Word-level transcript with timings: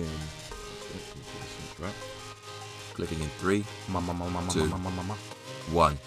in. 0.00 1.84
Right. 1.84 1.92
Clicking 2.94 3.20
in 3.20 3.28
three, 3.38 3.64
Two. 4.50 4.68
one. 5.72 5.98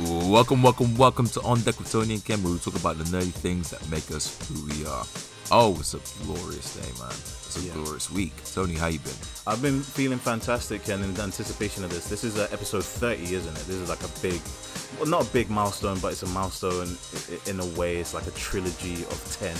Welcome, 0.00 0.62
welcome, 0.62 0.96
welcome 0.96 1.26
to 1.28 1.40
On 1.42 1.60
Deck 1.60 1.78
with 1.78 1.90
Tony 1.90 2.14
and 2.14 2.24
Ken, 2.24 2.42
where 2.42 2.52
we 2.52 2.58
talk 2.58 2.74
about 2.76 2.98
the 2.98 3.04
nerdy 3.04 3.32
things 3.32 3.70
that 3.70 3.88
make 3.90 4.10
us 4.10 4.36
who 4.48 4.64
we 4.66 4.84
are. 4.86 5.04
Oh, 5.52 5.76
it's 5.78 5.94
a 5.94 6.00
glorious 6.24 6.74
day, 6.74 6.90
man. 6.98 7.10
It's 7.10 7.56
a 7.58 7.60
Yeah. 7.60 7.74
glorious 7.74 8.10
week. 8.10 8.32
Tony, 8.52 8.74
how 8.74 8.86
you 8.88 8.98
been? 8.98 9.12
I've 9.46 9.62
been 9.62 9.82
feeling 9.82 10.18
fantastic 10.18 10.88
and 10.88 11.04
in 11.04 11.20
anticipation 11.20 11.84
of 11.84 11.90
this. 11.90 12.06
This 12.08 12.24
is 12.24 12.36
uh, 12.38 12.48
episode 12.50 12.84
30, 12.84 13.34
isn't 13.34 13.56
it? 13.56 13.66
This 13.66 13.76
is 13.76 13.88
like 13.88 14.02
a 14.02 14.08
big, 14.20 14.40
well, 14.98 15.06
not 15.08 15.22
a 15.28 15.30
big 15.32 15.48
milestone, 15.50 15.98
but 16.00 16.12
it's 16.12 16.22
a 16.22 16.26
milestone 16.28 16.96
in 17.46 17.60
a 17.60 17.66
way. 17.78 17.98
It's 17.98 18.14
like 18.14 18.26
a 18.26 18.32
trilogy 18.32 19.04
of 19.04 19.36
10. 19.38 19.54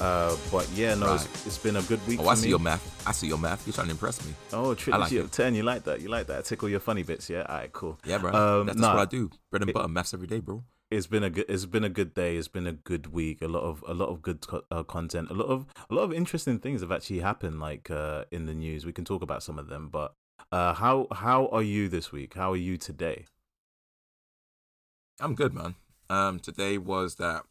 Uh, 0.00 0.36
but 0.52 0.68
yeah, 0.74 0.94
no, 0.94 1.06
Right. 1.06 1.14
it's, 1.24 1.46
it's 1.46 1.58
been 1.58 1.76
a 1.76 1.82
good 1.82 2.04
week 2.06 2.20
Oh, 2.20 2.24
for 2.24 2.30
I 2.30 2.34
see 2.34 2.44
me. 2.46 2.50
your 2.50 2.58
math. 2.60 3.06
I 3.06 3.12
see 3.12 3.26
your 3.26 3.38
math. 3.38 3.66
You're 3.66 3.74
trying 3.74 3.88
to 3.88 3.92
impress 3.92 4.24
me. 4.24 4.32
Oh, 4.52 4.74
trilogy 4.74 5.16
like 5.16 5.24
of 5.24 5.30
10. 5.30 5.54
You 5.54 5.62
like 5.64 5.84
that? 5.84 6.00
You 6.00 6.08
like 6.08 6.26
that? 6.28 6.44
Tickle 6.44 6.68
your 6.68 6.80
funny 6.80 7.02
bits, 7.02 7.28
yeah? 7.28 7.42
All 7.48 7.56
right, 7.56 7.72
cool. 7.72 7.98
Yeah, 8.04 8.18
bro. 8.18 8.32
Um, 8.32 8.66
that's, 8.66 8.76
that's 8.76 8.86
nah. 8.86 8.94
what 8.94 9.02
I 9.02 9.04
do. 9.06 9.30
Bread 9.50 9.62
and 9.62 9.70
It- 9.70 9.74
butter, 9.74 9.88
maths 9.88 10.14
every 10.14 10.26
day, 10.28 10.40
bro. 10.40 10.62
it's 10.90 11.06
been 11.06 11.22
a 11.22 11.28
good 11.30 11.44
it's 11.50 11.66
been 11.66 11.84
a 11.84 11.88
good 11.90 12.14
day 12.14 12.36
it's 12.38 12.48
been 12.48 12.66
a 12.66 12.72
good 12.72 13.08
week 13.12 13.42
a 13.42 13.46
lot 13.48 13.60
of 13.62 13.84
a 13.86 13.92
lot 13.92 14.08
of 14.08 14.22
good 14.22 14.40
co- 14.46 14.64
uh, 14.70 14.82
content 14.82 15.28
a 15.30 15.34
lot 15.34 15.44
of 15.54 15.66
a 15.90 15.94
lot 15.94 16.02
of 16.04 16.14
interesting 16.14 16.58
things 16.58 16.80
have 16.80 16.90
actually 16.90 17.18
happened 17.20 17.60
like 17.60 17.90
uh 17.90 18.24
in 18.30 18.46
the 18.46 18.54
news 18.54 18.86
we 18.86 18.92
can 18.98 19.04
talk 19.04 19.20
about 19.20 19.42
some 19.42 19.58
of 19.58 19.68
them 19.68 19.90
but 19.92 20.14
uh 20.50 20.72
how 20.72 21.06
how 21.12 21.46
are 21.48 21.62
you 21.62 21.90
this 21.90 22.10
week 22.10 22.32
how 22.40 22.50
are 22.52 22.56
you 22.68 22.78
today 22.78 23.26
I'm 25.20 25.34
good, 25.34 25.52
man. 25.52 25.74
Um, 26.08 26.38
today 26.38 26.78
was 26.78 27.16
that 27.16 27.42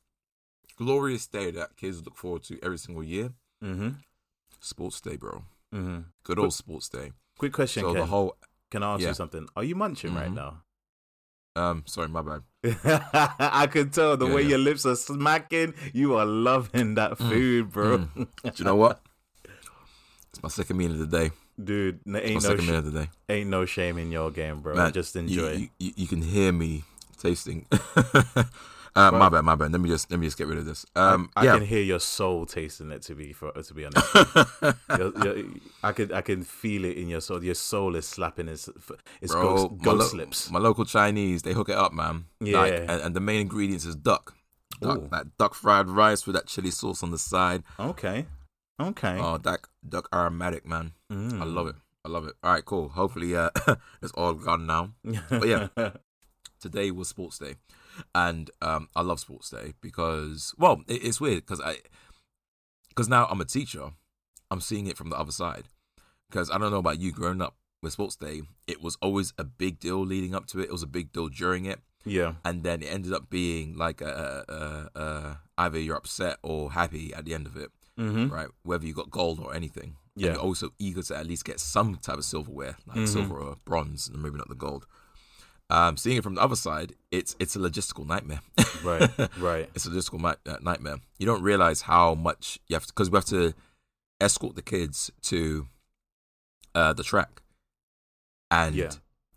glorious 0.77 1.27
day 1.27 1.51
that 1.51 1.75
kids 1.75 2.03
look 2.05 2.15
forward 2.17 2.43
to 2.43 2.57
every 2.63 2.77
single 2.77 3.03
year. 3.03 3.33
mm-hmm 3.63 3.89
Sports 4.59 5.01
day, 5.01 5.15
bro. 5.17 5.43
mm-hmm 5.73 5.99
Good 6.23 6.39
old 6.39 6.53
sports 6.53 6.89
day. 6.89 7.11
quick 7.37 7.53
question 7.53 7.83
So 7.83 7.91
Ken. 7.93 8.01
the 8.01 8.07
whole 8.07 8.35
can 8.71 8.83
i 8.83 8.93
ask 8.93 9.01
yeah. 9.01 9.09
you 9.09 9.13
something 9.13 9.47
are 9.55 9.63
you 9.63 9.75
munching 9.75 10.13
right 10.13 10.29
Mhm. 10.31 10.35
now 10.35 10.61
um, 11.55 11.81
sorry, 11.87 12.07
my 12.07 12.21
bad. 12.21 12.41
I 13.39 13.65
could 13.65 13.91
tell 13.91 14.15
the 14.15 14.27
Yeah, 14.27 14.33
way 14.35 14.41
yeah. 14.43 14.49
your 14.49 14.59
lips 14.59 14.85
are 14.85 14.95
smacking. 14.95 15.73
You 15.91 16.13
are 16.15 16.25
loving 16.25 16.93
that 16.95 17.17
Mm, 17.17 17.29
food, 17.29 17.71
bro. 17.71 17.97
Do 18.17 18.27
you 18.57 18.63
know 18.65 18.75
what? 18.75 19.01
It's 20.29 20.43
my 20.43 20.49
second 20.49 20.77
meal 20.77 20.91
of 20.91 20.99
the 20.99 21.07
day. 21.07 21.31
Dude, 21.57 22.01
ain't 22.05 22.43
no 22.43 22.49
second 22.49 22.65
sh- 22.65 22.67
meal 22.69 22.77
of 22.77 22.85
the 22.93 22.99
day. 23.01 23.09
ain't 23.27 23.49
no 23.49 23.65
shame 23.65 23.97
in 23.97 24.11
your 24.11 24.29
game, 24.29 24.61
bro. 24.61 24.75
Man, 24.75 24.91
Just 24.93 25.15
enjoy. 25.15 25.53
you, 25.53 25.69
you, 25.79 25.91
you 25.95 26.05
can 26.07 26.21
hear 26.21 26.51
me 26.51 26.83
tasting. 27.17 27.65
uh, 28.95 29.11
my 29.11 29.29
bad, 29.29 29.41
my 29.41 29.55
bad. 29.55 29.71
Let 29.71 29.81
me 29.81 29.89
just 29.89 30.09
let 30.11 30.19
me 30.19 30.27
just 30.27 30.37
get 30.37 30.47
rid 30.47 30.57
of 30.57 30.65
this. 30.65 30.85
I- 30.95 31.09
Um, 31.13 31.29
I, 31.35 31.45
yeah. 31.45 31.57
can 31.57 31.65
hear 31.67 31.81
your 31.83 31.99
soul 31.99 32.45
tasting 32.45 32.91
it. 32.91 33.01
To 33.03 33.15
be 33.15 33.33
for, 33.33 33.51
to 33.51 33.73
be 33.73 33.85
honest, 33.85 34.15
Your- 34.97 35.13
your- 35.23 35.45
I 35.83 35.91
could 35.91 36.11
I 36.11 36.21
can 36.21 36.43
feel 36.43 36.85
it 36.85 36.97
in 36.97 37.07
your 37.09 37.21
soul. 37.21 37.43
Your 37.43 37.55
soul 37.55 37.95
is 37.95 38.07
slapping 38.07 38.47
its 38.47 38.69
its 39.21 39.33
Bro, 39.33 39.41
ghost, 39.43 39.71
my, 39.71 39.83
ghost 39.83 40.13
lo- 40.13 40.17
lips. 40.19 40.51
my 40.51 40.59
local 40.59 40.85
Chinese, 40.85 41.41
they 41.43 41.53
hook 41.53 41.69
it 41.69 41.75
up, 41.77 41.93
man. 41.93 42.25
Yeah. 42.39 42.59
Like, 42.59 42.73
and, 42.73 42.89
and 43.01 43.15
the 43.15 43.19
main 43.21 43.41
ingredients 43.41 43.85
is 43.85 43.95
duck. 43.95 44.35
Duck, 44.81 44.97
Ooh. 44.97 45.07
that 45.11 45.37
duck 45.37 45.53
fried 45.55 45.87
rice 45.89 46.25
with 46.27 46.35
that 46.35 46.45
chili 46.47 46.69
sauce 46.71 47.01
on 47.01 47.09
the 47.11 47.17
side. 47.17 47.63
Okay, 47.79 48.25
okay. 48.79 49.17
Oh, 49.19 49.37
that 49.39 49.61
duck 49.87 50.07
aromatic, 50.13 50.65
man. 50.67 50.93
Mm. 51.11 51.41
I 51.41 51.45
love 51.45 51.67
it. 51.67 51.75
I 52.05 52.09
love 52.09 52.27
it. 52.27 52.35
All 52.43 52.51
right, 52.53 52.63
cool. 52.63 52.89
Hopefully, 52.89 53.35
uh, 53.35 53.49
it's 54.01 54.11
all 54.13 54.33
gone 54.33 54.65
now. 54.67 54.91
But 55.29 55.47
yeah. 55.47 55.67
Today 56.59 56.89
was 56.91 57.07
sports 57.07 57.37
day, 57.37 57.55
and 58.15 58.49
um, 58.61 58.87
I 58.95 59.01
love 59.01 59.19
sports 59.19 59.49
day 59.49 59.73
because, 59.81 60.53
well, 60.57 60.81
it, 60.87 61.03
it's 61.05 61.19
weird 61.21 61.45
because 61.45 61.61
I, 61.61 61.77
because 62.89 63.09
now 63.09 63.25
I'm 63.29 63.41
a 63.41 63.45
teacher, 63.45 63.91
I'm 64.49 64.61
seeing 64.61 64.87
it 64.87 64.97
from 64.97 65.09
the 65.09 65.17
other 65.17 65.31
side. 65.31 65.65
Because 66.29 66.51
I 66.51 66.57
don't 66.57 66.71
know 66.71 66.77
about 66.79 66.99
you, 66.99 67.11
growing 67.11 67.41
up 67.41 67.55
with 67.81 67.93
sports 67.93 68.15
day, 68.15 68.41
it 68.67 68.81
was 68.81 68.97
always 69.01 69.33
a 69.37 69.43
big 69.43 69.79
deal 69.79 70.05
leading 70.05 70.35
up 70.35 70.45
to 70.47 70.59
it. 70.59 70.63
It 70.63 70.71
was 70.71 70.83
a 70.83 70.87
big 70.87 71.13
deal 71.13 71.29
during 71.29 71.65
it, 71.65 71.79
yeah, 72.05 72.33
and 72.43 72.63
then 72.63 72.81
it 72.81 72.87
ended 72.87 73.13
up 73.13 73.29
being 73.29 73.77
like 73.77 74.01
a, 74.01 74.43
a, 74.95 74.99
a 74.99 75.39
either 75.57 75.79
you're 75.79 75.95
upset 75.95 76.37
or 76.43 76.71
happy 76.71 77.13
at 77.13 77.23
the 77.25 77.33
end 77.33 77.47
of 77.47 77.55
it, 77.55 77.69
hmm 77.97 78.27
right? 78.27 78.49
Whether 78.63 78.85
you 78.85 78.93
got 78.93 79.09
gold 79.09 79.39
or 79.39 79.53
anything. 79.55 79.95
And 80.15 80.25
Yeah. 80.25 80.31
you're 80.33 80.41
also 80.41 80.71
eager 80.79 81.03
to 81.03 81.15
at 81.15 81.27
least 81.27 81.45
get 81.45 81.59
some 81.59 81.95
type 81.95 82.17
of 82.17 82.25
silverware, 82.25 82.75
like 82.87 82.97
Mhm. 82.97 83.07
silver 83.07 83.39
or 83.39 83.55
bronze, 83.63 84.07
and 84.09 84.21
maybe 84.21 84.35
not 84.37 84.49
the 84.49 84.55
gold. 84.55 84.85
Um, 85.69 85.97
seeing 85.97 86.15
it 86.17 86.23
from 86.23 86.35
the 86.35 86.41
other 86.41 86.55
side, 86.55 86.93
it's 87.11 87.35
it's 87.39 87.55
a 87.55 87.59
logistical 87.59 88.05
nightmare. 88.07 88.39
right, 88.83 89.09
right. 89.39 89.69
it's 89.75 89.85
a 89.85 89.89
logistical 89.89 90.23
uh, 90.45 90.57
nightmare. 90.61 90.97
You 91.19 91.25
don't 91.25 91.41
realize 91.43 91.81
how 91.81 92.15
much 92.15 92.57
you 92.67 92.75
have 92.75 92.85
to 92.85 92.93
because 92.93 93.09
we 93.11 93.17
have 93.17 93.25
to 93.25 93.53
escort 94.21 94.55
the 94.55 94.61
kids 94.61 95.11
to 95.23 95.67
uh, 96.73 96.93
the 96.93 97.03
track, 97.03 97.41
and 98.49 98.75
Yeah. 98.75 98.91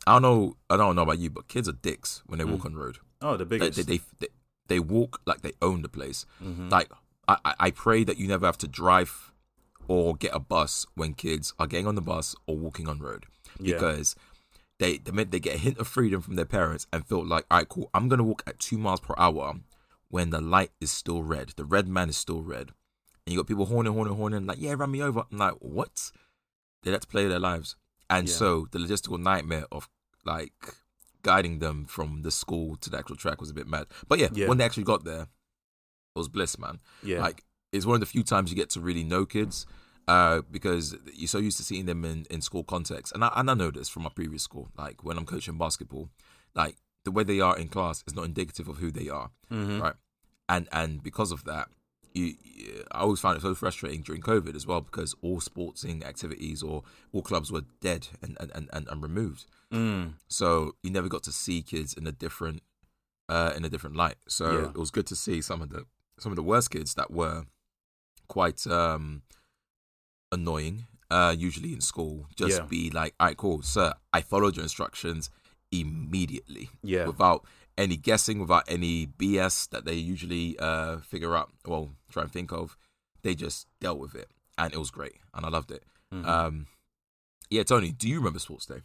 I 0.07 0.13
don't 0.15 0.23
know. 0.23 0.57
I 0.71 0.77
don't 0.77 0.97
know 0.97 1.03
about 1.03 1.19
you, 1.19 1.31
but 1.31 1.49
kids 1.49 1.69
are 1.69 1.73
dicks 1.73 2.23
when 2.27 2.39
they 2.39 2.45
walk 2.45 2.61
Mm. 2.61 2.67
on 2.67 2.73
the 2.75 2.79
road. 2.79 2.99
Oh, 3.21 3.37
the 3.37 3.45
They, 3.45 3.59
biggest. 3.59 3.87
they, 3.87 3.97
they 3.99 4.03
they 4.21 4.29
they 4.69 4.79
walk 4.81 5.21
like 5.27 5.43
they 5.43 5.53
own 5.61 5.83
the 5.83 5.89
place. 5.89 6.25
Mhm. 6.43 6.71
Like 6.71 6.91
I, 7.29 7.37
I 7.45 7.55
I 7.59 7.71
pray 7.71 8.05
that 8.05 8.17
you 8.19 8.27
never 8.29 8.47
have 8.47 8.59
to 8.59 8.69
drive 8.69 9.33
or 9.89 10.15
get 10.15 10.31
a 10.35 10.39
bus 10.39 10.87
when 10.95 11.15
kids 11.15 11.53
are 11.59 11.67
getting 11.67 11.87
on 11.87 11.97
the 11.97 12.01
bus 12.01 12.35
or 12.47 12.57
walking 12.57 12.87
on 12.89 13.01
road 13.01 13.27
yeah. 13.59 13.75
They 14.81 14.99
the 14.99 15.13
minute 15.13 15.31
they 15.31 15.39
get 15.39 15.55
a 15.55 15.59
hint 15.59 15.79
of 15.79 15.87
freedom 15.87 16.21
from 16.21 16.35
their 16.35 16.45
parents 16.45 16.87
and 16.93 17.07
feel 17.07 17.25
like, 17.25 17.45
all 17.51 17.59
right, 17.59 17.69
cool, 17.69 17.89
I'm 17.95 18.09
gonna 18.09 18.25
walk 18.25 18.43
at 18.49 18.59
two 18.59 18.77
miles 18.79 18.99
per 19.01 19.15
hour 19.17 19.55
when 20.09 20.31
the 20.31 20.41
light 20.41 20.73
is 20.81 20.91
still 20.91 21.23
red, 21.23 21.51
the 21.57 21.65
red 21.65 21.87
man 21.87 22.09
is 22.09 22.17
still 22.17 22.43
red, 22.43 22.71
and 23.25 23.33
you 23.33 23.37
got 23.39 23.47
people 23.47 23.67
horning, 23.67 23.93
horning, 23.93 24.15
horning, 24.17 24.47
like, 24.47 24.59
yeah, 24.61 24.73
run 24.77 24.91
me 24.91 25.01
over. 25.01 25.23
I'm 25.31 25.39
like, 25.39 25.55
what? 25.61 26.11
They 26.83 26.91
let 26.91 27.03
to 27.03 27.07
play 27.07 27.29
their 27.29 27.39
lives, 27.39 27.77
and 28.09 28.27
Yeah. 28.27 28.35
so 28.35 28.67
the 28.73 28.79
logistical 28.81 29.21
nightmare 29.21 29.67
of 29.71 29.89
like 30.25 30.75
guiding 31.23 31.59
them 31.61 31.85
from 31.85 32.23
the 32.23 32.31
school 32.31 32.77
to 32.77 32.91
the 32.91 32.99
actual 32.99 33.15
track 33.17 33.41
was 33.41 33.51
a 33.51 33.55
bit 33.55 33.67
mad. 33.69 33.87
But 34.09 34.19
yeah, 34.19 34.29
Yeah. 34.33 34.49
when 34.49 34.59
they 34.59 34.65
actually 34.65 34.85
got 34.85 35.05
there, 35.05 35.23
it 35.23 36.19
was 36.19 36.29
bliss, 36.29 36.59
man. 36.59 36.81
yeah, 37.03 37.21
Like 37.21 37.45
it's 37.73 37.87
one 37.87 37.95
of 37.95 38.01
the 38.01 38.07
few 38.07 38.23
times 38.23 38.51
you 38.51 38.57
get 38.57 38.71
to 38.71 38.81
really 38.81 39.05
know 39.05 39.27
kids, 39.27 39.67
uh, 40.09 40.43
because 40.51 40.97
you're 41.15 41.29
so 41.29 41.39
used 41.39 41.57
to 41.59 41.65
seeing 41.65 41.87
them 41.87 42.05
in, 42.05 42.27
in 42.31 42.41
school 42.41 42.65
context. 42.65 43.13
And 43.15 43.25
I 43.25 43.33
and 43.37 43.51
I 43.51 43.55
know 43.55 43.71
this 43.71 43.89
from 43.89 44.03
my 44.05 44.11
previous 44.11 44.43
school. 44.43 44.69
Like 44.77 45.05
when 45.05 45.17
I'm 45.19 45.27
coaching 45.27 45.59
basketball, 45.59 46.09
like 46.55 46.77
the 47.05 47.11
way 47.11 47.25
they 47.25 47.41
are 47.41 47.57
in 47.57 47.69
class 47.69 48.03
is 48.07 48.15
not 48.15 48.25
indicative 48.25 48.69
of 48.69 48.79
who 48.79 48.91
they 48.91 49.09
are, 49.09 49.31
Mhm. 49.51 49.81
right? 49.81 49.95
And 50.49 50.69
and 50.73 51.03
because 51.03 51.31
of 51.33 51.45
that, 51.45 51.69
you, 52.13 52.35
you- 52.43 52.85
I 52.93 53.01
always 53.01 53.21
found 53.21 53.37
it 53.39 53.43
so 53.43 53.55
frustrating 53.55 54.03
during 54.03 54.21
COVID 54.21 54.55
as 54.57 54.67
well 54.67 54.81
because 54.81 55.15
all 55.23 55.41
sporting 55.41 56.05
activities 56.05 56.63
or 56.63 56.83
all 57.13 57.23
clubs 57.23 57.51
were 57.53 57.65
dead 57.81 58.09
and 58.23 58.37
and, 58.41 58.51
and, 58.55 58.69
and, 58.73 58.89
and 58.89 59.03
removed. 59.03 59.47
Mm. 59.73 60.15
So 60.29 60.75
you 60.83 60.91
never 60.91 61.09
got 61.09 61.23
to 61.25 61.33
see 61.33 61.63
kids 61.63 61.95
in 61.95 62.07
a 62.07 62.13
different 62.13 62.63
uh, 63.29 63.53
in 63.57 63.65
a 63.65 63.69
different 63.69 63.95
light. 63.97 64.17
So 64.27 64.51
Yeah. 64.51 64.69
it 64.71 64.77
was 64.77 64.91
good 64.91 65.07
to 65.07 65.15
see 65.17 65.41
some 65.41 65.63
of 65.63 65.69
the 65.71 65.85
some 66.19 66.33
of 66.33 66.37
the 66.37 66.43
worst 66.43 66.71
kids 66.71 66.95
that 66.95 67.11
were 67.13 67.45
quite 68.29 68.67
um, 68.67 69.23
annoying. 70.33 70.87
Uh, 71.11 71.35
usually 71.37 71.73
in 71.73 71.81
school, 71.81 72.27
just 72.37 72.59
Yeah. 72.59 72.65
be 72.67 72.89
like, 72.91 73.15
"All 73.19 73.27
right, 73.27 73.37
cool, 73.37 73.63
sir. 73.63 73.95
I 74.13 74.21
followed 74.23 74.55
your 74.57 74.63
instructions 74.63 75.29
immediately, 75.73 76.71
Yeah. 76.83 77.07
without 77.07 77.45
any 77.77 77.97
guessing, 77.97 78.39
without 78.39 78.65
any 78.69 79.07
BS 79.07 79.67
that 79.71 79.85
they 79.85 79.95
usually 79.95 80.57
uh, 80.59 80.99
figure 80.99 81.37
out. 81.37 81.51
Well, 81.67 81.97
try 82.11 82.23
and 82.25 82.33
think 82.33 82.53
of. 82.53 82.77
They 83.23 83.35
just 83.35 83.67
dealt 83.81 83.99
with 83.99 84.15
it, 84.15 84.31
and 84.57 84.73
it 84.73 84.79
was 84.79 84.91
great, 84.93 85.17
and 85.35 85.45
I 85.45 85.49
loved 85.49 85.71
it. 85.73 85.83
Mhm. 86.13 86.25
Um, 86.27 86.67
yeah, 87.51 87.65
Tony, 87.65 87.91
do 87.93 88.09
you 88.09 88.19
remember 88.19 88.39
Sports 88.39 88.67
Day? 88.67 88.83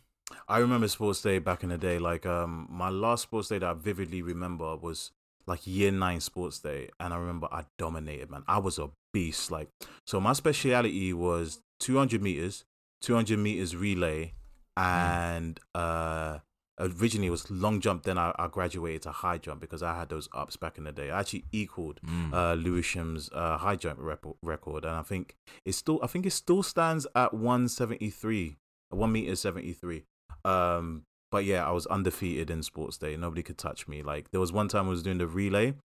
I 0.48 0.58
remember 0.58 0.88
sports 0.88 1.22
day 1.22 1.38
back 1.38 1.62
in 1.64 1.70
the 1.70 1.78
day. 1.78 2.00
Like 2.00 2.26
um, 2.26 2.68
my 2.70 2.90
last 2.90 3.24
sports 3.24 3.50
day 3.50 3.60
that 3.60 3.70
I 3.70 3.74
vividly 3.74 4.24
remember 4.24 4.76
was 4.76 5.12
like 5.48 5.66
year 5.68 5.92
nine 5.92 6.20
sports 6.22 6.60
day, 6.60 6.90
and 7.00 7.14
I 7.14 7.18
remember 7.18 7.48
I 7.52 7.66
dominated. 7.78 8.30
Man, 8.32 8.44
I 8.48 8.58
was 8.60 8.80
a 8.80 8.90
beast. 9.14 9.52
Like 9.52 9.70
so, 10.08 10.20
my 10.20 10.34
speciality 10.34 11.14
was 11.14 11.60
200 11.80 12.22
meters, 12.22 12.66
200 13.02 13.38
meters 13.40 13.76
relay, 13.76 14.34
and 14.78 15.60
uh, 15.74 16.40
originally 16.80 17.28
it 17.28 17.32
was 17.32 17.50
long 17.52 17.80
jump. 17.80 18.04
Then 18.04 18.18
I, 18.18 18.34
I 18.38 18.48
graduated 18.48 19.04
to 19.04 19.12
high 19.12 19.38
jump 19.38 19.62
because 19.62 19.84
I 19.84 19.96
had 19.98 20.10
those 20.10 20.28
ups 20.34 20.58
back 20.58 20.78
in 20.78 20.84
the 20.84 20.92
day. 20.92 21.12
I 21.12 21.20
actually 21.20 21.46
equaled 21.52 22.00
Mm. 22.06 22.34
uh, 22.34 22.56
Lewisham's 22.56 23.30
uh, 23.34 23.58
high 23.58 23.76
jump 23.76 24.00
rep- 24.02 24.26
record, 24.42 24.86
and 24.86 24.96
I 24.96 25.02
think 25.02 25.36
it 25.66 25.74
still 25.74 26.00
I 26.04 26.08
think 26.08 26.26
it 26.26 26.32
still 26.32 26.64
stands 26.64 27.06
at 27.16 27.34
173, 27.34 28.58
one 28.90 29.12
meter 29.12 29.36
73. 29.36 30.04
Um, 30.44 31.04
but 31.32 31.46
yeah, 31.46 31.68
I 31.68 31.72
was 31.72 31.86
undefeated 31.88 32.50
in 32.50 32.64
sports 32.64 32.98
day. 32.98 33.16
Nobody 33.18 33.44
could 33.44 33.58
touch 33.58 33.88
me. 33.88 34.02
Like 34.04 34.32
there 34.32 34.40
was 34.40 34.52
one 34.52 34.68
time 34.68 34.86
I 34.88 34.90
was 34.90 35.04
doing 35.04 35.18
the 35.18 35.28
relay. 35.28 35.76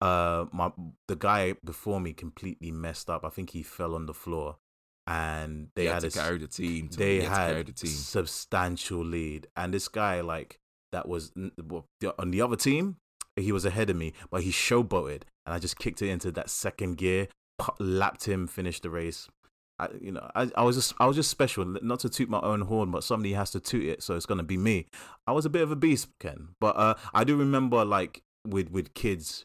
Uh, 0.00 0.46
my 0.52 0.70
the 1.08 1.16
guy 1.16 1.54
before 1.64 2.00
me 2.00 2.12
completely 2.12 2.70
messed 2.70 3.08
up. 3.08 3.24
I 3.24 3.30
think 3.30 3.50
he 3.50 3.62
fell 3.62 3.94
on 3.94 4.06
the 4.06 4.14
floor, 4.14 4.56
and 5.06 5.68
they 5.74 5.86
had 5.86 6.02
had 6.02 6.12
to 6.12 6.18
a, 6.20 6.22
carry 6.22 6.38
the 6.38 6.46
team. 6.46 6.88
To, 6.88 6.98
they 6.98 7.20
had, 7.22 7.66
the 7.66 7.72
team. 7.72 7.90
substantial 7.90 9.04
lead, 9.04 9.46
and 9.56 9.72
this 9.72 9.88
guy 9.88 10.20
like 10.20 10.58
that 10.92 11.08
was 11.08 11.32
n- 11.36 11.52
well, 11.62 11.86
the- 12.00 12.14
on 12.20 12.30
the 12.30 12.40
other 12.42 12.56
team. 12.56 12.96
He 13.38 13.52
was 13.52 13.66
ahead 13.66 13.90
of 13.90 13.96
me, 13.96 14.14
but 14.30 14.42
he 14.44 14.50
showboated, 14.50 15.24
and 15.44 15.54
I 15.54 15.58
just 15.58 15.78
kicked 15.78 16.00
it 16.00 16.08
into 16.08 16.30
that 16.32 16.48
second 16.48 16.96
gear. 16.96 17.28
lapped 17.78 18.24
him, 18.24 18.46
finished 18.46 18.82
the 18.82 18.90
race. 18.90 19.28
I, 19.78 19.88
you 20.00 20.12
know, 20.12 20.30
I, 20.34 20.50
I 20.56 20.62
was 20.62 20.76
just 20.76 20.94
I 20.98 21.06
was 21.06 21.16
just 21.16 21.30
special. 21.30 21.64
Not 21.64 22.00
to 22.00 22.08
toot 22.08 22.28
my 22.28 22.40
own 22.40 22.62
horn, 22.62 22.90
but 22.90 23.04
somebody 23.04 23.34
has 23.34 23.50
to 23.50 23.60
toot 23.60 23.84
it, 23.84 24.02
so 24.02 24.16
it's 24.16 24.26
gonna 24.26 24.42
be 24.42 24.56
me. 24.56 24.86
I 25.26 25.32
was 25.32 25.44
a 25.44 25.50
bit 25.50 25.62
of 25.62 25.70
a 25.70 25.76
beast, 25.76 26.08
Ken, 26.18 26.48
but 26.60 26.76
uh, 26.76 26.94
I 27.12 27.24
do 27.24 27.36
remember 27.36 27.84
like 27.84 28.22
with 28.46 28.70
with 28.70 28.94
kids, 28.94 29.44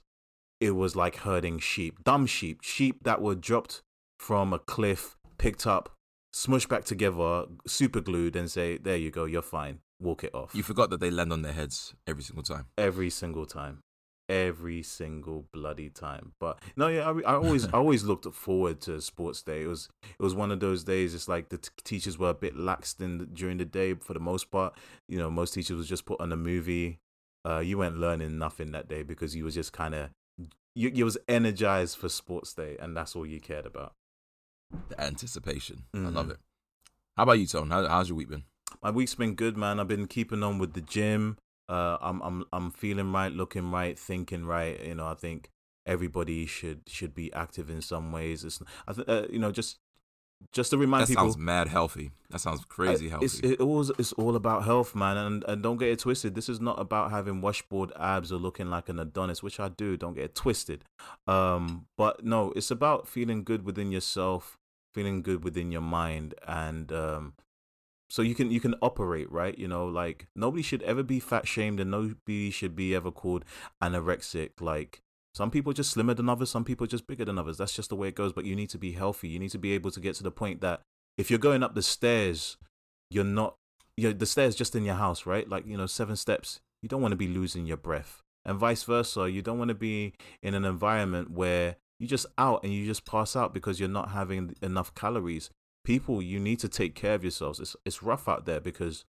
it 0.60 0.72
was 0.72 0.95
like 0.95 1.18
herding 1.18 1.60
sheep, 1.60 2.04
dumb 2.04 2.25
sheep, 2.25 2.62
sheep 2.63 3.04
that 3.04 3.22
were 3.22 3.36
dropped 3.36 3.81
from 4.19 4.54
a 4.54 4.60
cliff, 4.60 5.18
picked 5.38 5.68
up, 5.68 5.92
smushed 6.34 6.69
back 6.69 6.86
together, 6.86 7.45
super 7.68 8.00
glued, 8.00 8.36
and 8.36 8.50
say, 8.50 8.77
"There 8.77 8.98
you 8.98 9.12
go, 9.12 9.25
you're 9.25 9.42
fine." 9.42 9.80
Walk 10.00 10.24
it 10.24 10.34
off. 10.34 10.56
You 10.56 10.63
forgot 10.63 10.89
that 10.89 11.00
they 11.00 11.12
land 11.12 11.31
on 11.31 11.44
their 11.44 11.54
heads 11.54 11.94
every 12.07 12.24
single 12.24 12.44
time. 12.44 12.66
every 12.75 13.12
single 13.12 13.45
time 13.45 13.84
every 14.31 14.81
single 14.81 15.45
bloody 15.51 15.89
time 15.89 16.31
but 16.39 16.57
no 16.78 16.88
yeah 16.88 17.10
i, 17.10 17.31
I 17.31 17.36
always 17.36 17.66
i 17.68 17.78
always 17.78 18.04
looked 18.06 18.25
forward 18.33 18.80
to 18.81 19.01
sports 19.01 19.42
day 19.42 19.63
it 19.63 19.68
was 19.68 19.89
it 20.04 20.24
was 20.24 20.33
one 20.33 20.51
of 20.51 20.60
those 20.62 20.83
days 20.86 21.13
it's 21.13 21.28
like 21.28 21.50
the 21.50 21.57
t- 21.57 21.69
teachers 21.83 22.18
were 22.18 22.30
a 22.30 22.33
bit 22.33 22.56
lax 22.56 22.95
in 23.00 23.18
the, 23.18 23.25
during 23.25 23.57
the 23.57 23.66
day 23.66 23.94
for 23.95 24.13
the 24.13 24.19
most 24.22 24.50
part 24.51 24.74
you 25.10 25.18
know 25.18 25.30
most 25.30 25.54
teachers 25.54 25.75
was 25.78 25.88
just 25.89 26.06
put 26.06 26.19
on 26.22 26.31
a 26.31 26.38
movie 26.38 26.98
uh 27.48 27.60
you 27.60 27.78
weren't 27.78 27.98
learning 27.98 28.38
nothing 28.38 28.72
that 28.72 28.88
day 28.88 29.04
because 29.04 29.36
you 29.36 29.44
was 29.44 29.54
just 29.56 29.74
kind 29.74 29.94
of 29.94 30.10
you, 30.74 30.89
you 30.94 31.04
was 31.04 31.18
energized 31.27 31.98
for 31.98 32.07
sports 32.07 32.54
day 32.54 32.77
and 32.80 32.95
that's 32.95 33.16
all 33.16 33.25
you 33.25 33.42
cared 33.42 33.66
about 33.66 33.92
The 34.89 35.01
anticipation. 35.01 35.84
I 35.94 35.98
Mhm. 35.98 36.13
love 36.16 36.30
it. 36.30 36.38
How 37.18 37.24
about 37.24 37.39
you, 37.39 37.45
Tone? 37.48 37.69
How, 37.72 37.86
how's 37.88 38.07
your 38.10 38.16
week 38.18 38.30
been? 38.30 38.44
my 38.81 38.89
week's 38.89 39.16
been 39.16 39.36
good, 39.36 39.57
man. 39.57 39.80
I've 39.81 39.89
been 39.89 40.07
keeping 40.07 40.42
on 40.44 40.57
with 40.57 40.72
the 40.74 40.80
gym. 40.81 41.38
Uh, 41.71 41.97
I'm 42.01 42.21
I'm 42.21 42.44
I'm 42.51 42.71
feeling 42.71 43.13
right, 43.13 43.31
looking 43.31 43.71
right, 43.71 43.97
thinking 43.97 44.45
right. 44.45 44.77
You 44.85 44.95
know, 44.95 45.07
I 45.07 45.13
think 45.15 45.50
everybody 45.85 46.45
should 46.45 46.81
should 46.88 47.15
be 47.15 47.31
active 47.31 47.69
in 47.69 47.81
some 47.81 48.12
ways. 48.12 48.44
It's 48.44 48.62
I 48.88 48.94
th- 48.94 49.07
uh, 49.07 49.27
you 49.29 49.39
know 49.39 49.51
just 49.51 49.79
just 50.51 50.71
to 50.71 50.77
remind 50.77 51.03
That 51.03 51.07
people. 51.07 51.23
That 51.25 51.31
sounds 51.31 51.38
mad 51.38 51.68
healthy. 51.69 52.12
That 52.29 52.39
sounds 52.39 52.65
crazy 52.65 53.07
uh, 53.07 53.12
healthy. 53.12 53.25
It's 53.25 53.39
it 53.39 53.62
always 53.62 53.89
it's 53.97 54.12
all 54.13 54.35
about 54.35 54.65
health, 54.65 54.95
man, 54.95 55.15
and 55.15 55.45
and 55.47 55.63
don't 55.63 55.77
get 55.77 55.89
it 55.89 56.00
twisted. 56.00 56.35
This 56.35 56.50
is 56.50 56.59
not 56.59 56.77
about 56.79 57.12
having 57.12 57.41
washboard 57.41 57.94
abs 57.97 58.31
or 58.31 58.38
looking 58.38 58.69
like 58.69 58.89
an 58.89 59.00
Adonis, 59.00 59.41
which 59.41 59.59
I 59.59 59.69
do. 59.69 59.95
Don't 59.95 60.15
get 60.15 60.25
it 60.25 60.35
twisted. 60.35 60.83
Um, 61.25 61.88
but 61.97 62.25
no, 62.25 62.51
it's 62.56 62.71
about 62.71 63.07
feeling 63.07 63.44
good 63.44 63.63
within 63.63 63.91
yourself, 63.91 64.57
feeling 64.94 65.21
good 65.21 65.44
within 65.44 65.71
your 65.71 65.81
mind, 65.81 66.33
and 66.45 66.91
um, 66.91 67.33
so 68.12 68.22
you 68.22 68.36
can 68.36 68.52
you 68.52 68.60
can 68.60 68.75
operate 68.81 69.31
right. 69.31 69.58
You 69.58 69.69
know, 69.69 69.86
like 69.86 70.28
nobody 70.36 70.62
should 70.62 70.84
ever 70.84 71.02
be 71.02 71.22
fat 71.22 71.48
shamed, 71.48 71.80
and 71.80 71.90
nobody 71.90 72.52
should 72.52 72.75
be 72.75 72.94
ever 72.94 73.10
called 73.10 73.46
anorexic. 73.81 74.60
Like 74.60 75.00
some 75.34 75.50
people 75.50 75.72
just 75.72 75.92
slimmer 75.92 76.13
than 76.13 76.28
others, 76.28 76.50
some 76.50 76.66
people 76.66 76.86
just 76.88 77.08
bigger 77.08 77.24
than 77.24 77.40
others. 77.40 77.58
That's 77.58 77.74
just 77.74 77.88
the 77.88 77.96
way 77.96 78.10
it 78.10 78.16
goes. 78.16 78.34
But 78.34 78.44
you 78.44 78.54
need 78.54 78.69
to 78.72 78.78
be 78.78 78.92
healthy. 78.92 79.30
You 79.30 79.40
need 79.40 79.52
to 79.52 79.58
be 79.58 79.72
able 79.72 79.92
to 79.92 80.02
get 80.02 80.16
to 80.16 80.24
the 80.24 80.31
point 80.31 80.60
that 80.60 80.81
if 81.18 81.30
you're 81.30 81.40
going 81.40 81.63
up 81.63 81.74
the 81.74 81.81
stairs, 81.81 82.58
you're 83.10 83.24
not 83.24 83.56
you're 83.96 84.12
the 84.12 84.25
stairs 84.25 84.58
just 84.58 84.75
in 84.75 84.84
your 84.84 84.96
house, 84.96 85.25
right? 85.25 85.48
Like, 85.48 85.66
you 85.66 85.78
know, 85.78 85.86
seven 85.86 86.18
steps. 86.18 86.60
You 86.81 86.90
don't 86.90 87.02
want 87.02 87.13
to 87.13 87.18
be 87.18 87.30
losing 87.30 87.66
your 87.66 87.78
breath. 87.78 88.22
And 88.44 88.58
vice 88.58 88.84
versa. 88.84 89.31
You 89.31 89.42
don't 89.42 89.58
want 89.58 89.69
to 89.69 89.75
be 89.75 90.16
in 90.44 90.54
an 90.54 90.66
environment 90.66 91.31
where 91.31 91.78
you 91.98 92.08
just 92.08 92.25
out 92.38 92.63
and 92.66 92.74
you 92.74 92.86
just 92.86 93.06
pass 93.06 93.38
out 93.38 93.54
because 93.54 93.80
you're 93.80 93.88
not 93.88 94.10
having 94.10 94.56
enough 94.62 94.94
calories. 94.96 95.50
People, 95.83 96.22
you 96.22 96.39
need 96.39 96.60
to 96.60 96.69
take 96.69 96.95
care 96.95 97.16
of 97.16 97.24
yourselves. 97.24 97.60
It's 97.60 97.75
it's 97.86 98.04
rough 98.04 98.30
out 98.30 98.45
there 98.45 98.60
because 98.60 99.06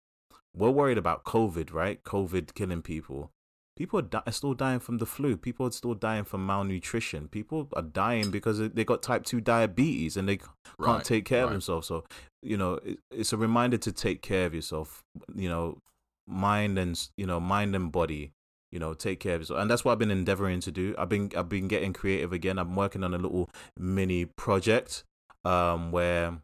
we're 0.55 0.71
worried 0.71 0.99
about 0.99 1.25
COVID, 1.25 1.73
right? 1.73 2.03
COVID 2.05 2.55
killing 2.55 2.83
people. 2.83 3.31
People 3.77 4.01
are, 4.01 4.03
di- 4.03 4.23
are 4.27 4.33
still 4.33 4.55
dying 4.55 4.81
from 4.81 4.99
the 4.99 5.07
flu. 5.07 5.37
People 5.37 5.67
are 5.69 5.71
still 5.71 5.95
dying 5.95 6.25
from 6.25 6.45
malnutrition. 6.45 7.29
People 7.29 7.69
are 7.75 7.83
dying 7.83 8.33
because 8.33 8.59
they 8.59 8.85
got 8.85 9.03
type 9.03 9.25
2 9.25 9.41
diabetes 9.41 10.17
and 10.17 10.29
they 10.29 10.39
can't 10.39 10.51
Right, 10.79 11.05
take 11.05 11.25
care 11.25 11.45
of 11.45 11.51
themselves. 11.51 11.87
So, 11.87 12.03
you 12.43 12.57
know, 12.57 12.75
it, 12.85 12.99
it's 13.13 13.33
a 13.33 13.37
reminder 13.37 13.79
to 13.79 13.93
take 13.93 14.21
care 14.21 14.47
of 14.47 14.55
yourself, 14.55 15.05
you 15.33 15.49
know, 15.49 15.79
mind 16.27 16.77
and, 16.77 17.01
you 17.17 17.25
know, 17.25 17.39
mind 17.39 17.77
and 17.77 17.93
body, 17.93 18.33
you 18.73 18.81
know, 18.81 18.95
take 18.95 19.21
care 19.21 19.37
of 19.37 19.43
yourself. 19.43 19.61
And 19.61 19.71
that's 19.71 19.85
what 19.85 19.93
I've 19.93 19.99
been 20.01 20.11
endeavoring 20.11 20.59
to 20.63 20.73
do. 20.73 20.97
I've 20.99 21.09
been, 21.09 21.31
I've 21.37 21.49
been 21.49 21.69
getting 21.69 21.93
creative 21.93 22.33
again. 22.33 22.59
I'm 22.59 22.75
working 22.75 23.05
on 23.05 23.15
a 23.15 23.19
little 23.19 23.49
mini 23.79 24.25
project, 24.25 25.05
um, 25.45 25.93
where 25.93 26.39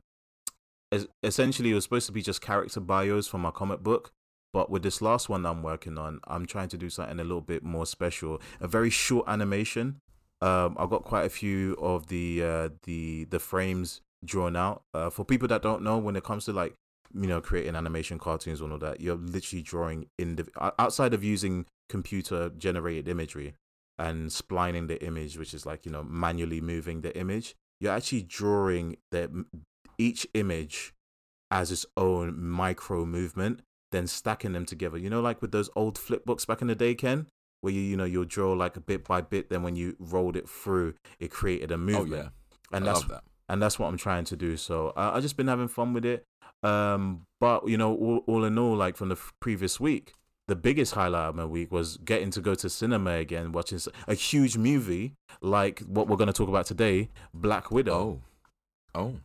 essentially 1.23 1.71
it 1.71 1.75
was 1.75 1.85
supposed 1.85 2.07
to 2.07 2.13
be 2.13 2.23
just 2.23 2.41
character 2.41 2.81
bios 2.81 3.27
from 3.29 3.43
my 3.43 3.51
comic 3.51 3.83
book. 3.83 4.13
But 4.53 4.71
with 4.71 4.85
this 4.85 5.03
last 5.03 5.29
one 5.29 5.45
I'm 5.45 5.63
working 5.63 5.99
on, 5.99 6.21
I'm 6.29 6.47
trying 6.47 6.69
to 6.69 6.79
do 6.79 6.89
something 6.89 7.19
a 7.19 7.25
little 7.25 7.41
bit 7.41 7.65
more 7.65 7.87
special. 7.87 8.41
A 8.61 8.69
very 8.69 8.89
short 8.89 9.29
animation. 9.29 10.01
Um, 10.41 10.77
I've 10.79 10.91
got 10.91 11.03
quite 11.03 11.25
a 11.25 11.29
few 11.31 11.75
of 11.81 12.07
the 12.07 12.43
uh, 12.43 12.69
the 12.85 13.25
the 13.25 13.41
frames 13.41 14.01
drawn 14.25 14.55
out. 14.57 14.83
Uh, 14.95 15.11
for 15.11 15.25
people 15.25 15.49
that 15.49 15.63
don't 15.63 15.83
know, 15.83 15.99
when 15.99 16.17
it 16.17 16.23
comes 16.23 16.45
to 16.45 16.53
like 16.53 16.75
you 17.13 17.27
know 17.27 17.41
creating 17.41 17.75
animation 17.75 18.19
cartoons 18.19 18.61
and 18.61 18.73
all 18.73 18.79
that, 18.79 19.01
you're 19.01 19.17
literally 19.17 19.63
drawing 19.63 20.07
in 20.19 20.37
the 20.37 20.47
outside 20.79 21.15
of 21.15 21.25
using 21.25 21.67
computer 21.89 22.51
generated 22.57 23.09
imagery 23.09 23.55
and 23.99 24.33
splining 24.33 24.87
the 24.87 25.05
image, 25.05 25.37
which 25.37 25.55
is 25.55 25.67
like 25.67 25.85
you 25.85 25.91
know 25.91 26.05
manually 26.05 26.61
moving 26.61 27.01
the 27.01 27.17
image. 27.19 27.57
You're 27.81 27.93
actually 27.93 28.23
drawing 28.23 28.99
the 29.11 29.45
each 29.99 30.27
image 30.35 30.95
as 31.51 31.71
its 31.71 31.87
own 31.97 32.41
micro 32.41 33.05
movement, 33.05 33.61
then 33.93 34.07
stacking 34.07 34.53
them 34.53 34.67
together. 34.67 34.99
You 34.99 35.11
know, 35.11 35.21
like 35.21 35.41
with 35.41 35.53
those 35.53 35.71
old 35.77 35.99
flip 35.99 36.25
books 36.25 36.45
back 36.45 36.61
in 36.61 36.69
the 36.69 36.75
day, 36.75 36.95
Ken, 36.95 37.27
where 37.61 37.73
you 37.73 37.81
you 37.81 37.97
know 37.97 38.05
you'll 38.05 38.25
draw 38.25 38.53
like 38.53 38.77
a 38.77 38.81
bit 38.81 39.05
by 39.05 39.21
bit, 39.21 39.51
then 39.51 39.63
when 39.63 39.77
you 39.77 39.97
rolled 39.99 40.37
it 40.37 40.49
through, 40.49 40.95
it 41.19 41.31
created 41.31 41.71
a 41.71 41.79
movement. 41.79 42.13
oh 42.13 42.17
yeah, 42.17 42.29
and 42.77 42.89
I 42.89 42.93
that's 42.93 43.05
that. 43.05 43.25
and 43.49 43.63
that's 43.63 43.79
what 43.79 43.89
I'm 43.89 43.97
trying 43.97 44.25
to 44.25 44.37
do. 44.37 44.57
So 44.57 44.89
uh, 44.97 45.13
I 45.15 45.21
just 45.21 45.37
been 45.37 45.49
having 45.49 45.69
fun 45.69 45.93
with 45.93 46.05
it. 46.05 46.25
Um, 46.63 47.27
but 47.41 47.69
you 47.69 47.77
know, 47.77 47.95
all, 47.95 48.25
all 48.27 48.45
in 48.45 48.59
all, 48.59 48.75
like 48.77 48.97
from 48.97 49.11
the 49.11 49.17
f- 49.17 49.33
previous 49.39 49.79
week, 49.79 50.15
the 50.49 50.57
biggest 50.57 50.95
highlight 50.95 51.29
of 51.29 51.35
my 51.35 51.45
week 51.45 51.71
was 51.71 51.99
getting 51.99 52.31
to 52.31 52.41
go 52.41 52.55
to 52.55 52.69
cinema 52.69 53.13
again, 53.13 53.53
watching 53.53 53.79
a 54.09 54.15
huge 54.15 54.57
movie 54.57 55.15
like 55.41 55.81
what 55.81 56.09
we're 56.09 56.17
going 56.17 56.27
to 56.27 56.33
talk 56.33 56.49
about 56.49 56.67
today, 56.67 57.11
Black 57.33 57.71
Widow. 57.71 58.21
Oh, 58.95 59.01
oh, 59.01 59.17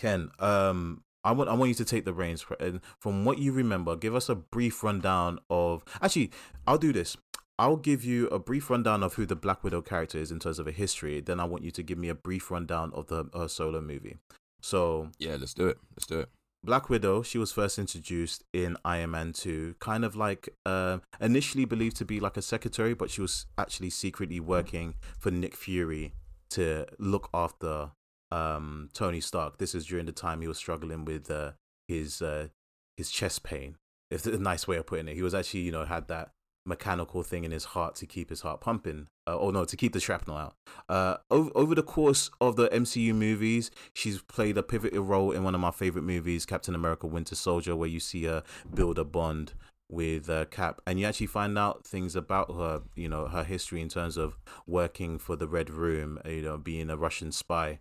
Ken, 0.00 0.30
um, 0.38 1.02
I 1.24 1.32
want 1.32 1.50
I 1.50 1.54
want 1.54 1.68
you 1.68 1.74
to 1.74 1.84
take 1.84 2.06
the 2.06 2.14
reins 2.14 2.42
and 2.58 2.80
from 2.98 3.26
what 3.26 3.36
you 3.38 3.52
remember, 3.52 3.96
give 3.96 4.14
us 4.14 4.30
a 4.30 4.34
brief 4.34 4.82
rundown 4.82 5.38
of. 5.50 5.84
Actually, 6.00 6.30
I'll 6.66 6.78
do 6.78 6.90
this. 6.90 7.18
I'll 7.58 7.76
give 7.76 8.02
you 8.02 8.26
a 8.28 8.38
brief 8.38 8.70
rundown 8.70 9.02
of 9.02 9.14
who 9.14 9.26
the 9.26 9.36
Black 9.36 9.62
Widow 9.62 9.82
character 9.82 10.16
is 10.16 10.30
in 10.30 10.38
terms 10.38 10.58
of 10.58 10.66
a 10.66 10.72
history. 10.72 11.20
Then 11.20 11.38
I 11.38 11.44
want 11.44 11.64
you 11.64 11.70
to 11.72 11.82
give 11.82 11.98
me 11.98 12.08
a 12.08 12.14
brief 12.14 12.50
rundown 12.50 12.90
of 12.94 13.08
the 13.08 13.26
uh, 13.34 13.46
solo 13.48 13.82
movie. 13.82 14.16
So, 14.62 15.10
yeah. 15.18 15.36
Let's 15.38 15.52
do 15.52 15.68
it. 15.68 15.76
Let's 15.94 16.06
do 16.06 16.20
it. 16.20 16.30
Black 16.64 16.88
Widow, 16.88 17.22
she 17.22 17.36
was 17.36 17.52
first 17.52 17.78
introduced 17.78 18.44
in 18.54 18.78
Iron 18.82 19.10
Man 19.10 19.34
2, 19.34 19.74
kind 19.80 20.06
of 20.06 20.16
like 20.16 20.48
uh, 20.64 20.98
initially 21.20 21.66
believed 21.66 21.96
to 21.98 22.06
be 22.06 22.20
like 22.20 22.38
a 22.38 22.42
secretary, 22.42 22.94
but 22.94 23.10
she 23.10 23.20
was 23.20 23.44
actually 23.58 23.90
secretly 23.90 24.40
working 24.40 24.94
for 25.18 25.30
Nick 25.30 25.54
Fury 25.54 26.14
to 26.50 26.86
look 26.98 27.28
after 27.34 27.90
um, 28.32 28.88
Tony 28.92 29.20
Stark. 29.20 29.58
This 29.58 29.74
is 29.74 29.86
during 29.86 30.06
the 30.06 30.12
time 30.12 30.40
he 30.40 30.48
was 30.48 30.58
struggling 30.58 31.04
with 31.04 31.30
uh, 31.30 31.52
his 31.88 32.22
uh, 32.22 32.48
his 32.96 33.10
chest 33.10 33.42
pain. 33.42 33.76
It's 34.10 34.26
a 34.26 34.38
nice 34.38 34.66
way 34.66 34.76
of 34.76 34.86
putting 34.86 35.08
it. 35.08 35.14
He 35.14 35.22
was 35.22 35.34
actually, 35.34 35.60
you 35.60 35.72
know, 35.72 35.84
had 35.84 36.08
that 36.08 36.30
mechanical 36.66 37.22
thing 37.22 37.44
in 37.44 37.50
his 37.50 37.64
heart 37.64 37.94
to 37.96 38.06
keep 38.06 38.28
his 38.30 38.42
heart 38.42 38.60
pumping. 38.60 39.08
Uh, 39.26 39.38
oh 39.38 39.50
no, 39.50 39.64
to 39.64 39.76
keep 39.76 39.92
the 39.92 40.00
shrapnel 40.00 40.36
out. 40.36 40.54
Uh, 40.88 41.16
over 41.30 41.50
over 41.54 41.74
the 41.74 41.82
course 41.82 42.30
of 42.40 42.56
the 42.56 42.68
MCU 42.68 43.14
movies, 43.14 43.70
she's 43.94 44.22
played 44.22 44.58
a 44.58 44.62
pivotal 44.62 45.04
role 45.04 45.32
in 45.32 45.44
one 45.44 45.54
of 45.54 45.60
my 45.60 45.70
favorite 45.70 46.02
movies, 46.02 46.46
Captain 46.46 46.74
America: 46.74 47.06
Winter 47.06 47.34
Soldier, 47.34 47.76
where 47.76 47.88
you 47.88 48.00
see 48.00 48.24
her 48.24 48.42
build 48.74 48.98
a 48.98 49.04
bond 49.04 49.54
with 49.90 50.30
uh, 50.30 50.44
Cap, 50.46 50.80
and 50.86 50.98
you 51.00 51.06
actually 51.06 51.26
find 51.26 51.58
out 51.58 51.84
things 51.84 52.14
about 52.14 52.54
her, 52.54 52.82
you 52.94 53.08
know, 53.08 53.26
her 53.26 53.44
history 53.44 53.82
in 53.82 53.88
terms 53.88 54.16
of 54.16 54.36
working 54.66 55.18
for 55.18 55.36
the 55.36 55.48
Red 55.48 55.68
Room, 55.68 56.18
you 56.24 56.42
know, 56.42 56.56
being 56.56 56.88
a 56.88 56.96
Russian 56.96 57.32
spy, 57.32 57.80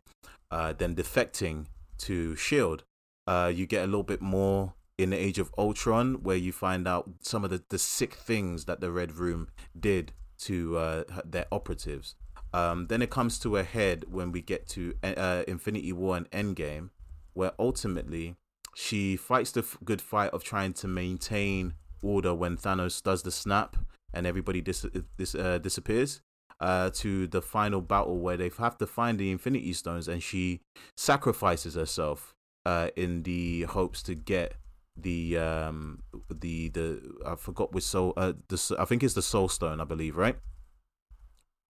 uh, 0.51 0.73
then 0.73 0.95
defecting 0.95 1.67
to 1.99 2.35
Shield. 2.35 2.83
Uh, 3.27 3.51
you 3.53 3.67
get 3.67 3.83
a 3.83 3.87
little 3.87 4.03
bit 4.03 4.21
more 4.21 4.73
in 4.97 5.11
the 5.11 5.17
Age 5.17 5.37
of 5.39 5.51
Ultron, 5.57 6.23
where 6.23 6.35
you 6.35 6.51
find 6.51 6.87
out 6.87 7.09
some 7.21 7.43
of 7.43 7.51
the, 7.51 7.63
the 7.69 7.79
sick 7.79 8.15
things 8.15 8.65
that 8.65 8.81
the 8.81 8.91
Red 8.91 9.13
Room 9.13 9.47
did 9.79 10.11
to 10.39 10.77
uh, 10.77 11.03
their 11.23 11.45
operatives. 11.51 12.15
Um, 12.53 12.87
then 12.87 13.01
it 13.01 13.11
comes 13.11 13.37
to 13.39 13.57
a 13.57 13.63
head 13.63 14.05
when 14.09 14.31
we 14.31 14.41
get 14.41 14.67
to 14.69 14.95
uh, 15.03 15.43
Infinity 15.47 15.93
War 15.93 16.17
and 16.17 16.29
Endgame, 16.31 16.89
where 17.33 17.51
ultimately 17.59 18.35
she 18.75 19.15
fights 19.15 19.51
the 19.51 19.65
good 19.83 20.01
fight 20.01 20.31
of 20.31 20.43
trying 20.43 20.73
to 20.73 20.87
maintain 20.87 21.75
order 22.01 22.33
when 22.33 22.57
Thanos 22.57 23.01
does 23.01 23.23
the 23.23 23.31
snap 23.31 23.75
and 24.13 24.25
everybody 24.27 24.61
dis- 24.61 24.85
dis- 25.17 25.35
uh, 25.35 25.57
disappears. 25.59 26.21
Uh, 26.61 26.89
to 26.89 27.25
the 27.27 27.41
final 27.41 27.79
battle 27.79 28.19
where 28.19 28.35
they 28.35 28.51
have 28.57 28.77
to 28.77 28.85
find 28.85 29.17
the 29.17 29.31
Infinity 29.31 29.71
Stones, 29.71 30.09
and 30.09 30.21
she 30.21 30.59
sacrifices 30.97 31.75
herself 31.75 32.35
uh, 32.65 32.89
in 32.97 33.23
the 33.23 33.61
hopes 33.61 34.03
to 34.03 34.13
get 34.13 34.55
the 34.97 35.37
um 35.37 36.03
the 36.29 36.67
the 36.67 36.99
I 37.25 37.35
forgot 37.35 37.71
which 37.71 37.85
soul 37.85 38.11
uh 38.17 38.33
the 38.49 38.75
I 38.77 38.83
think 38.83 39.01
it's 39.03 39.13
the 39.13 39.21
Soul 39.21 39.47
Stone 39.47 39.79
I 39.79 39.85
believe 39.85 40.17
right 40.17 40.37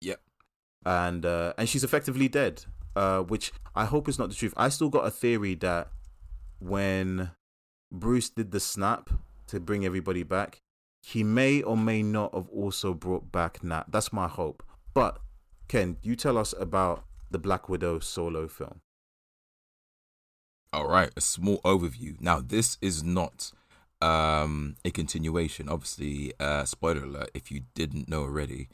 Yep. 0.00 0.20
and 0.86 1.26
uh, 1.26 1.52
and 1.58 1.68
she's 1.68 1.84
effectively 1.84 2.28
dead. 2.28 2.64
Uh, 2.96 3.20
which 3.20 3.52
I 3.74 3.84
hope 3.84 4.08
is 4.08 4.18
not 4.18 4.30
the 4.30 4.34
truth. 4.34 4.54
I 4.56 4.68
still 4.70 4.88
got 4.88 5.06
a 5.06 5.10
theory 5.10 5.54
that 5.56 5.88
when 6.58 7.30
Bruce 7.92 8.30
did 8.30 8.50
the 8.50 8.60
snap 8.60 9.10
to 9.50 9.60
bring 9.60 9.84
everybody 9.84 10.22
back, 10.22 10.60
he 11.02 11.22
may 11.24 11.62
or 11.62 11.76
may 11.76 12.02
not 12.02 12.34
have 12.34 12.48
also 12.48 12.94
brought 12.94 13.30
back 13.32 13.62
Nat. 13.62 13.84
That's 13.88 14.12
my 14.12 14.28
hope. 14.28 14.62
But 14.94 15.18
Ken, 15.68 15.96
you 16.02 16.16
tell 16.16 16.36
us 16.36 16.54
about 16.58 17.04
the 17.30 17.38
Black 17.38 17.68
Widow 17.68 18.00
solo 18.00 18.48
film. 18.48 18.80
All 20.72 20.88
right, 20.88 21.10
a 21.16 21.20
small 21.20 21.60
overview. 21.64 22.20
Now, 22.20 22.40
this 22.40 22.78
is 22.80 23.02
not 23.02 23.52
um, 24.00 24.76
a 24.84 24.90
continuation. 24.90 25.68
Obviously, 25.68 26.32
uh, 26.38 26.64
spoiler 26.64 27.04
alert 27.04 27.30
if 27.34 27.50
you 27.50 27.62
didn't 27.74 28.08
know 28.08 28.22
already, 28.22 28.68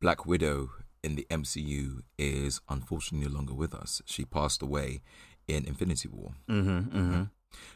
Black 0.00 0.26
Widow 0.26 0.70
in 1.02 1.16
the 1.16 1.26
MCU 1.30 2.00
is 2.18 2.60
unfortunately 2.68 3.28
no 3.28 3.34
longer 3.34 3.54
with 3.54 3.74
us. 3.74 4.00
She 4.06 4.24
passed 4.24 4.62
away 4.62 5.02
in 5.46 5.66
Infinity 5.66 6.08
War. 6.08 6.32
Mm-hmm, 6.48 6.98
mm-hmm. 6.98 7.22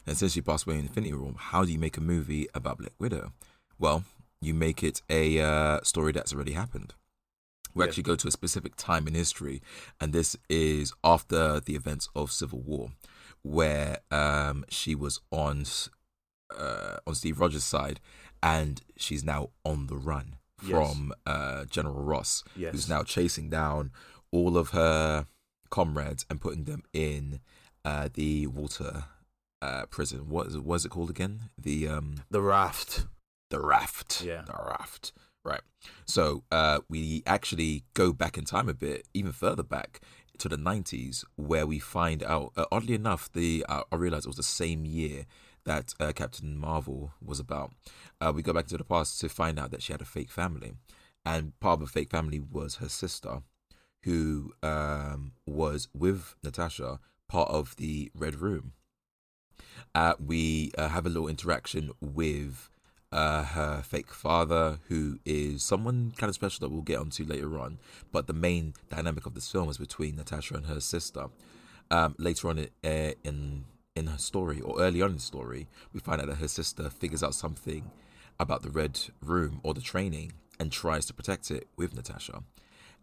And 0.07 0.17
since 0.17 0.33
she 0.33 0.41
passed 0.41 0.67
away 0.67 0.79
in 0.79 0.87
Infinity 0.87 1.15
War, 1.15 1.35
how 1.37 1.65
do 1.65 1.73
you 1.73 1.79
make 1.79 1.97
a 1.97 2.01
movie 2.01 2.49
about 2.55 2.79
Black 2.79 2.93
Widow? 2.99 3.33
Well, 3.79 4.05
you 4.41 4.55
make 4.55 4.83
it 4.83 5.03
a 5.11 5.41
uh, 5.41 5.81
story 5.83 6.13
that's 6.13 6.33
already 6.33 6.53
happened. 6.53 6.95
We 7.75 7.85
Yeah. 7.85 7.89
actually 7.89 8.05
go 8.05 8.17
to 8.17 8.29
a 8.29 8.31
specific 8.31 8.77
time 8.77 9.07
in 9.07 9.15
history, 9.15 9.61
and 10.01 10.13
this 10.13 10.37
is 10.49 10.93
after 11.05 11.61
the 11.61 11.75
events 11.77 12.09
of 12.15 12.33
Civil 12.33 12.61
War, 12.61 12.93
where 13.43 13.99
um, 14.11 14.65
she 14.69 14.95
was 14.95 15.21
on 15.31 15.65
uh, 16.57 16.97
on 17.07 17.15
Steve 17.15 17.41
Rogers' 17.41 17.65
side, 17.65 18.01
and 18.43 18.81
she's 18.97 19.23
now 19.23 19.51
on 19.65 19.87
the 19.87 19.97
run 19.97 20.37
Yes. 20.63 20.71
from 20.71 21.13
uh, 21.27 21.67
General 21.67 22.03
Ross, 22.03 22.43
Yes. 22.57 22.73
who's 22.73 22.89
now 22.89 23.03
chasing 23.05 23.49
down 23.51 23.91
all 24.33 24.57
of 24.57 24.71
her 24.71 25.27
comrades 25.71 26.25
and 26.31 26.41
putting 26.41 26.65
them 26.65 26.83
in 26.93 27.41
uh, 27.85 28.09
the 28.13 28.47
water 28.49 29.05
uh, 29.63 29.87
prison. 29.87 30.29
What 30.29 30.49
is 30.49 30.55
it, 30.55 30.65
what 30.65 30.77
is 30.77 30.85
it 30.85 30.91
called 30.91 31.11
again? 31.11 31.51
The 31.59 31.89
um, 31.89 32.17
The 32.31 32.41
Raft. 32.43 33.07
the 33.51 33.61
raft. 33.61 34.23
Yeah. 34.23 34.43
The 34.47 34.53
raft. 34.69 35.13
Right. 35.45 35.63
So 36.05 36.45
uh, 36.51 36.81
we 36.89 37.23
actually 37.27 37.85
go 37.95 38.13
back 38.13 38.37
in 38.37 38.45
time 38.45 38.69
a 38.69 38.75
bit, 38.75 39.07
even 39.15 39.33
further 39.33 39.63
back 39.63 40.01
to 40.39 40.49
the 40.49 40.57
90s, 40.57 41.25
where 41.37 41.67
we 41.67 41.79
find 41.79 42.23
out, 42.23 42.53
uh, 42.57 42.67
oddly 42.71 42.95
enough, 42.95 43.31
the 43.33 43.65
uh, 43.69 43.83
I 43.91 43.97
realized 43.97 44.27
it 44.27 44.29
was 44.29 44.37
the 44.37 44.43
same 44.43 44.85
year 44.85 45.25
that 45.65 45.95
uh, 46.01 46.13
Captain 46.15 46.57
Marvel 46.57 47.13
was 47.25 47.41
about. 47.41 47.73
Uh, 48.21 48.33
we 48.35 48.43
go 48.43 48.53
back 48.53 48.67
to 48.69 48.77
the 48.77 48.85
past 48.85 49.21
to 49.21 49.29
find 49.29 49.59
out 49.59 49.71
that 49.71 49.83
she 49.83 49.93
had 49.93 50.01
a 50.03 50.07
fake 50.07 50.31
family. 50.31 50.73
And 51.25 51.59
part 51.61 51.81
of 51.81 51.87
the 51.87 51.93
fake 51.93 52.11
family 52.11 52.41
was 52.41 52.77
her 52.77 52.89
sister, 52.89 53.43
who 54.05 54.53
um, 54.63 55.33
was 55.47 55.89
with 55.95 56.35
Natasha, 56.43 57.01
part 57.29 57.51
of 57.51 57.77
the 57.77 58.11
Red 58.15 58.37
Room. 58.37 58.73
Uh, 59.95 60.15
we 60.25 60.73
uh, 60.77 60.89
have 60.89 61.07
a 61.07 61.09
little 61.09 61.29
interaction 61.29 61.91
with 62.01 62.71
uh, 63.11 63.43
her 63.43 63.83
fake 63.83 64.13
father, 64.13 64.79
who 64.89 65.19
is 65.25 65.63
someone 65.63 66.13
kind 66.17 66.29
of 66.29 66.35
special 66.35 66.61
that 66.61 66.73
we'll 66.73 66.83
get 66.83 66.99
onto 66.99 67.25
later 67.25 67.59
on. 67.59 67.79
But 68.13 68.27
the 68.27 68.33
main 68.33 68.75
dynamic 68.91 69.27
of 69.27 69.35
this 69.35 69.51
film 69.51 69.69
is 69.69 69.79
between 69.79 70.17
Natasha 70.17 70.55
and 70.55 70.67
her 70.67 70.81
sister. 70.81 71.27
Um, 71.91 72.15
later 72.19 72.49
on 72.49 72.59
uh, 72.59 73.13
in 73.25 73.65
in 73.97 74.07
her 74.07 74.19
story, 74.19 74.61
or 74.61 74.81
early 74.81 75.03
on 75.03 75.11
in 75.11 75.17
the 75.17 75.23
story, 75.23 75.67
we 75.93 76.01
find 76.01 76.21
out 76.21 76.29
that 76.29 76.37
her 76.37 76.49
sister 76.49 76.89
figures 76.89 77.23
out 77.23 77.35
something 77.35 77.91
about 78.39 78.63
the 78.63 78.71
Red 78.71 79.01
Room 79.23 79.61
or 79.65 79.75
the 79.75 79.81
training 79.81 80.33
and 80.61 80.71
tries 80.71 81.07
to 81.07 81.15
protect 81.15 81.51
it 81.51 81.67
with 81.77 81.95
Natasha. 81.95 82.43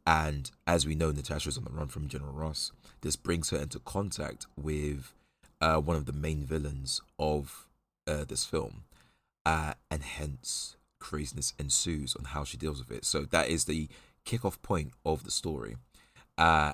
And 0.07 0.51
as 0.67 0.85
we 0.85 0.95
know, 0.95 1.11
Natasha 1.11 1.49
is 1.49 1.57
on 1.57 1.63
the 1.63 1.71
run 1.71 1.87
from 1.87 2.07
General 2.07 2.31
Ross. 2.31 2.71
This 3.01 3.15
brings 3.15 3.49
her 3.49 3.57
into 3.57 3.79
contact 3.79 4.45
with 4.55 5.13
uh, 5.61 5.77
one 5.77 5.95
of 5.95 6.05
the 6.05 6.13
main 6.13 6.43
villains 6.43 7.01
of 7.19 7.67
uh, 8.07 8.23
this 8.25 8.45
film, 8.45 8.83
uh, 9.45 9.73
and 9.89 10.03
hence 10.03 10.77
craziness 10.99 11.53
ensues 11.59 12.15
on 12.15 12.25
how 12.25 12.43
she 12.43 12.57
deals 12.57 12.79
with 12.79 12.95
it. 12.95 13.05
So 13.05 13.23
that 13.23 13.49
is 13.49 13.65
the 13.65 13.87
kickoff 14.25 14.61
point 14.61 14.91
of 15.05 15.23
the 15.23 15.31
story, 15.31 15.77
uh, 16.37 16.73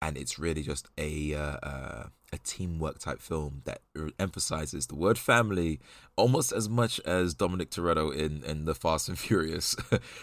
and 0.00 0.16
it's 0.16 0.38
really 0.38 0.62
just 0.62 0.88
a 0.98 1.34
uh, 1.34 1.56
uh, 1.62 2.04
a 2.32 2.38
teamwork 2.44 2.98
type 2.98 3.20
film 3.20 3.62
that 3.64 3.80
emphasizes 4.18 4.86
the 4.86 4.94
word 4.94 5.18
family 5.18 5.80
almost 6.16 6.52
as 6.52 6.68
much 6.68 6.98
as 7.00 7.34
Dominic 7.34 7.70
Toretto 7.70 8.14
in 8.14 8.42
in 8.44 8.64
the 8.64 8.74
Fast 8.74 9.08
and 9.08 9.18
Furious 9.26 9.74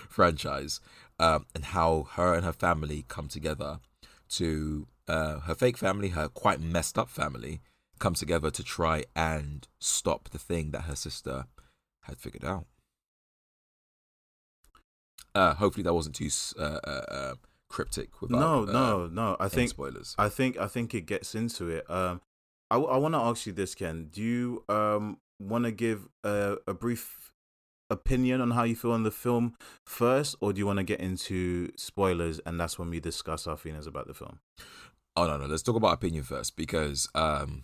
franchise, 0.09 0.79
um, 1.19 1.45
and 1.53 1.65
how 1.65 2.07
her 2.13 2.33
and 2.33 2.45
her 2.45 2.53
family 2.53 3.05
come 3.07 3.27
together 3.27 3.79
to 4.29 4.87
uh, 5.07 5.39
her 5.39 5.55
fake 5.55 5.77
family, 5.77 6.09
her 6.09 6.27
quite 6.27 6.61
messed 6.61 6.97
up 6.97 7.09
family, 7.09 7.59
come 7.99 8.13
together 8.13 8.49
to 8.51 8.63
try 8.63 9.03
and 9.15 9.67
stop 9.79 10.29
the 10.29 10.39
thing 10.39 10.71
that 10.71 10.81
her 10.81 10.95
sister 10.95 11.45
had 12.03 12.17
figured 12.17 12.45
out. 12.45 12.65
Uh, 15.35 15.53
hopefully 15.53 15.83
that 15.83 15.93
wasn't 15.93 16.15
too 16.15 16.29
uh, 16.57 16.79
uh, 16.83 17.05
uh, 17.09 17.33
cryptic. 17.67 18.21
Without, 18.21 18.39
No, 18.39 18.63
uh, 18.63 18.65
no, 18.65 19.07
no. 19.07 19.37
I 19.39 19.47
think 19.47 19.69
spoilers. 19.69 20.15
I 20.17 20.29
think 20.29 20.57
I 20.57 20.67
think 20.67 20.93
it 20.93 21.01
gets 21.01 21.35
into 21.35 21.69
it. 21.69 21.89
Um, 21.89 22.21
I 22.71 22.77
I 22.77 22.97
want 22.97 23.13
to 23.13 23.19
ask 23.19 23.45
you 23.45 23.53
this, 23.53 23.75
Ken. 23.75 24.09
Do 24.11 24.21
you 24.21 24.63
um 24.69 25.19
want 25.39 25.65
to 25.65 25.71
give 25.71 26.07
a, 26.23 26.57
a 26.67 26.73
brief 26.73 27.33
opinion 27.89 28.41
on 28.41 28.51
how 28.51 28.63
you 28.63 28.75
feel 28.75 28.91
on 28.91 29.03
the 29.03 29.11
film 29.11 29.55
first, 29.85 30.35
or 30.41 30.53
do 30.53 30.59
you 30.59 30.65
want 30.65 30.77
to 30.77 30.83
get 30.83 30.99
into 30.99 31.71
spoilers 31.75 32.39
and 32.39 32.59
that's 32.59 32.77
when 32.77 32.89
we 32.89 32.99
discuss 32.99 33.47
our 33.47 33.57
feelings 33.57 33.87
about 33.87 34.07
the 34.07 34.13
film? 34.13 34.39
Oh 35.15 35.27
no, 35.27 35.37
no. 35.37 35.45
Let's 35.45 35.63
talk 35.63 35.75
about 35.75 35.93
opinion 35.93 36.23
first 36.23 36.55
because 36.55 37.07
um, 37.15 37.63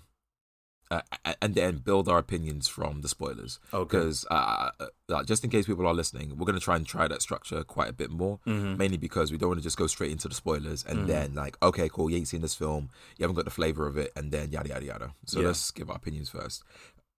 uh, 1.25 1.33
and 1.41 1.55
then 1.55 1.77
build 1.77 2.07
our 2.07 2.17
opinions 2.17 2.67
from 2.67 3.01
the 3.01 3.07
spoilers. 3.07 3.59
Okay. 3.73 3.83
Because 3.97 4.25
uh, 4.29 4.69
uh, 5.09 5.23
just 5.23 5.43
in 5.43 5.49
case 5.49 5.65
people 5.65 5.85
are 5.87 5.93
listening, 5.93 6.37
we're 6.37 6.45
gonna 6.45 6.59
try 6.59 6.75
and 6.75 6.85
try 6.85 7.07
that 7.07 7.21
structure 7.21 7.63
quite 7.63 7.89
a 7.89 7.93
bit 7.93 8.09
more. 8.11 8.39
Mhm. 8.45 8.77
Mainly 8.77 8.97
because 8.97 9.31
we 9.31 9.37
don't 9.37 9.49
want 9.49 9.59
to 9.59 9.63
just 9.63 9.77
go 9.77 9.87
straight 9.87 10.11
into 10.11 10.27
the 10.27 10.35
spoilers 10.35 10.83
and 10.83 10.99
Mhm. 10.99 11.07
then 11.07 11.33
like, 11.35 11.57
okay, 11.61 11.89
cool, 11.89 12.09
you 12.09 12.17
ain't 12.17 12.27
seen 12.27 12.41
this 12.41 12.55
film, 12.55 12.89
you 13.17 13.23
haven't 13.23 13.35
got 13.35 13.45
the 13.45 13.51
flavor 13.51 13.87
of 13.87 13.97
it, 13.97 14.11
and 14.15 14.31
then 14.31 14.51
yada 14.51 14.69
yada 14.69 14.85
yada. 14.85 15.13
So 15.25 15.39
Yeah. 15.41 15.47
let's 15.47 15.71
give 15.71 15.89
our 15.89 15.95
opinions 15.97 16.29
first. 16.29 16.63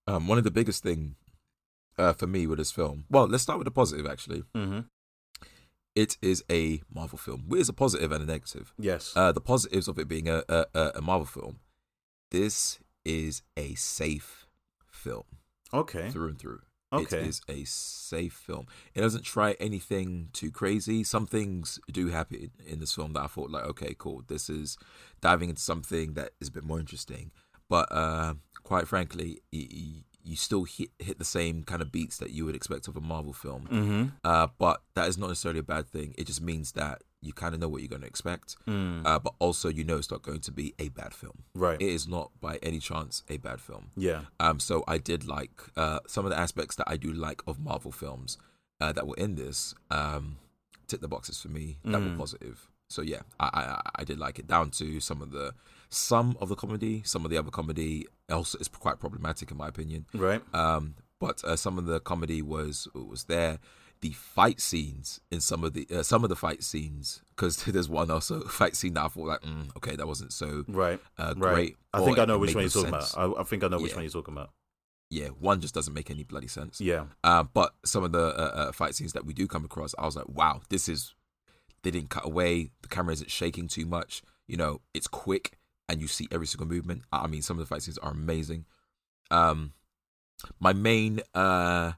Um, 0.08 0.28
one 0.28 0.38
of 0.38 0.44
the 0.44 0.52
biggest 0.52 0.84
thing 0.84 1.16
uh, 1.98 2.14
for 2.14 2.28
me 2.28 2.46
with 2.46 2.60
this 2.60 2.72
film, 2.72 3.06
well, 3.10 3.28
let's 3.28 3.42
start 3.44 3.58
with 3.58 3.66
the 3.66 3.72
positive. 3.72 4.06
Actually, 4.06 4.44
Mm-hmm. 4.56 4.82
it 5.96 6.16
is 6.22 6.44
a 6.50 6.82
Marvel 6.94 7.18
film. 7.18 7.46
It 7.52 7.58
is 7.58 7.70
a 7.70 7.74
positive 7.74 8.12
and 8.12 8.24
a 8.24 8.28
negative. 8.28 8.72
Yes. 8.78 9.14
Uh, 9.16 9.32
the 9.32 9.42
positives 9.42 9.88
of 9.88 9.98
it 9.98 10.08
being 10.08 10.30
a, 10.30 10.44
a, 10.48 10.66
a- 10.76 10.92
a 10.96 11.02
Marvel 11.02 11.26
film, 11.26 11.60
this 12.32 12.78
is 13.08 13.42
a 13.56 13.74
safe 13.76 14.46
film 14.92 15.24
okay. 15.74 16.10
through 16.10 16.28
and 16.28 16.40
through. 16.40 16.60
Okay. 16.92 17.18
It 17.18 17.28
is 17.28 17.42
a 17.50 17.64
safe 17.66 18.34
film. 18.34 18.68
It 18.94 19.02
doesn't 19.02 19.24
try 19.24 19.56
anything 19.60 20.30
too 20.32 20.52
crazy. 20.52 21.04
Some 21.04 21.26
things 21.26 21.80
do 21.92 22.08
happen 22.10 22.52
in 22.66 22.80
this 22.80 22.96
film 22.96 23.14
that 23.14 23.24
I 23.24 23.28
thought 23.28 23.52
like, 23.52 23.66
okay, 23.66 23.96
cool. 23.98 24.24
This 24.28 24.50
is 24.50 24.78
diving 25.20 25.50
into 25.50 25.62
something 25.62 26.14
that 26.14 26.32
is 26.40 26.48
a 26.48 26.52
bit 26.52 26.64
more 26.64 26.80
interesting. 26.80 27.32
But 27.70 27.92
uh, 27.92 28.36
quite 28.64 28.88
frankly, 28.88 29.40
y- 29.52 29.68
y- 29.70 30.04
you 30.24 30.36
still 30.36 30.64
hit 30.64 30.90
hit 31.00 31.20
the 31.20 31.26
same 31.26 31.64
kind 31.64 31.82
of 31.82 31.92
beats 31.92 32.18
that 32.18 32.32
you 32.32 32.46
would 32.46 32.56
expect 32.56 32.88
of 32.88 32.96
a 32.96 33.02
Marvel 33.02 33.34
film. 33.34 33.68
Mm-hmm. 33.70 34.06
Uh, 34.24 34.48
but 34.58 34.82
that 34.94 35.08
is 35.10 35.18
not 35.18 35.28
necessarily 35.28 35.60
a 35.60 35.64
bad 35.64 35.90
thing. 35.90 36.14
It 36.18 36.28
just 36.28 36.42
means 36.42 36.74
that 36.74 37.02
you 37.22 37.34
kind 37.34 37.54
of 37.56 37.60
know 37.60 37.68
what 37.68 37.82
you're 37.82 37.90
going 37.90 38.02
to 38.02 38.08
expect. 38.08 38.56
Mm. 38.68 39.06
Uh, 39.06 39.20
but 39.20 39.34
also, 39.40 39.70
you 39.70 39.84
know, 39.84 39.98
it's 39.98 40.12
not 40.12 40.22
going 40.22 40.40
to 40.42 40.52
be 40.52 40.74
a 40.80 40.90
bad 40.90 41.14
film. 41.14 41.44
right. 41.56 41.82
It 41.82 41.90
is 41.90 42.08
not 42.08 42.32
by 42.40 42.58
any 42.62 42.80
chance 42.80 43.24
a 43.30 43.38
bad 43.38 43.60
film. 43.60 43.92
yeah. 43.96 44.22
Um, 44.40 44.60
so 44.60 44.84
I 44.88 44.98
did 45.00 45.28
like 45.28 45.52
uh, 45.76 46.00
some 46.08 46.26
of 46.26 46.32
the 46.32 46.38
aspects 46.40 46.76
that 46.76 46.88
I 46.90 46.96
do 46.98 47.12
like 47.12 47.42
of 47.48 47.60
Marvel 47.60 47.92
films 47.92 48.38
uh, 48.80 48.92
that 48.94 49.08
were 49.08 49.16
in 49.18 49.36
this. 49.36 49.74
Um, 49.90 50.38
tick 50.88 51.02
the 51.02 51.08
boxes 51.08 51.42
for 51.42 51.50
me 51.50 51.78
that 51.84 51.98
Mm. 52.02 52.12
were 52.12 52.18
positive. 52.18 52.70
So 52.90 53.02
yeah, 53.02 53.22
I, 53.40 53.50
I 53.54 53.82
I 53.96 54.04
did 54.06 54.18
like 54.18 54.40
it 54.40 54.48
down 54.48 54.70
to 54.80 55.02
some 55.02 55.22
of 55.22 55.32
the 55.32 55.54
some 55.90 56.38
of 56.40 56.48
the 56.48 56.56
comedy, 56.56 57.02
some 57.04 57.26
of 57.26 57.32
the 57.32 57.38
other 57.38 57.52
comedy 57.52 58.06
also 58.30 58.58
is 58.60 58.70
quite 58.70 59.00
problematic 59.00 59.52
in 59.52 59.58
my 59.58 59.68
opinion. 59.68 60.06
Right. 60.14 60.42
Um, 60.54 60.96
but 61.20 61.44
uh, 61.44 61.58
some 61.58 61.78
of 61.78 61.86
the 61.88 62.00
comedy 62.00 62.42
was 62.42 62.88
was 62.94 63.26
there. 63.26 63.60
The 64.02 64.12
fight 64.12 64.62
scenes 64.62 65.20
in 65.32 65.42
some 65.42 65.64
of 65.64 65.74
the 65.74 65.88
uh, 65.92 66.04
some 66.04 66.24
of 66.24 66.30
the 66.30 66.36
fight 66.36 66.64
scenes 66.64 67.22
because 67.30 67.58
there's 67.66 67.90
one 67.90 68.12
also 68.12 68.42
fight 68.48 68.76
scene 68.76 68.94
that 68.94 69.06
I 69.06 69.08
thought 69.08 69.28
like 69.28 69.42
mm, 69.42 69.76
okay 69.78 69.96
that 69.96 70.08
wasn't 70.08 70.34
so 70.34 70.64
Right. 70.68 71.00
uh, 71.18 71.34
Right. 71.36 71.54
great. 71.54 71.78
I 71.94 72.02
think 72.06 72.20
I 72.20 72.26
know 72.26 72.38
which 72.38 72.54
one 72.54 72.64
you're 72.64 72.70
talking 72.72 72.92
sense. 72.92 73.14
about. 73.14 73.38
I, 73.38 73.42
I 73.42 73.44
think 73.44 73.64
I 73.64 73.68
know 73.70 73.80
which 73.80 73.92
Yeah. 73.92 73.98
one 73.98 74.04
you're 74.04 74.12
talking 74.12 74.34
about. 74.36 74.52
Yeah, 75.10 75.28
one 75.30 75.62
just 75.62 75.74
doesn't 75.74 75.94
make 75.94 76.12
any 76.12 76.24
bloody 76.24 76.48
sense. 76.48 76.82
Yeah. 76.82 77.06
Uh, 77.24 77.42
but 77.44 77.74
some 77.86 78.04
of 78.04 78.12
the 78.12 78.20
uh, 78.38 78.52
uh, 78.68 78.72
fight 78.74 78.94
scenes 78.94 79.14
that 79.14 79.26
we 79.26 79.34
do 79.34 79.48
come 79.48 79.64
across, 79.64 79.96
I 79.98 80.06
was 80.06 80.16
like, 80.18 80.28
wow, 80.28 80.62
this 80.70 80.90
is. 80.90 81.14
They 81.84 81.92
didn't 81.92 82.10
cut 82.10 82.26
away. 82.26 82.72
The 82.82 82.90
camera 82.90 83.14
isn't 83.14 83.32
shaking 83.32 83.68
too 83.70 83.86
much. 83.86 84.22
You 84.48 84.58
know, 84.58 84.82
it's 84.94 85.08
quick 85.08 85.58
and 85.88 86.02
you 86.02 86.08
see 86.08 86.28
every 86.32 86.46
single 86.48 86.68
movement. 86.68 87.04
I 87.14 87.28
mean, 87.28 87.42
some 87.42 87.58
of 87.58 87.60
the 87.60 87.68
fight 87.74 87.84
scenes 87.84 87.98
are 88.00 88.12
amazing. 88.12 88.66
Um, 89.32 89.74
my 90.60 90.74
main, 90.74 91.22
uh, 91.34 91.94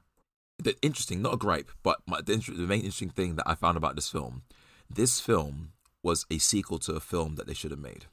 the 0.60 0.76
interesting, 0.82 1.22
not 1.22 1.34
a 1.34 1.36
gripe, 1.36 1.70
but 1.82 2.00
my 2.06 2.20
the, 2.20 2.32
inter- 2.34 2.52
the 2.54 2.66
main 2.66 2.80
interesting 2.80 3.10
thing 3.10 3.36
that 3.36 3.48
I 3.48 3.54
found 3.54 3.76
about 3.76 3.94
this 3.96 4.08
film, 4.08 4.42
this 4.88 5.20
film 5.20 5.72
was 6.02 6.26
a 6.30 6.38
sequel 6.38 6.78
to 6.80 6.92
a 6.94 7.00
film 7.00 7.36
that 7.36 7.46
they 7.46 7.54
should 7.54 7.70
have 7.70 7.80
made. 7.80 8.06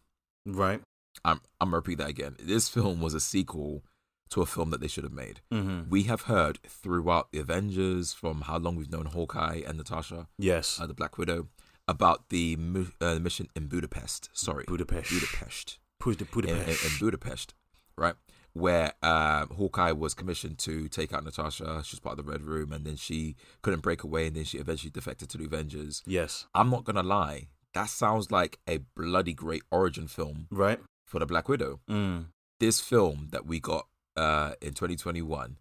Right. 0.45 0.81
I'm 1.25 1.41
I'm 1.59 1.67
gonna 1.69 1.77
repeat 1.77 1.97
that 1.99 2.09
again. 2.09 2.35
This 2.39 2.69
film 2.69 3.01
was 3.01 3.13
a 3.13 3.19
sequel 3.19 3.83
to 4.29 4.41
a 4.41 4.45
film 4.45 4.71
that 4.71 4.81
they 4.81 4.87
should 4.89 5.03
have 5.05 5.13
made. 5.13 5.39
Mm-hmm. 5.53 5.89
We 5.89 6.03
have 6.03 6.23
heard 6.23 6.59
throughout 6.67 7.31
the 7.31 7.39
Avengers, 7.39 8.13
from 8.13 8.41
how 8.41 8.57
long 8.57 8.75
we've 8.75 8.91
known 8.91 9.05
Hawkeye 9.05 9.61
and 9.65 9.77
Natasha, 9.77 10.27
Yes. 10.37 10.79
uh, 10.81 10.85
the 10.85 10.93
Black 10.93 11.17
Widow, 11.17 11.47
about 11.87 12.27
the 12.29 12.57
uh, 12.99 13.19
mission 13.19 13.47
in 13.55 13.67
Budapest. 13.67 14.29
Sorry, 14.33 14.65
Budapest. 14.67 15.09
Budapest. 15.09 15.79
The 16.03 16.09
In, 16.11 16.17
in, 16.19 16.27
Budapest. 16.33 16.85
in 16.85 16.91
Budapest, 16.99 17.53
right? 17.97 18.15
Where 18.59 18.93
um, 19.03 19.49
Hawkeye 19.49 19.91
was 19.91 20.13
commissioned 20.13 20.57
to 20.59 20.87
take 20.89 21.13
out 21.13 21.23
Natasha. 21.23 21.81
She 21.83 21.95
was 21.95 21.99
part 21.99 22.17
of 22.17 22.25
the 22.25 22.31
Red 22.31 22.41
Room, 22.41 22.71
and 22.73 22.85
then 22.85 22.95
she 22.95 23.35
couldn't 23.61 23.81
break 23.81 24.03
away, 24.03 24.27
and 24.27 24.35
then 24.35 24.43
she 24.45 24.57
eventually 24.57 24.89
defected 24.91 25.29
to 25.29 25.37
the 25.37 25.45
Avengers. 25.45 26.03
yes. 26.05 26.45
I'm 26.55 26.69
not 26.69 26.83
gonna 26.83 27.03
lie, 27.03 27.47
that 27.73 27.89
sounds 27.89 28.31
like 28.31 28.59
a 28.67 28.79
bloody 28.95 29.33
great 29.33 29.63
origin 29.71 30.07
film 30.07 30.47
Right. 30.49 30.79
for 31.05 31.19
the 31.19 31.25
Black 31.25 31.47
Widow. 31.49 31.79
Mm. 31.89 32.27
This 32.59 32.79
film 32.81 33.27
that 33.31 33.45
we 33.45 33.59
got 33.59 33.85
uh, 34.15 34.53
in 34.61 34.73
2021 34.73 35.57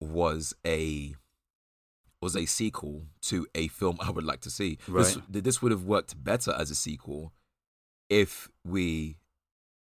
was 0.00 0.54
a 0.66 1.14
was 2.22 2.36
a 2.36 2.46
sequel 2.46 3.02
to 3.22 3.46
a 3.54 3.68
film 3.68 3.96
I 4.00 4.10
would 4.10 4.24
like 4.24 4.40
to 4.42 4.50
see. 4.50 4.78
This, 4.88 5.18
this 5.28 5.62
would 5.62 5.72
have 5.72 5.84
worked 5.84 6.22
better 6.22 6.52
as 6.52 6.70
a 6.70 6.74
sequel 6.74 7.32
if 8.10 8.48
we 8.64 9.16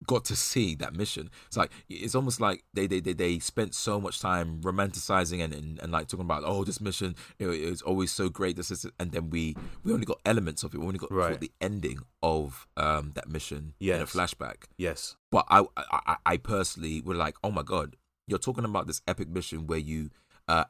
got 0.06 0.26
to 0.26 0.36
see 0.36 0.76
that 0.76 0.94
mission. 0.96 1.30
It's 1.48 1.58
like 1.58 1.72
it's 1.90 2.16
almost 2.16 2.40
like 2.40 2.64
they 2.74 2.86
they 2.88 3.00
they, 3.00 3.14
they 3.14 3.40
spent 3.40 3.74
so 3.74 4.00
much 4.00 4.20
time 4.20 4.62
romanticizing 4.62 5.44
and, 5.44 5.54
and 5.54 5.80
and 5.80 5.92
like 5.92 6.08
talking 6.08 6.26
about 6.26 6.44
oh 6.46 6.64
this 6.64 6.80
mission 6.82 7.16
it, 7.40 7.46
know, 7.48 7.52
it's 7.54 7.82
always 7.82 8.12
so 8.12 8.30
great 8.30 8.56
this 8.56 8.70
is 8.72 8.86
and 9.00 9.12
then 9.12 9.30
we 9.30 9.56
we 9.84 9.94
only 9.94 10.06
got 10.06 10.20
elements 10.26 10.64
of 10.64 10.74
it. 10.74 10.80
We 10.80 10.86
only 10.86 11.00
got 11.00 11.12
Right. 11.12 11.40
the 11.40 11.52
ending 11.62 12.00
of 12.22 12.68
um 12.78 13.12
that 13.16 13.30
mission 13.30 13.74
in 13.80 14.02
a 14.02 14.06
flashback. 14.06 14.66
Yes. 14.78 15.16
But 15.32 15.46
I, 15.50 15.64
I, 15.78 16.16
I- 16.26 16.38
personally 16.38 17.02
were 17.02 17.16
like, 17.16 17.36
oh 17.44 17.52
my 17.52 17.64
god, 17.64 17.96
you're 18.28 18.40
talking 18.40 18.66
about 18.66 18.88
this 18.88 19.02
epic 19.08 19.30
mission 19.30 19.66
where 19.68 19.80
you 19.80 20.10
uh, 20.48 20.66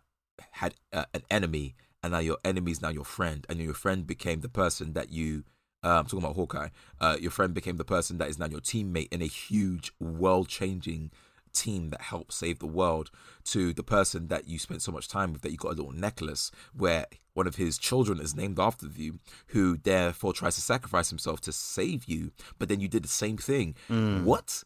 had 0.51 0.75
uh, 0.93 1.05
an 1.13 1.23
enemy, 1.29 1.75
and 2.01 2.13
now 2.13 2.19
your 2.19 2.37
enemy 2.45 2.71
is 2.71 2.81
now 2.81 2.89
your 2.89 3.03
friend, 3.05 3.45
and 3.49 3.59
your 3.59 3.73
friend 3.73 4.07
became 4.07 4.39
the 4.41 4.49
person 4.49 4.93
that 4.93 5.11
you. 5.11 5.43
Uh, 5.85 5.99
I'm 5.99 6.05
talking 6.05 6.19
about 6.25 6.35
Hawkeye. 6.35 6.69
Uh, 6.99 7.15
your 7.21 7.29
friend 7.31 7.53
became 7.53 7.77
the 7.77 7.85
person 7.85 8.17
that 8.17 8.27
is 8.29 8.39
now 8.39 8.47
your 8.47 8.59
teammate 8.59 9.09
in 9.13 9.21
a 9.21 9.27
huge, 9.27 9.91
world-changing 9.99 11.11
team 11.53 11.89
that 11.91 12.01
helped 12.01 12.33
save 12.33 12.59
the 12.59 12.65
world. 12.67 13.11
To 13.45 13.71
the 13.73 13.83
person 13.83 14.27
that 14.29 14.47
you 14.47 14.57
spent 14.59 14.81
so 14.81 14.91
much 14.91 15.07
time 15.07 15.31
with, 15.31 15.41
that 15.43 15.51
you 15.51 15.57
got 15.57 15.73
a 15.73 15.75
little 15.75 15.91
necklace 15.91 16.49
where 16.75 17.05
one 17.35 17.47
of 17.47 17.55
his 17.57 17.77
children 17.77 18.19
is 18.19 18.35
named 18.35 18.59
after 18.59 18.87
you, 18.87 19.19
who 19.47 19.77
therefore 19.77 20.33
tries 20.33 20.55
to 20.55 20.61
sacrifice 20.61 21.09
himself 21.11 21.39
to 21.41 21.51
save 21.51 22.05
you, 22.05 22.31
but 22.57 22.67
then 22.67 22.79
you 22.79 22.87
did 22.87 23.03
the 23.03 23.07
same 23.09 23.37
thing. 23.37 23.75
What? 23.87 24.63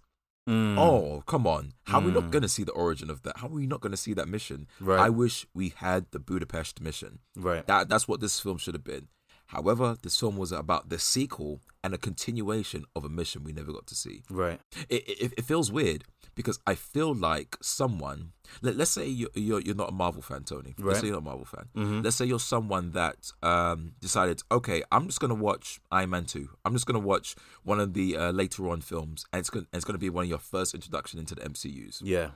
Mm. 0.47 0.79
Oh, 0.79 1.21
come 1.27 1.45
on. 1.45 1.73
How 1.83 1.99
are 1.99 2.05
we 2.05 2.11
not 2.11 2.23
Mm. 2.25 2.31
going 2.31 2.41
to 2.43 2.49
see 2.49 2.63
the 2.63 2.71
origin 2.71 3.09
of 3.11 3.21
that? 3.23 3.37
How 3.37 3.47
are 3.47 3.51
we 3.51 3.67
not 3.67 3.81
going 3.81 3.91
to 3.91 3.97
see 3.97 4.13
that 4.13 4.27
mission? 4.27 4.67
Right. 4.79 4.99
I 4.99 5.09
wish 5.09 5.45
we 5.53 5.73
had 5.75 6.05
the 6.11 6.19
Budapest 6.19 6.81
mission. 6.81 7.19
Right. 7.35 7.67
That 7.67 7.89
That's 7.89 8.07
what 8.07 8.19
this 8.21 8.39
film 8.39 8.57
should 8.57 8.73
have 8.73 8.83
been. 8.83 9.09
However, 9.49 9.97
this 10.01 10.19
film 10.19 10.37
was 10.37 10.51
about 10.51 10.89
the 10.89 10.97
sequel 10.99 11.59
and 11.83 11.93
a 11.93 11.97
continuation 11.97 12.85
of 12.95 13.03
a 13.05 13.09
mission 13.09 13.43
we 13.43 13.51
never 13.51 13.71
got 13.71 13.87
to 13.87 13.95
see. 13.95 14.23
Right. 14.29 14.59
It, 14.89 15.07
it, 15.07 15.33
it 15.39 15.45
feels 15.45 15.71
weird 15.71 16.03
because 16.35 16.59
I 16.67 16.75
feel 16.75 17.13
like 17.15 17.57
someone, 17.61 18.31
let, 18.61 18.75
let's 18.77 18.91
say 18.91 19.07
you're, 19.07 19.29
you're, 19.33 19.59
you're 19.61 19.75
not 19.75 19.89
a 19.89 19.93
Marvel 19.93 20.21
fan, 20.21 20.43
Tony. 20.43 20.75
Right. 20.77 20.87
Let's 20.89 20.99
say 20.99 21.07
you're 21.07 21.15
not 21.15 21.21
a 21.23 21.31
Marvel 21.31 21.45
fan. 21.45 21.65
Mhm. 21.75 22.03
Let's 22.03 22.15
say 22.15 22.25
you're 22.25 22.39
someone 22.39 22.91
that 22.91 23.31
um, 23.41 23.93
decided, 23.99 24.41
okay, 24.51 24.83
I'm 24.91 25.07
just 25.07 25.19
going 25.19 25.29
to 25.29 25.35
watch 25.41 25.79
Iron 25.91 26.11
Man 26.11 26.25
2. 26.25 26.47
I'm 26.65 26.73
just 26.73 26.85
going 26.85 26.99
to 27.01 27.05
watch 27.05 27.35
one 27.63 27.79
of 27.79 27.93
the 27.93 28.17
uh, 28.17 28.31
later 28.31 28.69
on 28.69 28.81
films, 28.81 29.25
and 29.33 29.39
it's 29.39 29.49
going 29.49 29.65
it's 29.73 29.83
going 29.85 29.95
to 29.95 29.99
be 29.99 30.09
one 30.09 30.25
of 30.25 30.29
your 30.29 30.39
first 30.39 30.73
introduction 30.75 31.19
into 31.19 31.33
the 31.35 31.41
MCUs. 31.41 32.01
Yeah. 32.03 32.31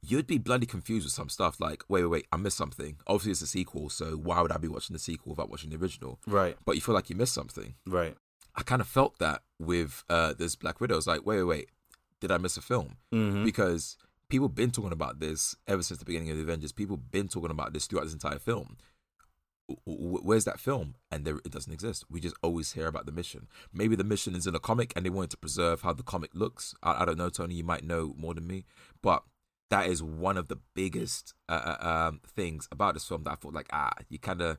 You'd 0.00 0.26
be 0.26 0.38
bloody 0.38 0.66
confused 0.66 1.04
with 1.06 1.12
some 1.12 1.28
stuff 1.28 1.60
like, 1.60 1.82
wait, 1.88 2.02
wait, 2.04 2.10
wait, 2.10 2.26
I 2.32 2.36
missed 2.36 2.56
something. 2.56 2.96
Obviously, 3.06 3.32
it's 3.32 3.42
a 3.42 3.46
sequel, 3.46 3.88
so 3.90 4.12
why 4.16 4.40
would 4.40 4.52
I 4.52 4.56
be 4.58 4.68
watching 4.68 4.94
the 4.94 5.00
sequel 5.00 5.30
without 5.30 5.50
watching 5.50 5.70
the 5.70 5.76
original? 5.76 6.20
Right. 6.26 6.56
But 6.64 6.76
you 6.76 6.80
feel 6.80 6.94
like 6.94 7.10
you 7.10 7.16
missed 7.16 7.34
something. 7.34 7.74
Right. 7.86 8.16
I 8.54 8.62
kind 8.62 8.80
of 8.80 8.88
felt 8.88 9.18
that 9.18 9.42
with 9.58 10.04
uh, 10.08 10.34
this 10.34 10.56
Black 10.56 10.80
Widow. 10.80 10.96
It's 10.96 11.06
like, 11.06 11.26
wait, 11.26 11.38
wait, 11.38 11.44
wait, 11.44 11.68
did 12.20 12.30
I 12.32 12.38
miss 12.38 12.56
a 12.56 12.60
film? 12.62 12.96
Mm-hmm. 13.12 13.44
Because 13.44 13.96
people 14.28 14.48
been 14.48 14.70
talking 14.70 14.92
about 14.92 15.20
this 15.20 15.56
ever 15.66 15.82
since 15.82 15.98
the 16.00 16.04
beginning 16.06 16.30
of 16.30 16.36
the 16.36 16.42
Avengers. 16.42 16.72
People 16.72 16.96
been 16.96 17.28
talking 17.28 17.50
about 17.50 17.72
this 17.72 17.86
throughout 17.86 18.04
this 18.04 18.12
entire 18.12 18.38
film. 18.38 18.76
W- 19.86 20.20
Where's 20.22 20.44
that 20.44 20.58
film? 20.60 20.94
And 21.10 21.24
there, 21.24 21.36
it 21.44 21.50
doesn't 21.52 21.72
exist. 21.72 22.04
We 22.10 22.20
just 22.20 22.36
always 22.42 22.72
hear 22.72 22.86
about 22.86 23.06
the 23.06 23.12
mission. 23.12 23.48
Maybe 23.72 23.96
the 23.96 24.04
mission 24.04 24.34
is 24.34 24.46
in 24.46 24.54
a 24.54 24.60
comic, 24.60 24.92
and 24.96 25.04
they 25.04 25.10
wanted 25.10 25.30
to 25.30 25.36
preserve 25.36 25.82
how 25.82 25.92
the 25.92 26.02
comic 26.02 26.30
looks. 26.34 26.74
I, 26.82 27.02
I 27.02 27.04
don't 27.04 27.18
know, 27.18 27.28
Tony. 27.30 27.54
You 27.56 27.64
might 27.64 27.84
know 27.84 28.14
more 28.16 28.34
than 28.34 28.46
me, 28.46 28.64
but 29.02 29.22
that 29.70 29.86
is 29.86 30.02
one 30.02 30.36
of 30.36 30.48
the 30.48 30.58
biggest 30.74 31.34
uh, 31.48 31.76
uh, 31.80 32.08
um, 32.08 32.20
things 32.26 32.68
about 32.72 32.94
this 32.94 33.04
film 33.04 33.24
that 33.24 33.32
I 33.32 33.34
thought 33.34 33.52
like, 33.54 33.68
ah, 33.72 33.92
you 34.08 34.18
kind 34.18 34.40
of. 34.42 34.58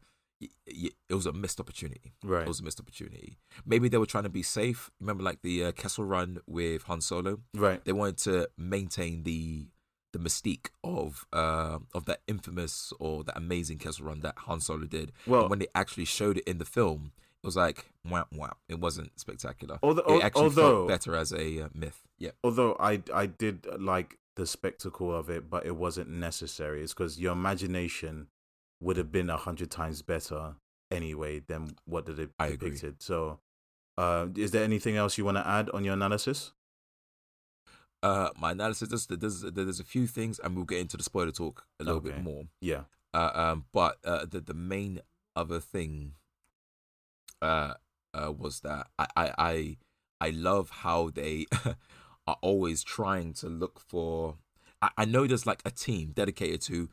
It 0.66 0.94
was 1.10 1.26
a 1.26 1.34
missed 1.34 1.60
opportunity. 1.60 2.14
Right. 2.24 2.44
It 2.44 2.48
was 2.48 2.62
a 2.62 2.64
missed 2.64 2.80
opportunity. 2.80 3.40
Maybe 3.66 3.90
they 3.90 3.98
were 3.98 4.06
trying 4.06 4.24
to 4.24 4.30
be 4.30 4.42
safe. 4.44 4.90
Remember, 5.02 5.22
like 5.22 5.42
the 5.42 5.66
uh, 5.66 5.72
Kessel 5.74 6.06
Run 6.06 6.40
with 6.48 6.84
Han 6.84 7.02
Solo 7.02 7.40
Right. 7.54 7.84
they 7.84 7.92
wanted 7.92 8.18
to 8.20 8.48
maintain 8.58 9.24
the 9.24 9.68
the 10.14 10.20
mystique 10.20 10.68
of 10.82 11.26
uh, 11.34 11.80
of 11.94 12.06
that 12.06 12.22
infamous 12.26 12.94
or 13.02 13.26
that 13.26 13.36
amazing 13.38 13.80
Kessel 13.80 14.06
Run 14.06 14.22
that 14.22 14.36
Han 14.48 14.62
Solo 14.62 14.86
did. 14.86 15.12
Well- 15.28 15.42
and 15.42 15.50
when 15.50 15.60
they 15.60 15.68
actually 15.76 16.06
showed 16.06 16.38
it 16.38 16.46
in 16.48 16.58
the 16.58 16.64
film, 16.66 17.12
it 17.44 17.46
was 17.46 17.58
like 17.58 17.88
wham 18.08 18.24
wham. 18.32 18.54
It 18.70 18.80
wasn't 18.80 19.20
spectacular. 19.20 19.78
Although- 19.84 20.04
it 20.20 20.24
actually 20.24 20.44
although- 20.44 20.88
felt 20.88 20.88
better 20.88 21.16
as 21.18 21.34
a 21.34 21.64
uh, 21.64 21.70
myth. 21.74 22.08
Yeah, 22.18 22.32
Although 22.46 22.78
I 22.80 23.02
I 23.14 23.26
did 23.26 23.68
like 23.78 24.19
the 24.40 24.48
spectacle 24.48 25.14
of 25.14 25.30
it, 25.30 25.50
but 25.50 25.66
it 25.66 25.76
wasn't 25.76 26.10
necessary. 26.10 26.82
It's 26.82 26.94
because 26.94 27.20
your 27.20 27.34
imagination 27.34 28.28
would 28.80 28.96
have 28.98 29.12
been 29.12 29.30
a 29.30 29.38
hundred 29.38 29.70
times 29.70 30.02
better 30.02 30.56
anyway 30.90 31.40
than 31.40 31.76
what 31.86 32.06
they 32.06 32.28
I 32.40 32.48
agree. 32.48 32.70
depicted. 32.70 33.02
So, 33.04 33.40
uh, 33.98 34.28
is 34.38 34.52
there 34.52 34.64
anything 34.64 34.96
else 34.96 35.18
you 35.18 35.26
want 35.26 35.38
to 35.38 35.46
add 35.48 35.70
on 35.72 35.84
your 35.84 35.94
analysis? 35.94 36.54
uh, 38.02 38.30
my 38.40 38.52
analysis 38.52 38.88
there's, 38.88 39.08
there's 39.08 39.42
there's 39.42 39.80
a 39.82 39.84
few 39.84 40.08
things, 40.08 40.40
and 40.40 40.56
we'll 40.56 40.66
get 40.66 40.80
into 40.80 40.96
the 40.96 41.04
spoiler 41.04 41.32
talk 41.32 41.66
a 41.80 41.84
little 41.84 42.00
Okay. 42.00 42.12
bit 42.12 42.24
more. 42.24 42.44
Yeah. 42.62 42.84
Uh, 43.14 43.32
um, 43.34 43.66
but 43.74 43.98
uh, 44.06 44.26
the 44.26 44.40
the 44.40 44.54
main 44.54 45.02
other 45.36 45.60
thing 45.60 46.14
uh, 47.42 47.74
uh, 48.14 48.32
was 48.32 48.62
that 48.62 48.88
I, 48.98 49.08
I 49.18 49.34
I 49.38 49.78
I 50.22 50.30
love 50.30 50.70
how 50.70 51.10
they 51.10 51.46
are 52.30 52.38
always 52.42 52.84
trying 52.84 53.34
to 53.42 53.48
look 53.48 53.80
for. 53.80 54.36
I, 54.82 54.90
I 55.00 55.06
know 55.06 55.28
there's 55.28 55.46
like 55.46 55.62
a 55.66 55.72
team 55.72 56.12
dedicated 56.14 56.62
to 56.62 56.90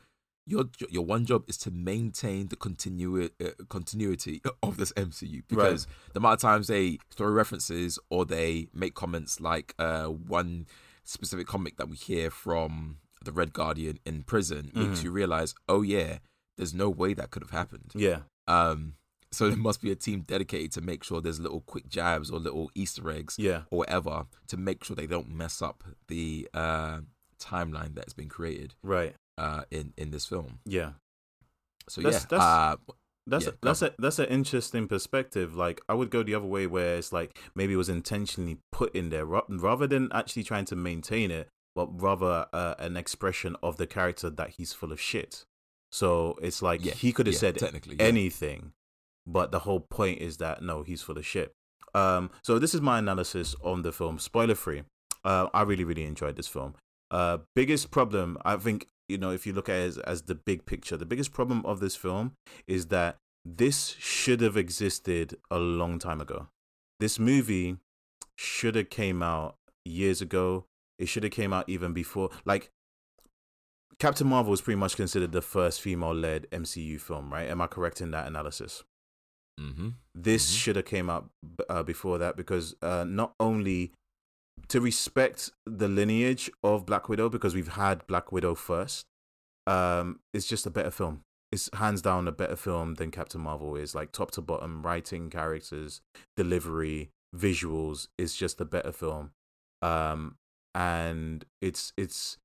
your 0.49 0.65
your 0.91 1.05
one 1.05 1.25
job 1.27 1.45
is 1.49 1.57
to 1.59 1.71
maintain 1.73 2.49
the 2.49 2.57
continu- 2.57 3.31
uh, 3.45 3.65
continuity 3.69 4.41
of 4.63 4.77
this 4.77 4.93
MCU 4.93 5.43
because 5.49 5.87
the 6.13 6.19
amount 6.21 6.35
of 6.35 6.41
times 6.41 6.69
they 6.69 6.99
throw 7.15 7.29
references 7.29 7.99
or 8.11 8.25
they 8.25 8.69
make 8.73 8.95
comments 8.95 9.41
like 9.41 9.75
uh, 9.79 10.07
one 10.07 10.67
specific 11.05 11.47
comic 11.47 11.77
that 11.77 11.89
we 11.89 11.97
hear 11.97 12.31
from 12.31 12.99
the 13.25 13.33
Red 13.33 13.53
Guardian 13.53 13.99
in 14.05 14.23
prison 14.23 14.71
makes 14.75 15.01
Mhm. 15.01 15.05
you 15.05 15.11
realize, 15.11 15.55
oh 15.69 15.83
yeah, 15.83 16.19
there's 16.57 16.75
no 16.75 16.89
way 16.89 17.13
that 17.15 17.31
could 17.33 17.43
have 17.43 17.51
happened. 17.51 17.91
Yeah. 17.95 18.21
Um, 18.47 18.95
so 19.37 19.49
there 19.49 19.57
must 19.59 19.81
be 19.83 19.91
a 19.91 19.97
team 19.97 20.21
dedicated 20.23 20.73
to 20.73 20.81
make 20.81 21.05
sure 21.05 21.21
there's 21.21 21.41
little 21.41 21.61
quick 21.61 21.89
jabs 21.89 22.31
or 22.31 22.39
little 22.39 22.71
Easter 22.75 23.11
eggs 23.11 23.37
Yeah. 23.39 23.63
or 23.71 23.79
whatever 23.81 24.27
to 24.49 24.57
make 24.57 24.83
sure 24.85 24.97
they 24.97 25.07
don't 25.07 25.29
mess 25.29 25.61
up 25.63 25.85
the 26.09 26.49
uh, 26.55 27.01
timeline 27.39 27.95
that's 27.95 28.15
been 28.15 28.29
created 28.29 28.75
Right. 28.83 29.15
uh, 29.39 29.63
in 29.71 29.93
in 29.97 30.11
this 30.11 30.27
film. 30.27 30.61
Yeah. 30.65 30.93
So 31.89 32.01
That's- 32.01 32.23
yeah, 32.23 32.27
that's- 32.31 32.49
uh, 32.89 32.93
That's 33.29 33.47
Yeah, 33.47 33.51
a, 33.61 33.67
that's 33.67 33.83
a 33.83 33.95
that's 33.99 34.19
an 34.21 34.27
interesting 34.27 34.87
perspective. 34.87 35.57
Like 35.57 35.81
I 35.89 35.95
would 35.95 36.11
go 36.11 36.23
the 36.23 36.35
other 36.37 36.47
way, 36.47 36.69
where 36.69 36.95
it's 36.97 37.13
like 37.13 37.37
maybe 37.57 37.73
it 37.75 37.77
was 37.77 37.89
intentionally 37.89 38.59
put 38.71 38.95
in 38.95 39.11
there 39.11 39.27
rather 39.27 39.89
than 39.89 40.09
actually 40.13 40.45
trying 40.45 40.65
to 40.67 40.77
maintain 40.77 41.33
it, 41.33 41.49
but 41.75 41.89
rather 42.01 42.47
uh, 42.53 42.77
an 42.79 42.97
expression 42.97 43.57
of 43.65 43.79
the 43.79 43.87
character 43.97 44.31
that 44.31 44.51
he's 44.51 44.73
full 44.73 44.93
of 44.93 45.01
shit. 45.01 45.45
So 45.91 46.39
it's 46.41 46.63
like 46.63 46.85
yeah, 46.85 46.95
he 46.95 47.13
could 47.13 47.27
have 47.27 47.35
yeah, 47.35 47.41
said 47.41 47.57
anything, 47.99 48.73
but 49.27 49.53
the 49.53 49.61
whole 49.61 49.81
point 49.81 50.21
is 50.21 50.37
that 50.39 50.63
no, 50.63 50.83
he's 50.83 51.03
full 51.03 51.19
of 51.19 51.27
shit. 51.27 51.53
Um, 51.95 52.31
so 52.43 52.59
this 52.59 52.75
is 52.75 52.81
my 52.81 52.99
analysis 52.99 53.55
on 53.63 53.83
the 53.83 53.93
film, 53.93 54.19
spoiler 54.19 54.55
free. 54.55 54.83
Uh, 55.25 55.49
I 55.53 55.63
really 55.63 55.85
really 55.85 56.05
enjoyed 56.05 56.37
this 56.37 56.49
film. 56.49 56.75
Uh, 57.11 57.39
biggest 57.55 57.91
problem, 57.91 58.37
I 58.45 58.57
think, 58.57 58.89
you 59.09 59.19
know, 59.19 59.31
if 59.31 59.47
you 59.47 59.53
look 59.53 59.69
at 59.69 59.77
it 59.77 59.87
as, 59.87 59.99
as 59.99 60.23
the 60.23 60.35
big 60.35 60.67
picture, 60.67 60.97
the 60.97 61.07
biggest 61.07 61.33
problem 61.33 61.65
of 61.65 61.81
this 61.81 61.97
film 61.97 62.33
is 62.67 62.87
that 62.87 63.17
this 63.45 63.95
should 63.99 64.41
have 64.41 64.57
existed 64.57 65.37
a 65.51 65.59
long 65.59 65.99
time 65.99 66.21
ago. 66.21 66.49
This 66.99 67.19
movie 67.19 67.77
should 68.37 68.75
have 68.75 68.91
came 68.91 69.23
out 69.23 69.57
years 69.85 70.21
ago. 70.21 70.65
It 70.99 71.07
should 71.07 71.23
have 71.23 71.33
came 71.33 71.53
out 71.53 71.69
even 71.69 71.93
before. 71.93 72.31
Like 72.45 72.71
Captain 73.99 74.27
Marvel 74.27 74.53
is 74.53 74.61
pretty 74.61 74.79
much 74.79 74.97
considered 74.97 75.33
the 75.33 75.43
first 75.43 75.81
female-led 75.81 76.49
MCU 76.51 77.01
film, 77.01 77.33
right? 77.33 77.49
Am 77.49 77.61
I 77.61 77.67
correct 77.67 78.01
in 78.01 78.11
that 78.11 78.27
analysis? 78.27 78.83
Mm-hmm. 79.61 79.89
This 80.15 80.51
Mhm. 80.51 80.59
should 80.59 80.77
have 80.77 80.85
came 80.85 81.09
out 81.11 81.31
uh, 81.69 81.83
before 81.83 82.19
that 82.19 82.37
because 82.37 82.75
uh, 82.83 83.05
not 83.05 83.35
only 83.41 83.93
to 84.69 84.81
respect 84.81 85.51
the 85.65 85.89
lineage 85.89 86.51
of 86.63 86.87
Black 86.87 87.09
Widow 87.09 87.29
because 87.29 87.55
we've 87.55 87.69
had 87.75 88.07
Black 88.07 88.33
Widow 88.33 88.55
first, 88.55 89.07
um, 89.67 90.21
it's 90.35 90.47
just 90.47 90.67
a 90.67 90.71
better 90.71 90.91
film. 90.91 91.23
It's 91.53 91.71
hands 91.75 92.03
down 92.03 92.27
a 92.29 92.33
better 92.33 92.57
film 92.57 92.95
than 92.95 93.11
Captain 93.11 93.41
Marvel 93.41 93.77
is. 93.77 93.95
Like 93.95 94.13
top 94.13 94.31
to 94.33 94.41
bottom, 94.43 94.83
writing, 94.83 95.31
characters, 95.31 96.01
delivery, 96.37 97.11
visuals 97.35 98.09
is 98.19 98.35
just 98.35 98.61
a 98.61 98.65
better 98.65 98.93
film. 98.93 99.31
Um, 99.83 100.37
and 100.75 101.45
it's 101.63 101.93
it's 101.97 102.37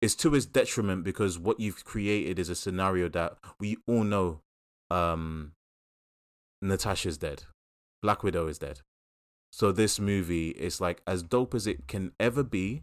it's 0.00 0.14
to 0.16 0.32
his 0.32 0.46
detriment 0.46 1.04
because 1.04 1.38
what 1.38 1.60
you've 1.60 1.84
created 1.84 2.38
is 2.38 2.48
a 2.48 2.54
scenario 2.54 3.08
that 3.10 3.36
we 3.60 3.76
all 3.86 4.04
know 4.04 4.40
um 4.90 5.52
Natasha's 6.60 7.18
dead. 7.18 7.44
Black 8.02 8.22
Widow 8.22 8.46
is 8.46 8.58
dead. 8.58 8.80
So 9.50 9.72
this 9.72 9.98
movie 9.98 10.50
is 10.50 10.80
like 10.80 11.02
as 11.06 11.22
dope 11.22 11.54
as 11.54 11.66
it 11.66 11.86
can 11.86 12.12
ever 12.20 12.42
be. 12.42 12.82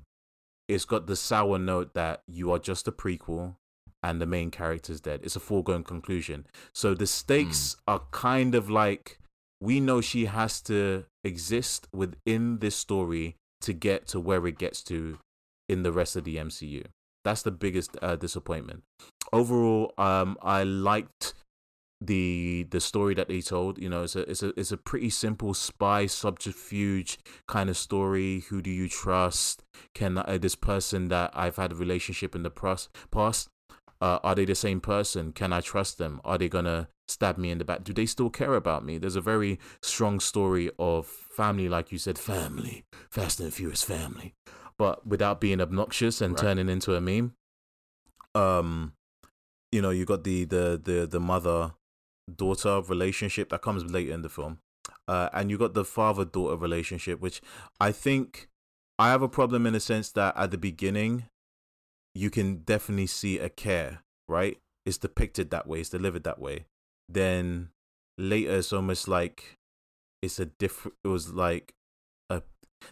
It's 0.68 0.86
got 0.86 1.08
the 1.08 1.16
sour 1.16 1.60
note 1.60 1.94
that 1.94 2.22
you 2.28 2.52
are 2.52 2.60
just 2.60 2.88
a 2.88 2.92
prequel 2.92 3.56
and 4.02 4.20
the 4.20 4.26
main 4.26 4.52
character's 4.52 5.00
dead. 5.00 5.22
It's 5.24 5.36
a 5.36 5.40
foregone 5.40 5.84
conclusion. 5.84 6.48
So 6.74 6.94
the 6.94 7.08
stakes 7.08 7.76
are 7.88 8.02
kind 8.12 8.56
of 8.56 8.70
like 8.70 9.20
we 9.62 9.80
know 9.80 10.02
she 10.02 10.26
has 10.26 10.62
to 10.62 11.06
exist 11.24 11.88
within 11.94 12.60
this 12.60 12.76
story 12.76 13.36
to 13.62 13.74
get 13.74 14.08
to 14.08 14.20
where 14.20 14.46
it 14.48 14.58
gets 14.58 14.84
to 14.84 15.20
in 15.68 15.84
the 15.84 15.92
rest 15.92 16.16
of 16.16 16.24
the 16.24 16.38
MCU. 16.38 16.86
That's 17.24 17.42
the 17.42 17.52
biggest 17.52 17.98
uh, 18.02 18.16
disappointment. 18.16 18.84
Overall, 19.34 19.94
um, 19.98 20.38
I 20.42 20.64
liked 20.64 21.34
the 22.02 22.68
the 22.70 22.80
story 22.80 23.14
that 23.16 23.28
they 23.28 23.42
told. 23.42 23.78
You 23.78 23.90
know, 23.90 24.04
it's 24.04 24.16
a 24.16 24.30
it's 24.30 24.44
a 24.44 24.54
it's 24.60 24.72
a 24.72 24.78
pretty 24.78 25.10
simple 25.10 25.54
spy 25.54 26.06
subterfuge 26.06 27.18
kind 27.48 27.70
of 27.70 27.78
story. 27.78 28.42
Who 28.50 28.62
do 28.62 28.70
you 28.70 28.88
trust? 28.90 29.64
Can 29.94 30.18
uh, 30.18 30.38
this 30.40 30.56
person 30.56 31.08
that 31.10 31.32
I've 31.34 31.56
had 31.56 31.72
a 31.72 31.76
relationship 31.76 32.36
in 32.36 32.44
the 32.44 32.50
past 32.50 32.90
past 33.12 33.50
uh, 34.02 34.20
are 34.24 34.36
they 34.36 34.46
the 34.46 34.56
same 34.56 34.82
person? 34.82 35.32
Can 35.32 35.54
I 35.54 35.62
trust 35.62 35.98
them? 35.98 36.22
Are 36.26 36.38
they 36.38 36.50
gonna 36.50 36.90
stab 37.08 37.38
me 37.38 37.50
in 37.50 37.58
the 37.58 37.66
back? 37.66 37.84
Do 37.84 37.94
they 37.94 38.06
still 38.06 38.30
care 38.30 38.56
about 38.56 38.86
me? 38.86 38.98
There's 38.98 39.16
a 39.16 39.22
very 39.22 39.60
strong 39.82 40.20
story 40.20 40.70
of 40.78 41.08
family, 41.08 41.70
like 41.70 41.92
you 41.92 41.98
said, 41.98 42.20
family, 42.20 42.86
Fast 43.10 43.40
and 43.40 43.54
Furious 43.54 43.84
family, 43.84 44.34
but 44.78 45.08
without 45.08 45.40
being 45.40 45.62
obnoxious 45.62 46.22
and 46.22 46.34
Right. 46.34 46.42
turning 46.42 46.70
into 46.70 46.96
a 46.96 47.02
meme. 47.02 47.36
Um, 48.34 48.94
you 49.72 49.82
know, 49.82 49.92
you 49.92 50.06
got 50.06 50.24
the 50.24 50.46
the 50.46 50.80
the 50.84 51.08
the 51.08 51.20
mother 51.20 51.74
daughter 52.34 52.82
relationship 52.82 53.50
that 53.50 53.62
comes 53.62 53.84
later 53.86 54.14
in 54.14 54.22
the 54.22 54.30
film, 54.30 54.60
uh, 55.08 55.30
and 55.34 55.50
you 55.50 55.58
got 55.58 55.74
the 55.74 55.86
father 55.86 56.26
daughter 56.26 56.56
relationship, 56.56 57.20
which 57.20 57.42
I 57.80 57.92
think 57.92 58.50
I 58.98 59.10
have 59.10 59.22
a 59.22 59.30
problem 59.30 59.66
in 59.66 59.74
the 59.74 59.80
sense 59.80 60.12
that 60.14 60.36
at 60.38 60.52
the 60.52 60.58
beginning 60.58 61.26
you 62.14 62.30
can 62.30 62.58
definitely 62.58 63.08
see 63.08 63.40
a 63.40 63.50
care, 63.50 64.02
right? 64.28 64.58
It's 64.86 64.98
depicted 64.98 65.50
that 65.52 65.68
way, 65.68 65.82
it's 65.82 65.90
delivered 65.90 66.24
that 66.24 66.40
way. 66.40 66.66
Then 67.10 67.70
later, 68.18 68.58
it's 68.58 68.74
almost 68.74 69.08
like 69.08 69.58
it's 70.22 70.40
a 70.40 70.46
different. 70.46 70.96
It 71.04 71.10
was 71.10 71.34
like 71.34 71.74
a 72.30 72.42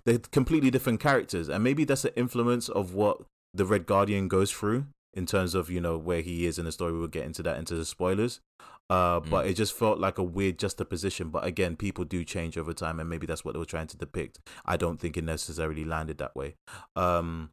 they're 0.06 0.20
completely 0.20 0.70
different 0.70 1.00
characters, 1.00 1.50
and 1.50 1.64
maybe 1.64 1.86
that's 1.86 2.04
the 2.04 2.18
influence 2.18 2.70
of 2.70 2.94
what 2.94 3.22
the 3.54 3.66
Red 3.66 3.86
Guardian 3.86 4.28
goes 4.28 4.52
through 4.52 4.86
in 5.14 5.26
terms 5.26 5.56
of 5.56 5.70
you 5.70 5.80
know 5.80 5.98
where 5.98 6.22
he 6.22 6.46
is 6.46 6.58
in 6.58 6.66
the 6.66 6.72
story. 6.72 6.94
We'll 6.94 7.08
get 7.08 7.26
into 7.26 7.44
that 7.44 7.58
into 7.58 7.76
the 7.76 7.86
spoilers. 7.86 8.42
Uh, 8.90 9.20
but 9.22 9.48
it 9.48 9.54
just 9.54 9.74
felt 9.74 9.98
like 9.98 10.18
a 10.18 10.24
weird 10.24 10.60
juxtaposition. 10.60 11.30
But 11.30 11.46
again, 11.46 11.76
people 11.76 12.04
do 12.04 12.24
change 12.24 12.58
over 12.58 12.74
time, 12.74 13.00
and 13.00 13.10
maybe 13.10 13.26
that's 13.26 13.44
what 13.44 13.54
they 13.54 13.60
were 13.60 13.66
trying 13.66 13.88
to 13.88 13.98
depict. 13.98 14.40
I 14.66 14.78
don't 14.78 15.00
think 15.00 15.18
it 15.18 15.24
necessarily 15.24 15.86
landed 15.86 16.18
that 16.18 16.36
way. 16.36 16.56
Um, 16.96 17.52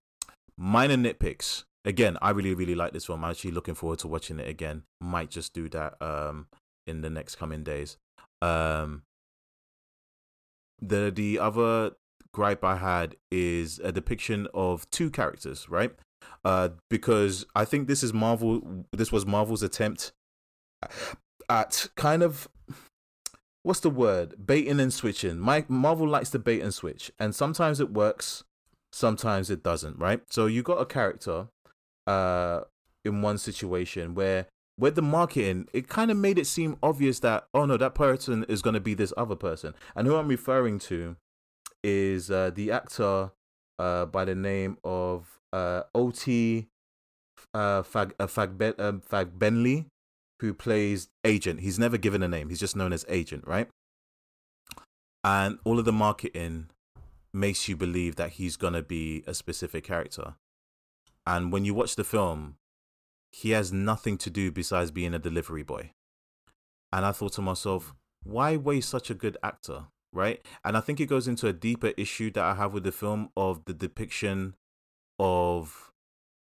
minor 0.58 0.96
nitpicks. 0.96 1.64
Again, 1.84 2.18
I 2.20 2.30
really, 2.30 2.54
really 2.54 2.74
like 2.74 2.92
this 2.92 3.06
film. 3.06 3.24
I'm 3.24 3.30
actually 3.30 3.52
looking 3.52 3.74
forward 3.74 4.00
to 4.00 4.08
watching 4.08 4.38
it 4.38 4.48
again. 4.48 4.82
Might 5.00 5.30
just 5.30 5.54
do 5.54 5.68
that 5.70 6.00
um 6.02 6.48
in 6.86 7.00
the 7.00 7.08
next 7.08 7.36
coming 7.36 7.62
days. 7.62 7.96
Um 8.42 9.02
the 10.80 11.10
the 11.14 11.38
other 11.38 11.92
gripe 12.34 12.62
I 12.62 12.76
had 12.76 13.16
is 13.30 13.78
a 13.78 13.92
depiction 13.92 14.46
of 14.52 14.88
two 14.90 15.10
characters, 15.10 15.68
right? 15.70 15.92
Uh 16.44 16.70
because 16.88 17.46
I 17.54 17.64
think 17.64 17.88
this 17.88 18.02
is 18.02 18.12
Marvel 18.12 18.84
this 18.92 19.12
was 19.12 19.26
Marvel's 19.26 19.62
attempt 19.62 20.12
at 21.48 21.88
kind 21.96 22.22
of 22.22 22.48
what's 23.62 23.80
the 23.80 23.90
word? 23.90 24.46
Baiting 24.46 24.80
and 24.80 24.92
switching. 24.92 25.38
My 25.38 25.64
Marvel 25.68 26.08
likes 26.08 26.30
to 26.30 26.38
bait 26.38 26.60
and 26.60 26.72
switch, 26.72 27.10
and 27.18 27.34
sometimes 27.34 27.80
it 27.80 27.92
works, 27.92 28.44
sometimes 28.92 29.50
it 29.50 29.62
doesn't, 29.62 29.98
right? 29.98 30.22
So 30.30 30.46
you 30.46 30.62
got 30.62 30.80
a 30.80 30.86
character 30.86 31.48
uh 32.06 32.62
in 33.04 33.22
one 33.22 33.38
situation 33.38 34.14
where 34.14 34.46
with 34.78 34.94
the 34.94 35.02
marketing, 35.02 35.68
it 35.74 35.88
kind 35.88 36.10
of 36.10 36.16
made 36.16 36.38
it 36.38 36.46
seem 36.46 36.76
obvious 36.82 37.20
that 37.20 37.44
oh 37.52 37.66
no, 37.66 37.76
that 37.76 37.94
person 37.94 38.44
is 38.48 38.62
going 38.62 38.74
to 38.74 38.80
be 38.80 38.94
this 38.94 39.12
other 39.16 39.36
person. 39.36 39.74
And 39.94 40.06
who 40.06 40.16
I'm 40.16 40.28
referring 40.28 40.78
to 40.80 41.16
is 41.82 42.30
uh, 42.30 42.50
the 42.54 42.70
actor 42.70 43.32
uh, 43.78 44.06
by 44.06 44.24
the 44.24 44.34
name 44.34 44.78
of 44.84 45.39
uh, 45.52 45.82
Ot 45.94 46.26
uh, 47.54 47.82
Fag 47.82 48.12
uh, 48.18 48.26
Fag, 48.26 48.80
um, 48.80 49.30
Benley, 49.38 49.86
who 50.40 50.54
plays 50.54 51.08
Agent. 51.24 51.60
He's 51.60 51.78
never 51.78 51.98
given 51.98 52.22
a 52.22 52.28
name. 52.28 52.48
He's 52.48 52.60
just 52.60 52.76
known 52.76 52.92
as 52.92 53.04
Agent, 53.08 53.46
right? 53.46 53.68
And 55.22 55.58
all 55.64 55.78
of 55.78 55.84
the 55.84 55.92
marketing 55.92 56.70
makes 57.32 57.68
you 57.68 57.76
believe 57.76 58.16
that 58.16 58.32
he's 58.32 58.56
gonna 58.56 58.82
be 58.82 59.22
a 59.26 59.34
specific 59.34 59.84
character. 59.84 60.34
And 61.26 61.52
when 61.52 61.64
you 61.64 61.74
watch 61.74 61.96
the 61.96 62.04
film, 62.04 62.56
he 63.30 63.50
has 63.50 63.72
nothing 63.72 64.18
to 64.18 64.30
do 64.30 64.50
besides 64.50 64.90
being 64.90 65.14
a 65.14 65.18
delivery 65.18 65.62
boy. 65.62 65.92
And 66.92 67.04
I 67.04 67.12
thought 67.12 67.34
to 67.34 67.42
myself, 67.42 67.94
why 68.24 68.56
waste 68.56 68.88
such 68.88 69.10
a 69.10 69.14
good 69.14 69.36
actor, 69.42 69.86
right? 70.12 70.44
And 70.64 70.76
I 70.76 70.80
think 70.80 71.00
it 71.00 71.06
goes 71.06 71.28
into 71.28 71.46
a 71.46 71.52
deeper 71.52 71.92
issue 71.96 72.30
that 72.32 72.42
I 72.42 72.54
have 72.54 72.72
with 72.72 72.82
the 72.82 72.92
film 72.92 73.30
of 73.36 73.64
the 73.66 73.74
depiction 73.74 74.54
of 75.20 75.92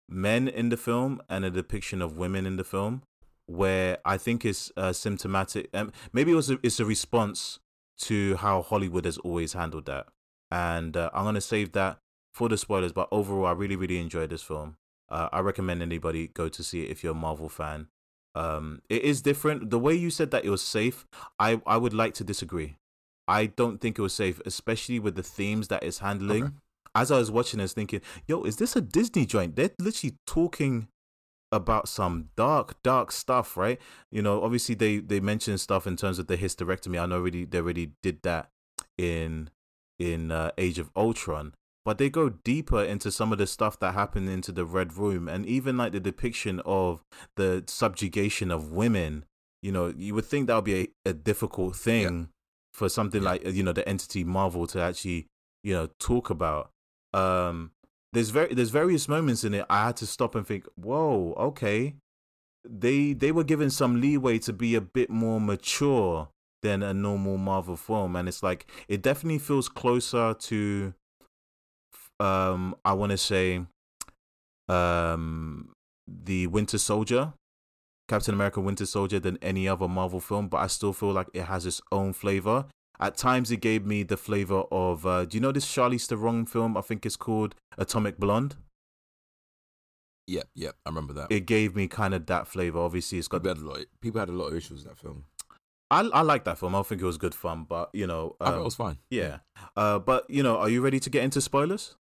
men 0.10 0.48
in 0.48 0.70
the 0.70 0.78
film 0.78 1.22
and 1.30 1.46
a 1.46 1.52
depiction 1.52 2.02
of 2.02 2.18
women 2.18 2.46
in 2.46 2.58
the 2.58 2.64
film, 2.64 3.04
where 3.46 4.00
I 4.04 4.18
think 4.18 4.44
is 4.44 4.74
uh, 4.76 4.92
symptomatic. 4.94 5.70
Um, 5.74 5.92
maybe 6.12 6.32
it 6.32 6.36
was 6.36 6.50
a, 6.50 6.58
it's 6.64 6.80
a 6.80 6.86
response 6.86 7.60
to 8.00 8.36
how 8.38 8.64
Hollywood 8.64 9.06
has 9.06 9.20
always 9.20 9.54
handled 9.54 9.86
that. 9.86 10.08
And 10.50 10.98
uh, 10.98 11.12
I'm 11.14 11.24
gonna 11.24 11.42
save 11.42 11.72
that 11.74 12.00
for 12.34 12.50
the 12.50 12.58
spoilers. 12.58 12.92
But 12.92 13.08
overall, 13.12 13.46
I 13.46 13.52
really, 13.52 13.76
really 13.76 14.00
enjoyed 14.00 14.32
this 14.32 14.44
film. 14.44 14.76
Uh, 15.10 15.30
I 15.32 15.40
recommend 15.40 15.82
anybody 15.82 16.28
go 16.28 16.50
to 16.50 16.64
see 16.64 16.84
it 16.84 16.90
if 16.90 17.04
you're 17.04 17.14
a 17.14 17.16
Marvel 17.16 17.50
fan. 17.50 17.88
Um, 18.36 18.82
it 18.90 19.04
is 19.04 19.22
different. 19.22 19.70
The 19.70 19.78
way 19.78 19.94
you 19.94 20.10
said 20.10 20.32
that 20.32 20.44
it 20.44 20.50
was 20.50 20.64
safe, 20.64 21.06
I 21.40 21.62
I 21.68 21.78
would 21.78 21.94
like 21.94 22.16
to 22.16 22.24
disagree. 22.24 22.78
I 23.28 23.46
don't 23.46 23.80
think 23.80 23.98
it 23.98 24.02
was 24.02 24.14
safe, 24.14 24.42
especially 24.46 25.00
with 25.00 25.16
the 25.16 25.24
themes 25.24 25.68
that 25.70 25.84
it's 25.84 26.00
handling. 26.00 26.44
Okay. 26.44 26.54
As 26.96 27.12
I 27.12 27.18
was 27.18 27.32
watching, 27.32 27.60
I 27.60 27.64
was 27.64 27.74
thinking, 27.74 28.02
"Yo, 28.28 28.44
is 28.44 28.58
this 28.58 28.76
a 28.76 28.82
Disney 28.82 29.26
joint?" 29.26 29.56
They're 29.56 29.72
literally 29.80 30.18
talking 30.28 30.88
about 31.52 31.88
some 31.88 32.30
dark, 32.36 32.82
dark 32.84 33.12
stuff, 33.12 33.56
right? 33.58 33.80
You 34.12 34.22
know, 34.22 34.44
obviously 34.44 34.76
they 34.76 34.98
they 35.00 35.20
mentioned 35.20 35.60
stuff 35.62 35.86
in 35.88 35.96
terms 35.98 36.20
of 36.20 36.28
the 36.28 36.38
hysterectomy. 36.38 37.00
I 37.02 37.06
know 37.06 37.16
already 37.18 37.46
they 37.46 37.60
already 37.60 37.92
did 38.02 38.22
that 38.24 38.50
in 38.98 39.50
in 40.00 40.32
uh, 40.32 40.52
Age 40.58 40.80
of 40.80 40.90
Ultron, 40.96 41.54
but 41.86 41.98
they 41.98 42.10
go 42.10 42.30
deeper 42.30 42.84
into 42.84 43.12
some 43.12 43.32
of 43.32 43.38
the 43.38 43.48
stuff 43.48 43.80
that 43.80 43.94
happened 43.94 44.30
into 44.30 44.52
the 44.52 44.66
Red 44.66 44.98
Room, 44.98 45.28
and 45.28 45.46
even 45.46 45.78
like 45.78 45.92
the 45.94 46.00
depiction 46.00 46.60
of 46.66 47.04
the 47.38 47.64
subjugation 47.68 48.52
of 48.52 48.72
women. 48.72 49.26
You 49.62 49.72
know, 49.72 49.94
you 49.96 50.14
would 50.16 50.26
think 50.26 50.48
that 50.48 50.56
would 50.56 50.66
be 50.66 50.92
a, 51.06 51.10
a 51.12 51.14
difficult 51.14 51.76
thing 51.76 52.30
for 52.74 52.90
something 52.90 53.22
Yeah. 53.24 53.30
like 53.30 53.46
you 53.46 53.64
know 53.64 53.74
the 53.74 53.88
entity 53.88 54.24
Marvel 54.24 54.68
to 54.68 54.80
actually 54.82 55.28
you 55.64 55.74
know 55.74 55.90
talk 56.00 56.30
about. 56.30 56.72
Um, 57.14 57.72
there's 58.14 58.30
very 58.30 58.54
there's 58.54 58.70
various 58.70 59.08
moments 59.08 59.44
in 59.44 59.54
it 59.54 59.66
I 59.70 59.86
had 59.88 59.98
to 59.98 60.06
stop 60.08 60.36
and 60.36 60.46
think, 60.46 60.66
whoa, 60.76 61.34
okay, 61.38 61.96
they 62.68 63.14
they 63.14 63.32
were 63.32 63.44
given 63.44 63.70
some 63.70 64.00
leeway 64.00 64.40
to 64.40 64.54
be 64.54 64.76
a 64.76 64.82
bit 64.82 65.10
more 65.10 65.42
mature 65.42 66.30
than 66.62 66.82
a 66.82 66.94
normal 66.94 67.38
Marvel 67.38 67.76
film, 67.76 68.16
and 68.16 68.28
it's 68.28 68.42
like 68.42 68.68
it 68.88 69.02
definitely 69.02 69.40
feels 69.40 69.68
closer 69.68 70.34
to, 70.34 70.94
um, 72.20 72.76
I 72.86 72.94
want 72.94 73.12
to 73.12 73.18
say, 73.18 73.66
um, 74.70 75.74
the 76.08 76.48
Winter 76.48 76.78
Soldier, 76.78 77.34
Captain 78.08 78.34
America 78.34 78.62
Winter 78.62 78.86
Soldier 78.86 79.20
than 79.20 79.38
any 79.42 79.68
other 79.68 79.88
Marvel 79.88 80.20
film, 80.20 80.48
but 80.48 80.58
I 80.58 80.68
still 80.68 80.94
feel 80.94 81.12
like 81.12 81.28
it 81.34 81.44
has 81.44 81.66
its 81.66 81.82
own 81.92 82.14
flavor. 82.14 82.66
At 83.04 83.18
times, 83.18 83.52
it 83.52 83.58
gave 83.58 83.86
me 83.86 84.04
the 84.04 84.16
flavor 84.16 84.64
of. 84.72 85.06
Uh, 85.06 85.26
do 85.26 85.36
you 85.36 85.42
know 85.42 85.52
this 85.52 85.66
Charlize 85.66 86.08
Theron 86.08 86.46
film? 86.46 86.78
I 86.78 86.82
think 86.82 87.06
it's 87.06 87.18
called 87.18 87.54
Atomic 87.78 88.18
Blonde. 88.18 88.56
Yeah, 90.26 90.44
yeah, 90.56 90.70
I 90.86 90.90
remember 90.90 91.12
that. 91.12 91.28
It 91.30 91.46
gave 91.46 91.76
me 91.76 91.90
kind 91.90 92.14
of 92.14 92.28
that 92.28 92.48
flavor. 92.48 92.80
Obviously, 92.80 93.18
it's 93.18 93.28
got 93.28 93.44
people, 93.44 93.56
had 93.56 93.62
a 93.62 93.68
lot, 93.68 93.86
people 94.00 94.20
had 94.22 94.30
a 94.30 94.32
lot 94.32 94.48
of 94.48 94.56
issues 94.56 94.86
with 94.86 94.88
that 94.88 94.98
film. 94.98 95.26
I 95.92 96.00
I 96.00 96.22
like 96.22 96.46
that 96.46 96.58
film. 96.58 96.76
I 96.76 96.84
think 96.84 97.02
it 97.02 97.06
was 97.06 97.18
good 97.18 97.36
fun, 97.36 97.66
but 97.68 97.90
you 97.92 98.08
know, 98.08 98.38
I 98.40 98.46
thought 98.46 98.54
um, 98.54 98.62
it 98.62 98.64
was 98.64 98.76
fine. 98.76 98.98
yeah. 99.10 99.40
Uh, 99.76 100.00
but 100.00 100.30
you 100.30 100.42
know, 100.42 100.58
are 100.58 100.70
you 100.70 100.80
ready 100.82 101.02
to 101.02 101.10
get 101.10 101.26
into 101.26 101.42
spoilers? 101.42 101.98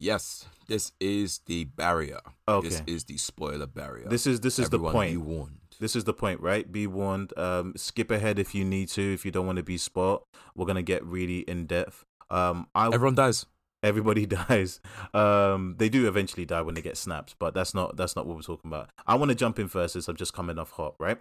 Yes, 0.00 0.46
this 0.66 0.92
is 0.98 1.40
the 1.46 1.64
barrier. 1.64 2.20
Okay. 2.48 2.68
This 2.68 2.82
is 2.86 3.04
the 3.04 3.18
spoiler 3.18 3.66
barrier. 3.66 4.08
This 4.08 4.26
is 4.26 4.40
this 4.40 4.58
is 4.58 4.66
Everyone 4.66 4.92
the 4.92 4.98
point. 4.98 5.20
Warned. 5.20 5.65
This 5.78 5.94
is 5.96 6.04
the 6.04 6.14
point, 6.14 6.40
right? 6.40 6.70
Be 6.70 6.86
warned. 6.86 7.36
Um, 7.38 7.74
skip 7.76 8.10
ahead 8.10 8.38
if 8.38 8.54
you 8.54 8.64
need 8.64 8.88
to. 8.90 9.12
If 9.14 9.24
you 9.24 9.30
don't 9.30 9.46
want 9.46 9.56
to 9.56 9.62
be 9.62 9.78
spoiled, 9.78 10.22
we're 10.54 10.66
gonna 10.66 10.82
get 10.82 11.04
really 11.04 11.40
in 11.40 11.66
depth. 11.66 12.04
Um, 12.30 12.66
I 12.74 12.86
Everyone 12.92 13.14
dies. 13.14 13.46
everybody 13.82 14.26
dies. 14.48 14.80
Um, 15.14 15.76
they 15.78 15.88
do 15.88 16.08
eventually 16.08 16.44
die 16.44 16.62
when 16.62 16.74
they 16.74 16.82
get 16.82 16.96
snapped, 16.96 17.36
but 17.38 17.54
that's 17.54 17.74
not 17.74 17.96
that's 17.96 18.16
not 18.16 18.26
what 18.26 18.36
we're 18.36 18.42
talking 18.42 18.70
about. 18.70 18.90
I 19.06 19.14
want 19.16 19.30
to 19.30 19.34
jump 19.34 19.58
in 19.58 19.68
first, 19.68 19.92
since 19.92 20.08
I'm 20.08 20.16
just 20.16 20.32
coming 20.32 20.58
off 20.58 20.70
hot, 20.72 20.94
right? 20.98 21.18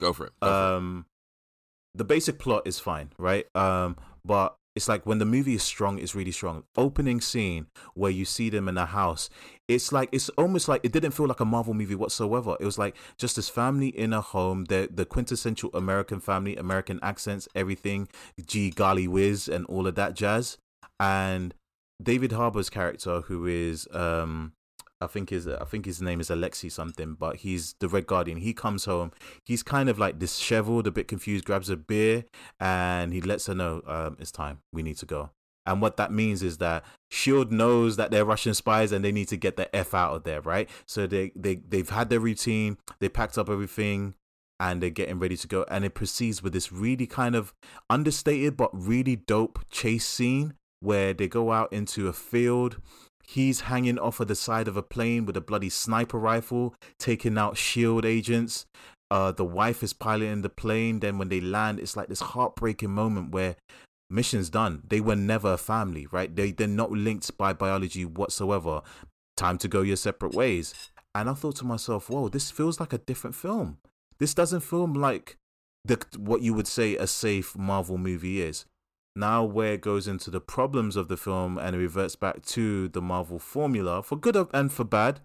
Go 0.00 0.12
for 0.12 0.26
it. 0.26 0.32
Go 0.40 0.48
for 0.48 0.52
it. 0.52 0.76
um 0.76 1.06
the 1.96 2.04
basic 2.04 2.40
plot 2.40 2.66
is 2.66 2.80
fine 2.80 3.10
right 3.18 3.46
um 3.54 3.96
but 4.24 4.56
it's 4.74 4.88
like 4.88 5.06
when 5.06 5.18
the 5.18 5.24
movie 5.24 5.54
is 5.54 5.62
strong 5.62 5.98
it's 5.98 6.14
really 6.14 6.32
strong. 6.32 6.64
Opening 6.76 7.20
scene 7.20 7.66
where 7.94 8.10
you 8.10 8.24
see 8.24 8.50
them 8.50 8.68
in 8.68 8.78
a 8.78 8.86
house 8.86 9.30
it's 9.68 9.92
like 9.92 10.08
it's 10.12 10.28
almost 10.30 10.68
like 10.68 10.80
it 10.84 10.92
didn't 10.92 11.12
feel 11.12 11.26
like 11.26 11.40
a 11.40 11.44
marvel 11.44 11.74
movie 11.74 11.94
whatsoever. 11.94 12.56
It 12.60 12.64
was 12.64 12.78
like 12.78 12.96
just 13.16 13.36
this 13.36 13.48
family 13.48 13.88
in 13.88 14.12
a 14.12 14.20
home 14.20 14.64
the 14.64 14.88
the 14.92 15.04
quintessential 15.04 15.70
american 15.74 16.20
family 16.20 16.56
american 16.56 16.98
accents 17.02 17.48
everything 17.54 18.08
g 18.46 18.70
golly 18.70 19.06
whiz 19.08 19.48
and 19.48 19.66
all 19.66 19.86
of 19.86 19.94
that 19.94 20.14
jazz. 20.14 20.58
And 20.98 21.54
david 22.02 22.32
harbour's 22.32 22.68
character 22.70 23.20
who 23.20 23.46
is 23.46 23.86
um 23.92 24.53
I 25.04 25.06
think 25.06 25.30
his 25.30 25.46
I 25.46 25.64
think 25.64 25.86
his 25.86 26.02
name 26.02 26.20
is 26.20 26.30
Alexi 26.30 26.70
something, 26.70 27.14
but 27.14 27.36
he's 27.36 27.74
the 27.80 27.88
Red 27.88 28.06
Guardian. 28.06 28.38
He 28.38 28.52
comes 28.52 28.86
home. 28.86 29.12
He's 29.44 29.62
kind 29.62 29.88
of 29.88 29.98
like 29.98 30.18
disheveled, 30.18 30.86
a 30.86 30.90
bit 30.90 31.08
confused. 31.08 31.44
Grabs 31.44 31.70
a 31.70 31.76
beer 31.76 32.24
and 32.58 33.12
he 33.12 33.20
lets 33.20 33.46
her 33.46 33.54
know 33.54 33.82
um, 33.86 34.16
it's 34.18 34.32
time. 34.32 34.60
We 34.72 34.82
need 34.82 34.96
to 34.98 35.06
go. 35.06 35.30
And 35.66 35.80
what 35.80 35.96
that 35.96 36.12
means 36.12 36.42
is 36.42 36.58
that 36.58 36.84
Shield 37.10 37.50
knows 37.50 37.96
that 37.96 38.10
they're 38.10 38.24
Russian 38.24 38.54
spies 38.54 38.92
and 38.92 39.04
they 39.04 39.12
need 39.12 39.28
to 39.28 39.36
get 39.36 39.56
the 39.56 39.74
f 39.74 39.94
out 39.94 40.14
of 40.14 40.24
there, 40.24 40.40
right? 40.40 40.68
So 40.86 41.06
they 41.06 41.32
they 41.34 41.56
they've 41.56 41.88
had 41.88 42.10
their 42.10 42.20
routine. 42.20 42.78
They 43.00 43.08
packed 43.08 43.38
up 43.38 43.48
everything 43.48 44.14
and 44.60 44.82
they're 44.82 44.90
getting 44.90 45.18
ready 45.18 45.36
to 45.36 45.48
go. 45.48 45.64
And 45.70 45.84
it 45.84 45.94
proceeds 45.94 46.42
with 46.42 46.52
this 46.52 46.72
really 46.72 47.06
kind 47.06 47.34
of 47.34 47.54
understated 47.88 48.56
but 48.56 48.70
really 48.72 49.16
dope 49.16 49.58
chase 49.70 50.06
scene 50.06 50.54
where 50.80 51.14
they 51.14 51.28
go 51.28 51.50
out 51.50 51.72
into 51.72 52.08
a 52.08 52.12
field 52.12 52.76
He's 53.26 53.62
hanging 53.62 53.98
off 53.98 54.20
of 54.20 54.28
the 54.28 54.34
side 54.34 54.68
of 54.68 54.76
a 54.76 54.82
plane 54.82 55.26
with 55.26 55.36
a 55.36 55.40
bloody 55.40 55.70
sniper 55.70 56.18
rifle, 56.18 56.74
taking 56.98 57.38
out 57.38 57.56
shield 57.56 58.04
agents. 58.04 58.66
Uh, 59.10 59.32
the 59.32 59.44
wife 59.44 59.82
is 59.82 59.92
piloting 59.92 60.42
the 60.42 60.48
plane. 60.48 61.00
Then 61.00 61.18
when 61.18 61.28
they 61.28 61.40
land, 61.40 61.80
it's 61.80 61.96
like 61.96 62.08
this 62.08 62.20
heartbreaking 62.20 62.90
moment 62.90 63.30
where 63.32 63.56
mission's 64.10 64.50
done. 64.50 64.82
They 64.86 65.00
were 65.00 65.16
never 65.16 65.54
a 65.54 65.58
family, 65.58 66.06
right? 66.10 66.34
They 66.34 66.52
they're 66.52 66.68
not 66.68 66.92
linked 66.92 67.36
by 67.36 67.52
biology 67.52 68.04
whatsoever. 68.04 68.82
Time 69.36 69.58
to 69.58 69.68
go 69.68 69.82
your 69.82 69.96
separate 69.96 70.34
ways. 70.34 70.74
And 71.14 71.30
I 71.30 71.34
thought 71.34 71.56
to 71.56 71.64
myself, 71.64 72.10
whoa, 72.10 72.28
this 72.28 72.50
feels 72.50 72.80
like 72.80 72.92
a 72.92 72.98
different 72.98 73.36
film. 73.36 73.78
This 74.18 74.34
doesn't 74.34 74.60
feel 74.60 74.86
like 74.86 75.36
the 75.84 75.98
what 76.16 76.42
you 76.42 76.54
would 76.54 76.66
say 76.66 76.96
a 76.96 77.06
safe 77.06 77.56
Marvel 77.56 77.98
movie 77.98 78.40
is 78.40 78.64
now 79.16 79.44
where 79.44 79.74
it 79.74 79.80
goes 79.80 80.08
into 80.08 80.30
the 80.30 80.40
problems 80.40 80.96
of 80.96 81.08
the 81.08 81.16
film 81.16 81.58
and 81.58 81.76
it 81.76 81.78
reverts 81.78 82.16
back 82.16 82.44
to 82.44 82.88
the 82.88 83.02
Marvel 83.02 83.38
formula 83.38 84.02
for 84.02 84.16
good 84.16 84.36
and 84.52 84.72
for 84.72 84.84
bad 84.84 85.20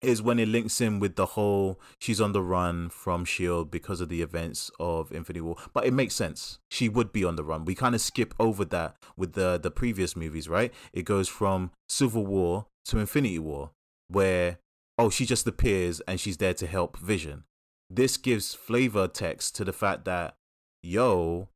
is 0.00 0.22
when 0.22 0.38
it 0.38 0.48
links 0.48 0.80
in 0.80 1.00
with 1.00 1.16
the 1.16 1.26
whole 1.26 1.80
she's 1.98 2.20
on 2.20 2.32
the 2.32 2.42
run 2.42 2.88
from 2.88 3.24
shield 3.24 3.70
because 3.70 4.00
of 4.00 4.08
the 4.08 4.22
events 4.22 4.70
of 4.78 5.10
infinity 5.10 5.40
war. 5.40 5.56
But 5.72 5.86
it 5.86 5.92
makes 5.92 6.14
sense. 6.14 6.58
She 6.70 6.88
would 6.88 7.12
be 7.12 7.24
on 7.24 7.36
the 7.36 7.44
run. 7.44 7.64
We 7.64 7.74
kind 7.74 7.94
of 7.94 8.00
skip 8.00 8.32
over 8.38 8.64
that 8.66 8.96
with 9.16 9.32
the 9.32 9.58
the 9.58 9.70
previous 9.70 10.16
movies 10.16 10.48
right? 10.48 10.72
It 10.92 11.04
goes 11.04 11.28
from 11.28 11.72
civil 11.88 12.26
war 12.26 12.66
to 12.86 12.98
infinity 12.98 13.38
war 13.38 13.72
where 14.08 14.58
oh 14.96 15.10
she 15.10 15.26
just 15.26 15.46
appears 15.46 16.00
and 16.02 16.20
she's 16.20 16.36
there 16.36 16.54
to 16.54 16.66
help 16.66 16.96
vision. 16.98 17.44
This 17.90 18.16
gives 18.16 18.54
flavor 18.54 19.08
text 19.08 19.56
to 19.56 19.64
the 19.64 19.72
fact 19.72 20.04
that 20.04 20.36
yo 20.82 21.48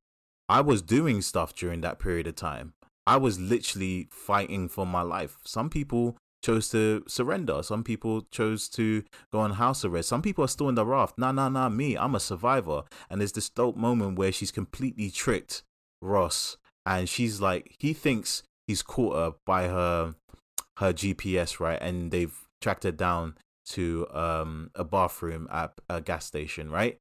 I 0.52 0.60
was 0.60 0.82
doing 0.82 1.22
stuff 1.22 1.54
during 1.54 1.80
that 1.80 1.98
period 1.98 2.26
of 2.26 2.36
time. 2.36 2.74
I 3.06 3.16
was 3.16 3.40
literally 3.40 4.08
fighting 4.10 4.68
for 4.68 4.84
my 4.84 5.00
life. 5.00 5.38
Some 5.46 5.70
people 5.70 6.18
chose 6.44 6.68
to 6.72 7.04
surrender. 7.08 7.62
Some 7.62 7.82
people 7.82 8.26
chose 8.30 8.68
to 8.70 9.02
go 9.32 9.38
on 9.38 9.52
house 9.52 9.82
arrest. 9.82 10.10
Some 10.10 10.20
people 10.20 10.44
are 10.44 10.48
still 10.48 10.68
in 10.68 10.74
the 10.74 10.84
raft. 10.84 11.16
Nah, 11.16 11.32
nah, 11.32 11.48
nah, 11.48 11.70
me. 11.70 11.96
I'm 11.96 12.14
a 12.14 12.20
survivor. 12.20 12.82
And 13.08 13.18
there's 13.18 13.32
this 13.32 13.48
dope 13.48 13.76
moment 13.76 14.18
where 14.18 14.30
she's 14.30 14.50
completely 14.50 15.10
tricked 15.10 15.62
Ross. 16.02 16.58
And 16.84 17.08
she's 17.08 17.40
like, 17.40 17.74
he 17.78 17.94
thinks 17.94 18.42
he's 18.66 18.82
caught 18.82 19.14
her 19.14 19.34
by 19.46 19.68
her 19.68 20.16
her 20.76 20.92
GPS, 20.92 21.60
right? 21.60 21.80
And 21.80 22.10
they've 22.10 22.36
tracked 22.60 22.84
her 22.84 22.92
down 22.92 23.36
to 23.68 24.06
um, 24.12 24.70
a 24.74 24.84
bathroom 24.84 25.48
at 25.50 25.72
a 25.88 26.02
gas 26.02 26.26
station, 26.26 26.70
right? 26.70 26.98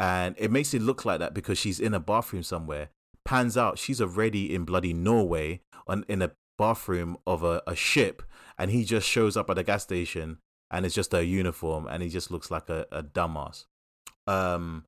And 0.00 0.34
it 0.38 0.50
makes 0.50 0.72
it 0.72 0.80
look 0.80 1.04
like 1.04 1.18
that 1.18 1.34
because 1.34 1.58
she's 1.58 1.78
in 1.78 1.92
a 1.92 2.00
bathroom 2.00 2.42
somewhere. 2.42 2.88
Pans 3.26 3.58
out, 3.58 3.78
she's 3.78 4.00
already 4.00 4.52
in 4.52 4.64
bloody 4.64 4.94
Norway 4.94 5.60
on 5.86 6.06
in 6.08 6.22
a 6.22 6.32
bathroom 6.58 7.18
of 7.26 7.42
a, 7.42 7.62
a 7.66 7.76
ship, 7.76 8.22
and 8.58 8.70
he 8.70 8.82
just 8.82 9.06
shows 9.06 9.36
up 9.36 9.50
at 9.50 9.58
a 9.58 9.62
gas 9.62 9.82
station 9.82 10.38
and 10.70 10.86
it's 10.86 10.94
just 10.94 11.12
a 11.12 11.24
uniform 11.24 11.86
and 11.86 12.02
he 12.02 12.08
just 12.08 12.30
looks 12.30 12.50
like 12.50 12.70
a, 12.70 12.86
a 12.90 13.02
dumbass. 13.02 13.66
Um 14.26 14.84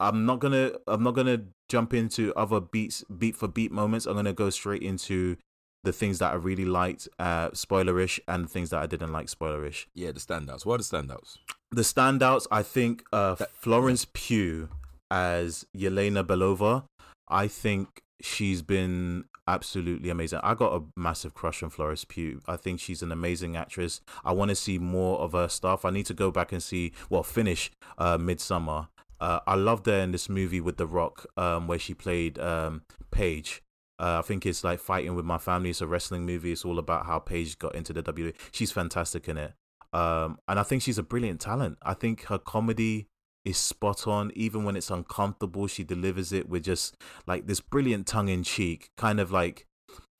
I'm 0.00 0.24
not 0.24 0.40
gonna 0.40 0.72
I'm 0.86 1.02
not 1.02 1.14
gonna 1.14 1.44
jump 1.68 1.92
into 1.92 2.32
other 2.34 2.60
beats 2.60 3.04
beat 3.04 3.36
for 3.36 3.48
beat 3.48 3.72
moments. 3.72 4.06
I'm 4.06 4.14
gonna 4.14 4.32
go 4.32 4.50
straight 4.50 4.82
into 4.82 5.36
the 5.84 5.92
things 5.92 6.18
that 6.18 6.32
I 6.32 6.36
really 6.36 6.64
liked, 6.64 7.08
uh, 7.18 7.50
spoilerish, 7.50 8.18
and 8.26 8.50
things 8.50 8.70
that 8.70 8.82
I 8.82 8.86
didn't 8.86 9.12
like, 9.12 9.28
spoilerish. 9.28 9.86
Yeah, 9.94 10.10
the 10.10 10.18
standouts. 10.18 10.66
What 10.66 10.74
are 10.74 10.78
the 10.78 10.84
standouts? 10.84 11.38
The 11.72 11.82
standouts, 11.82 12.46
I 12.50 12.62
think, 12.62 13.04
uh, 13.12 13.36
Florence 13.54 14.06
Pugh 14.12 14.68
as 15.10 15.66
Yelena 15.76 16.24
Belova. 16.24 16.84
I 17.28 17.48
think 17.48 18.02
she's 18.20 18.62
been 18.62 19.24
absolutely 19.48 20.10
amazing. 20.10 20.40
I 20.42 20.54
got 20.54 20.80
a 20.80 20.84
massive 20.96 21.34
crush 21.34 21.62
on 21.62 21.70
Florence 21.70 22.04
Pugh. 22.04 22.40
I 22.46 22.56
think 22.56 22.80
she's 22.80 23.02
an 23.02 23.12
amazing 23.12 23.56
actress. 23.56 24.00
I 24.24 24.32
want 24.32 24.50
to 24.50 24.54
see 24.54 24.78
more 24.78 25.18
of 25.18 25.32
her 25.32 25.48
stuff. 25.48 25.84
I 25.84 25.90
need 25.90 26.06
to 26.06 26.14
go 26.14 26.30
back 26.30 26.52
and 26.52 26.62
see, 26.62 26.92
well, 27.10 27.22
finish 27.22 27.70
uh, 27.98 28.18
Midsommar. 28.18 28.88
Uh, 29.20 29.40
I 29.46 29.54
loved 29.54 29.86
her 29.86 29.98
in 30.00 30.12
this 30.12 30.28
movie 30.28 30.60
with 30.60 30.76
The 30.76 30.86
Rock, 30.86 31.26
um, 31.36 31.66
where 31.66 31.78
she 31.78 31.94
played 31.94 32.38
um, 32.38 32.82
Paige. 33.10 33.62
Uh, 33.98 34.18
I 34.18 34.22
think 34.22 34.44
it's 34.44 34.62
like 34.62 34.78
fighting 34.78 35.14
with 35.14 35.24
my 35.24 35.38
family. 35.38 35.70
It's 35.70 35.80
a 35.80 35.86
wrestling 35.86 36.26
movie. 36.26 36.52
It's 36.52 36.64
all 36.64 36.78
about 36.78 37.06
how 37.06 37.18
Paige 37.18 37.58
got 37.58 37.74
into 37.74 37.92
the 37.92 38.02
WWE. 38.02 38.34
She's 38.52 38.72
fantastic 38.72 39.26
in 39.28 39.38
it, 39.38 39.54
um, 39.96 40.38
and 40.46 40.60
I 40.60 40.62
think 40.62 40.82
she's 40.82 40.98
a 40.98 41.02
brilliant 41.02 41.40
talent. 41.40 41.78
I 41.82 41.94
think 41.94 42.24
her 42.24 42.38
comedy 42.38 43.08
is 43.46 43.56
spot 43.56 44.06
on. 44.06 44.30
Even 44.34 44.64
when 44.64 44.76
it's 44.76 44.90
uncomfortable, 44.90 45.66
she 45.68 45.84
delivers 45.84 46.34
it 46.34 46.50
with 46.50 46.64
just 46.64 46.96
like 47.26 47.46
this 47.46 47.60
brilliant 47.60 48.06
tongue 48.06 48.28
in 48.28 48.42
cheek, 48.42 48.90
kind 48.98 49.18
of 49.18 49.32
like 49.32 49.66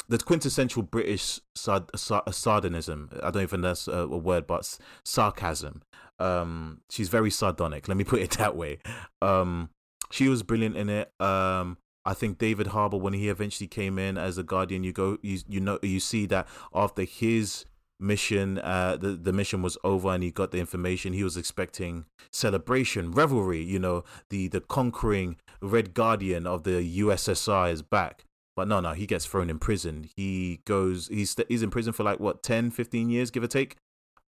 the 0.09 0.17
quintessential 0.17 0.83
British 0.83 1.41
sard- 1.55 1.91
sard- 1.95 2.25
sardonism. 2.33 3.11
I 3.23 3.31
don't 3.31 3.43
even 3.43 3.61
know 3.61 3.69
that's 3.69 3.87
a, 3.87 4.07
word, 4.07 4.47
but 4.47 4.79
sarcasm. 5.05 5.83
Um, 6.19 6.81
she's 6.89 7.11
very 7.11 7.31
sardonic. 7.31 7.87
Let 7.87 7.99
me 7.99 8.05
put 8.05 8.21
it 8.21 8.31
that 8.39 8.57
way. 8.57 8.79
Um, 9.21 9.69
she 10.11 10.31
was 10.31 10.43
brilliant 10.43 10.77
in 10.79 10.89
it. 10.89 11.13
Um, 11.21 11.77
I 12.07 12.15
think 12.15 12.39
David 12.39 12.69
Harbour, 12.69 12.97
when 12.97 13.13
he 13.13 13.29
eventually 13.29 13.67
came 13.67 13.99
in 13.99 14.17
as 14.17 14.39
a 14.39 14.43
Guardian, 14.43 14.85
you 14.85 14.93
go, 14.95 15.19
you 15.21 15.41
you 15.47 15.61
know, 15.61 15.79
you 15.83 16.01
see 16.01 16.25
that 16.27 16.49
after 16.73 17.03
his 17.03 17.67
mission, 17.99 18.59
uh, 18.59 18.97
the 18.97 19.11
the 19.11 19.33
mission 19.33 19.63
was 19.63 19.79
over 19.85 20.09
and 20.11 20.23
he 20.23 20.31
got 20.31 20.51
the 20.51 20.59
information. 20.59 21.13
He 21.13 21.25
was 21.25 21.37
expecting 21.37 22.07
celebration, 22.33 23.13
revelry. 23.13 23.63
You 23.63 23.79
know, 23.79 24.05
the 24.31 24.49
the 24.49 24.61
conquering 24.61 25.37
Red 25.61 25.95
Guardian 25.95 26.47
of 26.47 26.65
the 26.65 26.99
USSR 27.01 27.73
is 27.73 27.83
back. 27.83 28.25
But 28.55 28.69
no, 28.69 28.81
no, 28.81 28.93
he 28.93 29.07
gets 29.07 29.27
thrown 29.27 29.51
in 29.51 29.59
prison. 29.59 30.09
He 30.17 30.61
goes, 30.65 31.09
he's 31.09 31.37
he's 31.49 31.63
in 31.63 31.71
prison 31.71 31.93
for 31.93 32.05
like 32.05 32.21
what 32.21 32.43
10, 32.43 32.71
15 32.71 33.11
years, 33.11 33.31
give 33.31 33.43
or 33.43 33.49
take. 33.49 33.77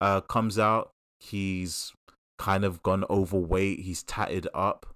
Uh, 0.01 0.21
comes 0.21 0.59
out, 0.59 0.91
he's 1.19 1.93
kind 2.39 2.65
of 2.65 2.83
gone 2.83 3.05
overweight. 3.09 3.81
He's 3.81 4.03
tatted 4.03 4.47
up, 4.53 4.87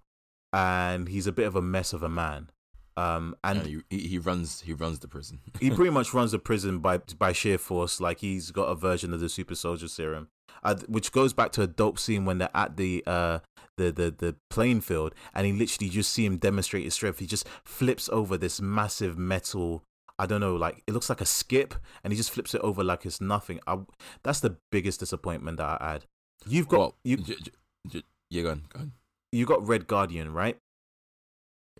and 0.52 1.08
he's 1.08 1.26
a 1.26 1.32
bit 1.32 1.46
of 1.46 1.56
a 1.56 1.62
mess 1.62 1.92
of 1.94 2.02
a 2.02 2.10
man. 2.10 2.50
Um, 2.96 3.34
and 3.42 3.66
Yeah, 3.66 3.80
he, 3.90 3.98
he 4.00 4.18
runs 4.18 4.60
he 4.60 4.72
runs 4.72 4.98
the 4.98 5.08
prison. 5.08 5.40
he 5.60 5.70
pretty 5.70 5.90
much 5.90 6.12
runs 6.12 6.32
the 6.32 6.38
prison 6.38 6.78
by 6.78 6.98
by 7.18 7.32
sheer 7.32 7.58
force. 7.58 8.00
Like 8.00 8.18
he's 8.20 8.50
got 8.50 8.64
a 8.64 8.74
version 8.74 9.12
of 9.14 9.20
the 9.20 9.28
super 9.28 9.54
soldier 9.54 9.88
serum, 9.88 10.28
uh, 10.62 10.76
which 10.88 11.12
goes 11.12 11.32
back 11.32 11.52
to 11.52 11.62
a 11.62 11.66
dope 11.66 11.98
scene 11.98 12.24
when 12.24 12.38
they're 12.38 12.50
at 12.54 12.76
the 12.76 13.02
uh 13.06 13.38
the 13.78 13.90
the 13.90 14.14
the 14.16 14.36
playing 14.50 14.80
field, 14.82 15.14
and 15.34 15.46
he 15.46 15.52
literally 15.52 15.88
just 15.88 16.12
see 16.12 16.26
him 16.26 16.36
demonstrate 16.36 16.84
his 16.84 16.94
strength. 16.94 17.18
He 17.18 17.26
just 17.26 17.48
flips 17.64 18.08
over 18.10 18.36
this 18.36 18.60
massive 18.60 19.16
metal. 19.16 19.82
I 20.18 20.26
don't 20.26 20.40
know, 20.40 20.54
like 20.54 20.82
it 20.86 20.92
looks 20.92 21.08
like 21.08 21.20
a 21.22 21.26
skip, 21.26 21.74
and 22.04 22.12
he 22.12 22.16
just 22.16 22.30
flips 22.30 22.54
it 22.54 22.60
over 22.60 22.84
like 22.84 23.06
it's 23.06 23.20
nothing. 23.20 23.58
I, 23.66 23.78
that's 24.22 24.40
the 24.40 24.56
biggest 24.70 25.00
disappointment 25.00 25.56
that 25.56 25.80
I 25.80 25.92
had. 25.92 26.04
You've 26.46 26.68
got 26.68 26.78
well, 26.78 26.94
you. 27.04 27.16
j- 27.16 27.36
j- 27.42 27.50
j- 27.88 28.02
yeah, 28.30 28.42
go 28.42 28.50
on, 28.50 28.62
go 28.68 28.80
on. 28.80 28.92
you 29.32 29.46
got 29.46 29.66
Red 29.66 29.86
Guardian, 29.86 30.32
right? 30.32 30.58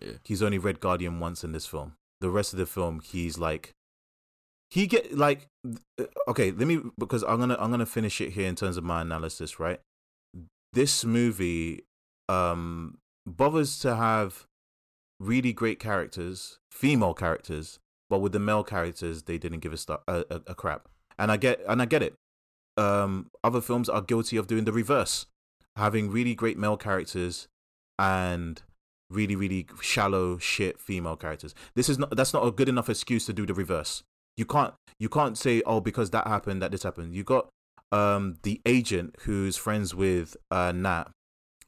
Yeah. 0.01 0.13
He's 0.23 0.41
only 0.41 0.57
Red 0.57 0.79
Guardian 0.79 1.19
once 1.19 1.43
in 1.43 1.51
this 1.51 1.65
film. 1.65 1.93
The 2.21 2.29
rest 2.29 2.53
of 2.53 2.59
the 2.59 2.65
film, 2.65 3.01
he's 3.03 3.37
like, 3.37 3.73
he 4.69 4.87
get 4.87 5.17
like, 5.17 5.47
okay. 6.27 6.51
Let 6.51 6.67
me 6.67 6.81
because 6.97 7.23
I'm 7.23 7.39
gonna 7.39 7.57
I'm 7.59 7.69
gonna 7.69 7.85
finish 7.85 8.19
it 8.21 8.31
here 8.31 8.47
in 8.47 8.55
terms 8.55 8.77
of 8.77 8.83
my 8.83 9.01
analysis. 9.01 9.59
Right, 9.59 9.79
this 10.73 11.05
movie 11.05 11.83
um 12.27 12.97
bothers 13.25 13.77
to 13.79 13.95
have 13.95 14.45
really 15.19 15.53
great 15.53 15.79
characters, 15.79 16.57
female 16.71 17.13
characters, 17.13 17.79
but 18.09 18.19
with 18.19 18.31
the 18.31 18.39
male 18.39 18.63
characters, 18.63 19.23
they 19.23 19.37
didn't 19.37 19.59
give 19.59 19.73
a, 19.73 19.77
stu- 19.77 19.97
a, 20.07 20.25
a, 20.29 20.41
a 20.47 20.55
crap. 20.55 20.87
And 21.17 21.31
I 21.31 21.37
get 21.37 21.61
and 21.67 21.81
I 21.81 21.85
get 21.85 22.01
it. 22.01 22.15
Um, 22.75 23.29
other 23.43 23.61
films 23.61 23.89
are 23.89 24.01
guilty 24.01 24.37
of 24.37 24.47
doing 24.47 24.65
the 24.65 24.71
reverse, 24.71 25.27
having 25.75 26.09
really 26.09 26.33
great 26.33 26.57
male 26.57 26.77
characters 26.77 27.47
and 27.99 28.61
really 29.13 29.35
really 29.35 29.67
shallow 29.81 30.37
shit 30.37 30.79
female 30.79 31.15
characters. 31.15 31.53
This 31.75 31.89
is 31.89 31.97
not 31.97 32.15
that's 32.15 32.33
not 32.33 32.45
a 32.45 32.51
good 32.51 32.69
enough 32.69 32.89
excuse 32.89 33.25
to 33.25 33.33
do 33.33 33.45
the 33.45 33.53
reverse. 33.53 34.03
You 34.37 34.45
can't 34.45 34.73
you 34.99 35.09
can't 35.09 35.37
say 35.37 35.61
oh 35.65 35.79
because 35.79 36.09
that 36.11 36.27
happened 36.27 36.61
that 36.61 36.71
this 36.71 36.83
happened. 36.83 37.15
You 37.15 37.23
got 37.23 37.49
um 37.91 38.37
the 38.43 38.61
agent 38.65 39.15
who's 39.21 39.57
friends 39.57 39.93
with 39.93 40.35
uh 40.51 40.71
Nat, 40.71 41.05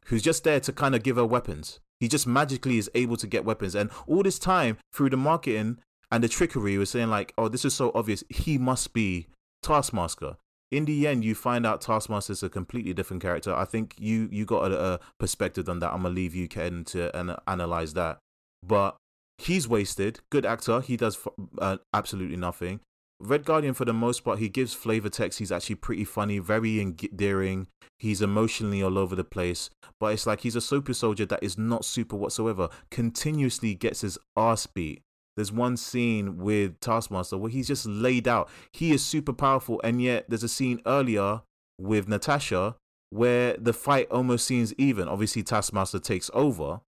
who's 0.05 0.21
just 0.21 0.43
there 0.43 0.59
to 0.59 0.73
kind 0.73 0.95
of 0.95 1.03
give 1.03 1.15
her 1.17 1.25
weapons. 1.25 1.79
He 1.99 2.07
just 2.07 2.27
magically 2.27 2.77
is 2.77 2.89
able 2.93 3.17
to 3.17 3.27
get 3.27 3.45
weapons, 3.45 3.75
and 3.75 3.89
all 4.07 4.23
this 4.23 4.39
time 4.39 4.77
through 4.91 5.11
the 5.11 5.17
marketing 5.17 5.79
and 6.11 6.23
the 6.23 6.29
trickery 6.29 6.77
was 6.77 6.89
saying 6.89 7.09
like, 7.09 7.33
oh, 7.37 7.47
this 7.47 7.65
is 7.65 7.73
so 7.73 7.91
obvious. 7.95 8.23
He 8.29 8.57
must 8.57 8.93
be 8.93 9.27
Taskmaster. 9.63 10.37
In 10.75 10.83
the 10.83 11.07
end, 11.07 11.23
you 11.23 11.35
find 11.35 11.65
out 11.65 11.79
Taskmaster 11.79 12.33
is 12.33 12.43
a 12.43 12.49
completely 12.49 12.93
different 12.93 13.21
character. 13.21 13.55
I 13.55 13.63
think 13.63 13.95
you 13.97 14.27
you 14.29 14.43
got 14.43 14.73
a, 14.73 14.93
a 14.95 14.99
perspective 15.17 15.69
on 15.69 15.79
that. 15.79 15.93
I'm 15.93 16.01
gonna 16.01 16.13
leave 16.13 16.35
you 16.35 16.49
Ken 16.49 16.83
to 16.85 17.17
an, 17.17 17.33
analyze 17.47 17.93
that. 17.93 18.19
But 18.61 18.97
he's 19.37 19.69
wasted. 19.69 20.19
Good 20.29 20.45
actor. 20.45 20.81
He 20.81 20.97
does 20.97 21.17
uh, 21.59 21.77
absolutely 21.93 22.35
nothing. 22.35 22.81
Red 23.21 23.45
Guardian, 23.45 23.73
for 23.73 23.85
the 23.85 23.93
most 23.93 24.25
part, 24.25 24.39
he 24.39 24.49
gives 24.49 24.73
flavor 24.73 25.07
text. 25.07 25.39
He's 25.39 25.51
actually 25.51 25.75
pretty 25.75 26.03
funny, 26.03 26.39
very 26.39 26.81
endearing. 26.81 27.67
He's 27.97 28.21
emotionally 28.21 28.83
all 28.83 28.97
over 28.97 29.15
the 29.15 29.23
place, 29.23 29.69
but 30.01 30.07
it's 30.07 30.27
like 30.27 30.41
he's 30.41 30.57
a 30.57 30.61
super 30.61 30.93
soldier 30.93 31.25
that 31.27 31.41
is 31.41 31.57
not 31.57 31.85
super 31.85 32.17
whatsoever. 32.17 32.67
Continuously 32.91 33.75
gets 33.75 34.01
his 34.01 34.17
ass 34.35 34.67
beat. 34.67 35.04
There's 35.35 35.51
one 35.51 35.77
scene 35.77 36.37
with 36.37 36.79
Taskmaster 36.79 37.37
where 37.37 37.51
he's 37.51 37.67
just 37.67 37.85
laid 37.85 38.27
out. 38.27 38.49
He 38.71 38.91
is 38.91 39.03
super 39.03 39.33
powerful, 39.33 39.81
and 39.83 40.01
yet 40.01 40.25
there's 40.29 40.43
a 40.43 40.49
scene 40.49 40.81
earlier 40.85 41.41
with 41.77 42.07
Natasha 42.07 42.75
where 43.09 43.55
the 43.57 43.73
fight 43.73 44.09
almost 44.09 44.45
seems 44.45 44.73
even. 44.77 45.07
Obviously, 45.07 45.43
Taskmaster 45.43 45.99
takes 45.99 46.31
over, 46.33 46.81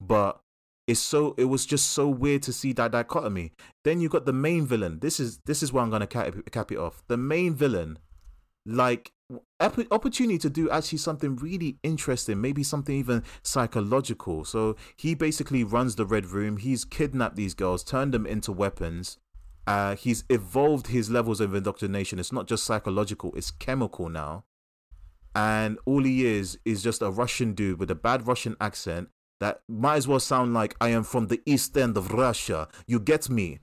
but 0.00 0.40
it's 0.86 1.00
so 1.00 1.34
it 1.38 1.44
was 1.44 1.66
just 1.66 1.88
so 1.92 2.08
weird 2.08 2.42
to 2.42 2.52
see 2.52 2.72
that 2.72 2.92
dichotomy. 2.92 3.52
Then 3.84 4.00
you 4.00 4.08
got 4.08 4.26
the 4.26 4.32
main 4.32 4.66
villain. 4.66 5.00
This 5.00 5.20
is 5.20 5.38
this 5.46 5.62
is 5.62 5.72
where 5.72 5.82
I'm 5.82 5.90
gonna 5.90 6.06
cap, 6.06 6.34
cap 6.50 6.72
it 6.72 6.78
off. 6.78 7.02
The 7.08 7.16
main 7.16 7.54
villain, 7.54 7.98
like 8.66 9.12
opportunity 9.60 10.38
to 10.38 10.50
do 10.50 10.70
actually 10.70 10.98
something 10.98 11.36
really 11.36 11.78
interesting, 11.82 12.40
maybe 12.40 12.62
something 12.62 12.96
even 12.96 13.22
psychological. 13.42 14.44
So 14.44 14.76
he 14.96 15.14
basically 15.14 15.64
runs 15.64 15.96
the 15.96 16.06
Red 16.06 16.26
Room. 16.26 16.56
He's 16.56 16.84
kidnapped 16.84 17.36
these 17.36 17.54
girls, 17.54 17.84
turned 17.84 18.14
them 18.14 18.26
into 18.26 18.52
weapons. 18.52 19.18
Uh, 19.66 19.94
he's 19.94 20.24
evolved 20.28 20.88
his 20.88 21.10
levels 21.10 21.40
of 21.40 21.54
indoctrination. 21.54 22.18
It's 22.18 22.32
not 22.32 22.48
just 22.48 22.64
psychological; 22.64 23.32
it's 23.36 23.50
chemical 23.50 24.08
now. 24.08 24.44
And 25.34 25.78
all 25.84 26.02
he 26.02 26.26
is 26.26 26.58
is 26.64 26.82
just 26.82 27.02
a 27.02 27.10
Russian 27.10 27.52
dude 27.52 27.78
with 27.78 27.90
a 27.90 27.94
bad 27.94 28.26
Russian 28.26 28.56
accent 28.60 29.10
that 29.38 29.60
might 29.68 29.96
as 29.96 30.08
well 30.08 30.20
sound 30.20 30.54
like 30.54 30.74
I 30.80 30.88
am 30.88 31.04
from 31.04 31.28
the 31.28 31.40
east 31.46 31.76
end 31.76 31.96
of 31.96 32.12
Russia. 32.12 32.68
You 32.86 33.00
get 33.00 33.30
me? 33.30 33.60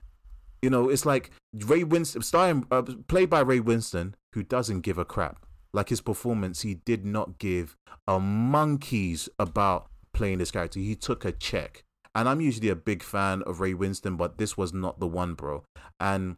You 0.62 0.70
know, 0.70 0.88
it's 0.88 1.06
like 1.06 1.30
Ray 1.54 1.84
Winstone, 1.84 2.24
starring, 2.24 2.66
uh, 2.70 2.82
played 3.06 3.30
by 3.30 3.40
Ray 3.40 3.60
Winstone, 3.60 4.14
who 4.32 4.42
doesn't 4.42 4.80
give 4.80 4.98
a 4.98 5.04
crap. 5.04 5.46
Like 5.78 5.90
his 5.90 6.00
performance, 6.00 6.62
he 6.62 6.74
did 6.74 7.06
not 7.06 7.38
give 7.38 7.76
a 8.08 8.18
monkey's 8.18 9.28
about 9.38 9.86
playing 10.12 10.38
this 10.38 10.50
character. 10.50 10.80
He 10.80 10.96
took 10.96 11.24
a 11.24 11.30
check. 11.30 11.84
And 12.16 12.28
I'm 12.28 12.40
usually 12.40 12.68
a 12.68 12.74
big 12.74 13.00
fan 13.00 13.42
of 13.42 13.60
Ray 13.60 13.74
Winstone, 13.74 14.16
but 14.16 14.38
this 14.38 14.56
was 14.56 14.74
not 14.74 14.98
the 14.98 15.06
one, 15.06 15.34
bro. 15.34 15.62
And 16.00 16.36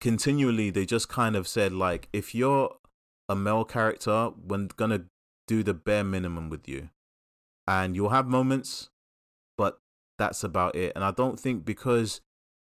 continually, 0.00 0.70
they 0.70 0.86
just 0.86 1.10
kind 1.10 1.36
of 1.36 1.46
said, 1.46 1.74
like, 1.74 2.08
if 2.14 2.34
you're 2.34 2.74
a 3.28 3.36
male 3.36 3.66
character, 3.66 4.30
we're 4.42 4.68
gonna 4.74 5.02
do 5.46 5.62
the 5.62 5.74
bare 5.74 6.02
minimum 6.02 6.48
with 6.48 6.66
you 6.66 6.88
and 7.68 7.94
you'll 7.94 8.08
have 8.08 8.26
moments, 8.26 8.88
but 9.58 9.80
that's 10.18 10.42
about 10.42 10.76
it. 10.76 10.92
And 10.94 11.04
I 11.04 11.10
don't 11.10 11.38
think 11.38 11.66
because 11.66 12.22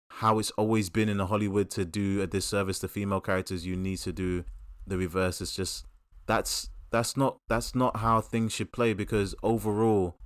how 0.08 0.38
it's 0.38 0.52
always 0.52 0.88
been 0.88 1.08
in 1.08 1.18
Hollywood 1.18 1.68
to 1.70 1.84
do 1.84 2.22
a 2.22 2.28
disservice 2.28 2.78
to 2.78 2.86
female 2.86 3.20
characters, 3.20 3.66
you 3.66 3.74
need 3.74 3.98
to 3.98 4.12
do 4.12 4.44
the 4.86 4.98
reverse. 4.98 5.40
is 5.40 5.54
just 5.54 5.86
that's 6.26 6.70
that's 6.90 7.16
not 7.16 7.38
that's 7.48 7.74
not 7.74 7.98
how 7.98 8.20
things 8.20 8.52
should 8.52 8.72
play 8.72 8.94
because 8.94 9.34
overall, 9.42 10.16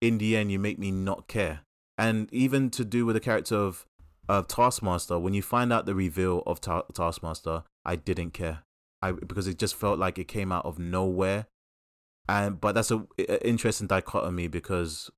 in 0.00 0.18
the 0.18 0.36
end, 0.36 0.52
you 0.52 0.58
make 0.58 0.78
me 0.78 0.90
not 0.90 1.28
care. 1.28 1.60
And 1.96 2.28
even 2.32 2.70
to 2.70 2.84
do 2.84 3.06
with 3.06 3.14
the 3.14 3.20
character 3.20 3.56
of 3.56 3.86
of 4.28 4.48
Taskmaster, 4.48 5.18
when 5.18 5.34
you 5.34 5.42
find 5.42 5.72
out 5.72 5.86
the 5.86 5.94
reveal 5.94 6.42
of 6.46 6.60
Ta- 6.60 6.84
Taskmaster, 6.94 7.64
I 7.84 7.96
didn't 7.96 8.30
care. 8.30 8.60
I 9.02 9.12
because 9.12 9.46
it 9.46 9.58
just 9.58 9.74
felt 9.74 9.98
like 9.98 10.18
it 10.18 10.28
came 10.28 10.50
out 10.50 10.64
of 10.64 10.78
nowhere 10.78 11.46
and 12.28 12.60
but 12.60 12.74
that's 12.74 12.90
a, 12.90 13.06
a 13.18 13.46
interesting 13.46 13.86
dichotomy 13.86 14.48
because 14.48 15.10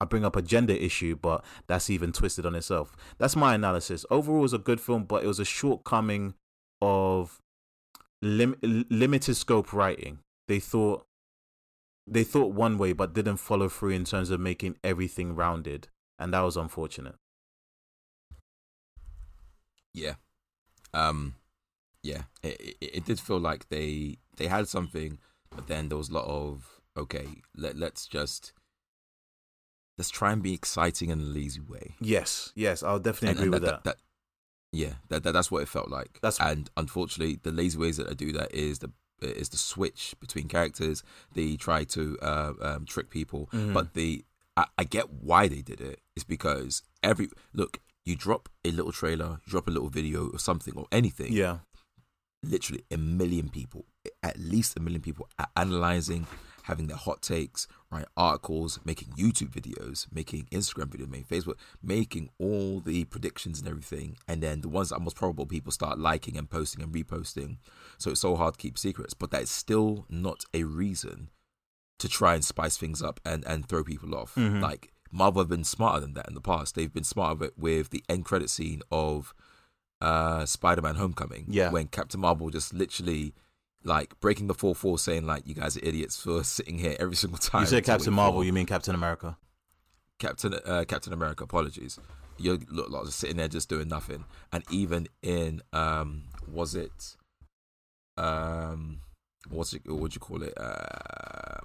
I 0.00 0.04
bring 0.04 0.24
up 0.24 0.36
a 0.36 0.42
gender 0.42 0.74
issue, 0.74 1.16
but 1.16 1.44
that's 1.66 1.90
even 1.90 2.12
twisted 2.12 2.46
on 2.46 2.54
itself. 2.54 2.94
That's 3.18 3.36
my 3.36 3.54
analysis. 3.54 4.04
Overall, 4.10 4.40
it 4.40 4.42
was 4.42 4.52
a 4.52 4.58
good 4.58 4.80
film, 4.80 5.04
but 5.04 5.24
it 5.24 5.26
was 5.26 5.40
a 5.40 5.44
shortcoming 5.44 6.34
of 6.80 7.40
lim- 8.22 8.56
limited 8.62 9.34
scope 9.34 9.72
writing. 9.72 10.18
They 10.46 10.60
thought 10.60 11.06
they 12.06 12.24
thought 12.24 12.54
one 12.54 12.78
way, 12.78 12.92
but 12.92 13.12
didn't 13.12 13.36
follow 13.36 13.68
through 13.68 13.90
in 13.90 14.04
terms 14.04 14.30
of 14.30 14.40
making 14.40 14.76
everything 14.82 15.34
rounded, 15.34 15.88
and 16.18 16.32
that 16.32 16.40
was 16.40 16.56
unfortunate. 16.56 17.16
Yeah, 19.92 20.14
um, 20.94 21.34
yeah, 22.02 22.22
it, 22.42 22.60
it, 22.60 22.76
it 22.80 23.04
did 23.04 23.20
feel 23.20 23.38
like 23.38 23.68
they 23.68 24.18
they 24.36 24.46
had 24.46 24.68
something 24.68 25.18
but 25.54 25.66
then 25.66 25.88
there 25.88 25.98
was 25.98 26.08
a 26.08 26.14
lot 26.14 26.26
of 26.26 26.80
okay, 26.96 27.26
let 27.56 27.76
let's 27.76 28.06
just 28.06 28.52
let's 29.96 30.10
try 30.10 30.32
and 30.32 30.42
be 30.42 30.54
exciting 30.54 31.10
in 31.10 31.20
a 31.20 31.24
lazy 31.24 31.60
way. 31.60 31.96
Yes, 32.00 32.52
yes, 32.54 32.82
I'll 32.82 32.98
definitely 32.98 33.30
and, 33.30 33.38
agree 33.38 33.46
and 33.46 33.54
with 33.54 33.62
that, 33.62 33.84
that. 33.84 33.96
that. 33.96 33.96
Yeah, 34.72 34.94
that, 35.08 35.22
that 35.22 35.32
that's 35.32 35.50
what 35.50 35.62
it 35.62 35.68
felt 35.68 35.88
like. 35.88 36.18
That's 36.22 36.40
and 36.40 36.70
unfortunately, 36.76 37.38
the 37.42 37.52
lazy 37.52 37.78
ways 37.78 37.96
that 37.96 38.08
I 38.08 38.14
do 38.14 38.32
that 38.32 38.54
is 38.54 38.80
the 38.80 38.90
is 39.20 39.48
the 39.48 39.56
switch 39.56 40.14
between 40.20 40.48
characters. 40.48 41.02
They 41.34 41.56
try 41.56 41.84
to 41.84 42.18
uh, 42.22 42.52
um, 42.60 42.84
trick 42.84 43.10
people, 43.10 43.48
mm-hmm. 43.52 43.72
but 43.72 43.94
the 43.94 44.24
I, 44.56 44.66
I 44.76 44.84
get 44.84 45.10
why 45.10 45.48
they 45.48 45.62
did 45.62 45.80
it. 45.80 46.00
It's 46.14 46.24
because 46.24 46.82
every 47.02 47.30
look, 47.52 47.80
you 48.04 48.16
drop 48.16 48.48
a 48.64 48.70
little 48.70 48.92
trailer, 48.92 49.40
you 49.44 49.50
drop 49.50 49.68
a 49.68 49.70
little 49.70 49.88
video 49.88 50.28
or 50.28 50.38
something 50.38 50.74
or 50.76 50.86
anything. 50.92 51.32
Yeah, 51.32 51.58
literally 52.42 52.84
a 52.90 52.96
million 52.96 53.48
people, 53.48 53.86
at 54.22 54.38
least 54.38 54.76
a 54.76 54.80
million 54.80 55.02
people, 55.02 55.28
are 55.38 55.48
analyzing, 55.56 56.26
having 56.64 56.86
their 56.88 56.96
hot 56.96 57.22
takes, 57.22 57.66
write 57.90 58.06
articles, 58.16 58.78
making 58.84 59.08
YouTube 59.10 59.50
videos, 59.50 60.06
making 60.12 60.46
Instagram 60.50 60.86
videos, 60.86 61.08
making 61.08 61.40
Facebook, 61.40 61.56
making 61.82 62.30
all 62.38 62.80
the 62.80 63.04
predictions 63.04 63.60
and 63.60 63.68
everything. 63.68 64.16
And 64.26 64.42
then 64.42 64.60
the 64.60 64.68
ones 64.68 64.90
that 64.90 64.96
are 64.96 65.00
most 65.00 65.16
probable, 65.16 65.46
people 65.46 65.72
start 65.72 65.98
liking 65.98 66.36
and 66.36 66.50
posting 66.50 66.82
and 66.82 66.92
reposting. 66.92 67.58
So 67.96 68.10
it's 68.10 68.20
so 68.20 68.36
hard 68.36 68.54
to 68.54 68.60
keep 68.60 68.78
secrets. 68.78 69.14
But 69.14 69.30
that 69.30 69.42
is 69.42 69.50
still 69.50 70.06
not 70.08 70.44
a 70.52 70.64
reason 70.64 71.30
to 71.98 72.08
try 72.08 72.34
and 72.34 72.44
spice 72.44 72.76
things 72.76 73.02
up 73.02 73.20
and, 73.24 73.44
and 73.46 73.68
throw 73.68 73.82
people 73.82 74.14
off. 74.14 74.34
Mm-hmm. 74.34 74.60
Like 74.60 74.92
Marvel 75.10 75.42
have 75.42 75.48
been 75.48 75.64
smarter 75.64 76.00
than 76.00 76.14
that 76.14 76.28
in 76.28 76.34
the 76.34 76.40
past. 76.40 76.74
They've 76.74 76.92
been 76.92 77.04
smarter 77.04 77.50
with 77.56 77.90
the 77.90 78.04
end 78.08 78.24
credit 78.24 78.50
scene 78.50 78.82
of 78.92 79.34
uh, 80.00 80.46
Spider-Man: 80.46 80.96
Homecoming. 80.96 81.46
Yeah, 81.48 81.70
when 81.70 81.88
Captain 81.88 82.20
Marvel 82.20 82.50
just 82.50 82.72
literally 82.72 83.34
like 83.84 84.18
breaking 84.20 84.46
the 84.46 84.54
fourth 84.54 84.82
wall, 84.84 84.98
saying 84.98 85.26
like, 85.26 85.46
"You 85.46 85.54
guys 85.54 85.76
are 85.76 85.84
idiots 85.84 86.20
for 86.20 86.44
sitting 86.56 86.78
here 86.78 86.96
every 86.98 87.16
single 87.16 87.38
time." 87.38 87.62
You 87.62 87.66
said 87.66 87.84
Captain 87.92 88.12
Marvel, 88.12 88.44
you 88.44 88.52
mean 88.52 88.66
Captain 88.66 88.94
America? 88.94 89.36
Captain 90.18 90.54
uh, 90.64 90.84
Captain 90.86 91.12
America. 91.12 91.44
Apologies. 91.44 91.98
You 92.40 92.60
look 92.70 92.90
like 92.90 93.04
just 93.04 93.18
sitting 93.18 93.36
there 93.36 93.48
just 93.48 93.68
doing 93.68 93.88
nothing, 93.88 94.24
and 94.52 94.62
even 94.70 95.08
in 95.22 95.60
um, 95.72 96.24
was 96.46 96.74
it 96.74 97.16
um, 98.18 99.00
what's 99.48 99.72
it? 99.72 99.82
What 99.86 100.00
would 100.00 100.14
you 100.14 100.20
call 100.20 100.42
it? 100.42 100.52
Uh, 100.58 101.60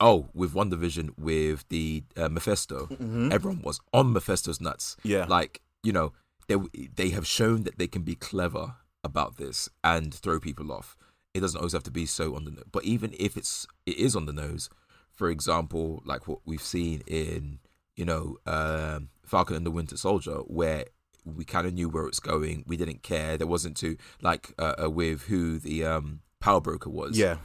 oh, 0.00 0.28
with 0.34 0.52
WandaVision 0.52 1.10
with 1.18 1.66
the 1.68 2.04
uh, 2.16 2.28
Mephisto, 2.28 2.86
mm-hmm. 2.86 3.32
everyone 3.32 3.62
was 3.62 3.80
on 3.92 4.12
Mephisto's 4.12 4.60
nuts. 4.60 4.96
Yeah, 5.02 5.24
like 5.26 5.62
you 5.82 5.92
know 5.92 6.12
they 6.48 6.56
they 6.94 7.10
have 7.10 7.26
shown 7.26 7.62
that 7.62 7.78
they 7.78 7.86
can 7.86 8.02
be 8.02 8.14
clever 8.14 8.74
about 9.04 9.36
this 9.36 9.68
and 9.84 10.12
throw 10.12 10.40
people 10.40 10.72
off. 10.72 10.96
It 11.36 11.40
doesn't 11.40 11.58
always 11.58 11.72
have 11.74 11.82
to 11.84 11.90
be 11.90 12.06
so 12.06 12.34
on 12.34 12.44
the 12.44 12.50
nose. 12.50 12.64
But 12.72 12.84
even 12.84 13.14
if 13.18 13.36
it's 13.36 13.66
it 13.84 13.96
is 13.96 14.16
on 14.16 14.26
the 14.26 14.32
nose, 14.32 14.68
for 15.12 15.30
example, 15.30 16.02
like 16.04 16.26
what 16.26 16.40
we've 16.44 16.62
seen 16.62 17.02
in 17.06 17.58
you 17.94 18.04
know 18.04 18.38
um, 18.46 19.08
Falcon 19.24 19.56
and 19.56 19.66
the 19.66 19.70
Winter 19.70 19.96
Soldier, 19.96 20.38
where 20.46 20.86
we 21.24 21.44
kind 21.44 21.66
of 21.66 21.74
knew 21.74 21.88
where 21.88 22.06
it's 22.06 22.20
going. 22.20 22.64
We 22.66 22.76
didn't 22.76 23.02
care. 23.02 23.36
There 23.36 23.46
wasn't 23.46 23.76
too 23.76 23.96
like 24.22 24.52
uh, 24.58 24.74
uh, 24.84 24.90
with 24.90 25.22
who 25.24 25.58
the 25.58 25.84
um, 25.84 26.20
power 26.40 26.60
broker 26.60 26.90
was. 26.90 27.18
Yeah. 27.18 27.36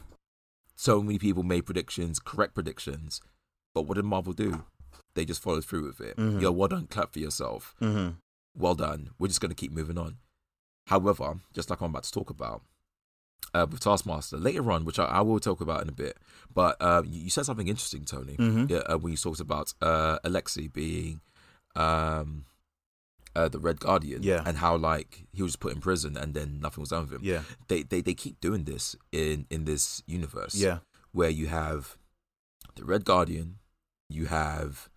So 0.75 1.01
many 1.01 1.19
people 1.19 1.43
made 1.43 1.65
predictions, 1.65 2.19
correct 2.19 2.53
predictions, 2.55 3.21
but 3.73 3.83
what 3.83 3.95
did 3.95 4.05
Marvel 4.05 4.33
do? 4.33 4.63
They 5.13 5.25
just 5.25 5.41
followed 5.41 5.65
through 5.65 5.85
with 5.85 5.99
it. 6.01 6.15
Mhm. 6.17 6.41
Yo, 6.41 6.51
well 6.51 6.69
done, 6.69 6.87
clap 6.87 7.11
for 7.13 7.19
yourself. 7.19 7.75
Mm-hmm. 7.81 8.11
Well 8.55 8.75
done. 8.75 9.09
We're 9.19 9.27
just 9.27 9.41
gonna 9.41 9.53
keep 9.53 9.71
moving 9.71 9.97
on. 9.97 10.17
However, 10.87 11.39
just 11.53 11.69
like 11.69 11.81
I'm 11.81 11.91
about 11.91 12.03
to 12.03 12.11
talk 12.11 12.29
about 12.29 12.61
uh, 13.53 13.67
with 13.69 13.81
Taskmaster 13.81 14.37
later 14.37 14.71
on, 14.71 14.85
which 14.85 14.99
I, 14.99 15.05
I 15.05 15.21
will 15.21 15.39
talk 15.39 15.61
about 15.61 15.81
in 15.81 15.89
a 15.89 15.93
bit, 15.93 16.17
but 16.53 16.77
uh, 16.79 17.03
you, 17.05 17.21
you 17.23 17.29
said 17.29 17.45
something 17.45 17.67
interesting, 17.67 18.05
Tony. 18.05 18.35
Mhm. 18.37 18.69
Yeah, 18.69 18.77
uh, 18.89 18.97
when 18.97 19.11
you 19.11 19.17
talked 19.17 19.39
about 19.39 19.73
uh, 19.81 20.19
Alexei 20.23 20.67
being 20.67 21.21
um, 21.75 22.45
uh, 23.35 23.47
the 23.49 23.59
Red 23.59 23.79
Guardian, 23.79 24.23
Yeah. 24.23 24.43
and 24.45 24.57
how 24.57 24.75
like 24.75 25.25
he 25.33 25.41
was 25.43 25.55
put 25.55 25.73
in 25.73 25.79
prison 25.81 26.17
and 26.17 26.33
then 26.33 26.59
nothing 26.61 26.81
was 26.81 26.89
done 26.89 27.03
with 27.03 27.13
him. 27.13 27.21
Yeah. 27.23 27.43
They, 27.67 27.83
they 27.83 28.01
they 28.01 28.13
keep 28.13 28.39
doing 28.41 28.65
this 28.65 28.95
in 29.11 29.45
in 29.49 29.65
this 29.65 30.03
universe. 30.05 30.55
Yeah. 30.55 30.79
where 31.13 31.29
you 31.29 31.47
have 31.47 31.97
the 32.75 32.85
Red 32.85 33.03
Guardian, 33.03 33.57
you 34.09 34.27
have 34.27 34.87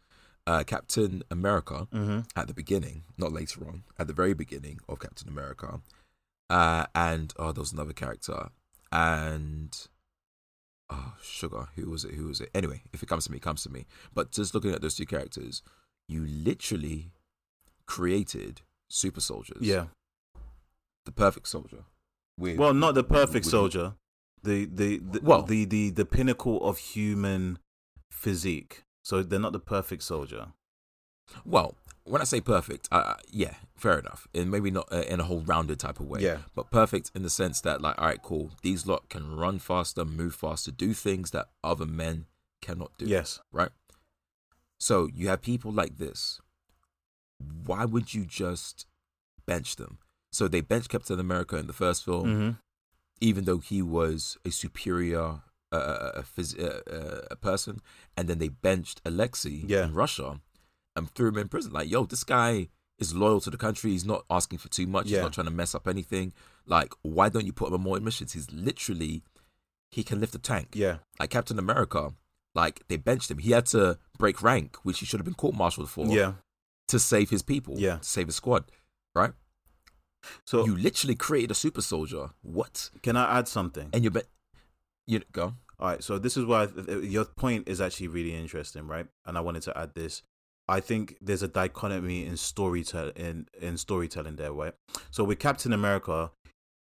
uh, 0.47 0.63
Captain 0.65 1.23
America 1.31 1.89
Mm-hmm. 1.93 2.21
at 2.37 2.47
the 2.49 2.55
beginning, 2.55 3.03
not 3.19 3.33
later 3.33 3.67
on, 3.67 3.83
at 3.99 4.07
the 4.07 4.13
very 4.13 4.35
beginning 4.35 4.79
of 4.89 4.99
Captain 5.01 5.29
America, 5.29 5.81
uh, 6.51 6.87
and 6.95 7.33
oh, 7.39 7.53
there 7.53 7.63
was 7.63 7.73
another 7.73 7.93
character, 7.93 8.51
and 8.93 9.77
oh, 10.91 11.15
sugar, 11.23 11.69
who 11.77 11.91
was 11.91 12.05
it? 12.05 12.15
Who 12.15 12.27
was 12.27 12.41
it? 12.41 12.51
Anyway, 12.55 12.83
if 12.93 13.03
it 13.03 13.09
comes 13.09 13.25
to 13.27 13.31
me, 13.33 13.37
it 13.39 13.43
comes 13.43 13.63
to 13.65 13.71
me. 13.71 13.87
But 14.15 14.31
just 14.33 14.55
looking 14.55 14.73
at 14.73 14.83
those 14.83 14.95
two 14.97 15.07
characters, 15.07 15.63
you 16.09 16.25
literally 16.27 17.13
created 17.87 18.63
super 18.89 19.21
soldiers. 19.21 19.59
Yeah. 19.61 19.87
the 21.07 21.13
perfect 21.13 21.49
soldier. 21.49 21.85
With, 22.39 22.59
Well, 22.59 22.73
not 22.75 22.95
the 22.95 23.05
perfect 23.05 23.45
with- 23.45 23.51
soldier. 23.53 23.95
The 24.43 24.67
the 24.67 24.99
the, 24.99 25.21
Well- 25.23 25.43
the 25.43 25.65
the 25.65 25.91
the 25.91 26.05
pinnacle 26.05 26.63
of 26.69 26.79
human 26.79 27.59
physique. 28.11 28.83
So 29.03 29.23
they're 29.23 29.39
not 29.39 29.53
the 29.53 29.61
perfect 29.61 30.03
soldier. 30.03 30.49
Well, 31.45 31.75
when 32.05 32.21
I 32.21 32.25
say 32.25 32.41
perfect, 32.41 32.89
uh, 32.93 33.15
yeah, 33.31 33.55
fair 33.77 33.99
enough, 33.99 34.27
and 34.35 34.51
maybe 34.51 34.71
not 34.71 34.93
uh, 34.93 35.03
in 35.09 35.21
a 35.21 35.25
whole 35.25 35.41
rounded 35.41 35.79
type 35.81 36.01
of 36.01 36.07
way. 36.07 36.21
Yeah. 36.21 36.39
but 36.55 36.71
perfect 36.71 37.11
in 37.15 37.23
the 37.23 37.31
sense 37.31 37.61
that, 37.63 37.81
like, 37.81 37.99
all 37.99 38.07
right, 38.07 38.23
cool. 38.23 38.51
These 38.63 38.87
lot 38.87 39.09
can 39.09 39.37
run 39.37 39.59
faster, 39.59 40.05
move 40.05 40.35
faster, 40.35 40.71
do 40.71 40.93
things 40.93 41.31
that 41.31 41.49
other 41.63 41.87
men 41.87 42.27
cannot 42.61 42.93
do. 42.99 43.07
Yes. 43.07 43.41
right. 43.53 43.71
So 44.79 45.09
you 45.15 45.29
have 45.29 45.41
people 45.41 45.73
like 45.73 45.97
this. 45.99 46.41
Why 47.67 47.85
would 47.85 48.13
you 48.15 48.25
just 48.25 48.87
bench 49.47 49.77
them? 49.77 49.99
So 50.33 50.49
they 50.49 50.61
benched 50.61 50.89
Captain 50.91 51.19
America 51.21 51.57
in 51.57 51.67
the 51.67 51.73
first 51.73 52.05
film, 52.05 52.27
Mm-hmm. 52.27 52.51
even 53.21 53.45
though 53.45 53.59
he 53.59 53.81
was 53.83 54.37
a 54.45 54.51
superior 54.51 55.41
uh, 55.73 55.77
uh, 55.77 56.23
phys- 56.23 56.59
uh, 56.61 56.83
uh, 56.91 57.21
a 57.31 57.37
person, 57.37 57.81
and 58.17 58.29
then 58.29 58.39
they 58.39 58.49
benched 58.49 59.01
Alexei 59.05 59.63
Yeah. 59.67 59.85
in 59.85 59.95
Russia 59.95 60.41
and 60.97 61.11
threw 61.11 61.29
him 61.29 61.39
in 61.39 61.49
prison. 61.49 61.73
Like, 61.73 61.91
yo, 61.91 62.05
this 62.05 62.25
guy 62.25 62.69
is 62.99 63.15
loyal 63.15 63.41
to 63.41 63.51
the 63.51 63.57
country. 63.57 63.91
He's 63.91 64.05
not 64.05 64.25
asking 64.31 64.59
for 64.59 64.69
too 64.69 64.87
much. 64.87 65.07
Yeah. 65.07 65.19
He's 65.19 65.23
not 65.25 65.33
trying 65.33 65.47
to 65.47 65.53
mess 65.53 65.75
up 65.75 65.89
anything. 65.89 66.33
Like, 66.67 66.93
why 67.03 67.29
don't 67.29 67.45
you 67.47 67.53
put 67.53 67.69
him 67.69 67.75
on 67.75 67.81
more 67.83 68.01
missions? 68.01 68.33
He's 68.33 68.51
literally 68.53 69.23
he 69.91 70.03
can 70.03 70.21
lift 70.21 70.35
a 70.35 70.39
tank. 70.39 70.69
Yeah. 70.75 70.99
Like 71.21 71.31
Captain 71.31 71.59
America, 71.59 72.13
like 72.55 72.83
they 72.89 72.97
benched 72.97 73.31
him. 73.31 73.39
He 73.39 73.53
had 73.53 73.67
to 73.67 73.99
break 74.19 74.43
rank, 74.43 74.77
which 74.83 74.99
he 75.01 75.07
should 75.07 75.21
have 75.21 75.25
been 75.25 75.35
court-martialed 75.35 75.89
for, 75.89 76.07
Yeah. 76.07 76.35
to 76.89 76.99
save 76.99 77.31
his 77.31 77.43
people, 77.43 77.75
Yeah. 77.79 77.99
to 77.99 78.05
save 78.05 78.27
his 78.27 78.37
squad. 78.37 78.65
Right? 79.15 79.33
So 80.47 80.65
you 80.65 80.77
literally 80.77 81.15
created 81.15 81.51
a 81.51 81.55
super 81.55 81.83
soldier. 81.83 82.31
What? 82.43 82.91
can 83.03 83.17
I 83.17 83.39
add 83.39 83.47
something? 83.47 83.91
And 83.93 84.03
you 84.03 84.11
bet. 84.11 84.27
You 85.07 85.21
go. 85.33 85.55
All 85.79 85.89
right, 85.89 86.03
so 86.03 86.19
this 86.19 86.37
is 86.37 86.45
why 86.47 86.67
your 87.03 87.25
point 87.27 87.69
is 87.69 87.81
actually 87.81 88.09
really 88.09 88.35
interesting, 88.35 88.87
right? 88.87 89.07
And 89.27 89.37
I 89.37 89.41
wanted 89.43 89.63
to 89.65 89.77
add 89.79 89.95
this. 89.95 90.23
I 90.67 90.81
think 90.81 91.17
there's 91.21 91.43
a 91.43 91.49
dichotomy 91.49 92.25
in 92.25 92.37
storytelling 92.37 93.13
in, 93.17 93.47
in 93.61 93.77
storytelling 93.77 94.37
there, 94.37 94.53
right? 94.53 94.75
So 95.11 95.25
with 95.25 95.39
Captain 95.39 95.73
America, 95.73 96.31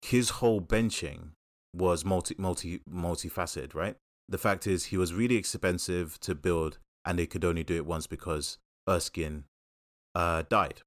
his 0.01 0.32
whole 0.32 0.61
benching 0.61 1.32
was 1.73 2.03
multi 2.03 2.36
multi 2.38 2.82
multifaceted, 2.89 3.75
right? 3.75 3.95
The 4.30 4.38
fact 4.38 4.67
is 4.67 4.86
he 4.86 4.97
was 4.97 5.13
really 5.13 5.36
expensive 5.36 6.19
to 6.21 6.36
build 6.36 6.80
and 7.05 7.17
they 7.17 7.28
could 7.28 7.45
only 7.45 7.63
do 7.63 7.75
it 7.75 7.86
once 7.86 8.07
because 8.07 8.57
Erskine 8.89 9.43
uh 10.15 10.43
died. 10.49 10.82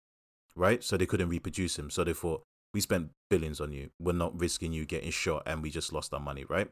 Right? 0.56 0.82
So 0.82 0.96
they 0.96 1.06
couldn't 1.06 1.28
reproduce 1.28 1.78
him. 1.78 1.90
So 1.90 2.02
they 2.04 2.12
thought 2.12 2.42
we 2.72 2.80
spent 2.80 3.10
billions 3.28 3.60
on 3.60 3.72
you. 3.72 3.90
We're 4.00 4.12
not 4.12 4.38
risking 4.38 4.72
you 4.72 4.84
getting 4.84 5.10
shot 5.10 5.42
and 5.46 5.62
we 5.62 5.70
just 5.70 5.92
lost 5.92 6.12
our 6.12 6.20
money, 6.20 6.44
right? 6.44 6.68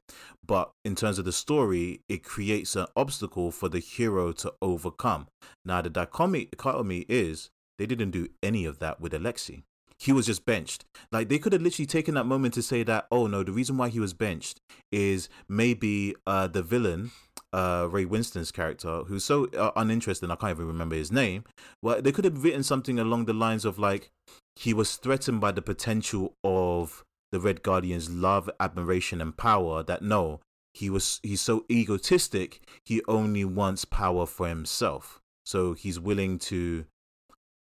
But 0.47 0.71
in 0.85 0.95
terms 0.95 1.19
of 1.19 1.25
the 1.25 1.33
story, 1.33 2.01
it 2.09 2.25
creates 2.25 2.77
an 2.77 2.87
obstacle 2.97 3.51
for 3.51 3.69
the 3.69 3.81
hero 3.81 4.33
to 4.33 4.53
overcome. 4.63 5.29
Now, 5.65 5.83
the 5.83 5.91
dichotomy 5.91 7.07
is 7.09 7.51
they 7.79 7.87
didn't 7.87 8.11
do 8.11 8.29
any 8.43 8.65
of 8.65 8.79
that 8.81 9.01
with 9.01 9.15
Alexei. 9.15 9.63
He 10.01 10.13
was 10.13 10.27
just 10.27 10.45
benched. 10.45 10.85
Like 11.11 11.29
they 11.29 11.41
could 11.41 11.53
have 11.53 11.63
literally 11.63 11.87
taken 11.87 12.15
that 12.15 12.25
moment 12.25 12.55
to 12.55 12.63
say 12.63 12.85
that, 12.85 13.07
oh 13.11 13.27
no, 13.27 13.43
the 13.43 13.53
reason 13.53 13.77
why 13.77 13.89
he 13.89 13.99
was 13.99 14.13
benched 14.13 14.61
is 14.93 15.29
maybe 15.49 16.15
uh, 16.25 16.47
the 16.47 16.63
villain, 16.63 17.11
uh, 17.53 17.89
Ray 17.91 18.05
Winstone's 18.05 18.53
character, 18.53 19.05
who's 19.05 19.25
so 19.25 19.47
uh, 19.57 19.71
uninteresting, 19.77 20.31
I 20.31 20.37
can't 20.37 20.53
even 20.53 20.67
remember 20.67 20.97
his 20.97 21.13
name. 21.13 21.45
Well, 21.83 22.03
they 22.03 22.13
could 22.13 22.25
have 22.25 22.45
written 22.45 22.63
something 22.63 22.99
along 22.99 23.25
the 23.25 23.33
lines 23.33 23.65
of 23.65 23.79
like 23.79 24.11
he 24.57 24.75
was 24.75 24.97
threatened 24.97 25.41
by 25.41 25.53
the 25.53 25.63
potential 25.63 26.35
of 26.45 27.05
the 27.33 27.41
Red 27.41 27.63
Guardian's 27.63 28.11
love, 28.11 28.51
admiration, 28.61 29.21
and 29.21 29.37
power. 29.37 29.83
That 29.83 30.03
no, 30.03 30.41
he 30.75 30.91
was 30.91 31.21
he's 31.23 31.41
so 31.41 31.65
egotistic. 31.71 32.61
He 32.85 33.03
only 33.09 33.45
wants 33.45 33.85
power 33.85 34.27
for 34.27 34.49
himself. 34.49 35.21
So 35.47 35.73
he's 35.73 35.99
willing 35.99 36.39
to 36.41 36.85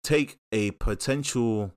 take 0.03 0.37
a 0.51 0.71
potential 0.71 1.73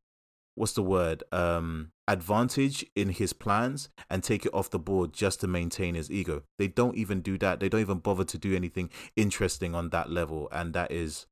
what's 0.54 0.72
the 0.74 0.82
word 0.82 1.24
um 1.32 1.90
advantage 2.10 2.84
in 2.96 3.08
his 3.10 3.32
plans 3.32 3.88
and 4.10 4.22
take 4.24 4.44
it 4.44 4.52
off 4.52 4.68
the 4.70 4.78
board 4.78 5.12
just 5.12 5.40
to 5.40 5.46
maintain 5.46 5.94
his 5.94 6.10
ego 6.10 6.42
they 6.58 6.66
don't 6.66 6.96
even 6.96 7.20
do 7.20 7.38
that 7.38 7.60
they 7.60 7.68
don't 7.68 7.80
even 7.80 7.98
bother 7.98 8.24
to 8.24 8.36
do 8.36 8.54
anything 8.54 8.90
interesting 9.16 9.74
on 9.74 9.90
that 9.90 10.10
level 10.10 10.48
and 10.50 10.74
that 10.74 10.90
is 10.90 11.26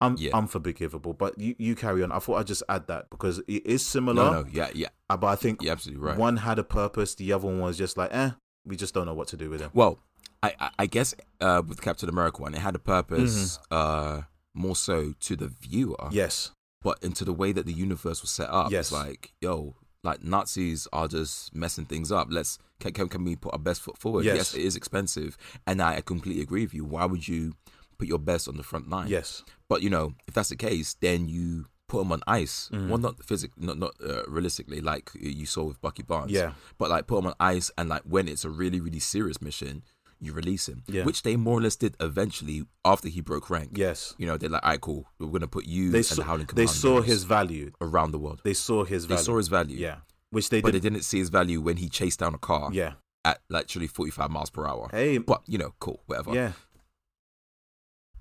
un- 0.00 0.16
Yeah. 0.18 0.36
unforgivable 0.36 1.12
but 1.12 1.38
you, 1.38 1.54
you 1.58 1.74
carry 1.76 2.02
on 2.02 2.10
i 2.10 2.18
thought 2.18 2.36
i'd 2.40 2.46
just 2.48 2.64
add 2.68 2.88
that 2.88 3.08
because 3.10 3.38
it 3.46 3.64
is 3.64 3.86
similar 3.86 4.24
No, 4.24 4.42
no, 4.42 4.46
yeah, 4.50 4.70
yeah, 4.74 4.88
uh, 5.08 5.16
but 5.16 5.28
i 5.28 5.36
think 5.36 5.62
you're 5.62 5.72
absolutely 5.72 6.04
right. 6.04 6.18
one 6.18 6.38
had 6.38 6.58
a 6.58 6.64
purpose 6.64 7.14
the 7.14 7.32
other 7.32 7.46
one 7.46 7.60
was 7.60 7.78
just 7.78 7.96
like 7.96 8.10
eh 8.12 8.30
we 8.66 8.74
just 8.76 8.92
don't 8.92 9.06
know 9.06 9.14
what 9.14 9.28
to 9.28 9.36
do 9.36 9.50
with 9.50 9.60
him 9.60 9.70
Well, 9.72 10.00
I, 10.42 10.70
I, 10.78 10.86
guess 10.86 11.14
uh, 11.40 11.62
with 11.66 11.80
Captain 11.80 12.08
America 12.08 12.42
one, 12.42 12.54
it 12.54 12.60
had 12.60 12.74
a 12.74 12.78
purpose 12.78 13.58
uh, 13.70 14.22
more 14.52 14.76
so 14.76 15.14
to 15.20 15.36
the 15.36 15.48
viewer, 15.48 16.08
yes 16.10 16.50
but 16.82 16.98
into 17.02 17.24
the 17.24 17.32
way 17.32 17.50
that 17.52 17.64
the 17.64 17.72
universe 17.72 18.20
was 18.20 18.30
set 18.30 18.50
up. 18.50 18.70
Yes. 18.70 18.86
It's 18.88 18.92
like, 18.92 19.32
yo, 19.40 19.74
like 20.04 20.22
Nazis 20.22 20.86
are 20.92 21.08
just 21.08 21.54
messing 21.54 21.86
things 21.86 22.12
up. 22.12 22.28
Let's 22.30 22.58
can, 22.80 22.92
can, 22.92 23.08
can 23.08 23.24
we 23.24 23.36
put 23.36 23.52
our 23.52 23.58
best 23.58 23.80
foot 23.80 23.98
forward? 23.98 24.24
Yes. 24.24 24.36
Yes, 24.36 24.54
it 24.54 24.62
is 24.62 24.76
expensive, 24.76 25.36
and 25.66 25.80
I 25.82 26.00
completely 26.02 26.42
agree 26.42 26.62
with 26.62 26.74
you. 26.74 26.84
Why 26.84 27.04
would 27.06 27.26
you 27.26 27.54
put 27.98 28.08
your 28.08 28.18
best 28.18 28.48
on 28.48 28.56
the 28.56 28.62
front 28.62 28.88
line? 28.90 29.08
yes 29.08 29.42
But 29.68 29.82
you 29.82 29.90
know, 29.90 30.14
if 30.28 30.34
that's 30.34 30.50
the 30.50 30.56
case, 30.56 30.94
then 31.00 31.28
you 31.28 31.66
put 31.88 31.98
them 31.98 32.12
on 32.12 32.22
ice. 32.26 32.70
Mhm. 32.72 32.88
Well, 32.88 32.98
not 32.98 33.24
physically, 33.24 33.64
not 33.66 33.78
not 33.78 33.92
uh, 34.04 34.22
realistically, 34.28 34.80
like 34.80 35.10
you 35.18 35.46
saw 35.46 35.64
with 35.64 35.80
Bucky 35.80 36.02
Barnes. 36.02 36.32
Yeah. 36.32 36.52
But 36.78 36.90
like 36.90 37.06
put 37.06 37.16
them 37.16 37.26
on 37.26 37.34
ice, 37.40 37.70
and 37.78 37.88
like 37.88 38.02
when 38.02 38.28
it's 38.28 38.44
a 38.44 38.50
really 38.50 38.80
really 38.80 39.00
serious 39.00 39.40
mission, 39.40 39.82
you 40.24 40.32
release 40.32 40.68
him. 40.68 40.82
Yeah. 40.86 41.04
Which 41.04 41.22
they 41.22 41.36
more 41.36 41.58
or 41.58 41.62
less 41.62 41.76
did 41.76 41.96
eventually 42.00 42.64
after 42.84 43.08
he 43.08 43.20
broke 43.20 43.50
rank. 43.50 43.70
yes 43.74 44.14
You 44.18 44.26
know, 44.26 44.36
they're 44.36 44.50
like, 44.50 44.62
all 44.64 44.70
right, 44.70 44.80
cool. 44.80 45.06
We're 45.18 45.28
gonna 45.28 45.46
put 45.48 45.66
you 45.66 45.90
they 45.90 45.98
and 45.98 46.06
saw, 46.06 46.14
the 46.16 46.24
Howling 46.24 46.48
they 46.54 46.66
saw 46.66 47.00
his 47.00 47.24
value 47.24 47.72
around 47.80 48.10
the 48.12 48.18
world. 48.18 48.40
they 48.44 48.54
saw 48.54 48.84
his 48.84 49.04
Value. 49.04 49.18
They 49.18 49.22
saw 49.24 49.36
his 49.36 49.48
value. 49.48 49.78
yeah 49.78 49.96
which 50.30 50.48
they 50.50 50.60
But 50.60 50.72
did 50.72 50.82
they 50.82 50.88
didn't 50.90 51.04
see 51.04 51.18
his 51.18 51.28
value 51.28 51.60
when 51.60 51.76
he 51.76 51.88
chased 51.88 52.18
down 52.20 52.34
a 52.34 52.38
car 52.38 52.70
yeah 52.72 52.94
at 53.24 53.38
literally 53.48 53.86
45 53.86 54.30
miles 54.30 54.50
per 54.50 54.66
hour. 54.66 54.88
hey 54.90 55.18
But, 55.18 55.42
you 55.46 55.58
know, 55.58 55.74
cool, 55.80 56.02
whatever. 56.06 56.34
yeah 56.34 56.52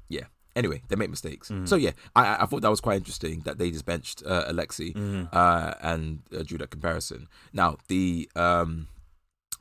Yeah. 0.10 0.26
Anyway, 0.56 0.84
they 0.88 0.95
make 0.95 1.10
mistakes. 1.10 1.49
Mhm. 1.49 1.68
So, 1.68 1.76
yeah, 1.76 1.91
I, 2.16 2.43
I- 2.43 2.45
thought 2.45 2.62
that 2.62 2.70
was 2.70 2.80
quite 2.82 2.97
interesting 2.97 3.39
that 3.41 3.58
they 3.58 3.72
just 3.72 3.86
benched 3.86 4.22
uh, 4.24 4.43
Alexei 4.47 4.93
Mhm. 4.93 5.30
uh, 5.34 5.74
and 5.82 6.22
uh, 6.32 6.43
drew 6.43 6.60
that 6.60 6.70
comparison. 6.70 7.28
Now, 7.51 7.78
the 7.88 8.30
um, 8.36 8.88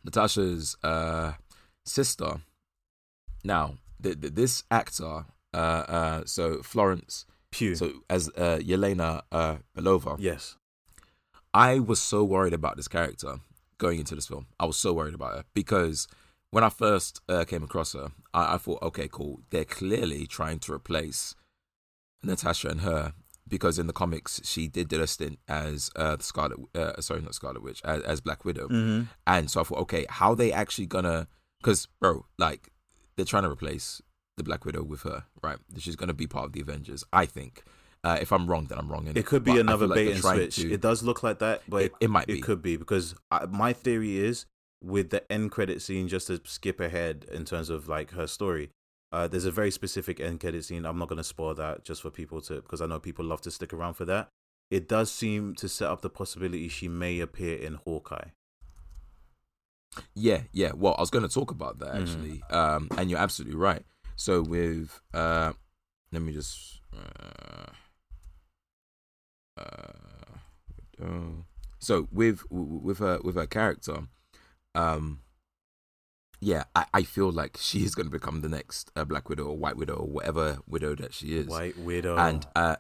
Natasha's 0.05 0.76
uh, 0.82 1.32
sister, 1.84 2.40
now, 3.44 3.76
the, 3.98 4.14
the, 4.14 4.30
this 4.30 4.62
actor, 4.70 5.24
uh, 5.54 5.56
uh, 5.56 6.22
so 6.26 6.62
Florence, 6.62 7.26
Pugh. 7.50 7.74
so 7.76 7.92
as 8.08 8.28
uh, 8.36 8.58
Yelena 8.60 9.22
uh, 9.32 9.56
Belova, 9.76 10.16
yes. 10.18 10.56
I 11.54 11.78
was 11.80 12.00
so 12.00 12.24
worried 12.24 12.54
about 12.54 12.76
this 12.76 12.88
character 12.88 13.36
going 13.78 13.98
into 13.98 14.14
this 14.14 14.26
film. 14.26 14.46
I 14.58 14.64
was 14.64 14.76
so 14.76 14.92
worried 14.92 15.14
about 15.14 15.34
her 15.34 15.44
because 15.54 16.08
when 16.50 16.64
I 16.64 16.68
first 16.70 17.20
uh, 17.28 17.44
came 17.44 17.62
across 17.62 17.92
her, 17.94 18.12
I, 18.32 18.54
I 18.54 18.58
thought, 18.58 18.82
okay, 18.82 19.08
cool. 19.10 19.40
They're 19.50 19.64
clearly 19.66 20.26
trying 20.26 20.60
to 20.60 20.72
replace 20.72 21.34
Natasha 22.22 22.68
and 22.68 22.80
her 22.82 23.12
because 23.48 23.78
in 23.78 23.86
the 23.86 23.92
comics 23.92 24.40
she 24.44 24.68
did 24.68 24.88
did 24.88 25.00
a 25.00 25.06
stint 25.06 25.38
as 25.48 25.90
uh, 25.96 26.16
the 26.16 26.22
Scarlet, 26.22 26.58
uh, 26.74 27.00
sorry, 27.00 27.20
not 27.20 27.34
Scarlet 27.34 27.62
Witch, 27.62 27.82
as, 27.84 28.00
as 28.02 28.20
Black 28.20 28.44
Widow, 28.44 28.68
Mm-hmm. 28.68 29.02
and 29.26 29.50
so 29.50 29.60
I 29.60 29.64
thought, 29.64 29.78
okay, 29.80 30.06
how 30.08 30.34
they 30.34 30.52
actually 30.52 30.86
gonna? 30.86 31.26
Because 31.62 31.86
bro, 32.00 32.26
like 32.38 32.70
they're 33.16 33.24
trying 33.24 33.44
to 33.44 33.50
replace 33.50 34.02
the 34.36 34.42
Black 34.42 34.64
Widow 34.64 34.82
with 34.82 35.02
her, 35.02 35.24
right? 35.42 35.58
She's 35.78 35.96
gonna 35.96 36.14
be 36.14 36.26
part 36.26 36.46
of 36.46 36.52
the 36.52 36.60
Avengers, 36.60 37.04
I 37.12 37.26
think. 37.26 37.62
Uh, 38.04 38.18
if 38.20 38.32
I'm 38.32 38.48
wrong, 38.48 38.64
then 38.64 38.78
I'm 38.78 38.90
wrong. 38.90 39.04
innit? 39.06 39.16
It 39.16 39.26
could 39.26 39.44
be 39.44 39.52
But 39.52 39.60
another 39.60 39.86
like 39.86 39.94
bait 39.94 40.10
and 40.12 40.20
switch. 40.22 40.56
to- 40.56 40.72
It 40.72 40.80
does 40.80 41.04
look 41.04 41.22
like 41.22 41.38
that, 41.38 41.62
but 41.68 41.82
it, 41.84 41.92
it 42.00 42.10
might 42.10 42.26
be. 42.26 42.38
It 42.38 42.42
could 42.42 42.60
be 42.60 42.76
because 42.76 43.14
I, 43.30 43.46
my 43.46 43.72
theory 43.72 44.16
is 44.18 44.46
with 44.82 45.10
the 45.10 45.30
end 45.30 45.52
credit 45.52 45.80
scene, 45.82 46.08
just 46.08 46.26
to 46.26 46.40
skip 46.44 46.80
ahead 46.80 47.26
in 47.30 47.44
terms 47.44 47.70
of 47.70 47.86
like 47.88 48.10
her 48.12 48.26
story. 48.26 48.70
Uh, 49.12 49.28
there's 49.28 49.44
a 49.44 49.52
very 49.52 49.70
specific 49.70 50.18
end 50.18 50.40
credit 50.40 50.64
scene. 50.64 50.84
I'm 50.84 50.98
not 50.98 51.08
going 51.08 51.18
to 51.18 51.22
spoil 51.24 51.54
that 51.54 51.84
just 51.84 52.02
for 52.02 52.10
people 52.10 52.40
to 52.42 52.54
because 52.56 52.80
I 52.80 52.86
know 52.86 52.98
people 52.98 53.24
love 53.24 53.40
to 53.42 53.50
stick 53.52 53.72
around 53.72 53.94
for 53.94 54.04
that. 54.06 54.30
It 54.70 54.88
does 54.88 55.12
seem 55.12 55.54
to 55.56 55.68
set 55.68 55.88
up 55.88 56.00
the 56.00 56.08
possibility 56.10 56.66
she 56.68 56.88
may 56.88 57.20
appear 57.20 57.56
in 57.56 57.74
Hawkeye. 57.74 58.30
Yeah, 60.14 60.43
yeah. 60.53 60.72
Well, 60.74 60.95
I 60.97 61.03
was 61.03 61.11
going 61.11 61.26
to 61.26 61.32
talk 61.32 61.51
about 61.51 61.78
that 61.80 61.95
Mhm. 61.95 62.01
actually, 62.03 62.43
um, 62.51 62.88
and 62.97 63.11
you're 63.11 63.18
absolutely 63.18 63.57
right. 63.57 63.84
So 64.16 64.43
with, 64.43 65.01
uh, 65.12 65.53
let 66.12 66.22
me 66.22 66.32
just, 66.32 66.80
uh, 66.97 67.72
uh, 69.57 70.36
oh. 71.03 71.45
so 71.78 72.09
with 72.11 72.43
with 72.51 72.99
her 72.99 73.18
with 73.22 73.34
her 73.36 73.47
character, 73.47 74.09
um, 74.74 75.20
yeah, 76.40 76.64
I, 76.74 76.86
I 76.95 77.03
feel 77.03 77.30
like 77.30 77.57
she 77.61 77.84
is 77.84 77.95
going 77.95 78.07
to 78.07 78.11
become 78.12 78.40
the 78.40 78.49
next 78.49 78.90
uh, 78.97 79.05
Black 79.05 79.28
Widow 79.28 79.45
or 79.45 79.57
White 79.57 79.76
Widow 79.76 79.95
or 79.97 80.09
whatever 80.09 80.59
widow 80.66 80.95
that 80.97 81.14
she 81.14 81.36
is, 81.36 81.47
White 81.47 81.78
Widow. 81.78 82.16
and 82.16 82.47
uh, 82.57 82.76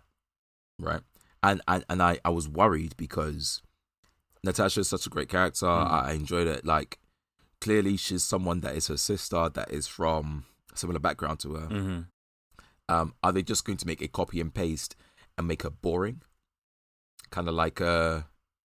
right, 0.78 1.02
and 1.42 1.60
and 1.68 1.84
and 1.88 2.02
I 2.02 2.18
I 2.24 2.30
was 2.30 2.48
worried 2.48 2.94
because 2.96 3.62
Natasha 4.44 4.80
is 4.80 4.88
such 4.88 5.06
a 5.06 5.10
great 5.10 5.28
character. 5.28 5.66
Mm. 5.66 5.90
I 5.90 6.12
enjoyed 6.12 6.46
it. 6.46 6.64
Like 6.64 6.98
clearly, 7.62 7.96
she's 7.96 8.24
someone 8.24 8.60
that 8.60 8.74
is 8.76 8.86
her 8.88 8.96
sister 8.96 9.48
that 9.48 9.70
is 9.70 9.86
from 9.86 10.44
a 10.74 10.76
similar 10.76 11.00
background 11.00 11.38
to 11.40 11.54
her. 11.54 11.66
hmm 11.66 12.00
Um, 12.88 13.14
are 13.22 13.32
they 13.32 13.42
just 13.52 13.64
going 13.64 13.78
to 13.78 13.86
make 13.86 14.02
a 14.02 14.08
copy 14.08 14.40
and 14.40 14.52
paste 14.52 14.96
and 15.38 15.46
make 15.48 15.62
her 15.62 15.70
boring, 15.70 16.20
kind 17.30 17.48
of 17.48 17.54
like 17.54 17.80
uh 17.80 18.22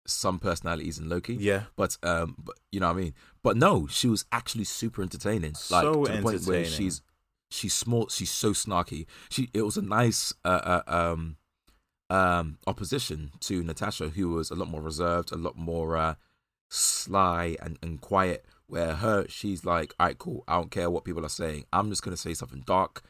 some 0.07 0.37
personalities 0.39 0.99
in 0.99 1.09
Loki? 1.09 1.33
yeah, 1.33 1.63
But 1.75 1.97
um, 2.03 2.35
but 2.37 2.55
you 2.71 2.79
know 2.79 2.87
what 2.93 2.97
I 2.99 3.01
mean. 3.03 3.13
But 3.43 3.57
no, 3.57 3.87
she 3.87 4.07
was 4.07 4.25
actually 4.31 4.65
super 4.65 5.01
entertaining. 5.01 5.53
Like 5.69 5.83
So 5.85 6.05
to 6.05 6.11
the 6.11 6.21
point 6.21 6.45
where 6.47 6.57
entertaining. 6.59 6.71
she's 6.71 7.01
she's 7.49 7.73
small, 7.73 8.07
she's 8.09 8.31
so 8.31 8.51
snarky. 8.51 9.05
She 9.29 9.49
it 9.53 9.63
was 9.63 9.77
a 9.77 9.81
nice 9.81 10.33
uh, 10.45 10.81
uh 10.87 10.99
um 10.99 11.37
um 12.17 12.57
opposition 12.67 13.31
to 13.47 13.63
Natasha, 13.63 14.09
who 14.09 14.29
was 14.29 14.51
a 14.51 14.55
lot 14.55 14.69
more 14.69 14.81
reserved, 14.81 15.31
a 15.31 15.37
lot 15.37 15.55
more 15.57 15.97
uh 15.97 16.15
sly 16.69 17.57
and, 17.61 17.77
and 17.81 17.99
quiet. 18.01 18.45
Where 18.67 18.95
her, 18.95 19.25
she's 19.29 19.63
like, 19.63 19.93
all 19.99 20.07
right, 20.07 20.17
cool. 20.17 20.43
I 20.47 20.55
don't 20.55 20.71
care 20.71 20.89
what 20.89 21.03
people 21.05 21.25
are 21.25 21.29
saying. 21.29 21.65
I'm 21.71 21.89
just 21.89 22.01
gonna 22.01 22.17
say 22.17 22.33
something 22.33 22.63
dark. 22.65 23.03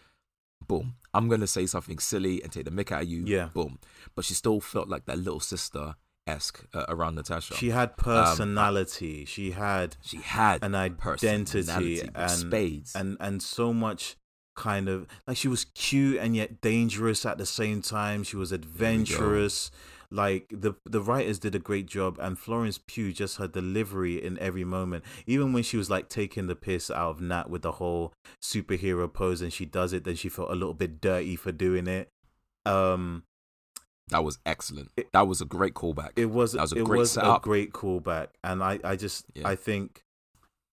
Boom. 0.68 0.96
I'm 1.14 1.30
gonna 1.30 1.48
say 1.48 1.66
something 1.66 2.00
silly 2.00 2.42
and 2.44 2.52
take 2.52 2.66
the 2.66 2.72
mick 2.72 2.92
out 2.92 3.04
of 3.04 3.08
you. 3.10 3.24
Yeah. 3.26 3.50
Boom. 3.54 3.80
But 4.16 4.26
she 4.26 4.34
still 4.34 4.60
felt 4.60 4.90
like 4.90 5.06
that 5.06 5.18
little 5.18 5.40
sister 5.40 5.96
esque 6.28 6.66
uh, 6.74 6.86
around 6.90 7.16
Natasha. 7.16 7.54
she 7.56 7.70
had 7.70 7.98
personality. 7.98 9.26
she 9.26 9.52
had 9.52 9.96
She 10.02 10.18
had 10.18 10.64
an 10.64 10.74
identity 10.76 12.02
and 12.16 12.32
spades. 12.32 12.96
and 12.96 13.18
and 13.20 13.42
so 13.42 13.74
much 13.74 14.16
kind 14.56 14.88
of 14.88 15.06
like 15.28 15.38
she 15.38 15.48
was 15.48 15.66
cute 15.76 16.18
and 16.18 16.36
yet 16.36 16.62
dangerous 16.62 17.26
at 17.26 17.38
the 17.38 17.46
same 17.46 17.82
time 17.82 18.24
she 18.24 18.38
was 18.38 18.52
adventurous 18.54 19.70
like 20.12 20.48
the 20.52 20.74
the 20.86 21.02
writers 21.02 21.40
did 21.40 21.56
a 21.56 21.60
great 21.60 21.86
job 21.86 22.18
and 22.22 22.38
Florence 22.38 22.80
Pugh 22.88 23.12
just 23.14 23.38
her 23.38 23.48
delivery 23.48 24.24
in 24.24 24.38
every 24.40 24.64
moment 24.64 25.04
even 25.26 25.54
when 25.54 25.64
she 25.64 25.78
was 25.78 25.90
like 25.90 26.10
taking 26.10 26.48
the 26.48 26.56
piss 26.56 26.90
out 26.92 27.10
of 27.12 27.22
Nat 27.22 27.50
with 27.50 27.62
the 27.64 27.74
whole 27.74 28.14
superhero 28.42 29.12
pose 29.12 29.42
and 29.42 29.52
she 29.52 29.66
does 29.66 29.94
it 29.94 30.04
then 30.04 30.16
she 30.16 30.30
felt 30.30 30.50
a 30.52 30.56
little 30.56 30.74
bit 30.74 31.02
dirty 31.02 31.36
for 31.36 31.52
doing 31.52 31.88
it 31.88 32.10
um 32.66 33.24
that 34.10 34.24
was 34.24 34.38
excellent. 34.46 34.92
It- 34.98 35.12
that 35.14 35.28
was 35.28 35.42
a 35.42 35.46
great 35.46 35.74
callback. 35.74 36.12
it 36.16 36.28
was 36.28 36.52
That 36.52 36.62
was 36.62 36.74
a 36.74 36.78
it 36.78 36.86
great 36.86 37.00
was 37.00 37.12
setup. 37.14 37.42
a 37.42 37.44
great 37.44 37.74
callback, 37.74 38.28
and 38.44 38.64
I 38.64 38.80
I 38.84 38.96
just 38.96 39.26
Yeah. 39.34 39.48
I 39.48 39.56
think 39.56 40.04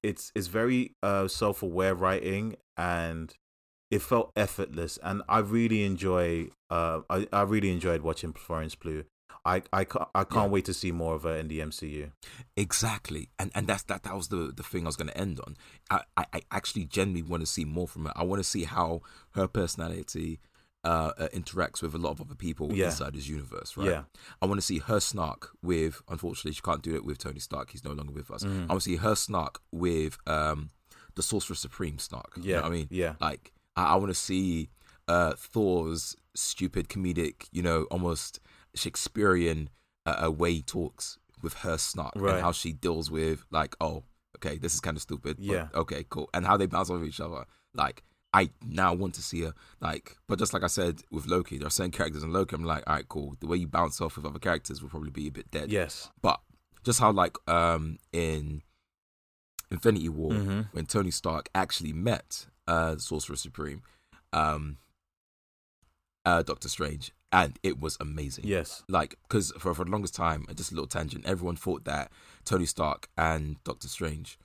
it's 0.03 0.33
it's 0.35 0.49
very 0.49 0.93
uh 1.03 1.29
self 1.29 1.63
aware 1.63 1.95
writing, 1.95 2.57
and 2.77 3.33
it 3.91 4.03
felt 4.03 4.33
effortless, 4.37 4.99
and 5.03 5.23
I 5.31 5.39
really 5.39 5.83
enjoy 5.85 6.49
uh 6.69 7.01
I 7.09 7.27
I 7.33 7.43
really 7.43 7.71
enjoyed 7.73 8.03
watching 8.03 8.35
Florence 8.35 8.75
Pugh. 8.75 9.05
I 9.45 9.63
I 9.73 9.85
can't, 9.85 10.09
I 10.15 10.25
can't 10.25 10.47
Yeah. 10.47 10.53
wait 10.55 10.65
to 10.67 10.75
see 10.75 10.93
more 10.93 11.15
of 11.15 11.25
her 11.25 11.35
in 11.37 11.49
the 11.49 11.61
MCU. 11.61 12.13
exactly, 12.57 13.29
and 13.39 13.51
and 13.55 13.67
that's 13.67 13.83
that. 13.85 14.03
That 14.05 14.15
was 14.15 14.29
the 14.29 14.53
the 14.55 14.63
thing 14.63 14.83
I 14.85 14.89
was 14.89 14.97
going 14.97 15.09
to 15.09 15.19
end 15.19 15.41
on. 15.41 15.57
I, 15.91 16.03
I 16.17 16.25
I 16.33 16.41
actually 16.51 16.85
genuinely 16.85 17.23
want 17.29 17.41
to 17.43 17.47
see 17.47 17.65
more 17.65 17.89
from 17.89 18.05
her. 18.07 18.13
I 18.17 18.23
want 18.25 18.41
to 18.41 18.49
see 18.49 18.65
how 18.65 19.01
her 19.33 19.49
personality. 19.49 20.41
Uh, 20.85 21.13
uh, 21.17 21.29
interacts 21.29 21.81
with 21.81 21.95
a 21.95 21.99
lot 21.99 22.11
of 22.11 22.21
other 22.21 22.35
people 22.35 22.73
Yeah. 22.73 22.87
inside 22.87 23.15
this 23.15 23.29
universe, 23.29 23.77
right? 23.77 23.87
Yeah. 23.89 24.03
I 24.43 24.47
want 24.47 24.59
to 24.59 24.67
see 24.67 24.79
her 24.81 24.99
snark 24.99 25.51
with. 25.63 26.03
Unfortunately, 26.09 26.51
she 26.55 26.61
can't 26.61 26.83
do 26.83 26.97
it 26.97 27.05
with 27.05 27.19
Tony 27.19 27.39
Stark. 27.39 27.71
He's 27.71 27.85
no 27.85 27.93
longer 27.93 28.13
with 28.13 28.33
us. 28.33 28.43
Mhm. 28.43 28.65
I 28.65 28.67
want 28.73 28.83
to 28.83 28.91
see 28.91 28.97
her 28.97 29.15
snark 29.15 29.61
with 29.71 30.19
um, 30.27 30.71
the 31.15 31.23
Sorcerer 31.23 31.55
Supreme 31.55 32.01
snark. 32.01 32.33
You 32.37 32.43
Yeah, 32.43 32.57
know 32.57 32.63
what 32.63 32.69
I 32.73 32.75
mean? 32.75 32.89
yeah. 32.91 33.15
Like 33.21 33.53
I, 33.77 33.93
I 33.93 33.95
want 33.95 34.09
to 34.11 34.15
see 34.15 34.71
uh, 35.07 35.35
Thor's 35.39 36.17
stupid 36.35 36.89
comedic, 36.89 37.47
you 37.53 37.63
know, 37.63 37.85
almost 37.85 38.41
Shakespearean 38.75 39.69
uh, 40.07 40.25
uh, 40.27 40.31
way 40.31 40.53
he 40.55 40.63
talks 40.63 41.19
with 41.43 41.55
her 41.55 41.77
snark 41.79 42.13
Right. 42.17 42.35
and 42.35 42.43
how 42.43 42.53
she 42.53 42.73
deals 42.73 43.11
with 43.11 43.45
like, 43.51 43.75
oh, 43.81 44.05
okay, 44.37 44.59
this 44.59 44.75
is 44.75 44.81
kind 44.81 44.97
of 44.97 45.03
stupid. 45.03 45.37
but 45.39 45.45
Yeah. 45.45 45.69
okay, 45.75 46.05
cool. 46.09 46.29
And 46.35 46.47
how 46.47 46.57
they 46.57 46.67
bounce 46.67 46.91
off 46.91 47.03
each 47.05 47.21
other. 47.21 47.45
Like 47.75 48.03
I 48.35 48.51
now 48.67 48.95
want 48.95 49.15
to 49.15 49.23
see 49.23 49.43
her 49.43 49.55
like, 49.81 50.17
but 50.27 50.39
just 50.39 50.53
like 50.55 50.63
I 50.63 50.69
said 50.69 51.03
with 51.11 51.27
Loki, 51.27 51.59
there 51.59 51.67
are 51.67 51.71
certain 51.71 51.91
characters 51.91 52.23
in 52.23 52.33
Loki. 52.33 52.55
I'm 52.57 52.65
like, 52.65 52.83
all 52.87 52.95
right, 52.97 53.09
cool. 53.09 53.37
The 53.41 53.47
way 53.47 53.59
you 53.59 53.67
bounce 53.69 54.01
off 54.01 54.17
with 54.17 54.25
other 54.27 54.39
characters 54.39 54.81
will 54.83 54.89
probably 54.89 55.11
be 55.11 55.27
a 55.29 55.33
bit 55.33 55.51
dead. 55.51 55.71
Yes. 55.71 56.11
But 56.23 56.41
just 56.85 56.99
how 57.01 57.13
like 57.13 57.37
um 57.49 57.99
in 58.13 58.63
Infinity 59.71 60.09
War 60.09 60.33
Mhm. 60.33 60.69
when 60.73 60.87
Tony 60.87 61.11
Stark 61.11 61.49
actually 61.55 61.93
met 61.93 62.47
uh 62.67 62.97
Sorcerer 62.97 63.37
Supreme, 63.37 63.83
um 64.33 64.79
uh 66.25 66.43
Doctor 66.43 66.69
Strange, 66.69 67.13
and 67.33 67.59
it 67.63 67.81
was 67.81 67.97
amazing. 68.01 68.45
Yes. 68.47 68.83
Like, 68.89 69.17
because 69.27 69.53
for, 69.59 69.75
for 69.75 69.85
the 69.85 69.91
longest 69.91 70.15
time, 70.15 70.45
and 70.49 70.57
just 70.57 70.71
a 70.71 70.75
little 70.75 70.87
tangent, 70.87 71.25
everyone 71.27 71.57
thought 71.57 71.85
that 71.85 72.13
Tony 72.45 72.67
Stark 72.67 73.09
and 73.17 73.57
Doctor 73.65 73.89
Strange 73.89 74.39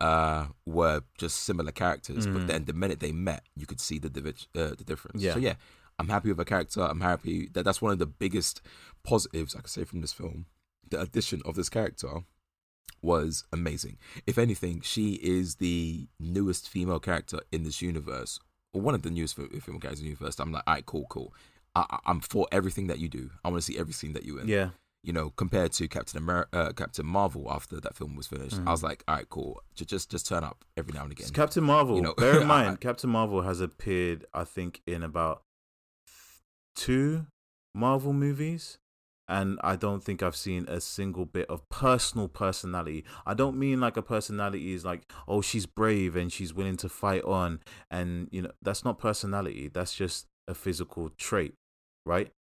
uh 0.00 0.46
were 0.66 1.02
just 1.18 1.36
similar 1.42 1.70
characters, 1.72 2.26
but 2.26 2.42
Mhm. 2.42 2.46
then 2.48 2.64
the 2.64 2.72
minute 2.72 2.98
they 3.00 3.12
met, 3.12 3.44
you 3.56 3.64
could 3.64 3.80
see 3.80 3.98
the 3.98 4.10
divi- 4.10 4.48
uh, 4.56 4.74
the 4.76 4.84
difference. 4.84 5.22
Yeah. 5.22 5.34
So 5.34 5.38
yeah, 5.38 5.54
I'm 6.00 6.08
happy 6.08 6.28
with 6.28 6.38
her 6.38 6.44
character. 6.44 6.82
I'm 6.82 7.00
happy 7.00 7.48
that 7.52 7.62
that's 7.64 7.80
one 7.80 7.92
of 7.92 7.98
the 8.00 8.06
biggest 8.06 8.60
positives 9.04 9.54
I 9.54 9.60
could 9.60 9.70
say 9.70 9.84
from 9.84 10.00
this 10.00 10.12
film. 10.12 10.46
The 10.90 11.00
addition 11.00 11.42
of 11.44 11.54
this 11.54 11.68
character 11.68 12.24
was 13.02 13.44
amazing. 13.52 13.98
If 14.26 14.38
anything, 14.38 14.80
she 14.80 15.14
is 15.14 15.56
the 15.56 16.08
newest 16.18 16.68
female 16.68 17.00
character 17.00 17.40
in 17.52 17.62
this 17.62 17.80
universe, 17.82 18.40
or 18.72 18.80
one 18.80 18.94
of 18.94 19.02
the 19.02 19.10
newest 19.10 19.36
fe- 19.36 19.60
female 19.60 19.80
characters 19.80 20.00
in 20.00 20.06
the 20.06 20.10
universe. 20.10 20.38
I'm 20.40 20.52
like, 20.52 20.64
all 20.66 20.74
right, 20.74 20.86
cool, 20.86 21.06
cool. 21.08 21.32
I, 21.76 21.98
I'm 22.06 22.20
for 22.20 22.46
everything 22.52 22.86
that 22.86 22.98
you 22.98 23.08
do. 23.08 23.30
I 23.44 23.48
want 23.48 23.62
to 23.62 23.72
see 23.72 23.78
every 23.78 23.92
scene 23.92 24.12
that 24.12 24.24
you 24.24 24.38
in. 24.38 24.48
Yeah. 24.48 24.70
You 25.02 25.12
know, 25.12 25.30
compared 25.36 25.72
to 25.72 25.86
Captain 25.88 26.16
America, 26.16 26.48
uh, 26.58 26.72
Captain 26.72 27.04
Marvel 27.04 27.48
after 27.50 27.78
that 27.80 27.94
film 27.94 28.16
was 28.16 28.26
finished, 28.26 28.58
I 28.66 28.70
was 28.70 28.82
like, 28.82 29.04
all 29.06 29.16
right, 29.16 29.28
cool. 29.28 29.60
Just 29.74 29.90
just 29.90 30.10
just 30.10 30.26
turn 30.26 30.44
up 30.44 30.64
every 30.78 30.94
now 30.94 31.02
and 31.02 31.12
again. 31.12 31.28
Captain 31.28 31.62
Marvel. 31.64 31.96
You 31.96 32.02
know, 32.02 32.14
bear 32.16 32.40
in 32.40 32.46
mind, 32.56 32.70
I- 32.70 32.76
Captain 32.76 33.10
Marvel 33.10 33.42
has 33.42 33.60
appeared, 33.60 34.24
I 34.32 34.44
think, 34.44 34.80
in 34.86 35.02
about 35.02 35.42
two 36.74 37.26
Marvel 37.74 38.12
movies, 38.12 38.78
and 39.28 39.58
I 39.62 39.76
don't 39.76 40.02
think 40.02 40.22
I've 40.22 40.36
seen 40.36 40.66
a 40.68 40.80
single 40.80 41.24
bit 41.24 41.48
of 41.50 41.68
personal 41.68 42.28
personality. 42.28 43.04
I 43.26 43.34
don't 43.34 43.56
mean 43.58 43.80
like 43.80 43.96
a 43.96 44.02
personality 44.02 44.72
is 44.74 44.84
like, 44.84 45.10
oh, 45.26 45.40
she's 45.42 45.66
brave 45.66 46.14
and 46.16 46.32
she's 46.32 46.54
willing 46.54 46.76
to 46.78 46.88
fight 46.88 47.24
on, 47.24 47.60
and 47.90 48.28
you 48.32 48.42
know, 48.42 48.52
that's 48.62 48.84
not 48.84 48.98
personality. 48.98 49.68
That's 49.72 49.94
just 49.94 50.26
a 50.48 50.54
physical 50.54 51.10
trait, 51.18 51.54
right? 52.04 52.32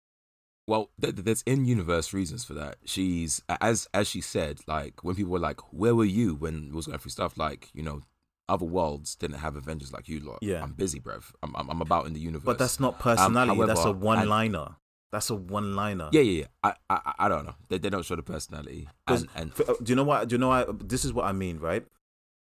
Well, 0.66 0.90
th- 1.00 1.16
th- 1.16 1.24
there's 1.24 1.42
in-universe 1.42 2.12
reasons 2.12 2.44
for 2.44 2.54
that. 2.54 2.76
She's 2.84 3.42
as 3.60 3.88
as 3.92 4.06
she 4.08 4.20
said, 4.20 4.60
like 4.66 5.02
when 5.02 5.14
people 5.16 5.32
were 5.32 5.38
like, 5.38 5.60
"Where 5.72 5.94
were 5.94 6.04
you 6.04 6.34
when 6.34 6.68
we 6.70 6.76
was 6.76 6.86
going 6.86 6.98
through 6.98 7.10
stuff?" 7.10 7.36
Like 7.36 7.68
you 7.74 7.82
know, 7.82 8.02
other 8.48 8.64
worlds 8.64 9.16
didn't 9.16 9.38
have 9.38 9.56
Avengers 9.56 9.92
like 9.92 10.08
you 10.08 10.20
lot. 10.20 10.38
Yeah. 10.40 10.62
I'm 10.62 10.72
busy, 10.72 11.00
bruv. 11.00 11.32
I'm 11.42 11.54
I'm, 11.56 11.68
I'm 11.68 11.80
about 11.82 12.06
in 12.06 12.12
the 12.12 12.20
universe. 12.20 12.46
But 12.46 12.58
that's 12.58 12.78
not 12.78 12.98
personality. 13.00 13.60
that's 13.66 13.84
a 13.84 13.92
one-liner. 13.92 14.76
That's 15.10 15.28
a 15.28 15.34
one-liner. 15.34 16.08
yeah, 16.12 16.22
yeah, 16.22 16.40
yeah. 16.40 16.46
I 16.62 16.74
I, 16.88 17.12
I 17.18 17.28
don't 17.28 17.44
know. 17.44 17.54
They, 17.68 17.78
they 17.78 17.90
don't 17.90 18.04
show 18.04 18.16
the 18.16 18.22
personality. 18.22 18.88
And, 19.06 19.28
and 19.34 19.52
uh, 19.68 19.74
do 19.82 19.90
you 19.90 19.96
know 19.96 20.04
what? 20.04 20.28
Do 20.28 20.34
you 20.34 20.38
know 20.38 20.48
what? 20.48 20.88
This 20.88 21.04
is 21.04 21.12
what 21.12 21.26
I 21.26 21.32
mean, 21.32 21.58
right? 21.58 21.84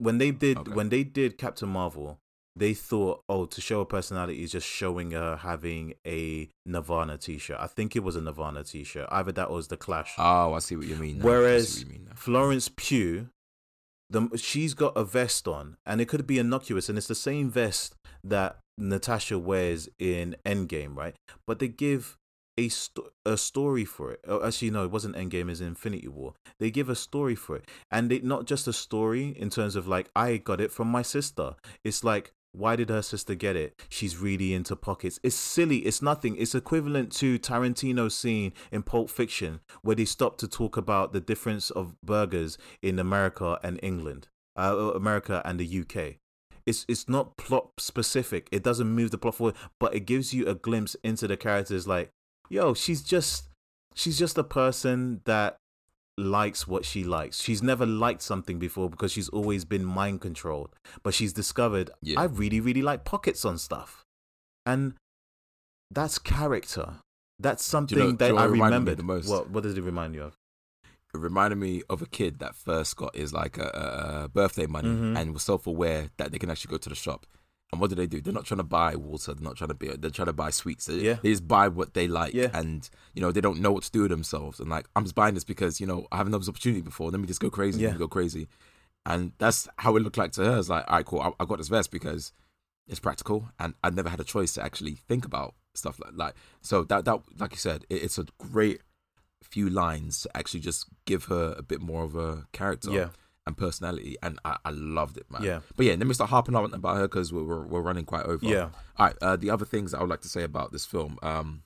when 0.01 0.19
they 0.19 0.31
did 0.31 0.57
Okay. 0.57 0.73
when 0.73 0.89
they 0.89 1.05
did 1.05 1.39
Captain 1.39 1.69
Marvel, 1.69 2.19
they 2.57 2.75
thought, 2.75 3.23
oh, 3.29 3.47
to 3.47 3.61
show 3.61 3.81
a 3.81 3.87
personality 3.87 4.43
is 4.43 4.53
just 4.53 4.67
showing 4.67 5.13
her 5.13 5.37
having 5.37 5.95
a 6.07 6.49
Nirvana 6.67 7.17
t-shirt. 7.17 7.57
I 7.61 7.67
think 7.67 7.95
it 7.95 8.03
was 8.03 8.17
a 8.17 8.21
Nirvana 8.21 8.65
t-shirt. 8.65 9.09
Either 9.11 9.33
that 9.33 9.49
or 9.49 9.57
was 9.57 9.69
the 9.69 9.77
Clash. 9.77 10.15
Oh, 10.19 10.55
I 10.55 10.59
see 10.59 10.77
what 10.77 10.87
you 10.87 10.97
mean. 10.97 11.19
now. 11.19 11.25
Whereas 11.25 11.81
you 11.83 11.87
mean. 11.89 12.09
Florence 12.15 12.69
Pugh, 12.69 13.29
the 14.11 14.29
she's 14.37 14.75
got 14.75 14.97
a 14.97 15.05
vest 15.05 15.47
on, 15.47 15.77
and 15.87 16.01
it 16.01 16.09
could 16.09 16.27
be 16.27 16.39
innocuous, 16.39 16.89
and 16.89 16.99
it's 16.99 17.07
the 17.07 17.15
same 17.15 17.51
vest 17.51 17.95
that 18.25 18.59
Natasha 18.77 19.39
wears 19.39 19.89
in 19.99 20.37
Endgame, 20.45 20.97
right? 20.97 21.15
But 21.47 21.61
they 21.61 21.69
give 21.69 22.17
a 22.59 22.69
sto- 22.69 23.13
a 23.25 23.37
story 23.37 23.85
for 23.85 24.13
it. 24.13 24.21
Oh, 24.27 24.45
actually, 24.45 24.71
no, 24.71 24.85
it 24.85 24.91
wasn't 24.91 25.15
Endgame; 25.15 25.51
it's 25.51 25.61
Infinity 25.61 26.09
War. 26.09 26.35
They 26.59 26.71
give 26.73 26.89
a 26.89 26.97
story 26.97 27.37
for 27.37 27.57
it, 27.57 27.69
and 27.91 28.11
they 28.11 28.19
not 28.19 28.47
just 28.47 28.67
a 28.67 28.73
story 28.73 29.29
in 29.29 29.51
terms 29.51 29.77
of 29.77 29.87
like 29.87 30.11
I 30.17 30.39
got 30.39 30.61
it 30.61 30.73
from 30.73 30.89
my 30.89 31.03
sister. 31.03 31.55
It's 31.85 32.03
like. 32.03 32.33
Why 32.53 32.77
did 32.77 32.91
her 32.91 33.03
sister 33.03 33.35
get 33.35 33.57
it? 33.57 33.81
She's 33.89 34.17
really 34.17 34.53
into 34.53 34.75
pockets. 34.75 35.21
It's 35.23 35.37
silly. 35.37 35.79
It's 35.79 36.03
nothing. 36.03 36.37
It's 36.37 36.55
equivalent 36.55 37.13
to 37.17 37.39
Tarantino's 37.39 38.15
scene 38.15 38.53
in 38.73 38.83
Pulp 38.83 39.09
Fiction 39.09 39.61
where 39.83 39.97
they 39.97 40.05
stop 40.05 40.37
to 40.39 40.49
talk 40.49 40.77
about 40.77 41.13
the 41.13 41.21
difference 41.21 41.71
of 41.71 42.01
burgers 42.03 42.59
in 42.83 42.99
America 42.99 43.59
and 43.63 43.79
England, 43.83 44.29
uh, 44.57 44.93
America 44.95 45.43
and 45.45 45.61
the 45.61 45.81
UK. 45.81 46.17
It's 46.67 46.85
it's 46.89 47.09
not 47.09 47.37
plot 47.37 47.71
specific. 47.79 48.49
It 48.53 48.63
doesn't 48.63 48.89
move 48.89 49.11
the 49.11 49.19
plot 49.19 49.37
forward, 49.37 49.57
but 49.79 49.95
it 49.95 50.01
gives 50.01 50.35
you 50.35 50.47
a 50.47 50.55
glimpse 50.55 50.97
into 51.03 51.27
the 51.27 51.37
characters. 51.37 51.87
Like, 51.87 52.11
yo, 52.49 52.75
she's 52.75 53.03
just 53.03 53.49
she's 53.95 54.19
just 54.19 54.37
a 54.39 54.45
person 54.45 55.21
that 55.25 55.57
likes 56.21 56.69
what 56.69 56.85
she 56.85 57.03
likes. 57.05 57.41
She's 57.41 57.63
never 57.63 57.87
liked 57.87 58.23
something 58.23 58.59
before 58.59 58.89
because 58.91 59.11
she's 59.13 59.29
always 59.31 59.65
been 59.65 59.85
mind 59.85 60.21
controlled. 60.21 60.71
But 61.03 61.15
she's 61.15 61.33
discovered 61.33 61.91
Yeah. 62.03 62.21
I 62.21 62.25
really 62.25 62.61
really 62.61 62.83
like 62.83 63.05
pockets 63.05 63.45
on 63.45 63.59
stuff, 63.59 64.05
and 64.65 64.95
that's 65.91 66.19
character. 66.19 66.95
That's 67.39 67.65
something 67.65 67.99
you 67.99 68.05
know 68.05 68.13
that 68.13 68.33
I 68.37 68.45
it 68.45 68.49
reminded 68.49 68.53
me 68.57 68.63
remembered. 68.65 68.99
the 68.99 69.03
most? 69.03 69.29
What 69.29 69.51
what 69.51 69.63
does 69.63 69.77
it 69.77 69.83
remind 69.83 70.15
you 70.15 70.23
of? 70.25 70.35
it 71.13 71.19
reminded 71.19 71.57
me 71.57 71.83
of 71.91 72.01
a 72.03 72.07
kid 72.07 72.39
that 72.39 72.55
first 72.55 72.95
got 72.97 73.17
his 73.17 73.33
like 73.33 73.59
a, 73.59 74.25
a, 74.25 74.29
birthday 74.29 74.67
money 74.67 74.89
Mhm. 74.91 75.19
and 75.19 75.33
was 75.35 75.43
self-aware 75.43 76.11
that 76.19 76.31
they 76.31 76.39
can 76.39 76.49
actually 76.51 76.71
go 76.71 76.77
to 76.79 76.89
the 76.89 76.95
shop. 76.95 77.27
And 77.73 77.81
what 77.81 77.89
do 77.91 77.95
they 77.97 78.07
do? 78.09 78.21
They're 78.21 78.33
not 78.33 78.47
trying 78.47 78.59
to 78.59 78.65
buy 78.65 78.97
water. 78.97 79.33
They're 79.33 79.45
not 79.45 79.57
trying 79.57 79.69
to 79.69 79.75
be. 79.75 79.89
They're 79.89 80.11
trying 80.11 80.27
to 80.27 80.33
buy 80.33 80.51
sweets. 80.51 80.87
They, 80.87 80.95
Yeah. 80.95 81.19
they 81.23 81.31
just 81.31 81.47
buy 81.47 81.69
what 81.69 81.95
they 81.95 82.09
like, 82.09 82.35
Yeah. 82.35 82.51
and 82.53 82.89
you 83.15 83.23
know 83.23 83.31
they 83.31 83.41
don't 83.41 83.61
know 83.61 83.71
what 83.73 83.85
to 83.85 83.91
do 83.93 84.03
with 84.03 84.11
themselves. 84.11 84.59
And 84.59 84.69
like, 84.69 84.87
I'm 84.97 85.05
just 85.05 85.15
buying 85.15 85.35
this 85.35 85.45
because 85.45 85.81
you 85.81 85.87
know 85.87 86.07
I 86.11 86.17
haven't 86.17 86.33
had 86.33 86.43
this 86.43 86.49
opportunity 86.49 86.81
before. 86.83 87.11
Let 87.11 87.21
me 87.21 87.27
just 87.29 87.41
go 87.41 87.49
crazy. 87.51 87.81
Yeah. 87.81 87.89
Let 87.89 87.95
me 87.95 87.99
go 88.01 88.09
crazy. 88.09 88.49
And 89.07 89.33
that's 89.39 89.69
how 89.79 89.97
it 89.97 90.01
looked 90.03 90.19
like 90.19 90.33
to 90.33 90.45
her. 90.45 90.59
It's 90.59 90.69
like, 90.69 90.85
all 90.89 90.97
right, 90.97 91.07
cool. 91.07 91.21
I, 91.21 91.31
I 91.41 91.47
got 91.47 91.59
this 91.59 91.69
vest 91.69 91.91
because 91.91 92.33
it's 92.89 93.01
practical, 93.01 93.49
and 93.59 93.75
I 93.85 93.91
never 93.91 94.09
had 94.09 94.21
a 94.21 94.25
choice 94.25 94.53
to 94.55 94.65
actually 94.65 94.95
think 94.95 95.25
about 95.25 95.55
stuff 95.75 96.01
like 96.01 96.13
like. 96.17 96.35
So 96.63 96.83
that 96.85 97.05
that 97.05 97.21
like 97.39 97.53
you 97.53 97.59
said, 97.59 97.85
it, 97.89 98.03
it's 98.03 98.19
a 98.19 98.27
great 98.39 98.81
few 99.45 99.71
lines 99.71 100.23
to 100.23 100.37
actually 100.37 100.61
just 100.61 100.87
give 101.07 101.25
her 101.27 101.55
a 101.57 101.63
bit 101.63 101.81
more 101.81 102.03
of 102.05 102.15
a 102.17 102.47
character 102.53 102.91
Yeah. 102.91 103.09
And 103.47 103.57
personality, 103.57 104.17
and 104.23 104.39
I, 104.45 104.57
I 104.65 104.71
loved 104.71 105.17
it, 105.17 105.27
man. 105.31 105.43
Yeah. 105.43 105.61
But 105.77 105.87
yeah, 105.87 105.93
let 105.95 106.07
me 106.07 106.15
start 106.15 106.31
harping 106.31 106.55
on 106.55 106.73
about 106.75 106.97
her 106.97 107.09
because 107.09 107.33
we're, 107.33 107.43
we're 107.45 107.67
we're 107.67 107.81
running 107.83 108.05
quite 108.05 108.27
over. 108.27 108.45
Yeah. 108.45 108.69
All 108.99 109.07
right. 109.07 109.17
Uh, 109.23 109.37
the 109.37 109.51
other 109.51 109.65
things 109.65 109.95
I 109.95 110.01
would 110.01 110.11
like 110.11 110.21
to 110.23 110.29
say 110.29 110.43
about 110.43 110.73
this 110.73 110.85
film, 110.85 111.19
um, 111.23 111.63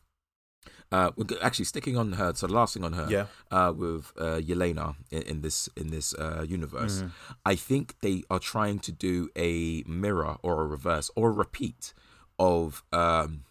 uh, 0.93 1.11
we're 1.17 1.27
actually 1.43 1.65
sticking 1.65 1.97
on 1.97 2.13
her. 2.13 2.33
So 2.35 2.47
the 2.47 2.55
last 2.55 2.75
thing 2.75 2.85
on 2.85 2.93
her, 2.93 3.07
Yeah. 3.11 3.27
uh, 3.51 3.73
with 3.77 4.13
uh, 4.17 4.39
Yelena 4.41 4.95
in, 5.11 5.23
in 5.23 5.41
this 5.43 5.69
in 5.77 5.89
this 5.91 6.15
uh, 6.15 6.45
universe, 6.49 7.03
Mhm. 7.03 7.11
I 7.45 7.55
think 7.57 7.97
they 8.01 8.23
are 8.31 8.39
trying 8.39 8.79
to 8.81 8.93
do 8.93 9.29
a 9.37 9.83
mirror 9.87 10.37
or 10.43 10.63
a 10.63 10.67
reverse 10.67 11.11
or 11.17 11.31
a 11.31 11.33
repeat 11.33 11.93
of 12.39 12.85
um, 12.93 13.45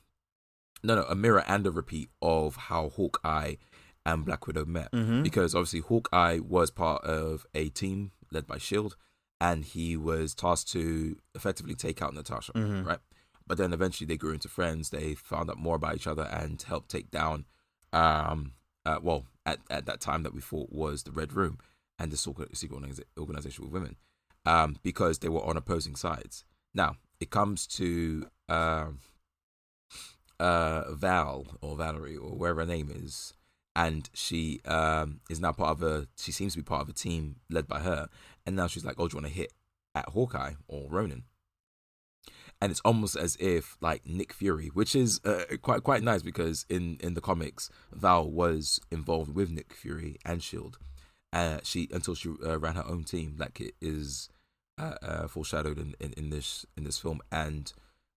no, 0.82 0.96
no, 0.96 1.04
a 1.04 1.16
mirror 1.16 1.44
and 1.48 1.66
a 1.68 1.72
repeat 1.72 2.10
of 2.22 2.56
how 2.68 2.90
Hawkeye 2.90 3.56
and 4.06 4.26
Black 4.26 4.46
Widow 4.48 4.66
met 4.66 4.92
Mhm. 4.92 5.24
because 5.24 5.56
obviously 5.56 5.80
Hawkeye 5.80 6.40
was 6.40 6.72
part 6.72 7.04
of 7.04 7.46
a 7.54 7.70
team 7.70 8.12
led 8.32 8.46
by 8.48 8.58
Shield, 8.58 8.96
and 9.40 9.64
he 9.66 9.96
was 9.98 10.34
tasked 10.34 10.72
to 10.72 11.18
effectively 11.36 11.76
take 11.76 12.02
out 12.02 12.14
Natasha, 12.14 12.54
Mhm. 12.54 12.86
right? 12.86 13.00
But 13.46 13.58
then 13.58 13.74
eventually 13.74 14.08
they 14.08 14.18
grew 14.18 14.32
into 14.34 14.48
friends. 14.48 14.90
They 14.90 15.16
found 15.16 15.50
out 15.50 15.58
more 15.58 15.76
about 15.76 15.96
each 15.96 16.08
other 16.08 16.24
and 16.24 16.62
helped 16.62 16.90
take 16.90 17.12
down, 17.12 17.46
um, 17.92 18.54
uh, 18.86 19.00
well, 19.02 19.26
at, 19.46 19.60
at 19.70 19.86
that 19.86 20.00
time 20.00 20.24
that 20.24 20.34
we 20.34 20.42
thought 20.42 20.72
was 20.72 21.04
the 21.04 21.12
Red 21.12 21.34
Room 21.34 21.60
and 22.00 22.12
the 22.12 22.18
secret 22.18 22.50
organization 23.18 23.64
with 23.66 23.74
women, 23.74 23.98
um, 24.46 24.78
because 24.82 25.20
they 25.20 25.30
were 25.30 25.44
on 25.44 25.58
opposing 25.58 25.96
sides. 25.96 26.46
Now 26.74 26.98
it 27.20 27.30
comes 27.30 27.68
to 27.68 28.30
um, 28.50 29.00
uh, 30.40 30.92
Val 30.94 31.58
or 31.62 31.78
Valerie 31.78 32.18
or 32.18 32.38
wherever 32.38 32.62
her 32.62 32.66
name 32.68 32.90
is, 32.90 33.34
and 33.76 34.10
she 34.14 34.62
um, 34.66 35.20
is 35.30 35.40
now 35.40 35.52
part 35.52 35.72
of 35.72 35.84
a. 35.84 36.08
She 36.18 36.32
seems 36.32 36.54
to 36.54 36.60
be 36.60 36.64
part 36.64 36.82
of 36.82 36.90
a 36.90 36.94
team 36.94 37.38
led 37.50 37.68
by 37.68 37.80
her, 37.80 38.08
and 38.46 38.56
now 38.56 38.68
she's 38.68 38.86
like, 38.86 38.96
"Oh, 38.98 39.08
do 39.08 39.16
you 39.16 39.22
want 39.22 39.34
to 39.34 39.40
hit 39.40 39.54
at 39.96 40.10
Hawkeye 40.10 40.54
or 40.68 40.90
Ronan?" 40.90 41.24
And 42.62 42.72
it's 42.72 42.82
almost 42.82 43.16
as 43.16 43.36
if 43.40 43.78
like 43.82 44.06
Nick 44.06 44.32
Fury, 44.32 44.68
which 44.68 44.96
is 44.96 45.20
uh, 45.26 45.44
quite 45.62 45.84
quite 45.84 46.04
nice 46.04 46.22
because 46.22 46.66
in 46.70 46.98
in 47.02 47.16
the 47.16 47.22
comics, 47.22 47.70
Val 47.92 48.30
was 48.30 48.80
involved 48.92 49.34
with 49.34 49.50
Nick 49.50 49.74
Fury 49.74 50.18
and 50.24 50.44
Shield. 50.44 50.78
Uh, 51.32 51.58
she 51.64 51.90
until 51.92 52.14
she 52.14 52.30
uh, 52.46 52.60
ran 52.60 52.76
her 52.76 52.88
own 52.88 53.04
team, 53.04 53.36
like 53.40 53.60
it 53.60 53.74
is 53.82 54.30
uh, 54.78 54.96
uh, 55.02 55.28
foreshadowed 55.28 55.80
in, 55.80 55.96
in, 56.00 56.14
in 56.14 56.30
this 56.30 56.66
in 56.78 56.84
this 56.84 57.00
film, 57.00 57.22
and 57.32 57.74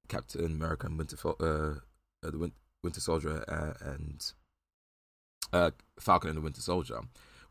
Captain 0.08 0.44
America 0.44 0.86
and 0.86 0.98
Winter 0.98 1.16
uh, 1.26 1.80
the 2.20 2.38
Win- 2.38 2.52
Winter 2.82 3.00
Soldier 3.00 3.42
and 3.80 4.32
uh, 5.52 5.70
Falcon 5.98 6.30
and 6.30 6.36
the 6.38 6.42
Winter 6.42 6.60
Soldier, 6.60 7.00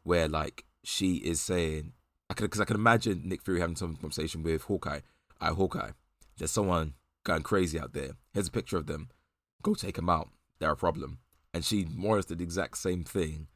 where 0.03 0.27
like 0.27 0.65
she 0.83 1.15
is 1.17 1.41
saying, 1.41 1.93
I 2.29 2.33
could 2.33 2.45
because 2.45 2.61
I 2.61 2.65
can 2.65 2.75
imagine 2.75 3.21
Nick 3.25 3.41
Fury 3.43 3.59
having 3.59 3.75
some 3.75 3.95
conversation 3.95 4.43
with 4.43 4.63
Hawkeye. 4.63 5.01
I 5.41 5.49
Hawkeye, 5.49 5.91
there's 6.37 6.51
someone 6.51 6.93
going 7.23 7.43
crazy 7.43 7.79
out 7.79 7.93
there. 7.93 8.11
Here's 8.33 8.47
a 8.47 8.51
picture 8.51 8.77
of 8.77 8.87
them. 8.87 9.09
Go 9.63 9.73
take 9.73 9.95
them 9.95 10.09
out. 10.09 10.29
They're 10.59 10.71
a 10.71 10.75
problem. 10.75 11.19
And 11.53 11.63
she 11.65 11.85
more 11.85 12.13
or 12.13 12.15
less 12.17 12.25
did 12.25 12.37
the 12.39 12.43
exact 12.43 12.77
same 12.77 13.03
thing 13.03 13.47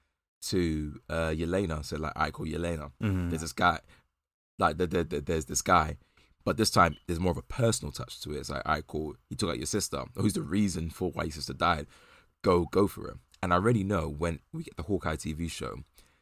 to 0.44 1.00
uh, 1.10 1.30
Yelena. 1.30 1.84
Said 1.86 2.00
like, 2.00 2.14
I 2.16 2.32
call 2.32 2.46
Yelena. 2.46 2.92
Mhm. 3.02 3.30
There's 3.30 3.42
this 3.42 3.54
guy, 3.54 3.80
like 4.58 4.78
there, 4.78 4.88
there, 4.88 5.04
there- 5.04 5.22
there's 5.22 5.46
this 5.46 5.62
guy, 5.62 5.98
but 6.46 6.58
this 6.58 6.70
time 6.72 6.96
there's 7.08 7.20
more 7.20 7.32
of 7.32 7.38
a 7.38 7.42
personal 7.44 7.92
touch 7.92 8.20
to 8.22 8.32
it. 8.34 8.38
It's 8.40 8.50
like, 8.50 8.62
all 8.66 8.74
right, 8.76 8.88
cool. 8.88 9.16
He 9.30 9.36
took 9.36 9.50
out 9.50 9.58
your 9.58 9.66
sister. 9.66 10.04
Who's 10.16 10.34
the 10.34 10.42
reason 10.42 10.90
for 10.90 11.12
why 11.12 11.24
your 11.24 11.34
sister 11.34 11.54
died? 11.54 11.88
Go, 12.42 12.66
go 12.66 12.88
for 12.88 13.10
it. 13.10 13.18
And 13.42 13.54
I 13.54 13.56
already 13.58 13.84
know 13.84 14.08
when 14.10 14.40
we 14.54 14.64
get 14.64 14.76
the 14.78 14.84
Hawkeye 14.84 15.16
TV 15.16 15.50
show, 15.50 15.78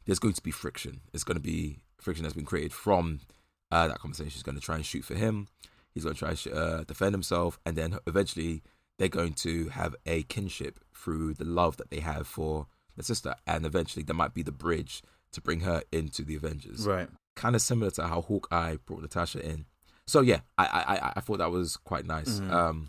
there's 0.06 0.20
going 0.20 0.34
to 0.36 0.42
be 0.44 0.52
friction. 0.52 1.02
It's 1.14 1.24
going 1.24 1.38
to 1.38 1.44
be 1.44 1.80
friction 2.00 2.24
that's 2.24 2.36
been 2.36 2.46
created 2.46 2.74
from 2.74 3.22
uh, 3.72 3.88
that 3.88 4.00
conversation. 4.00 4.30
She's 4.30 4.44
going 4.44 4.56
to 4.58 4.62
try 4.62 4.76
and 4.76 4.86
shoot 4.86 5.04
for 5.04 5.16
him. 5.16 5.48
He's 5.94 6.04
going 6.04 6.16
to 6.16 6.20
try 6.20 6.30
and 6.30 6.58
uh, 6.58 6.84
defend 6.84 7.14
himself, 7.14 7.60
and 7.66 7.76
then 7.76 7.98
eventually 8.06 8.62
they're 9.00 9.08
going 9.08 9.34
to 9.34 9.70
have 9.70 9.96
a 10.06 10.24
kinship 10.24 10.80
through 10.94 11.34
the 11.34 11.44
love 11.46 11.78
that 11.78 11.90
they 11.90 12.00
have 12.02 12.28
for 12.28 12.68
the 12.96 13.04
sister, 13.04 13.36
and 13.48 13.66
eventually 13.66 14.04
there 14.04 14.16
might 14.16 14.34
be 14.34 14.44
the 14.44 14.52
bridge 14.52 15.02
to 15.32 15.42
bring 15.42 15.62
her 15.62 15.82
into 15.92 16.24
the 16.24 16.36
Avengers 16.36 16.86
Right. 16.86 17.10
kind 17.36 17.56
of 17.56 17.62
similar 17.62 17.92
to 17.92 18.08
how 18.08 18.22
Hawkeye 18.22 18.78
brought 18.86 19.02
Natasha 19.02 19.44
in. 19.44 19.66
So 20.06 20.22
yeah, 20.22 20.40
I 20.58 20.66
I 20.66 21.12
I, 21.18 21.20
thought 21.20 21.40
that 21.40 21.52
was 21.52 21.78
quite 21.78 22.06
nice. 22.06 22.40
Mhm. 22.40 22.52
Um, 22.52 22.88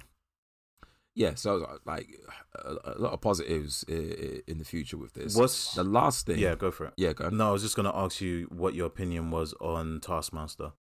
yeah, 1.18 1.34
so 1.34 1.78
like 1.84 2.08
a, 2.54 2.74
a 2.84 2.98
lot 2.98 3.12
of 3.12 3.20
positives 3.20 3.82
in 3.82 4.58
the 4.58 4.64
future 4.64 4.96
with 4.96 5.14
this. 5.14 5.34
What's 5.34 5.74
the 5.74 5.82
last 5.82 6.26
thing? 6.26 6.38
yeah? 6.38 6.54
Go 6.54 6.70
for 6.70 6.86
it. 6.86 6.92
yeah, 6.96 7.12
go. 7.12 7.28
No, 7.28 7.48
I 7.48 7.52
was 7.52 7.62
just 7.62 7.74
gonna 7.74 7.94
ask 7.94 8.20
you 8.20 8.46
what 8.50 8.74
your 8.74 8.86
opinion 8.86 9.32
was 9.32 9.52
on 9.60 10.00
Taskmaster. 10.00 10.72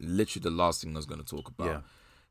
Literally, 0.00 0.42
the 0.42 0.50
last 0.50 0.82
thing 0.82 0.94
I 0.94 0.98
was 0.98 1.06
going 1.06 1.22
to 1.22 1.36
talk 1.36 1.48
about. 1.48 1.66
Yeah. 1.66 1.80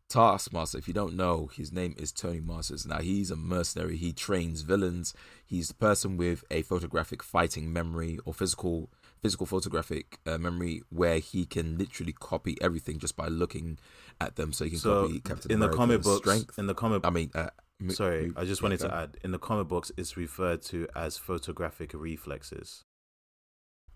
Taskmaster, 0.09 0.77
if 0.77 0.89
you 0.89 0.93
don't 0.93 1.15
know, 1.15 1.49
his 1.55 1.71
name 1.71 1.95
is 1.97 2.11
Tony 2.11 2.41
Masters. 2.41 2.85
Now, 2.85 2.99
he's 2.99 3.31
a 3.31 3.37
mercenary. 3.37 3.95
He 3.95 4.11
trains 4.11 4.61
villains. 4.61 5.13
He's 5.45 5.69
the 5.69 5.73
person 5.75 6.17
with 6.17 6.43
a 6.51 6.63
photographic 6.63 7.23
fighting 7.23 7.71
memory 7.71 8.19
or 8.25 8.33
physical 8.33 8.89
physical 9.21 9.45
photographic 9.45 10.19
uh, 10.25 10.37
memory 10.37 10.81
where 10.89 11.19
he 11.19 11.45
can 11.45 11.77
literally 11.77 12.13
copy 12.13 12.57
everything 12.61 12.97
just 12.99 13.15
by 13.15 13.27
looking 13.27 13.77
at 14.19 14.35
them. 14.35 14.51
So 14.51 14.65
he 14.65 14.71
can 14.71 14.79
So 14.79 15.03
copy 15.07 15.19
Captain 15.19 15.51
in 15.51 15.59
the 15.59 15.69
comic 15.69 16.01
America's 16.01 16.05
books, 16.07 16.19
strength. 16.21 16.59
in 16.59 16.67
the 16.67 16.73
comic, 16.73 17.05
I 17.05 17.09
mean, 17.11 17.31
uh, 17.35 17.49
m- 17.79 17.91
sorry, 17.91 18.25
m- 18.25 18.33
I 18.37 18.45
just 18.45 18.63
wanted 18.63 18.79
to 18.79 18.93
add. 18.93 19.17
In 19.23 19.31
the 19.31 19.39
comic 19.39 19.67
books, 19.67 19.91
it's 19.97 20.17
referred 20.17 20.61
to 20.63 20.87
as 20.95 21.17
photographic 21.17 21.91
reflexes. 21.93 22.83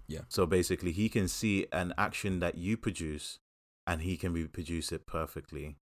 Yeah. 0.07 0.21
So 0.29 0.45
basically, 0.45 0.91
he 0.91 1.09
can 1.09 1.27
see 1.27 1.65
an 1.71 1.93
action 1.97 2.39
that 2.39 2.55
you 2.55 2.77
produce, 2.77 3.39
and 3.87 4.01
he 4.01 4.17
can 4.17 4.33
reproduce 4.33 4.91
it 4.91 5.07
perfectly, 5.07 5.77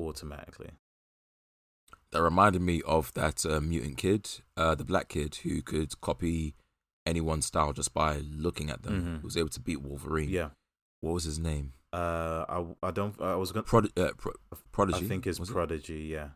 automatically. 0.00 0.70
That 2.12 2.22
reminded 2.22 2.62
me 2.62 2.80
of 2.86 3.12
that 3.14 3.44
uh, 3.44 3.60
mutant 3.60 3.98
kid, 3.98 4.30
uh, 4.56 4.74
the 4.74 4.84
black 4.84 5.08
kid 5.08 5.34
who 5.42 5.60
could 5.60 6.00
copy 6.00 6.54
anyone's 7.06 7.46
style 7.46 7.72
just 7.72 7.94
by 7.94 8.16
looking 8.18 8.68
at 8.70 8.82
them. 8.82 9.02
Mhm. 9.02 9.20
Who 9.20 9.26
was 9.26 9.36
able 9.36 9.48
to 9.50 9.60
beat 9.60 9.80
Wolverine. 9.80 10.28
Yeah. 10.30 10.50
What 11.00 11.12
was 11.12 11.24
his 11.24 11.38
name? 11.38 11.72
Uh, 11.92 12.44
I 12.48 12.88
I 12.88 12.90
don't. 12.90 13.18
I 13.20 13.36
was 13.36 13.52
gonna. 13.52 13.62
Prod, 13.64 13.86
uh, 13.98 14.10
Pro, 14.18 14.32
Prodigy. 14.72 15.04
I 15.04 15.08
think 15.08 15.26
it's 15.26 15.38
was 15.40 15.48
it? 15.50 15.52
Prodigy. 15.52 16.00
Yeah. 16.10 16.30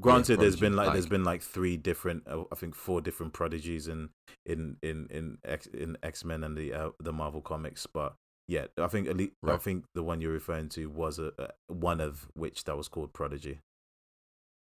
Granted, 0.00 0.40
there's 0.40 0.56
Prodigy, 0.56 0.60
been 0.60 0.76
like, 0.76 0.86
like- 0.88 0.92
there's 0.94 1.06
been 1.06 1.24
like 1.24 1.40
three 1.40 1.76
different, 1.76 2.26
uh, 2.26 2.44
I 2.50 2.56
think 2.56 2.74
four 2.74 3.00
different 3.00 3.32
prodigies 3.32 3.86
in 3.88 4.10
in 4.44 4.76
in 4.82 5.06
in 5.10 5.38
X 5.44 5.66
in 5.68 5.96
X 6.02 6.24
Men 6.24 6.42
and 6.44 6.56
the 6.56 6.72
uh, 6.74 6.90
the 7.00 7.12
Marvel 7.12 7.40
comics, 7.40 7.86
but 7.86 8.14
yeah, 8.48 8.66
I 8.76 8.88
think 8.88 9.08
at 9.08 9.16
least, 9.16 9.32
I 9.46 9.56
think 9.56 9.84
the 9.94 10.02
one 10.02 10.20
you're 10.20 10.32
referring 10.32 10.68
to 10.70 10.86
was 10.90 11.18
a, 11.18 11.32
a 11.38 11.72
one 11.72 12.00
of 12.00 12.28
which 12.34 12.64
that 12.64 12.76
was 12.76 12.88
called 12.88 13.12
Prodigy. 13.12 13.60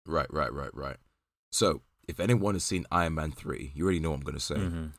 Right, 0.07 0.33
right, 0.33 0.53
right, 0.53 0.75
right. 0.75 0.97
So, 1.53 1.83
if 2.09 2.21
anyone 2.21 2.55
has 2.55 2.65
seen 2.65 2.85
Iron 2.91 3.15
Man 3.15 3.33
three, 3.33 3.73
you 3.75 3.85
already 3.85 4.01
know 4.01 4.11
what 4.11 4.17
I'm 4.17 4.23
going 4.23 4.35
to 4.35 4.41
say. 4.41 4.57
Mhm. 4.57 4.93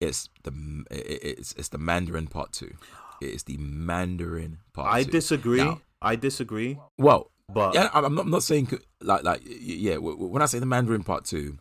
It's 0.00 0.28
the 0.42 0.52
it's 0.90 1.52
it's 1.54 1.68
the 1.68 1.78
Mandarin 1.78 2.26
Part 2.26 2.52
Two. 2.52 2.74
It's 3.20 3.44
the 3.44 3.56
Mandarin 3.58 4.58
Part 4.74 4.92
I 4.94 5.04
Two. 5.04 5.10
disagree. 5.10 5.58
Now- 5.64 5.80
I 6.02 6.14
disagree. 6.16 6.78
Well, 6.98 7.30
But 7.52 7.74
yeah, 7.74 7.88
I'm 7.94 8.14
not, 8.14 8.24
I'm 8.26 8.30
not 8.30 8.42
saying 8.42 8.68
like 9.00 9.22
like 9.24 9.40
yeah. 9.44 9.96
When 9.96 10.42
I 10.42 10.46
say 10.46 10.58
the 10.58 10.66
Mandarin 10.66 11.02
Part 11.04 11.24
Two, 11.24 11.58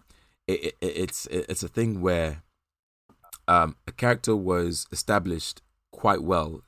it, 0.47 0.59
it, 0.65 0.75
it's 0.81 1.25
it's 1.27 1.63
a 1.63 1.67
thing 1.69 2.01
where 2.01 2.43
um 3.47 3.77
a 3.87 3.91
character 3.93 4.35
was 4.35 4.87
established 4.91 5.61
quite 5.91 6.21
well 6.23 6.61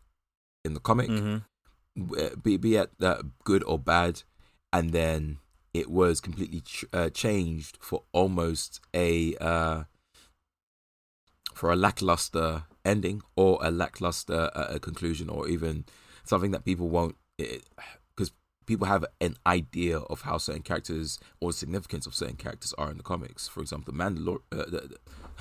in 0.64 0.74
the 0.74 0.80
comic, 0.80 1.10
Mhm. 1.10 1.44
be 2.42 2.56
be 2.58 2.76
it 2.76 2.92
uh, 3.02 3.24
good 3.44 3.64
or 3.66 3.78
bad, 3.80 4.24
and 4.72 4.92
then 4.92 5.40
it 5.82 5.90
was 5.90 6.20
completely 6.28 6.62
ch- 6.62 6.86
uh, 6.94 7.10
changed 7.10 7.78
for 7.82 8.00
almost 8.12 8.80
a 8.94 9.36
uh, 9.38 9.84
for 11.54 11.72
a 11.72 11.76
lackluster 11.76 12.64
ending 12.86 13.22
or 13.36 13.60
a 13.62 13.72
lackluster 13.72 14.50
uh, 14.56 14.78
conclusion, 14.80 15.30
or 15.30 15.48
even 15.48 15.86
something 16.24 16.52
that 16.52 16.66
people 16.66 16.90
won't 16.90 17.16
because 17.38 18.32
people 18.66 18.88
have 18.88 19.06
an 19.22 19.36
idea 19.46 19.98
of 20.00 20.22
how 20.22 20.38
certain 20.38 20.62
characters 20.62 21.20
or 21.42 21.52
significance 21.52 22.06
of 22.06 22.14
certain 22.16 22.36
characters 22.36 22.74
are 22.78 22.90
in 22.92 22.98
the 22.98 23.04
comics. 23.04 23.48
For 23.48 23.62
example, 23.62 23.94
the 23.94 23.98
Mandalor- 24.04 24.42
uh, 24.52 24.66
the, 24.74 24.82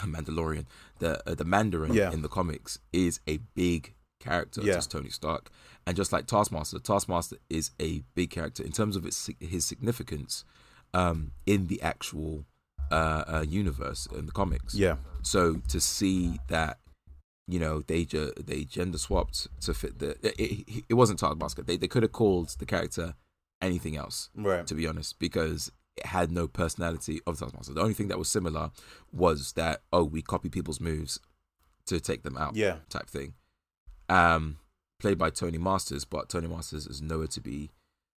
the 0.01 0.07
Mandalorian, 0.14 0.66
the 0.99 1.12
uh, 1.28 1.34
the 1.34 1.45
Mandarin 1.45 1.93
Yeah. 1.95 2.12
in 2.12 2.22
the 2.22 2.28
comics 2.28 2.78
is 2.93 3.20
a 3.26 3.39
big 3.55 3.95
character 4.20 4.61
Yeah. 4.62 4.74
just 4.74 4.91
Tony 4.91 5.11
Stark. 5.11 5.51
And 5.87 5.97
just 5.97 6.12
like 6.12 6.26
Taskmaster, 6.26 6.78
Taskmaster 6.80 7.37
is 7.49 7.70
a 7.80 8.03
big 8.14 8.30
character 8.30 8.64
in 8.64 8.72
terms 8.72 8.97
of 8.97 9.07
its 9.07 9.30
his 9.39 9.64
significance 9.64 10.45
um, 10.93 11.32
in 11.47 11.68
the 11.68 11.80
actual 11.80 12.45
uh, 12.91 13.24
uh, 13.26 13.45
universe 13.47 14.07
in 14.16 14.26
the 14.26 14.32
comics. 14.32 14.74
yeah, 14.74 14.97
So 15.22 15.57
to 15.68 15.80
see 15.80 16.41
that, 16.49 16.78
you 17.47 17.61
know, 17.61 17.82
they 17.87 18.05
they 18.05 18.64
gender 18.64 18.99
swapped 18.99 19.49
to 19.61 19.74
fit 19.74 19.99
the 19.99 20.11
it, 20.22 20.41
it, 20.41 20.84
it 20.89 20.95
wasn't 20.95 21.20
Taskmaster. 21.20 21.62
They 21.62 21.76
they 21.76 21.89
could 21.89 22.03
have 22.03 22.12
called 22.12 22.57
the 22.59 22.66
character 22.66 23.14
anything 23.62 23.97
else 23.97 24.28
right. 24.34 24.66
to 24.66 24.74
be 24.74 24.87
honest, 24.87 25.18
because 25.18 25.70
it 25.97 26.07
had 26.07 26.30
no 26.30 26.49
personality 26.49 27.20
of 27.26 27.39
Taskmaster. 27.39 27.74
The 27.74 27.80
only 27.80 27.95
thing 27.95 28.09
that 28.09 28.18
was 28.18 28.28
similar 28.28 28.70
was 29.12 29.53
that 29.53 29.82
oh, 29.93 30.05
we 30.05 30.22
copy 30.22 30.49
people's 30.49 30.80
moves 30.80 31.20
to 31.87 32.01
take 32.01 32.22
them 32.24 32.37
out 32.37 32.57
Yeah, 32.57 32.78
type 32.89 33.09
thing. 33.09 33.34
Um, 34.09 34.59
played 34.99 35.18
by 35.18 35.30
Tony 35.30 35.59
Masters, 35.59 36.05
but 36.05 36.28
Tony 36.28 36.49
Masters 36.49 36.86
is 36.86 37.03
nowhere 37.03 37.26
to 37.28 37.40
be 37.40 37.70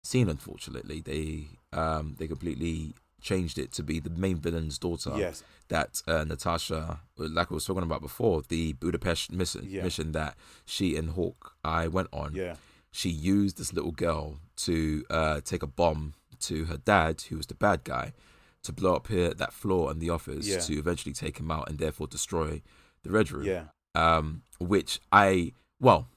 seen. 0.03 0.30
Unfortunately, 0.30 1.01
they 1.01 1.47
um 1.78 2.15
they 2.17 2.28
completely 2.28 2.93
changed 3.21 3.57
it 3.57 3.71
to 3.71 3.84
be 3.84 3.99
the 3.99 4.09
main 4.11 4.38
villain's 4.38 4.78
daughter. 4.78 5.11
yes, 5.17 5.43
That 5.69 6.01
uh, 6.07 6.23
Natasha, 6.23 6.99
like 7.17 7.51
I 7.51 7.53
was 7.55 7.65
talking 7.65 7.82
about 7.84 8.01
before, 8.01 8.43
the 8.47 8.73
Budapest 8.73 9.32
mission 9.32 9.65
Yeah. 9.67 9.84
mission 9.84 10.11
that 10.11 10.36
she 10.65 10.95
and 10.95 11.11
Hawk 11.11 11.53
I 11.63 11.88
went 11.88 12.09
on. 12.13 12.36
yeah, 12.36 12.55
She 12.91 13.09
used 13.09 13.57
this 13.57 13.73
little 13.73 13.91
girl 13.91 14.39
to 14.57 15.03
uh 15.09 15.41
take 15.41 15.63
a 15.63 15.67
bomb 15.67 16.13
to 16.41 16.65
her 16.65 16.78
dad, 16.78 17.21
who 17.30 17.38
was 17.38 17.47
the 17.47 17.55
bad 17.55 17.84
guy, 17.84 18.13
to 18.61 18.71
blow 18.71 18.95
up 18.95 19.07
here 19.07 19.34
that 19.34 19.51
floor 19.51 19.89
in 19.91 19.97
the 19.97 20.11
office 20.11 20.47
Yeah. 20.47 20.59
to 20.59 20.78
eventually 20.78 21.13
take 21.13 21.39
him 21.39 21.49
out 21.49 21.67
and 21.69 21.80
therefore 21.80 22.05
destroy 22.07 22.61
the 23.01 23.09
Red 23.09 23.32
Room 23.32 23.45
yeah, 23.45 23.65
um, 23.95 24.43
which 24.59 24.99
I 25.11 25.53
well, 25.80 26.07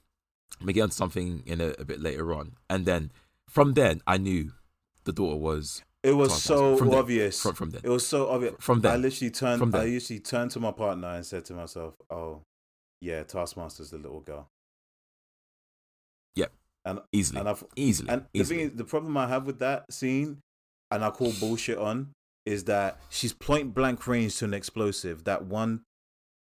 me 0.66 0.72
get 0.72 0.82
on 0.82 0.90
something 0.90 1.42
in 1.46 1.60
a, 1.60 1.74
a 1.78 1.84
bit 1.84 2.00
later 2.00 2.32
on, 2.34 2.52
and 2.68 2.84
then 2.86 3.12
from 3.48 3.72
then 3.74 4.00
I 4.06 4.18
knew 4.18 4.52
the 5.04 5.12
daughter 5.12 5.36
was 5.36 5.82
It 6.02 6.12
was 6.12 6.42
so 6.42 6.76
From 6.76 6.88
then. 6.90 6.98
obvious. 6.98 7.40
from 7.42 7.54
from 7.54 7.70
then. 7.70 7.80
It 7.84 7.88
was 7.90 8.06
so 8.06 8.28
obvious. 8.30 8.54
From 8.60 8.80
then, 8.80 8.92
I 8.92 8.96
literally 8.96 9.30
turned. 9.30 9.58
From 9.58 9.74
I 9.74 9.84
literally 9.84 10.20
turned 10.20 10.50
to 10.52 10.60
my 10.60 10.72
partner 10.72 11.08
and 11.08 11.24
said 11.26 11.44
to 11.46 11.54
myself, 11.54 11.94
"Oh, 12.10 12.42
yeah, 13.00 13.22
Taskmaster's 13.24 13.90
the 13.90 13.98
little 13.98 14.20
girl." 14.20 14.48
Yep. 16.36 16.52
And 16.84 17.00
easily, 17.12 17.40
and 17.40 17.48
I've 17.48 17.64
easily, 17.76 18.08
and 18.10 18.22
the 18.32 18.40
easily. 18.40 18.58
thing 18.58 18.66
is, 18.70 18.76
the 18.76 18.84
problem 18.84 19.16
I 19.16 19.26
have 19.28 19.46
with 19.46 19.58
that 19.58 19.92
scene, 19.92 20.38
and 20.90 21.04
I 21.04 21.10
call 21.10 21.32
bullshit 21.38 21.78
on, 21.78 22.12
is 22.46 22.64
that 22.64 22.98
she's 23.10 23.32
point 23.32 23.74
blank 23.74 24.06
range 24.06 24.36
to 24.38 24.46
an 24.46 24.54
explosive. 24.54 25.24
That 25.24 25.44
one, 25.44 25.82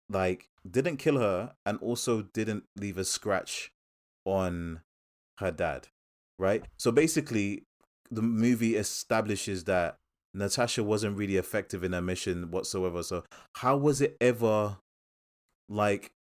like, 0.10 0.50
didn't 0.70 0.98
kill 0.98 1.18
her, 1.20 1.54
and 1.66 1.80
also 1.80 2.24
didn't 2.34 2.66
leave 2.76 2.98
a 2.98 3.06
scratch 3.06 3.72
on 4.28 4.82
her 5.40 5.52
dad. 5.52 5.88
Right. 6.38 6.64
So 6.78 6.92
basically, 6.92 7.64
the 8.12 8.22
movie 8.22 8.76
establishes 8.76 9.64
that 9.64 9.96
Natasha 10.34 10.84
wasn't 10.84 11.18
really 11.18 11.38
effective 11.38 11.84
in 11.84 11.94
her 11.94 12.02
mission 12.02 12.52
whatsoever. 12.52 13.02
So 13.02 13.24
how 13.56 13.78
was 13.78 14.02
it 14.02 14.16
ever 14.22 14.78
like 15.70 16.12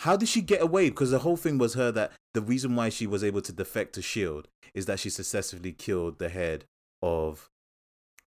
how 0.00 0.16
did 0.16 0.28
she 0.28 0.42
get 0.42 0.60
away? 0.60 0.90
Because 0.90 1.10
the 1.10 1.20
whole 1.20 1.36
thing 1.36 1.58
was 1.58 1.74
her 1.74 1.90
that 1.92 2.12
the 2.34 2.42
reason 2.42 2.76
why 2.76 2.88
she 2.88 3.06
was 3.06 3.24
able 3.24 3.40
to 3.42 3.52
defect 3.52 3.94
to 3.94 4.02
Shield 4.02 4.48
is 4.74 4.86
that 4.86 4.98
she 4.98 5.10
successfully 5.10 5.72
killed 5.72 6.18
the 6.18 6.28
head 6.28 6.64
of 7.02 7.48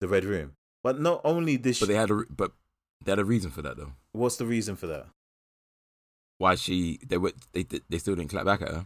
the 0.02 0.08
Red 0.08 0.26
Room. 0.26 0.54
But 0.84 1.00
not 1.00 1.22
only 1.24 1.58
did 1.58 1.76
she, 1.76 1.86
but 1.86 1.90
they 1.90 2.00
had 2.00 2.10
a 2.10 2.16
re- 2.16 2.26
but 2.30 2.52
they 3.04 3.12
had 3.12 3.20
a 3.20 3.26
reason 3.26 3.52
for 3.52 3.62
that 3.62 3.78
though. 3.78 3.94
what's 4.12 4.38
the 4.38 4.46
reason 4.46 4.76
for 4.76 4.88
that? 4.88 5.08
Why 6.38 6.56
she 6.56 7.00
they 7.06 7.18
were 7.18 7.34
they 7.54 7.64
they 7.64 7.98
still 7.98 8.16
didn't 8.16 8.32
clap 8.32 8.46
back 8.46 8.62
at 8.62 8.70
her 8.70 8.86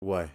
Why? 0.00 0.30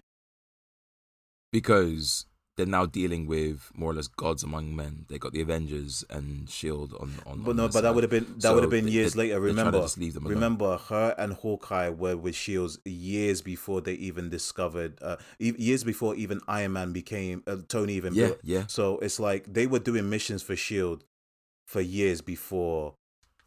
because 1.51 2.25
they're 2.57 2.65
now 2.65 2.85
dealing 2.85 3.27
with 3.27 3.71
more 3.73 3.91
or 3.91 3.93
less 3.93 4.07
gods 4.07 4.43
among 4.43 4.75
men. 4.75 5.05
They 5.09 5.17
got 5.17 5.31
the 5.33 5.41
Avengers 5.41 6.03
and 6.09 6.49
Shield 6.49 6.93
on 6.99 7.13
on. 7.25 7.43
But 7.43 7.51
on 7.51 7.57
no, 7.57 7.67
but 7.69 7.81
that 7.81 7.93
would 7.95 8.03
have 8.03 8.11
been 8.11 8.25
that 8.35 8.41
So 8.41 8.53
would 8.55 8.63
have 8.63 8.69
been 8.69 8.87
years 8.87 9.13
they- 9.13 9.19
later. 9.19 9.39
they're 9.39 9.53
trying 9.53 9.55
to 9.57 9.61
Remember, 9.63 9.81
just 9.81 9.97
leave 9.97 10.13
them 10.13 10.25
alone. 10.25 10.35
remember, 10.35 10.77
her 10.77 11.15
and 11.17 11.33
Hawkeye 11.33 11.89
were 11.89 12.15
with 12.17 12.35
Shields 12.35 12.79
years 12.85 13.41
before 13.41 13.81
they 13.81 13.93
even 13.93 14.29
discovered, 14.29 14.99
uh, 15.01 15.17
years 15.39 15.83
before 15.83 16.15
even 16.15 16.41
Iron 16.47 16.73
Man 16.73 16.93
became 16.93 17.43
uh, 17.47 17.57
Tony 17.67 17.93
even 17.93 18.13
Yeah, 18.13 18.27
built. 18.27 18.39
yeah. 18.43 18.67
So 18.67 18.99
it's 18.99 19.19
like 19.19 19.53
they 19.53 19.67
were 19.67 19.79
doing 19.79 20.09
missions 20.09 20.41
for 20.43 20.55
Shield 20.55 21.03
for 21.67 21.81
years 21.81 22.21
before 22.21 22.95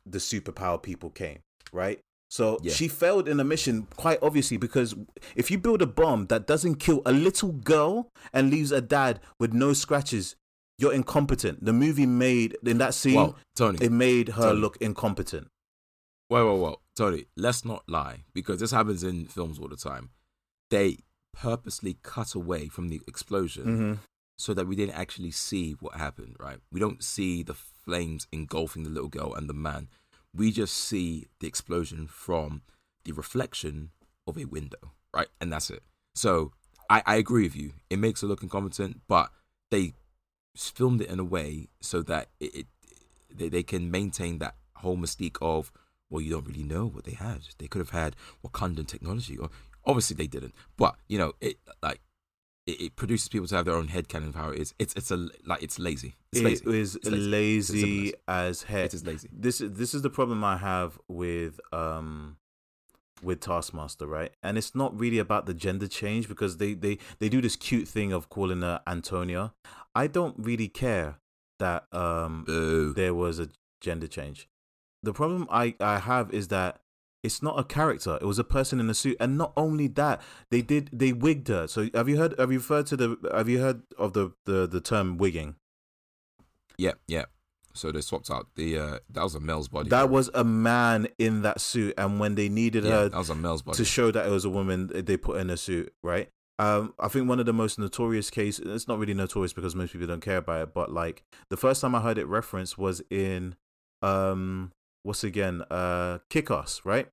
the 0.05 0.19
superpower 0.19 0.83
people 0.83 1.11
came, 1.11 1.41
right? 1.73 2.01
So 2.31 2.59
Yeah. 2.63 2.73
she 2.75 2.89
failed 2.89 3.27
in 3.29 3.39
the 3.39 3.45
mission 3.45 3.87
quite 3.97 4.19
obviously 4.23 4.57
because 4.59 4.95
if 5.35 5.51
you 5.51 5.59
build 5.59 5.81
a 5.83 5.87
bomb 5.87 6.27
that 6.27 6.47
doesn't 6.47 6.77
kill 6.77 7.01
a 7.07 7.13
little 7.13 7.53
girl 7.53 8.11
and 8.33 8.51
leaves 8.51 8.71
a 8.71 8.81
dad 8.83 9.21
with 9.41 9.53
no 9.55 9.73
scratches, 9.73 10.37
you're 10.79 10.93
incompetent. 10.93 11.65
The 11.65 11.73
movie 11.73 12.07
made 12.07 12.57
in 12.65 12.79
that 12.79 12.95
scene 12.95 13.15
Well, 13.15 13.37
Tony, 13.57 13.79
it 13.81 13.91
made 13.93 14.29
her 14.31 14.51
Tony. 14.51 14.61
look 14.61 14.77
incompetent. 14.79 15.49
Whoa, 16.29 16.45
whoa, 16.45 16.57
whoa, 16.57 16.81
Tony, 16.95 17.25
let's 17.37 17.65
not 17.65 17.83
lie 17.89 18.25
because 18.35 18.61
this 18.61 18.71
happens 18.73 19.03
in 19.03 19.25
films 19.27 19.59
all 19.59 19.69
the 19.69 19.77
time. 19.77 20.11
They 20.71 20.99
purposely 21.33 21.97
cut 22.03 22.35
away 22.35 22.69
from 22.69 22.89
the 22.91 23.01
explosion 23.09 23.65
Mm-hmm. 23.65 23.93
so 24.37 24.53
that 24.55 24.67
we 24.67 24.77
didn't 24.77 24.95
actually 24.97 25.31
see 25.31 25.73
what 25.81 25.95
happened, 25.97 26.37
right? 26.39 26.59
We 26.71 26.79
don't 26.79 27.03
see 27.03 27.43
the 27.43 27.55
flames 27.55 28.27
engulfing 28.33 28.83
the 28.85 28.91
little 28.91 29.09
girl 29.09 29.33
and 29.35 29.49
the 29.49 29.55
man. 29.55 29.89
We 30.39 30.53
just 30.53 30.75
see 30.75 31.27
the 31.41 31.49
explosion 31.49 32.07
from 32.07 32.63
the 33.05 33.13
reflection 33.13 33.91
of 34.27 34.39
a 34.39 34.45
window, 34.45 34.93
right? 35.13 35.29
And 35.41 35.53
that's 35.53 35.69
it. 35.69 35.83
So 36.15 36.53
I, 36.89 37.03
I 37.05 37.17
agree 37.17 37.43
with 37.43 37.57
you. 37.57 37.73
It 37.91 37.99
makes 37.99 38.23
it 38.23 38.27
look 38.27 38.43
incompetent, 38.43 39.01
but 39.09 39.31
they 39.71 39.95
filmed 40.57 41.01
it 41.01 41.11
in 41.11 41.19
a 41.19 41.25
way 41.25 41.69
so 41.81 42.03
that 42.03 42.29
it, 42.41 42.55
it 42.55 42.67
they, 43.35 43.49
they 43.49 43.63
can 43.63 43.91
maintain 43.91 44.39
that 44.39 44.55
whole 44.77 44.97
mystique 44.97 45.39
of 45.41 45.73
well 46.11 46.21
you 46.21 46.31
don't 46.31 46.47
really 46.47 46.63
know 46.63 46.87
what 46.87 47.05
they 47.05 47.13
had 47.13 47.41
they 47.59 47.67
could 47.67 47.81
have 47.81 47.91
had 47.91 48.17
wakandan 48.45 48.87
technology 48.87 49.37
or 49.37 49.51
obviously 49.85 50.17
they 50.17 50.27
didn't 50.27 50.55
but 50.77 50.97
you 51.09 51.19
know 51.19 51.33
it 51.41 51.59
like 51.83 52.01
it, 52.71 52.77
it 52.87 52.97
produces 52.97 53.29
people 53.29 53.49
to 53.49 53.57
have 53.57 53.65
their 53.69 53.75
own 53.81 53.89
head 53.89 54.07
canon 54.13 54.29
of 54.29 54.35
how 54.43 54.51
it 54.51 54.59
is 54.65 54.75
it's 54.79 54.95
it's 55.01 55.11
a 55.11 55.19
like 55.51 55.63
it's 55.67 55.79
lazy 55.79 56.15
it's 56.33 56.43
lazy 56.43 56.65
It 56.67 56.75
is 56.75 56.97
It's 56.97 57.09
lazy. 57.11 57.21
lazy, 57.21 58.09
It's 58.11 58.19
as 58.29 58.63
heck. 58.71 58.87
it 58.87 58.95
is 58.95 59.05
lazy 59.11 59.29
This 59.33 59.61
is 59.61 59.69
this 59.81 59.95
is 59.97 60.03
the 60.03 60.11
problem 60.19 60.45
I 60.45 60.57
have 60.59 60.91
with 61.09 61.55
um 61.73 62.37
with 63.21 63.41
Taskmaster, 63.41 64.07
right? 64.07 64.31
And 64.45 64.57
it's 64.57 64.77
not 64.77 64.91
really 64.97 65.19
about 65.19 65.47
the 65.47 65.55
gender 65.55 65.89
change 65.89 66.29
because 66.29 66.59
they 66.59 66.75
they 66.75 66.99
they 67.19 67.29
do 67.29 67.41
this 67.41 67.57
cute 67.57 67.89
thing 67.89 68.13
of 68.13 68.29
calling 68.29 68.63
her 68.63 68.81
Antonia. 68.87 69.55
I 70.03 70.07
don't 70.07 70.37
really 70.39 70.69
care 70.69 71.17
that 71.59 71.81
um 71.93 72.45
Boo. 72.47 72.93
there 72.95 73.15
was 73.15 73.41
a 73.41 73.49
gender 73.81 74.07
change. 74.07 74.49
The 75.03 75.13
problem 75.13 75.49
I 75.51 75.75
I 75.81 75.99
have 75.99 76.33
is 76.33 76.47
that 76.49 76.81
it's 77.23 77.43
not 77.43 77.59
a 77.59 77.65
character. 77.65 78.19
It 78.21 78.25
was 78.25 78.39
a 78.39 78.45
person 78.45 78.81
in 78.81 78.89
a 78.89 78.95
suit, 78.95 79.17
and 79.19 79.37
not 79.37 79.53
only 79.57 79.89
that, 79.89 80.21
they 80.51 80.63
did 80.63 80.91
they 80.93 81.13
wigged 81.13 81.49
her. 81.49 81.67
So 81.67 81.89
have 81.95 82.09
you 82.09 82.17
heard? 82.17 82.35
Have 82.39 82.53
you 82.53 82.59
referred 82.59 82.87
to 82.87 82.97
the? 82.97 83.17
Have 83.35 83.49
you 83.49 83.61
heard 83.61 83.83
of 83.99 84.13
the 84.13 84.33
the 84.45 84.67
the 84.67 84.81
term 84.81 85.19
wigging? 85.19 85.57
Yeah, 86.77 86.93
yeah. 87.07 87.25
So 87.75 87.93
they 87.93 88.01
swapped 88.01 88.31
out 88.31 88.49
the 88.57 88.79
uh 88.79 88.99
that 89.11 89.23
was 89.23 89.35
a 89.35 89.41
male's 89.41 89.69
body. 89.69 89.91
That 89.91 90.11
was 90.11 90.31
a 90.35 90.45
man 90.45 91.09
in 91.19 91.43
that 91.43 91.61
suit, 91.61 91.95
and 91.99 92.19
when 92.19 92.35
they 92.35 92.49
needed 92.49 92.85
yeah, 92.85 92.91
her 92.91 93.09
that 93.09 93.19
was 93.19 93.31
a 93.31 93.35
male's 93.35 93.63
body. 93.63 93.77
to 93.77 93.85
show 93.85 94.11
that 94.11 94.27
it 94.27 94.31
was 94.31 94.45
a 94.45 94.51
woman, 94.51 94.91
they 94.93 95.17
put 95.17 95.41
in 95.41 95.51
a 95.51 95.57
suit, 95.57 95.93
right? 96.03 96.29
Um, 96.61 96.95
I 96.99 97.07
think 97.07 97.29
one 97.29 97.39
of 97.39 97.47
the 97.47 97.53
most 97.53 97.79
notorious 97.79 98.31
cases. 98.31 98.67
It's 98.67 98.89
not 98.89 98.99
really 98.99 99.15
notorious 99.15 99.53
because 99.53 99.77
most 99.77 99.93
people 99.93 100.09
don't 100.09 100.21
care 100.21 100.39
about 100.39 100.63
it, 100.63 100.75
but 100.75 100.91
like 100.93 101.23
the 101.51 101.57
first 101.57 101.81
time 101.81 101.95
I 101.95 102.01
heard 102.01 102.19
it 102.19 102.27
referenced 102.27 102.79
was 102.79 103.01
in 103.11 103.55
um, 104.03 104.73
what's 105.03 105.25
again 105.25 105.63
uh, 105.71 106.19
Kick 106.31 106.51
Ass, 106.51 106.83
right? 106.85 107.09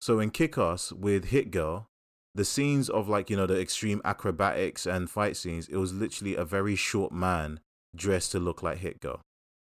So 0.00 0.20
in 0.20 0.30
Kick 0.30 0.58
Ass 0.58 0.92
with 0.92 1.26
Hit 1.26 1.50
Girl, 1.50 1.86
the 2.34 2.44
scenes 2.44 2.88
of 2.88 3.08
like 3.08 3.30
you 3.30 3.36
know 3.36 3.46
the 3.46 3.60
extreme 3.60 4.00
acrobatics 4.04 4.86
and 4.86 5.10
fight 5.10 5.36
scenes, 5.36 5.68
it 5.68 5.76
was 5.76 5.92
literally 5.92 6.34
a 6.34 6.44
very 6.44 6.76
short 6.76 7.12
man 7.12 7.60
dressed 7.94 8.32
to 8.32 8.38
look 8.38 8.62
like 8.62 8.78
Hit 8.78 9.00
Girl, 9.00 9.20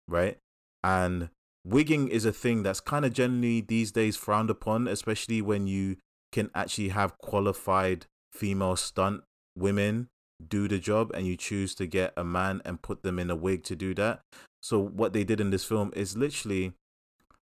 right? 0.07 0.37
And 0.83 1.29
wigging 1.65 2.07
is 2.07 2.25
a 2.25 2.33
thing 2.33 2.63
that's 2.63 2.79
kind 2.79 3.05
of 3.05 3.13
generally 3.13 3.61
these 3.61 3.91
days 3.91 4.17
frowned 4.17 4.49
upon, 4.49 4.87
especially 4.87 5.41
when 5.41 5.67
you 5.67 5.97
can 6.31 6.49
actually 6.55 6.89
have 6.89 7.17
qualified 7.19 8.07
female 8.33 8.75
stunt 8.75 9.21
women 9.55 10.07
do 10.45 10.67
the 10.67 10.79
job 10.79 11.11
and 11.13 11.25
you 11.27 11.37
choose 11.37 11.75
to 11.75 11.85
get 11.85 12.11
a 12.17 12.23
man 12.23 12.61
and 12.65 12.81
put 12.81 13.03
them 13.03 13.19
in 13.19 13.29
a 13.29 13.35
wig 13.35 13.63
to 13.63 13.75
do 13.75 13.93
that. 13.93 14.21
So 14.61 14.79
what 14.79 15.13
they 15.13 15.23
did 15.23 15.39
in 15.39 15.51
this 15.51 15.63
film 15.63 15.91
is 15.95 16.17
literally 16.17 16.73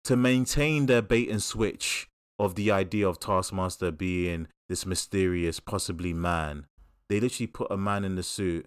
to 0.05 0.17
maintain 0.17 0.87
their 0.87 1.03
bait 1.03 1.29
and 1.31 1.43
switch 1.43 2.09
of 2.39 2.55
the 2.55 2.71
idea 2.71 3.07
of 3.09 3.21
Taskmaster 3.21 3.91
being 3.91 4.49
this 4.69 4.85
mysterious, 4.87 5.61
possibly 5.61 6.13
man. 6.13 6.67
They 7.09 7.21
literally 7.21 7.47
put 7.47 7.71
a 7.71 7.77
man 7.77 8.05
in 8.05 8.17
the 8.17 8.23
suit 8.23 8.67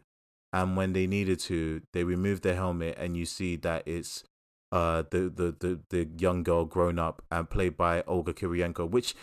and 0.54 0.78
when 0.78 0.94
they 0.94 1.08
needed 1.08 1.40
to, 1.42 1.82
they 1.94 2.04
removed 2.04 2.44
the 2.44 2.56
helmet 2.56 2.96
and 2.98 3.18
you 3.18 3.26
see 3.26 3.56
that 3.58 3.84
it's 3.86 4.24
uh 4.72 5.04
the 5.12 5.30
the 5.30 5.56
the, 5.60 5.80
the 5.90 6.08
young 6.18 6.42
girl 6.44 6.66
grown 6.66 6.98
up 6.98 7.22
and 7.32 7.50
played 7.50 7.76
by 7.78 8.02
Olga 8.08 8.34
Kurylenko, 8.34 8.90
which 8.90 9.14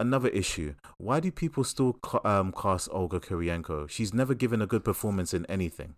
another 0.00 0.28
issue. 0.28 0.74
Why 0.98 1.20
do 1.20 1.30
people 1.30 1.64
still 1.64 1.92
ca- 1.94 2.20
um, 2.24 2.52
cast 2.52 2.88
Olga 2.92 3.20
Kurylenko? 3.20 3.88
She's 3.88 4.12
never 4.12 4.34
given 4.34 4.60
a 4.60 4.66
good 4.66 4.84
performance 4.84 5.32
in 5.32 5.46
anything. 5.46 5.94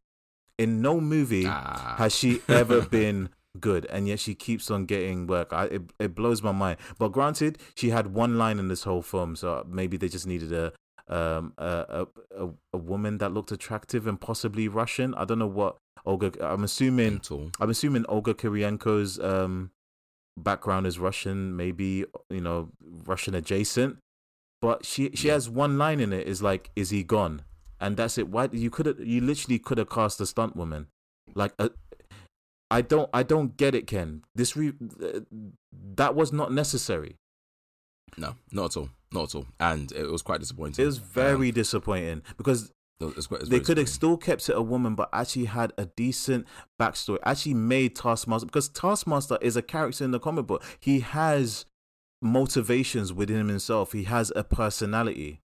In 0.58 0.80
no 0.82 1.00
movie 1.00 1.46
Ah. 1.46 1.94
has 1.98 2.14
she 2.14 2.40
ever 2.48 2.82
been 2.82 3.30
good, 3.60 3.86
and 3.86 4.08
yet 4.08 4.20
she 4.20 4.34
keeps 4.34 4.70
on 4.70 4.86
getting 4.86 5.26
work. 5.26 5.52
I, 5.52 5.64
it 5.66 5.82
it 5.98 6.14
blows 6.14 6.42
my 6.42 6.52
mind. 6.52 6.78
But 6.98 7.08
granted, 7.08 7.58
she 7.74 7.90
had 7.90 8.08
one 8.14 8.38
line 8.38 8.58
in 8.58 8.68
this 8.68 8.84
whole 8.84 9.02
film, 9.02 9.36
so 9.36 9.64
maybe 9.68 9.96
they 9.96 10.08
just 10.08 10.26
needed 10.26 10.52
a 10.52 10.72
um 11.08 11.52
a 11.58 12.06
a, 12.36 12.48
a, 12.72 12.78
woman 12.78 13.18
that 13.18 13.32
looked 13.32 13.52
attractive 13.52 14.06
and 14.06 14.20
possibly 14.20 14.68
Russian. 14.68 15.14
I 15.14 15.24
don't 15.24 15.38
know 15.38 15.46
what 15.46 15.76
Olga. 16.06 16.32
I'm 16.40 16.64
assuming 16.64 17.14
mental. 17.14 17.50
I'm 17.60 17.70
assuming 17.70 18.06
Olga 18.08 18.34
Kurylenko's 18.34 19.18
um, 19.20 19.70
background 20.36 20.86
is 20.86 20.98
Russian, 20.98 21.56
maybe 21.56 22.04
you 22.30 22.40
know 22.40 22.70
Russian 22.82 23.34
adjacent. 23.34 23.98
But 24.62 24.84
she 24.86 25.10
she 25.14 25.28
Yeah. 25.28 25.34
has 25.34 25.50
one 25.50 25.76
line 25.76 26.00
in 26.00 26.12
it 26.12 26.26
is 26.26 26.42
like, 26.42 26.70
"Is 26.74 26.90
he 26.90 27.02
gone?" 27.02 27.42
And 27.80 27.96
that's 27.98 28.16
it. 28.16 28.28
Why 28.28 28.48
you 28.50 28.70
could 28.70 28.96
you 28.98 29.20
literally 29.20 29.58
could 29.58 29.76
have 29.78 29.90
cast 29.90 30.20
a 30.22 30.26
stunt 30.26 30.56
woman, 30.56 30.86
like 31.34 31.52
a, 31.58 31.70
I 32.74 32.80
don't 32.82 33.08
I 33.12 33.22
don't 33.22 33.56
get 33.56 33.74
it, 33.74 33.86
Ken. 33.86 34.22
This 34.34 34.56
re, 34.56 34.72
uh, 35.02 35.20
that 35.96 36.14
was 36.14 36.32
not 36.32 36.52
necessary. 36.52 37.16
No, 38.16 38.34
not 38.52 38.66
at 38.72 38.76
all. 38.76 38.90
Not 39.12 39.24
at 39.28 39.34
all. 39.36 39.46
And 39.58 39.92
it 39.92 40.10
was 40.10 40.22
quite 40.22 40.40
disappointing. 40.40 40.82
It 40.82 40.86
was 40.86 40.98
very 40.98 41.48
Um, 41.48 41.54
disappointing 41.54 42.22
because 42.36 42.72
it 43.00 43.16
was 43.16 43.26
quite, 43.26 43.38
it 43.38 43.42
was 43.42 43.48
they 43.50 43.60
could 43.60 43.78
have 43.78 43.88
still 43.88 44.16
kept 44.16 44.48
it 44.48 44.56
a 44.56 44.62
woman, 44.62 44.94
but 44.94 45.08
actually 45.12 45.46
had 45.46 45.72
a 45.78 45.86
decent 45.86 46.46
backstory. 46.80 47.18
Actually 47.24 47.54
made 47.54 47.94
Taskmaster 47.96 48.46
because 48.46 48.68
Taskmaster 48.68 49.38
is 49.40 49.56
a 49.56 49.62
character 49.62 50.04
in 50.04 50.10
the 50.10 50.20
comic 50.20 50.46
book. 50.46 50.62
He 50.80 51.00
has 51.00 51.66
motivations 52.22 53.12
within 53.12 53.48
himself. 53.48 53.92
He 53.92 54.04
has 54.04 54.32
a 54.34 54.44
personality, 54.44 55.40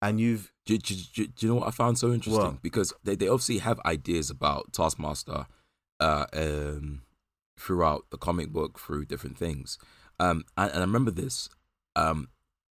and 0.00 0.20
you've 0.20 0.52
Do, 0.66 0.78
do, 0.78 0.94
do, 1.14 1.26
do 1.26 1.46
you 1.46 1.48
know 1.48 1.60
what 1.60 1.68
I 1.68 1.70
found 1.70 1.98
so 1.98 2.12
interesting? 2.12 2.42
What? 2.42 2.62
Because 2.62 2.92
they, 3.04 3.16
they 3.16 3.28
obviously 3.28 3.58
have 3.58 3.80
ideas 3.86 4.30
about 4.30 4.72
Taskmaster 4.72 5.46
uh, 6.02 6.26
um, 6.32 7.02
throughout 7.58 8.06
the 8.10 8.18
comic 8.18 8.50
book, 8.50 8.78
through 8.78 9.04
different 9.04 9.38
things. 9.38 9.78
Um, 10.18 10.44
and, 10.56 10.70
and 10.72 10.78
I 10.78 10.84
remember 10.84 11.12
this 11.12 11.48
um, 11.94 12.28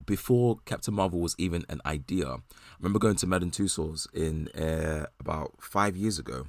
before 0.05 0.57
Captain 0.65 0.93
Marvel 0.93 1.19
was 1.19 1.36
even 1.38 1.65
an 1.69 1.82
idea. 1.86 2.28
I 2.28 2.39
remember 2.80 2.99
going 2.99 3.15
to 3.15 3.28
Madame 3.28 3.51
Tussauds 3.51 4.07
in 4.13 4.49
uh, 4.49 5.05
about 5.19 5.53
five 5.61 5.95
years 5.95 6.19
ago. 6.19 6.47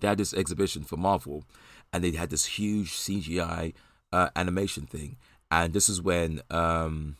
They 0.00 0.08
had 0.08 0.18
this 0.18 0.34
exhibition 0.34 0.84
for 0.84 0.96
Marvel, 0.96 1.44
and 1.92 2.02
they 2.02 2.12
had 2.12 2.30
this 2.30 2.46
huge 2.46 2.92
CGI 2.92 3.74
uh, 4.12 4.30
animation 4.34 4.86
thing. 4.86 5.16
And 5.50 5.72
this 5.72 5.88
is 5.88 6.00
when 6.00 6.40
um, 6.50 7.16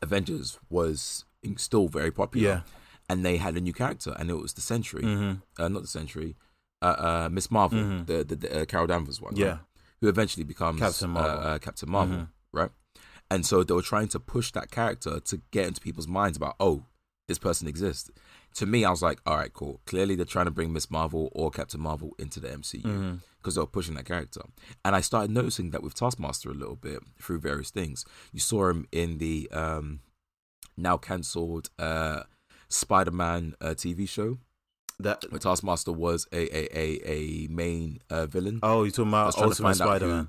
Avengers 0.00 0.58
was 0.70 1.24
still 1.56 1.88
very 1.88 2.10
popular 2.10 2.48
yeah. 2.48 2.60
and 3.08 3.24
they 3.24 3.36
had 3.36 3.56
a 3.56 3.60
new 3.60 3.72
character, 3.72 4.16
and 4.18 4.30
it 4.30 4.34
was 4.34 4.54
the 4.54 4.62
Century, 4.62 5.02
hmm 5.02 5.32
uh, 5.58 5.68
not 5.68 5.82
the 5.82 5.88
Century, 5.88 6.36
uh, 6.82 6.96
uh, 7.24 7.28
Miss 7.30 7.50
Marvel, 7.50 7.78
Mhm. 7.78 8.06
the 8.06 8.24
the, 8.24 8.36
the 8.36 8.62
uh, 8.62 8.64
Carol 8.66 8.86
Danvers 8.86 9.20
one, 9.20 9.34
right? 9.34 9.40
Yeah. 9.46 9.58
who 10.00 10.08
eventually 10.08 10.42
becomes 10.44 10.80
Captain 10.80 11.10
Marvel. 11.10 11.38
uh, 11.38 11.42
uh, 11.54 11.58
Captain 11.58 11.88
Marvel, 11.88 12.16
Mhm. 12.16 12.28
right? 12.52 12.70
And 13.30 13.46
so 13.46 13.62
they 13.64 13.72
were 13.72 13.82
trying 13.94 14.08
to 14.08 14.18
push 14.20 14.50
that 14.52 14.68
character 14.70 15.20
to 15.20 15.40
get 15.52 15.66
into 15.68 15.80
people's 15.80 16.08
minds 16.08 16.36
about, 16.36 16.56
oh, 16.58 16.84
this 17.28 17.38
person 17.38 17.68
exists. 17.68 18.10
To 18.54 18.66
me, 18.66 18.84
I 18.84 18.90
was 18.90 19.00
like, 19.00 19.20
all 19.24 19.36
right, 19.36 19.52
cool. 19.54 19.80
Clearly, 19.86 20.16
they're 20.16 20.26
trying 20.26 20.46
to 20.46 20.50
bring 20.50 20.72
Miss 20.72 20.90
Marvel 20.90 21.30
or 21.32 21.50
Captain 21.52 21.80
Marvel 21.80 22.10
into 22.18 22.40
the 22.40 22.48
MCU 22.50 23.20
because 23.38 23.54
they 23.54 23.60
were 23.60 23.66
pushing 23.78 23.94
that 23.94 24.04
character. 24.06 24.42
And 24.84 24.96
I 24.96 25.00
started 25.02 25.30
noticing 25.30 25.70
that 25.70 25.82
with 25.84 25.94
Taskmaster 25.94 26.50
a 26.50 26.54
little 26.62 26.76
bit 26.76 26.98
through 27.20 27.38
various 27.38 27.70
things. 27.70 28.04
You 28.32 28.40
saw 28.40 28.68
him 28.70 28.88
in 28.90 29.18
the 29.18 29.48
um, 29.52 30.00
now 30.76 30.96
cancelled 30.98 31.70
uh, 31.78 32.24
Spider 32.68 33.12
Man 33.12 33.54
uh, 33.60 33.74
TV 33.76 34.06
show, 34.08 34.38
That 35.02 35.24
where 35.30 35.38
Taskmaster 35.38 35.92
was 35.92 36.26
a 36.32 36.56
a, 36.56 36.78
a, 36.78 37.10
a 37.10 37.48
main 37.48 38.00
uh, 38.10 38.26
villain. 38.26 38.60
oh, 38.62 38.84
you're 38.84 38.90
talking 38.92 39.08
about 39.08 39.36
Ultimate 39.38 39.74
Spider 39.74 40.06
Man. 40.06 40.28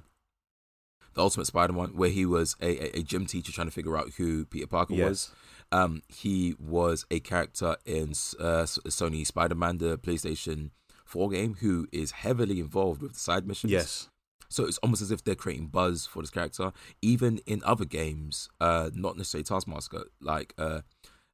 The 1.14 1.22
Ultimate 1.22 1.46
Spider 1.46 1.74
Man, 1.74 1.90
where 1.96 2.10
he 2.10 2.26
was 2.26 2.56
a, 2.62 2.98
a, 2.98 3.00
a 3.00 3.04
gym 3.04 3.26
teacher 3.26 3.52
trying 3.52 3.68
to 3.68 3.72
figure 3.74 3.98
out 3.98 4.12
who 4.18 4.46
Peter 4.46 4.68
Parker 4.68 4.96
was. 4.96 5.32
Um, 5.72 6.02
he 6.08 6.56
was 6.60 7.06
a 7.10 7.20
character 7.20 7.78
in 7.86 8.10
uh, 8.40 8.66
Sony 8.66 9.26
Spider 9.26 9.56
Man, 9.56 9.80
the 9.80 9.98
PlayStation 9.98 10.70
4 11.06 11.30
game, 11.30 11.56
who 11.62 11.88
is 11.92 12.12
heavily 12.12 12.60
involved 12.60 13.02
with 13.02 13.14
the 13.14 13.20
side 13.20 13.48
missions. 13.48 13.72
Yes. 13.72 14.10
So 14.50 14.66
it's 14.66 14.78
almost 14.80 15.02
as 15.02 15.10
if 15.10 15.24
they're 15.24 15.34
creating 15.34 15.68
buzz 15.68 16.06
for 16.06 16.22
this 16.22 16.30
character, 16.30 16.74
even 17.02 17.40
in 17.48 17.64
other 17.66 17.86
games, 17.86 18.50
uh, 18.62 18.92
not 18.94 19.18
necessarily 19.18 19.44
Taskmaster, 19.44 20.04
like 20.22 20.54
uh, 20.60 20.82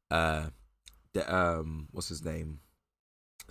uh, 0.09 0.47
the 1.13 1.35
um, 1.35 1.89
what's 1.91 2.07
his 2.07 2.23
name, 2.23 2.61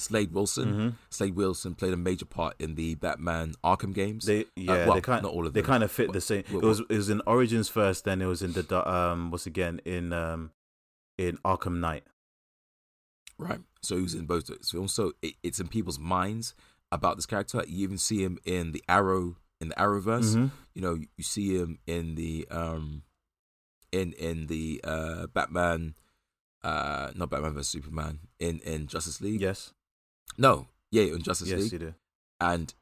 Slade 0.00 0.32
Wilson. 0.32 0.72
hmm 0.72 0.88
Slade 1.10 1.34
Wilson 1.36 1.74
played 1.74 1.92
a 1.92 1.96
major 1.96 2.24
part 2.24 2.54
in 2.58 2.74
the 2.74 2.94
Batman 2.96 3.54
Arkham 3.64 3.92
games. 3.94 4.24
They 4.26 4.46
yeah, 4.56 4.86
well, 4.86 4.94
they 4.94 5.00
kind 5.00 5.22
not 5.22 5.32
all 5.32 5.46
of 5.46 5.52
them. 5.52 5.62
they 5.62 5.66
kind 5.66 5.82
of 5.82 5.90
fit 5.90 6.06
but- 6.08 6.12
the 6.14 6.20
same. 6.20 6.44
well, 6.50 6.62
it 6.62 6.66
was 6.66 6.80
it 6.80 6.96
was 6.96 7.08
in 7.10 7.20
Origins 7.26 7.68
first, 7.68 8.04
then 8.04 8.20
it 8.22 8.26
was 8.26 8.42
in 8.42 8.52
the 8.52 8.88
um 8.90 9.30
what's 9.30 9.46
again 9.46 9.80
in 9.84 10.12
um 10.12 10.50
in 11.18 11.36
Arkham 11.38 11.80
Knight. 11.80 12.04
right. 13.38 13.60
So 13.80 13.96
he 13.96 14.02
was 14.02 14.14
in 14.14 14.26
both 14.26 14.46
those 14.48 14.70
films. 14.70 14.92
So 14.92 15.12
it, 15.22 15.34
it's 15.42 15.60
in 15.60 15.68
people's 15.68 15.98
minds 15.98 16.54
about 16.90 17.16
this 17.16 17.26
character. 17.26 17.62
You 17.66 17.82
even 17.84 17.98
see 17.98 18.22
him 18.24 18.38
in 18.44 18.72
the 18.72 18.82
Arrow 18.88 19.36
in 19.60 19.68
the 19.68 19.74
Arrowverse. 19.76 20.34
Mhm. 20.34 20.50
You 20.74 20.82
know, 20.82 20.94
you 20.94 21.22
see 21.24 21.56
him 21.56 21.78
in 21.86 22.14
the 22.16 22.46
um 22.50 23.02
in 23.92 24.12
in 24.14 24.46
the 24.48 24.80
uh 24.84 25.26
Batman 25.28 25.94
uh 26.62 27.10
not 27.14 27.30
Batman 27.30 27.54
vs 27.54 27.68
Superman 27.68 28.18
in 28.40 28.58
in 28.60 28.86
Justice 28.88 29.20
League. 29.20 29.40
Yes, 29.40 29.72
No, 30.36 30.66
yeah, 30.90 31.04
in 31.04 31.22
Justice 31.22 31.48
yes, 31.48 31.60
League. 31.60 31.72
you 31.72 31.78
do. 31.78 31.94
And 32.40 32.74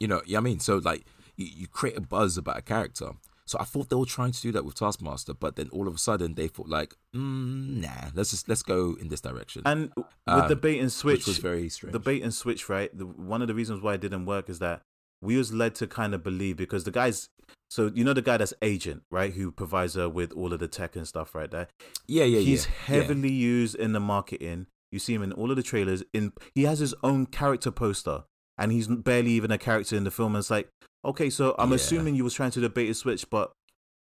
you 0.00 0.08
know, 0.08 0.22
yeah, 0.26 0.38
I 0.38 0.40
mean, 0.40 0.60
so 0.60 0.78
like 0.78 1.04
you, 1.36 1.46
you 1.46 1.66
create 1.66 1.96
a 1.96 2.00
buzz 2.00 2.36
about 2.36 2.58
a 2.58 2.62
character. 2.62 3.10
So 3.44 3.58
I 3.58 3.64
thought 3.64 3.90
they 3.90 3.96
were 3.96 4.06
trying 4.06 4.32
to 4.32 4.40
do 4.40 4.52
that 4.52 4.64
with 4.64 4.76
Taskmaster, 4.76 5.34
but 5.34 5.56
then 5.56 5.68
all 5.72 5.88
of 5.88 5.94
a 5.94 5.98
sudden 5.98 6.34
they 6.34 6.48
thought 6.48 6.68
like, 6.68 6.94
mm, 7.14 7.82
nah, 7.82 8.10
let's 8.14 8.30
just 8.30 8.48
let's 8.48 8.62
go 8.62 8.96
in 9.00 9.08
this 9.08 9.20
direction, 9.20 9.62
And 9.66 9.92
with 9.96 10.06
the 10.26 10.54
Um, 10.54 10.58
bait 10.60 10.78
and 10.78 10.90
switch, 10.92 11.18
which 11.18 11.26
was 11.26 11.38
very 11.38 11.68
strange. 11.68 11.92
the 11.92 12.00
bait 12.00 12.22
and 12.22 12.32
switch, 12.32 12.68
right? 12.68 12.96
The, 12.96 13.04
one 13.04 13.42
of 13.42 13.48
the 13.48 13.54
reasons 13.54 13.82
why 13.82 13.94
it 13.94 14.00
didn't 14.00 14.26
work 14.26 14.48
is 14.48 14.58
that 14.60 14.82
we 15.20 15.36
was 15.36 15.52
led 15.52 15.74
to 15.76 15.86
kind 15.86 16.14
of 16.14 16.22
believe 16.22 16.56
because 16.56 16.84
the 16.84 16.90
guys. 16.90 17.28
So 17.68 17.90
you 17.94 18.04
know 18.04 18.12
the 18.12 18.22
guy 18.22 18.36
that's 18.36 18.54
agent, 18.62 19.02
right? 19.10 19.32
Who 19.32 19.50
provides 19.50 19.94
her 19.94 20.08
with 20.08 20.32
all 20.32 20.52
of 20.52 20.60
the 20.60 20.68
tech 20.68 20.94
and 20.96 21.06
stuff, 21.06 21.34
right? 21.34 21.50
There, 21.50 21.68
yeah, 22.06 22.24
yeah, 22.24 22.38
yeah. 22.38 22.44
he's 22.44 22.66
yeah. 22.66 22.72
heavily 22.96 23.32
used 23.32 23.74
in 23.74 23.92
the 23.92 24.00
marketing. 24.00 24.66
You 24.92 24.98
see 25.00 25.14
him 25.14 25.22
in 25.22 25.32
all 25.32 25.50
of 25.50 25.56
the 25.56 25.62
trailers. 25.62 26.04
In 26.12 26.32
he 26.54 26.62
has 26.64 26.78
his 26.78 26.94
own 27.02 27.26
character 27.26 27.70
poster, 27.72 28.24
and 28.58 28.70
he's 28.70 28.86
barely 28.86 29.32
even 29.32 29.50
a 29.50 29.58
character 29.58 29.96
in 29.96 30.04
the 30.04 30.10
film. 30.10 30.34
And 30.34 30.40
it's 30.42 30.50
like, 30.50 30.68
okay, 31.04 31.30
so 31.30 31.54
I'm 31.58 31.70
Yeah. 31.70 31.76
assuming 31.76 32.14
you 32.14 32.24
was 32.24 32.34
trying 32.34 32.50
to 32.52 32.60
debate 32.60 32.86
and 32.88 32.96
switch, 32.96 33.28
but 33.30 33.52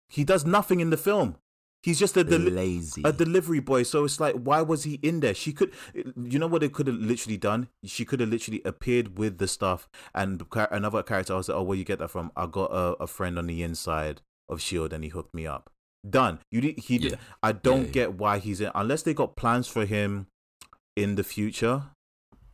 He 0.08 0.24
does 0.24 0.46
nothing 0.46 0.80
in 0.82 0.92
the 0.92 0.98
film. 0.98 1.38
He's 1.82 1.98
just 1.98 2.16
a 2.16 2.24
deli- 2.24 2.52
lazy. 2.52 3.02
a 3.04 3.12
delivery 3.12 3.60
boy. 3.60 3.82
So 3.84 4.06
it's 4.06 4.20
like, 4.20 4.36
why 4.36 4.62
was 4.62 4.84
he 4.84 4.96
in 5.02 5.20
there? 5.20 5.34
She 5.34 5.52
could, 5.52 5.72
you 5.96 6.38
know 6.38 6.46
what 6.46 6.62
they 6.62 6.70
could 6.70 6.86
have 6.86 6.96
literally 6.98 7.38
done? 7.38 7.70
She 7.84 8.06
could 8.06 8.20
have 8.20 8.30
literally 8.30 8.62
appeared 8.66 9.18
with 9.18 9.40
the 9.40 9.48
stuff, 9.48 9.90
and 10.14 10.44
another 10.72 11.02
character 11.02 11.34
I 11.34 11.38
was 11.38 11.50
like, 11.50 11.58
oh, 11.58 11.64
where 11.64 11.76
you 11.78 11.84
get 11.84 11.98
that 12.00 12.10
from? 12.12 12.32
I 12.36 12.46
got 12.46 12.70
a, 12.72 12.96
a 13.02 13.08
friend 13.08 13.40
on 13.40 13.48
the 13.48 13.64
inside 13.64 14.22
of 14.48 14.62
Shield, 14.62 14.94
and 14.94 15.04
he 15.04 15.10
hooked 15.10 15.34
me 15.34 15.48
up. 15.48 15.72
Done. 16.08 16.38
You 16.52 16.62
did. 16.62 16.80
He 16.80 17.00
did. 17.00 17.12
Yeah. 17.14 17.18
I 17.42 17.52
don't 17.52 17.80
Yeah, 17.82 17.86
yeah. 17.88 17.92
get 17.92 18.14
why 18.14 18.38
he's 18.38 18.62
in 18.62 18.70
unless 18.76 19.02
they 19.02 19.16
got 19.16 19.36
plans 19.36 19.68
for 19.68 19.86
him 19.86 20.28
in 20.96 21.16
the 21.16 21.24
future. 21.24 21.84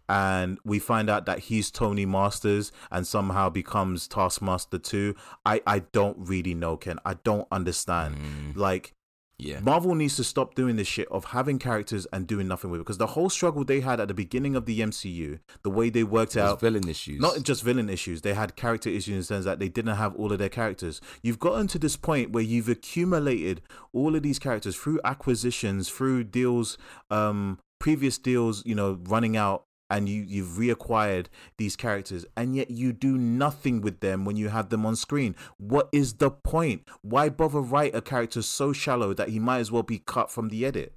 And 0.09 0.57
we 0.65 0.79
find 0.79 1.09
out 1.09 1.25
that 1.27 1.39
he's 1.39 1.71
Tony 1.71 2.05
Masters 2.05 2.73
and 2.91 3.07
somehow 3.07 3.49
becomes 3.49 4.07
Taskmaster 4.09 4.77
too. 4.77 5.15
I, 5.45 5.61
I 5.65 5.79
don't 5.93 6.17
really 6.19 6.53
know, 6.53 6.75
Ken. 6.75 6.99
I 7.05 7.13
don't 7.23 7.47
understand. 7.49 8.17
Mm, 8.17 8.57
Like, 8.57 8.91
yeah. 9.37 9.59
Marvel 9.61 9.95
needs 9.95 10.17
to 10.17 10.23
stop 10.25 10.53
doing 10.53 10.75
this 10.75 10.87
shit 10.87 11.07
of 11.09 11.25
having 11.25 11.57
characters 11.59 12.05
and 12.13 12.27
doing 12.27 12.47
nothing 12.47 12.69
with 12.69 12.79
it 12.81 12.83
because 12.83 12.97
the 12.99 13.07
whole 13.07 13.29
struggle 13.29 13.63
they 13.63 13.79
had 13.79 13.99
at 13.99 14.07
the 14.09 14.13
beginning 14.13 14.55
of 14.55 14.65
the 14.65 14.81
MCU, 14.81 15.39
the 15.63 15.69
way 15.69 15.89
they 15.89 16.03
worked 16.03 16.35
out, 16.37 16.59
villain 16.59 16.87
issues. 16.89 17.19
not 17.19 17.41
just 17.41 17.63
villain 17.63 17.89
issues, 17.89 18.21
they 18.21 18.33
had 18.35 18.55
character 18.55 18.89
issues 18.89 19.07
in 19.13 19.17
the 19.19 19.23
sense 19.23 19.45
that 19.45 19.59
they 19.59 19.69
didn't 19.69 19.95
have 19.95 20.13
all 20.15 20.31
of 20.31 20.37
their 20.39 20.49
characters. 20.49 20.99
You've 21.23 21.39
gotten 21.39 21.67
to 21.69 21.79
this 21.79 21.95
point 21.95 22.33
where 22.33 22.43
you've 22.43 22.69
accumulated 22.69 23.61
all 23.93 24.15
of 24.15 24.21
these 24.21 24.37
characters 24.39 24.75
through 24.75 24.99
acquisitions, 25.05 25.89
through 25.89 26.25
deals, 26.25 26.77
um, 27.09 27.57
previous 27.81 28.17
deals, 28.17 28.65
you 28.65 28.75
know, 28.75 28.99
running 29.03 29.35
out. 29.35 29.65
And 29.89 30.07
you, 30.07 30.23
you've 30.23 30.57
reacquired 30.57 31.25
these 31.57 31.75
characters, 31.75 32.25
and 32.37 32.55
yet 32.55 32.71
you 32.71 32.93
do 32.93 33.17
nothing 33.17 33.81
with 33.81 33.99
them 33.99 34.23
when 34.23 34.37
you 34.37 34.47
have 34.47 34.69
them 34.69 34.85
on 34.85 34.95
screen. 34.95 35.35
What 35.57 35.89
is 35.91 36.13
the 36.13 36.31
point? 36.31 36.87
Why 37.01 37.27
bother 37.27 37.59
write 37.59 37.93
a 37.93 38.01
character 38.01 38.41
so 38.41 38.71
shallow 38.71 39.13
that 39.13 39.27
he 39.27 39.37
might 39.37 39.59
as 39.59 39.69
well 39.69 39.83
be 39.83 39.99
cut 39.99 40.31
from 40.31 40.47
the 40.47 40.65
edit? 40.65 40.93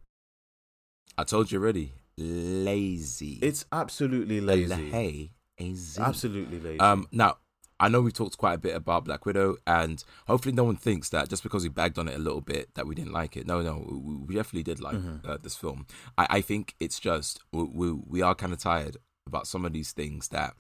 I 1.19 1.25
told 1.25 1.51
you 1.51 1.59
already. 1.61 1.93
Lazy. 2.17 3.41
It's 3.43 3.65
absolutely 3.73 4.41
lazy. 4.41 5.31
Lazy. 5.59 6.01
Absolutely 6.01 6.61
lazy. 6.61 6.79
Um, 6.79 7.09
now, 7.11 7.39
I 7.81 7.89
know 7.89 8.01
we 8.01 8.13
talked 8.13 8.39
quite 8.39 8.55
a 8.55 8.59
bit 8.59 8.77
about 8.77 9.05
Black 9.05 9.27
Widow, 9.27 9.57
and 9.67 10.03
hopefully, 10.29 10.55
no 10.55 10.65
one 10.65 10.77
thinks 10.77 11.09
that 11.11 11.29
just 11.29 11.43
because 11.43 11.63
we 11.65 11.69
bagged 11.69 11.99
on 11.99 12.09
it 12.09 12.15
a 12.15 12.19
little 12.23 12.41
bit 12.41 12.73
that 12.75 12.87
we 12.87 12.95
didn't 12.95 13.13
like 13.13 13.37
it. 13.37 13.47
No, 13.47 13.63
no, 13.63 13.85
we, 14.27 14.35
definitely 14.37 14.63
did 14.63 14.81
like 14.81 14.97
Mm-hmm. 14.97 15.29
uh, 15.31 15.39
this 15.43 15.57
film. 15.57 15.87
I, 16.17 16.27
I 16.31 16.41
think 16.41 16.75
it's 16.79 17.01
just 17.01 17.41
we, 17.53 17.65
we, 17.65 17.93
we 17.93 18.23
are 18.23 18.35
kind 18.35 18.53
of 18.53 18.59
tired 18.61 18.97
about 19.27 19.47
some 19.47 19.65
of 19.65 19.73
these 19.73 19.93
things 19.93 20.29
that 20.29 20.55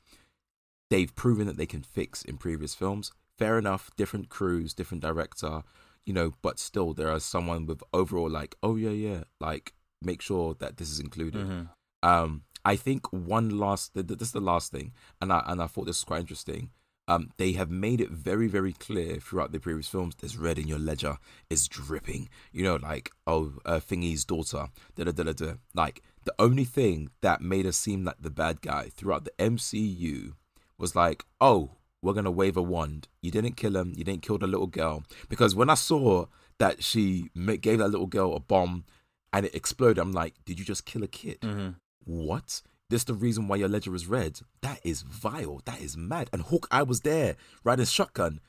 they've 0.91 1.15
proven 1.15 1.47
that 1.47 1.57
they 1.57 1.67
can 1.67 1.83
fix 1.83 2.23
in 2.23 2.37
previous 2.37 2.75
films. 2.75 3.13
Fair 3.39 3.59
enough, 3.59 3.91
different 3.97 4.29
crews, 4.29 4.75
different 4.75 5.03
director, 5.03 5.63
you 6.07 6.13
know, 6.13 6.35
but 6.43 6.59
still, 6.59 6.93
there 6.95 7.11
are 7.11 7.21
someone 7.21 7.67
with 7.67 7.83
overall 7.93 8.29
like, 8.31 8.57
oh 8.63 8.77
yeah, 8.77 8.91
yeah, 8.91 9.25
like 9.41 9.73
make 10.03 10.21
sure 10.21 10.55
that 10.55 10.77
this 10.77 10.91
is 10.91 11.01
included. 11.01 11.47
Mhm. 11.47 11.69
Um, 12.03 12.43
I 12.65 12.77
think 12.77 13.13
one 13.13 13.59
last, 13.59 13.95
th- 13.95 14.07
th- 14.07 14.19
this 14.19 14.29
is 14.29 14.33
the 14.33 14.41
last 14.41 14.71
thing, 14.73 14.93
and 15.21 15.33
I 15.33 15.43
and 15.47 15.63
I 15.63 15.67
thought 15.67 15.87
this 15.87 15.99
was 16.01 16.05
quite 16.05 16.21
interesting. 16.21 16.71
Um, 17.07 17.31
they 17.37 17.53
have 17.53 17.71
made 17.71 18.01
it 18.01 18.11
very, 18.11 18.49
very 18.49 18.73
clear 18.73 19.17
throughout 19.17 19.53
the 19.53 19.61
previous 19.61 19.89
films. 19.89 20.15
There's 20.19 20.39
red 20.39 20.59
in 20.59 20.69
your 20.69 20.79
ledger. 20.79 21.19
It's 21.51 21.69
dripping. 21.69 22.29
You 22.53 22.65
know, 22.65 22.77
like 22.77 23.11
oh, 23.27 23.55
uh, 23.65 23.81
Thingy's 23.81 24.25
daughter. 24.25 24.69
Da 24.97 25.05
da 25.05 25.13
da 25.13 25.33
da. 25.33 25.55
Like 25.75 26.03
the 26.25 26.35
only 26.39 26.65
thing 26.65 27.11
that 27.21 27.43
made 27.43 27.67
us 27.67 27.77
seem 27.77 28.05
like 28.05 28.17
the 28.21 28.31
bad 28.31 28.63
guy 28.63 28.89
throughout 28.89 29.25
the 29.25 29.33
MCU 29.39 30.33
was 30.79 30.97
like, 30.97 31.25
oh, 31.41 31.73
we're 32.03 32.15
gonna 32.15 32.31
wave 32.31 32.57
a 32.57 32.63
wand. 32.63 33.09
You 33.21 33.31
didn't 33.31 33.57
kill 33.57 33.77
him. 33.77 33.93
You 33.97 34.05
didn't 34.05 34.23
kill 34.23 34.39
the 34.39 34.47
little 34.47 34.67
girl. 34.67 35.05
Because 35.29 35.55
when 35.55 35.69
I 35.71 35.75
saw 35.75 36.27
that 36.59 36.83
she 36.83 37.31
gave 37.61 37.79
that 37.79 37.89
little 37.89 38.07
girl 38.07 38.35
a 38.35 38.41
bomb 38.41 38.85
and 39.33 39.45
it 39.45 39.55
exploded, 39.55 39.99
I'm 39.99 40.13
like, 40.13 40.35
did 40.47 40.59
you 40.59 40.65
just 40.65 40.87
kill 40.87 41.03
a 41.03 41.09
kid? 41.09 41.41
Mhm. 41.41 41.75
What? 42.05 42.63
This 42.91 43.05
the 43.05 43.15
reason 43.15 43.49
why 43.49 43.57
your 43.57 43.69
ledger 43.69 43.95
is 43.95 44.07
red? 44.07 44.41
That 44.61 44.81
is 44.85 45.03
vile. 45.03 45.63
That 45.65 45.81
is 45.81 45.97
mad. 45.97 46.29
And 46.33 46.43
Hawkeye 46.43 46.83
was 46.83 47.01
there 47.01 47.37
riding 47.65 47.87
shotgun. 47.87 48.41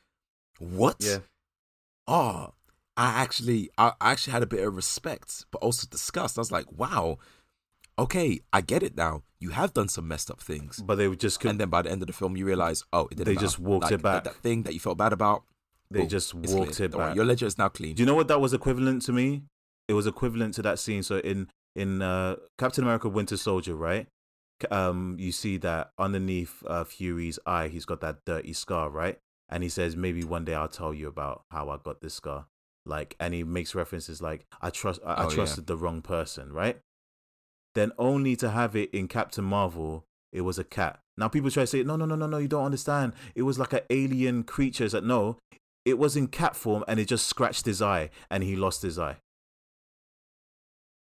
What? 0.60 0.98
Yeah. 1.00 1.20
Oh, 2.08 2.54
I 2.98 3.22
actually, 3.22 3.70
I 3.78 3.94
I 4.00 4.12
actually 4.12 4.34
had 4.34 4.44
a 4.44 4.48
bit 4.48 4.66
of 4.66 4.76
respect, 4.76 5.46
but 5.52 5.62
also 5.62 5.88
disgust. 5.90 6.38
I 6.38 6.42
was 6.42 6.52
like, 6.52 6.66
wow. 6.72 7.18
Okay, 7.98 8.42
I 8.52 8.60
get 8.60 8.84
it 8.84 8.98
now. 8.98 9.24
You 9.40 9.52
have 9.52 9.74
done 9.74 9.88
some 9.88 10.08
messed 10.08 10.30
up 10.30 10.42
things. 10.42 10.82
But 10.86 10.96
they 10.96 11.08
were 11.08 11.16
just 11.16 11.40
could 11.40 11.52
And 11.52 11.60
then 11.60 11.70
by 11.70 11.82
the 11.82 11.92
end 11.92 12.02
of 12.02 12.08
the 12.08 12.14
film, 12.14 12.36
you 12.36 12.46
realize, 12.46 12.84
oh, 12.92 13.04
it 13.06 13.12
didn't 13.12 13.26
They 13.26 13.34
matter. 13.36 13.46
just 13.46 13.60
walked 13.60 13.84
Like, 13.86 13.94
it 13.94 14.02
back. 14.02 14.24
That, 14.26 14.34
that 14.34 14.42
thing 14.42 14.64
that 14.64 14.74
you 14.74 14.80
felt 14.82 14.98
bad 14.98 15.14
about, 15.14 15.44
they 15.90 16.00
boom, 16.02 16.10
just 16.10 16.34
walked 16.34 16.80
it 16.82 16.92
Don't 16.92 17.00
worry, 17.00 17.10
back. 17.10 17.16
Your 17.16 17.26
ledger 17.26 17.46
is 17.46 17.58
now 17.58 17.70
clean. 17.70 17.96
Do 17.96 18.02
you 18.04 18.08
know 18.08 18.16
what 18.16 18.28
that 18.28 18.42
was 18.42 18.54
equivalent 18.54 19.02
to 19.04 19.14
me? 19.14 19.44
It 19.88 19.94
was 19.94 20.08
equivalent 20.08 20.54
to 20.56 20.62
that 20.64 20.78
scene. 20.80 21.04
So 21.04 21.20
in 21.20 21.48
in 21.76 22.02
uh, 22.02 22.36
Captain 22.58 22.84
America: 22.84 23.08
Winter 23.08 23.38
Soldier, 23.38 23.76
right? 23.76 24.08
Um, 24.72 25.16
you 25.20 25.32
see 25.32 25.58
that 25.58 25.92
underneath 25.98 26.64
uh, 26.66 26.84
Fury's 26.86 27.40
eye, 27.46 27.68
he's 27.68 27.86
got 27.86 28.02
that 28.02 28.20
dirty 28.26 28.54
scar, 28.54 28.90
right? 28.90 29.20
And 29.50 29.64
he 29.64 29.70
says, 29.70 29.96
"Maybe 29.96 30.24
one 30.24 30.46
day 30.46 30.54
I'll 30.56 30.68
tell 30.68 30.94
you 30.94 31.08
about 31.08 31.44
how 31.52 31.70
I 31.70 31.78
got 31.84 32.02
this 32.02 32.14
scar." 32.16 32.48
Like, 32.86 33.16
and 33.20 33.34
he 33.34 33.44
makes 33.44 33.76
references 33.76 34.22
like, 34.22 34.46
"I 34.62 34.70
trust, 34.70 35.02
I, 35.06 35.14
I 35.14 35.24
Oh, 35.26 35.30
yeah. 35.30 35.36
trusted 35.36 35.68
the 35.68 35.78
wrong 35.78 36.02
person," 36.02 36.54
right? 36.54 36.80
Then 37.74 37.92
only 37.98 38.36
to 38.38 38.50
have 38.52 38.76
it 38.76 38.92
in 38.94 39.08
Captain 39.08 39.44
Marvel, 39.44 40.06
it 40.32 40.42
was 40.42 40.58
a 40.58 40.64
cat. 40.64 41.00
Now 41.18 41.28
people 41.28 41.52
try 41.52 41.64
to 41.64 41.68
say, 41.68 41.84
"No, 41.84 41.96
no, 41.96 42.06
no, 42.06 42.16
no, 42.16 42.26
no, 42.28 42.38
you 42.38 42.48
don't 42.48 42.66
understand. 42.66 43.14
It 43.36 43.42
was 43.44 43.60
like 43.60 43.74
an 43.74 43.82
alien 43.90 44.44
creature." 44.44 44.86
It's 44.86 44.94
like, 44.94 45.04
no, 45.04 45.38
it 45.84 45.98
was 46.00 46.16
in 46.16 46.28
cat 46.28 46.56
form 46.56 46.84
and 46.88 47.00
it 47.00 47.06
just 47.08 47.28
scratched 47.28 47.66
his 47.66 47.82
eye 47.82 48.10
and 48.30 48.44
he 48.44 48.56
lost 48.56 48.82
his 48.82 48.98
eye. 48.98 49.18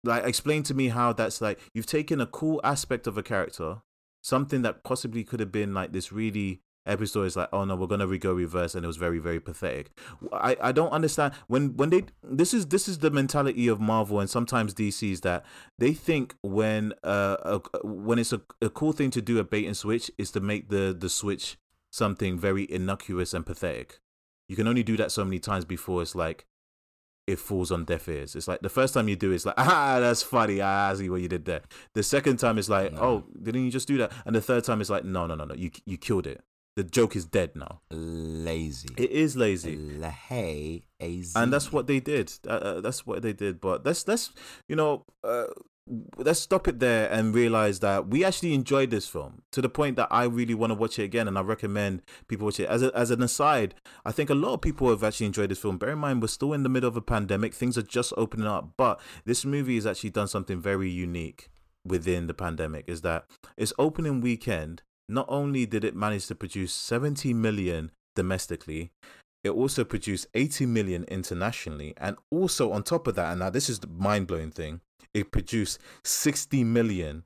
Like, 0.07 0.25
explain 0.25 0.63
to 0.65 0.75
me 0.75 0.89
how 0.89 1.13
that's 1.13 1.41
like 1.41 1.61
you've 1.75 1.87
taken 1.87 2.21
a 2.21 2.27
cool 2.27 2.61
aspect 2.65 3.07
of 3.07 3.19
a 3.19 3.23
character, 3.23 3.83
something 4.23 4.63
that 4.63 4.85
possibly 4.85 5.25
could 5.25 5.41
have 5.41 5.53
been 5.53 5.75
like 5.75 5.93
this 5.93 6.13
really 6.13 6.63
episode 6.87 7.25
is 7.25 7.37
like, 7.37 7.49
oh 7.53 7.65
no, 7.65 7.77
we're 7.77 7.87
gonna 7.87 8.07
re- 8.07 8.19
go 8.19 8.33
reverse, 8.33 8.75
and 8.75 8.85
it 8.85 8.87
was 8.87 8.97
very, 8.97 9.19
very 9.19 9.41
pathetic. 9.41 9.91
I, 10.33 10.57
I 10.61 10.73
don't 10.73 10.91
understand 10.91 11.35
when 11.49 11.77
when 11.77 11.91
they 11.91 12.05
this 12.23 12.55
is 12.55 12.67
this 12.67 12.89
is 12.89 12.99
the 12.99 13.11
mentality 13.11 13.69
of 13.69 13.81
Marvel 13.81 14.21
and 14.21 14.31
sometimes 14.31 14.73
DC 14.73 15.11
is 15.11 15.21
that 15.23 15.45
they 15.79 15.93
think 15.93 16.35
when 16.43 16.93
uh 17.03 17.61
a, 17.75 17.87
when 17.87 18.19
it's 18.19 18.33
a, 18.33 18.41
a 18.63 18.71
cool 18.71 18.93
thing 18.93 19.11
to 19.11 19.21
do 19.21 19.39
a 19.39 19.45
bait 19.45 19.67
and 19.67 19.77
switch 19.77 20.11
is 20.17 20.31
to 20.33 20.41
make 20.41 20.69
the 20.69 20.97
the 20.99 21.09
switch 21.09 21.59
something 21.91 22.39
very 22.39 22.71
innocuous 22.71 23.35
and 23.35 23.45
pathetic. 23.45 24.01
You 24.49 24.57
can 24.57 24.69
only 24.69 24.83
do 24.83 24.97
that 24.97 25.11
so 25.11 25.25
many 25.25 25.41
times 25.41 25.65
before 25.65 26.03
it's 26.03 26.15
like 26.15 26.47
it 27.27 27.39
falls 27.39 27.73
on 27.73 27.85
deaf 27.85 28.09
ears. 28.09 28.37
It's 28.37 28.47
like 28.49 28.61
the 28.61 28.69
first 28.69 28.95
time 28.95 29.09
you 29.09 29.17
do 29.17 29.33
it, 29.33 29.37
it's 29.37 29.47
like, 29.47 29.55
ah, 29.59 29.99
that's 30.01 30.23
funny. 30.23 30.61
Ah, 30.61 30.91
I 30.91 30.95
see 30.95 31.11
what 31.11 31.21
you 31.23 31.29
did 31.29 31.45
there. 31.45 31.63
The 31.95 32.03
second 32.03 32.37
time 32.39 32.57
it's 32.59 32.69
like, 32.69 32.93
No. 32.93 33.01
oh, 33.03 33.25
didn't 33.43 33.65
you 33.65 33.71
just 33.71 33.89
do 33.89 33.97
that? 33.99 34.13
And 34.25 34.35
the 34.37 34.41
third 34.41 34.65
time 34.65 34.81
it's 34.81 34.91
like, 34.91 35.05
no, 35.05 35.27
no, 35.27 35.35
no, 35.35 35.45
no, 35.45 35.55
you 35.55 35.71
you 35.85 35.97
killed 35.99 36.27
it. 36.27 36.43
The 36.77 36.85
joke 36.85 37.17
is 37.17 37.25
dead 37.25 37.57
now. 37.57 37.81
Lazy. 37.91 38.91
It 38.99 39.11
is 39.11 39.35
lazy. 39.35 39.77
Lazy. 39.77 41.33
and 41.35 41.51
that's 41.53 41.73
what 41.73 41.87
they 41.87 42.01
did. 42.01 42.31
Uh, 42.47 42.51
uh, 42.51 42.81
that's 42.83 43.07
what 43.07 43.23
they 43.23 43.33
did. 43.33 43.61
But 43.61 43.85
let's 43.87 44.07
let's 44.07 44.31
you 44.69 44.77
know 44.77 45.05
uh, 45.25 45.47
let's 46.17 46.41
stop 46.41 46.67
it 46.67 46.81
there 46.81 47.11
and 47.11 47.35
realize 47.35 47.81
that 47.81 48.09
we 48.09 48.25
actually 48.25 48.55
enjoyed 48.55 48.91
this 48.91 49.07
film 49.07 49.43
to 49.53 49.63
the 49.63 49.69
point 49.69 49.97
that 49.97 50.09
I 50.11 50.25
really 50.25 50.55
want 50.55 50.71
to 50.71 50.75
watch 50.75 50.99
it 50.99 51.05
again, 51.05 51.29
and 51.29 51.39
I 51.39 51.43
recommend 51.43 52.03
people 52.29 52.47
watch 52.47 52.61
it. 52.61 52.69
As 52.69 52.83
a, 52.83 52.97
as 52.97 53.11
an 53.11 53.23
aside, 53.23 53.75
I 54.05 54.13
think 54.13 54.31
a 54.31 54.35
lot 54.35 54.55
of 54.55 54.61
people 54.61 54.91
have 54.91 55.05
actually 55.05 55.27
enjoyed 55.27 55.51
this 55.51 55.59
film. 55.59 55.79
Bear 55.79 55.91
in 55.91 55.99
mind, 55.99 56.23
we're 56.23 56.29
still 56.29 56.53
in 56.53 56.63
the 56.63 56.69
middle 56.69 56.89
of 56.89 56.97
a 56.97 57.03
pandemic; 57.03 57.55
things 57.55 57.79
are 57.79 57.83
just 57.83 58.13
opening 58.17 58.47
up. 58.47 58.71
But 58.77 59.01
this 59.25 59.45
movie 59.45 59.77
has 59.77 59.87
actually 59.87 60.11
done 60.11 60.29
something 60.29 60.61
very 60.61 60.91
unique 60.91 61.49
within 61.85 62.27
the 62.27 62.35
pandemic. 62.35 62.85
Is 62.89 63.03
that 63.03 63.27
its 63.57 63.73
opening 63.79 64.21
weekend? 64.21 64.83
Not 65.09 65.27
only 65.29 65.67
did 65.67 65.85
it 65.85 65.95
manage 65.95 66.27
to 66.27 66.35
produce 66.35 66.73
70 66.73 67.33
million 67.33 67.93
domestically, 68.17 68.91
it 69.45 69.51
also 69.51 69.85
produced 69.85 70.27
80 70.35 70.67
million 70.67 71.05
internationally. 71.05 71.95
And 71.97 72.17
also, 72.33 72.73
on 72.73 72.83
top 72.83 73.07
of 73.07 73.15
that, 73.15 73.31
and 73.31 73.39
now 73.39 73.51
this 73.51 73.69
is 73.69 73.79
the 73.79 73.87
mind 73.87 74.27
blowing 74.27 74.51
thing, 74.51 74.81
it 75.17 75.33
produced 75.33 75.79
60 76.05 76.63
million 76.63 77.25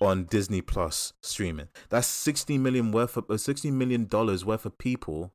on 0.00 0.24
Disney 0.24 0.62
Plus 0.62 1.12
streaming. 1.22 1.68
That's 1.88 2.06
60 2.06 2.56
million 2.56 2.92
worth 2.92 3.16
of 3.16 3.28
uh, 3.28 3.36
60 3.36 3.72
million 3.72 4.06
dollars 4.06 4.44
worth 4.44 4.64
of 4.64 4.78
people 4.78 5.32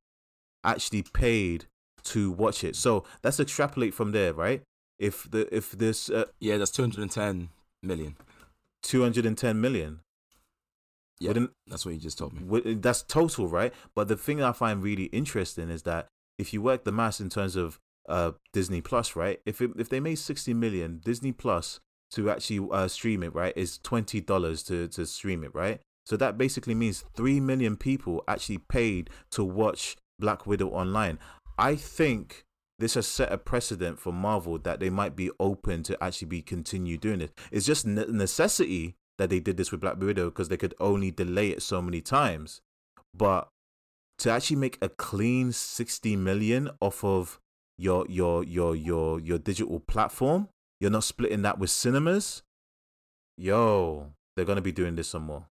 actually 0.63 1.03
paid 1.03 1.65
to 2.03 2.31
watch 2.31 2.63
it. 2.63 2.77
So 2.77 3.03
let's 3.23 3.39
extrapolate 3.41 3.93
from 3.93 4.13
there, 4.13 4.33
right? 4.33 4.63
If 4.97 5.29
the 5.29 5.53
if 5.53 5.71
this 5.71 6.09
uh, 6.09 6.25
Yeah, 6.39 6.57
that's 6.57 6.71
210 6.71 7.49
million. 7.83 8.15
210 8.83 9.59
million, 9.59 9.99
Yeah, 11.19 11.29
wouldn't 11.29 11.51
that's 11.67 11.85
what 11.85 11.93
you 11.93 11.99
just 11.99 12.17
told 12.17 12.33
me. 12.33 12.73
That's 12.75 13.03
total, 13.03 13.47
right? 13.47 13.73
But 13.95 14.07
the 14.07 14.15
thing 14.15 14.41
I 14.41 14.53
find 14.53 14.81
really 14.81 15.05
interesting 15.05 15.69
is 15.69 15.83
that 15.83 16.07
if 16.37 16.53
you 16.53 16.61
work 16.61 16.85
the 16.85 16.91
math 16.93 17.19
in 17.19 17.29
terms 17.29 17.57
of 17.57 17.79
uh, 18.07 18.31
Disney 18.53 18.81
Plus, 18.81 19.15
right? 19.15 19.39
If 19.45 19.61
it, 19.61 19.71
if 19.77 19.89
they 19.89 19.99
made 19.99 20.15
sixty 20.15 20.53
million, 20.53 21.01
Disney 21.03 21.31
Plus 21.31 21.79
to 22.11 22.29
actually 22.29 22.67
uh, 22.71 22.87
stream 22.87 23.23
it, 23.23 23.33
right, 23.33 23.53
is 23.55 23.77
twenty 23.79 24.21
dollars 24.21 24.63
to 24.63 24.87
to 24.89 25.05
stream 25.05 25.43
it, 25.43 25.53
right? 25.53 25.81
So 26.05 26.15
that 26.17 26.37
basically 26.37 26.75
means 26.75 27.03
three 27.15 27.39
million 27.39 27.77
people 27.77 28.23
actually 28.27 28.59
paid 28.59 29.09
to 29.31 29.43
watch 29.43 29.97
Black 30.19 30.45
Widow 30.45 30.69
online. 30.69 31.19
I 31.57 31.75
think 31.75 32.45
this 32.77 32.95
has 32.95 33.07
set 33.07 33.31
a 33.31 33.37
precedent 33.37 33.99
for 33.99 34.11
Marvel 34.11 34.59
that 34.59 34.79
they 34.79 34.89
might 34.89 35.15
be 35.15 35.31
open 35.39 35.81
to 35.83 36.03
actually 36.03 36.27
be 36.27 36.41
continue 36.41 36.97
doing 36.97 37.21
it. 37.21 37.31
It's 37.51 37.65
just 37.65 37.85
ne- 37.85 38.05
necessity 38.07 38.95
that 39.17 39.29
they 39.29 39.39
did 39.39 39.57
this 39.57 39.71
with 39.71 39.81
Black 39.81 39.97
Widow 39.97 40.25
because 40.25 40.49
they 40.49 40.57
could 40.57 40.75
only 40.79 41.09
delay 41.09 41.49
it 41.49 41.61
so 41.61 41.81
many 41.81 42.01
times. 42.01 42.61
But 43.13 43.47
to 44.19 44.29
actually 44.29 44.57
make 44.57 44.77
a 44.81 44.89
clean 44.89 45.51
60 45.51 46.15
million 46.17 46.69
off 46.81 47.03
of 47.03 47.39
your 47.77 48.05
your 48.09 48.43
your 48.43 48.75
your 48.75 49.19
your 49.19 49.37
digital 49.37 49.79
platform, 49.79 50.49
you're 50.79 50.91
not 50.91 51.03
splitting 51.03 51.41
that 51.43 51.59
with 51.59 51.69
cinemas. 51.69 52.43
Yo, 53.37 54.11
they're 54.35 54.45
gonna 54.45 54.61
be 54.61 54.71
doing 54.71 54.95
this 54.95 55.09
some 55.09 55.23
more. 55.23 55.45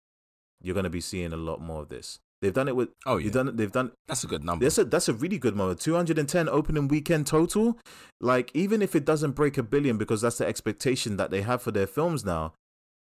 You're 0.62 0.74
gonna 0.74 0.90
be 0.90 1.00
seeing 1.00 1.32
a 1.32 1.36
lot 1.36 1.60
more 1.60 1.82
of 1.82 1.88
this. 1.88 2.18
They've 2.40 2.52
done 2.52 2.68
it 2.68 2.76
with. 2.76 2.90
Oh 3.06 3.16
yeah, 3.16 3.24
They've 3.24 3.32
done. 3.32 3.56
They've 3.56 3.72
done. 3.72 3.92
that's 4.06 4.24
a 4.24 4.26
good 4.26 4.44
number. 4.44 4.64
That's 4.64 4.78
a 4.78 4.84
that's 4.84 5.08
a 5.08 5.14
really 5.14 5.38
good 5.38 5.56
number. 5.56 5.74
Two 5.74 5.94
hundred 5.94 6.18
and 6.18 6.28
ten 6.28 6.48
opening 6.48 6.88
weekend 6.88 7.26
total. 7.26 7.78
Like 8.20 8.50
even 8.54 8.82
if 8.82 8.94
it 8.94 9.04
doesn't 9.04 9.32
break 9.32 9.56
a 9.58 9.62
billion, 9.62 9.98
because 9.98 10.20
that's 10.20 10.38
the 10.38 10.46
expectation 10.46 11.16
that 11.16 11.30
they 11.30 11.42
have 11.42 11.62
for 11.62 11.70
their 11.70 11.86
films 11.86 12.24
now. 12.24 12.52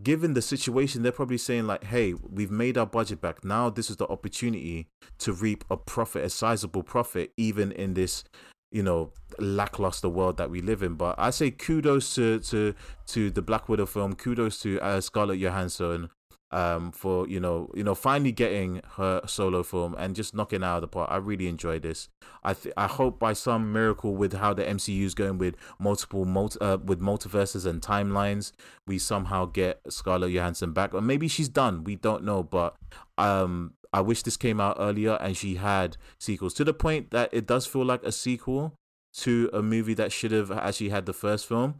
Given 0.02 0.34
the 0.34 0.42
situation, 0.42 1.02
they're 1.02 1.12
probably 1.12 1.38
saying 1.38 1.66
like, 1.66 1.84
"Hey, 1.84 2.12
we've 2.14 2.50
made 2.50 2.76
our 2.76 2.84
budget 2.86 3.20
back. 3.22 3.44
Now 3.44 3.70
this 3.70 3.88
is 3.88 3.96
the 3.96 4.06
opportunity 4.08 4.88
to 5.18 5.32
reap 5.32 5.64
a 5.70 5.76
profit, 5.78 6.24
a 6.24 6.28
sizable 6.30 6.82
profit, 6.82 7.32
even 7.38 7.72
in 7.72 7.94
this, 7.94 8.22
you 8.70 8.82
know, 8.82 9.12
lackluster 9.38 10.08
world 10.08 10.36
that 10.38 10.50
we 10.50 10.60
live 10.60 10.82
in." 10.82 10.94
But 10.94 11.16
I 11.18 11.30
say 11.30 11.50
kudos 11.50 12.14
to 12.16 12.40
to 12.40 12.74
to 13.08 13.30
the 13.30 13.42
Black 13.42 13.68
Widow 13.68 13.86
film. 13.86 14.14
Kudos 14.14 14.60
to 14.60 14.80
uh, 14.80 15.00
Scarlett 15.00 15.38
Johansson 15.38 16.10
um 16.52 16.92
for 16.92 17.26
you 17.26 17.40
know 17.40 17.68
you 17.74 17.82
know 17.82 17.94
finally 17.94 18.30
getting 18.30 18.80
her 18.96 19.20
solo 19.26 19.64
film 19.64 19.96
and 19.98 20.14
just 20.14 20.32
knocking 20.34 20.62
out 20.62 20.76
of 20.76 20.80
the 20.82 20.88
park. 20.88 21.08
I 21.10 21.16
really 21.16 21.48
enjoyed 21.48 21.82
this. 21.82 22.08
I 22.44 22.54
th- 22.54 22.72
i 22.76 22.86
hope 22.86 23.18
by 23.18 23.32
some 23.32 23.72
miracle 23.72 24.14
with 24.14 24.32
how 24.34 24.54
the 24.54 24.62
mcu 24.62 25.02
is 25.02 25.14
going 25.14 25.38
with 25.38 25.56
multiple 25.80 26.24
multi- 26.24 26.60
uh, 26.60 26.76
with 26.76 27.00
multiverses 27.00 27.66
and 27.66 27.82
timelines 27.82 28.52
we 28.86 28.98
somehow 28.98 29.46
get 29.46 29.80
scarlett 29.88 30.30
johansson 30.30 30.72
back. 30.72 30.94
Or 30.94 31.00
maybe 31.00 31.26
she's 31.26 31.48
done. 31.48 31.82
We 31.82 31.96
don't 31.96 32.22
know. 32.22 32.44
But 32.44 32.76
um 33.18 33.72
i 33.96 34.00
wish 34.00 34.22
this 34.22 34.36
came 34.36 34.60
out 34.60 34.76
earlier 34.78 35.14
and 35.20 35.36
she 35.36 35.54
had 35.56 35.96
sequels 36.20 36.54
to 36.54 36.64
the 36.64 36.74
point 36.74 37.10
that 37.10 37.28
it 37.32 37.46
does 37.46 37.64
feel 37.66 37.84
like 37.84 38.02
a 38.04 38.12
sequel 38.12 38.74
to 39.16 39.48
a 39.52 39.62
movie 39.62 39.94
that 39.94 40.12
should 40.12 40.30
have 40.30 40.50
actually 40.52 40.90
had 40.90 41.06
the 41.06 41.12
first 41.12 41.46
film. 41.46 41.76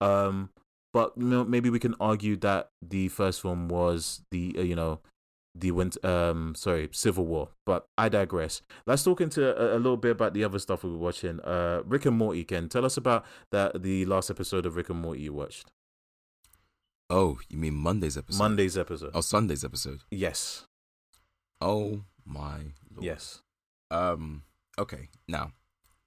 Um 0.00 0.50
but 0.92 1.12
you 1.16 1.22
know, 1.24 1.44
maybe 1.44 1.70
we 1.70 1.78
can 1.78 1.94
argue 2.00 2.36
that 2.38 2.68
the 2.82 3.06
first 3.08 3.40
film 3.42 3.68
was 3.68 4.22
the 4.32 4.56
uh, 4.58 4.62
you 4.62 4.74
know 4.74 4.98
the 5.54 5.70
winter 5.70 6.04
um 6.06 6.54
sorry 6.54 6.88
civil 6.92 7.26
war 7.26 7.50
but 7.66 7.84
i 7.96 8.08
digress. 8.08 8.62
Let's 8.86 9.04
talk 9.04 9.20
into 9.20 9.40
a, 9.56 9.76
a 9.76 9.78
little 9.78 9.96
bit 9.96 10.12
about 10.12 10.34
the 10.34 10.42
other 10.44 10.58
stuff 10.58 10.82
we 10.82 10.90
were 10.90 10.98
watching. 10.98 11.38
Uh 11.40 11.82
rick 11.84 12.06
and 12.06 12.16
morty 12.16 12.42
ken 12.44 12.68
tell 12.68 12.84
us 12.84 12.96
about 12.96 13.24
that 13.52 13.82
the 13.82 14.04
last 14.06 14.28
episode 14.30 14.66
of 14.66 14.74
rick 14.74 14.90
and 14.90 15.00
morty 15.00 15.22
you 15.22 15.32
watched. 15.32 15.70
Oh, 17.08 17.38
you 17.48 17.58
mean 17.58 17.74
Monday's 17.74 18.16
episode? 18.16 18.38
monday's 18.38 18.78
episode. 18.78 19.10
Oh, 19.14 19.20
Sunday's 19.20 19.64
episode. 19.64 20.00
yes 20.10 20.64
Oh 21.60 22.04
my 22.24 22.58
lord. 22.94 23.04
yes 23.04 23.42
Um. 23.90 24.42
Okay. 24.78 25.08
Now, 25.28 25.52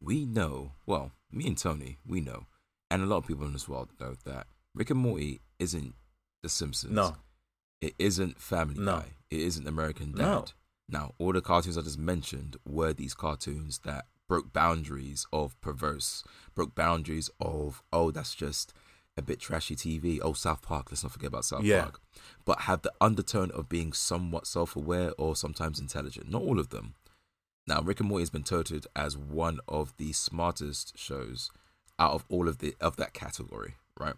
we 0.01 0.25
know. 0.25 0.71
Well, 0.85 1.11
me 1.31 1.45
and 1.47 1.57
Tony, 1.57 1.97
we 2.07 2.21
know, 2.21 2.45
and 2.89 3.03
a 3.03 3.05
lot 3.05 3.17
of 3.17 3.27
people 3.27 3.45
in 3.45 3.53
this 3.53 3.67
world 3.67 3.89
know 3.99 4.15
that 4.25 4.47
Rick 4.73 4.89
and 4.89 4.99
Morty 4.99 5.41
isn't 5.59 5.93
The 6.41 6.49
Simpsons. 6.49 6.93
no 6.93 7.15
It 7.81 7.93
isn't 7.99 8.41
Family 8.41 8.75
No. 8.79 8.99
Guy. 8.99 9.05
It 9.29 9.41
isn't 9.41 9.67
American 9.67 10.13
Dad. 10.13 10.21
No. 10.21 10.45
Now, 10.89 11.13
all 11.19 11.33
the 11.33 11.41
cartoons 11.41 11.77
I 11.77 11.81
just 11.81 11.99
mentioned 11.99 12.55
were 12.65 12.93
these 12.93 13.13
cartoons 13.13 13.79
that 13.79 14.05
broke 14.27 14.53
boundaries 14.53 15.25
of 15.33 15.59
perverse, 15.61 16.23
broke 16.55 16.73
boundaries 16.73 17.29
of 17.39 17.83
oh, 17.91 18.11
that's 18.11 18.33
just 18.33 18.73
a 19.17 19.21
bit 19.21 19.39
trashy 19.39 19.75
TV. 19.75 20.19
Oh, 20.21 20.33
South 20.33 20.61
Park. 20.61 20.87
Let's 20.91 21.03
not 21.03 21.11
forget 21.11 21.27
about 21.27 21.45
South 21.45 21.63
Yeah. 21.63 21.83
Park. 21.83 22.01
But 22.45 22.61
have 22.61 22.81
the 22.81 22.93
undertone 22.99 23.51
of 23.51 23.69
being 23.69 23.93
somewhat 23.93 24.47
self-aware 24.47 25.13
or 25.17 25.35
sometimes 25.35 25.79
intelligent. 25.79 26.29
Not 26.29 26.41
all 26.41 26.59
of 26.59 26.69
them. 26.69 26.95
Now, 27.67 27.81
Rick 27.81 27.99
and 28.01 28.09
Morty 28.09 28.23
has 28.23 28.29
been 28.29 28.43
touted 28.43 28.87
as 28.95 29.17
one 29.17 29.59
of 29.67 29.95
the 29.97 30.11
smartest 30.13 30.97
shows 30.97 31.49
out 31.99 32.11
of 32.13 32.25
all 32.27 32.47
of 32.49 32.57
the 32.57 32.75
of 32.81 32.97
that 32.97 33.13
category, 33.13 33.75
right? 33.97 34.15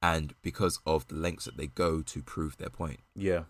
And 0.00 0.34
because 0.42 0.80
of 0.86 1.06
the 1.08 1.16
lengths 1.16 1.44
that 1.44 1.56
they 1.58 1.66
go 1.66 2.00
to 2.00 2.22
prove 2.22 2.56
their 2.56 2.70
point. 2.70 3.00
yeah 3.14 3.44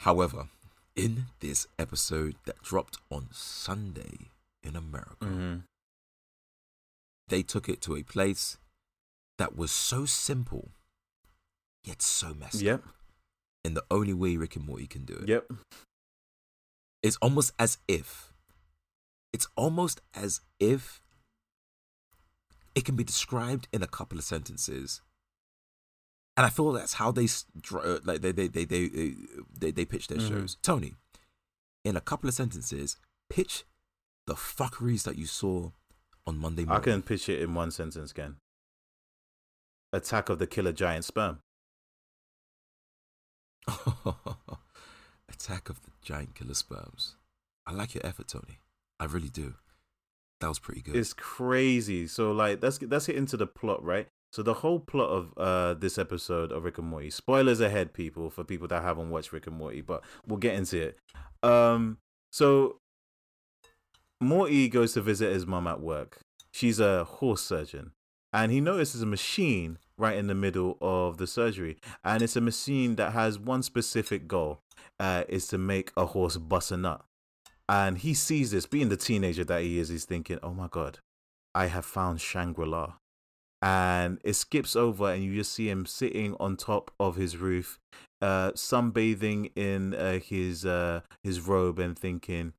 However, 0.00 0.48
in 0.94 1.26
this 1.40 1.66
episode 1.78 2.34
that 2.44 2.62
dropped 2.62 2.98
on 3.10 3.28
Sunday 3.32 4.30
in 4.62 4.76
America, 4.76 5.24
hmm 5.26 5.56
they 7.28 7.42
took 7.42 7.68
it 7.68 7.82
to 7.82 7.94
a 7.94 8.02
place 8.02 8.56
that 9.38 9.56
was 9.56 9.70
so 9.70 10.04
simple, 10.04 10.70
yet 11.84 12.02
so 12.02 12.34
messy. 12.34 12.66
yep 12.66 12.84
In 13.64 13.74
the 13.74 13.84
only 13.90 14.12
way 14.14 14.36
Rick 14.36 14.56
and 14.56 14.66
Morty 14.66 14.86
can 14.86 15.04
do 15.04 15.14
it. 15.14 15.28
yep 15.28 15.50
It's 17.02 17.16
almost 17.22 17.52
as 17.58 17.78
if, 17.86 18.32
it's 19.32 19.46
almost 19.56 20.00
as 20.14 20.40
if 20.60 21.00
it 22.74 22.84
can 22.84 22.96
be 22.96 23.04
described 23.04 23.68
in 23.72 23.82
a 23.82 23.86
couple 23.86 24.18
of 24.18 24.24
sentences. 24.24 25.00
And 26.36 26.46
I 26.46 26.50
feel 26.50 26.70
that's 26.72 26.94
how 26.94 27.10
they 27.10 27.26
uh, 27.74 27.98
like 28.04 28.20
they 28.20 28.30
they 28.32 28.46
they 28.46 28.64
they 28.64 28.88
they, 29.58 29.70
they, 29.72 29.84
pitch 29.84 30.06
their 30.06 30.18
Mhm. 30.18 30.28
shows. 30.28 30.56
Tony, 30.62 30.94
in 31.84 31.96
a 31.96 32.00
couple 32.00 32.28
of 32.28 32.34
sentences, 32.34 32.96
pitch 33.28 33.64
the 34.26 34.34
fuckeries 34.34 35.02
that 35.02 35.16
you 35.18 35.26
saw 35.26 35.70
on 36.26 36.38
Monday 36.38 36.64
morning. 36.64 36.80
i 36.80 36.84
can 36.84 37.02
pitch 37.02 37.28
it 37.28 37.40
in 37.40 37.54
one 37.54 37.70
sentence 37.70 38.12
ken 38.12 38.36
attack 39.92 40.28
of 40.28 40.38
the 40.38 40.46
killer 40.46 40.72
giant 40.72 41.04
sperm 41.04 41.40
Attack 45.28 45.68
of 45.68 45.82
the 45.82 45.90
giant 46.02 46.34
killer 46.34 46.54
sperms. 46.54 47.16
I 47.66 47.72
like 47.72 47.94
your 47.94 48.04
effort, 48.04 48.28
Tony. 48.28 48.60
I 48.98 49.04
really 49.04 49.28
do. 49.28 49.54
That 50.40 50.48
was 50.48 50.58
pretty 50.58 50.80
good. 50.80 50.96
It's 50.96 51.12
crazy. 51.12 52.06
So 52.06 52.32
like 52.32 52.62
let's 52.62 52.78
get 52.78 52.90
let's 52.90 53.06
get 53.06 53.16
into 53.16 53.36
the 53.36 53.46
plot, 53.46 53.84
right? 53.84 54.06
So 54.32 54.42
the 54.42 54.54
whole 54.54 54.78
plot 54.78 55.10
of 55.10 55.34
uh 55.36 55.74
this 55.74 55.98
episode 55.98 56.52
of 56.52 56.64
Rick 56.64 56.78
and 56.78 56.88
Morty. 56.88 57.10
Spoilers 57.10 57.60
ahead, 57.60 57.92
people, 57.92 58.30
for 58.30 58.44
people 58.44 58.68
that 58.68 58.82
haven't 58.82 59.10
watched 59.10 59.32
Rick 59.32 59.46
and 59.46 59.56
Morty, 59.56 59.80
but 59.80 60.02
we'll 60.26 60.38
get 60.38 60.54
into 60.54 60.80
it. 60.80 60.98
Um 61.42 61.98
so 62.30 62.78
Morty 64.20 64.68
goes 64.68 64.92
to 64.94 65.02
visit 65.02 65.32
his 65.32 65.46
mum 65.46 65.66
at 65.66 65.80
work. 65.80 66.20
She's 66.52 66.80
a 66.80 67.04
horse 67.04 67.42
surgeon. 67.42 67.92
And 68.38 68.52
he 68.52 68.60
notices 68.60 69.02
a 69.02 69.06
machine 69.06 69.78
right 69.96 70.16
in 70.16 70.28
the 70.28 70.34
middle 70.34 70.78
of 70.80 71.16
the 71.16 71.26
surgery. 71.26 71.76
And 72.04 72.22
it's 72.22 72.36
a 72.36 72.40
machine 72.40 72.94
that 72.94 73.12
has 73.12 73.36
one 73.36 73.64
specific 73.64 74.28
goal. 74.28 74.60
Uh, 75.00 75.22
is 75.28 75.46
to 75.46 75.58
make 75.58 75.92
a 75.96 76.06
horse 76.06 76.36
bust 76.36 76.72
a 76.72 76.76
nut. 76.76 77.04
And 77.68 77.98
he 77.98 78.14
sees 78.14 78.50
this, 78.50 78.66
being 78.66 78.88
the 78.88 78.96
teenager 78.96 79.44
that 79.44 79.62
he 79.62 79.78
is, 79.78 79.90
he's 79.90 80.04
thinking, 80.04 80.40
oh 80.42 80.52
my 80.52 80.66
God, 80.68 80.98
I 81.54 81.66
have 81.66 81.84
found 81.84 82.20
Shangri 82.20 82.66
La. 82.66 82.94
And 83.62 84.18
it 84.24 84.34
skips 84.34 84.74
over, 84.74 85.12
and 85.12 85.22
you 85.22 85.36
just 85.36 85.52
see 85.52 85.68
him 85.68 85.86
sitting 85.86 86.34
on 86.40 86.56
top 86.56 86.90
of 86.98 87.14
his 87.14 87.36
roof, 87.36 87.78
uh, 88.20 88.52
sunbathing 88.52 89.52
in 89.54 89.94
uh, 89.94 90.18
his 90.18 90.66
uh, 90.66 91.02
his 91.22 91.40
robe, 91.40 91.78
and 91.78 91.96
thinking, 91.96 92.54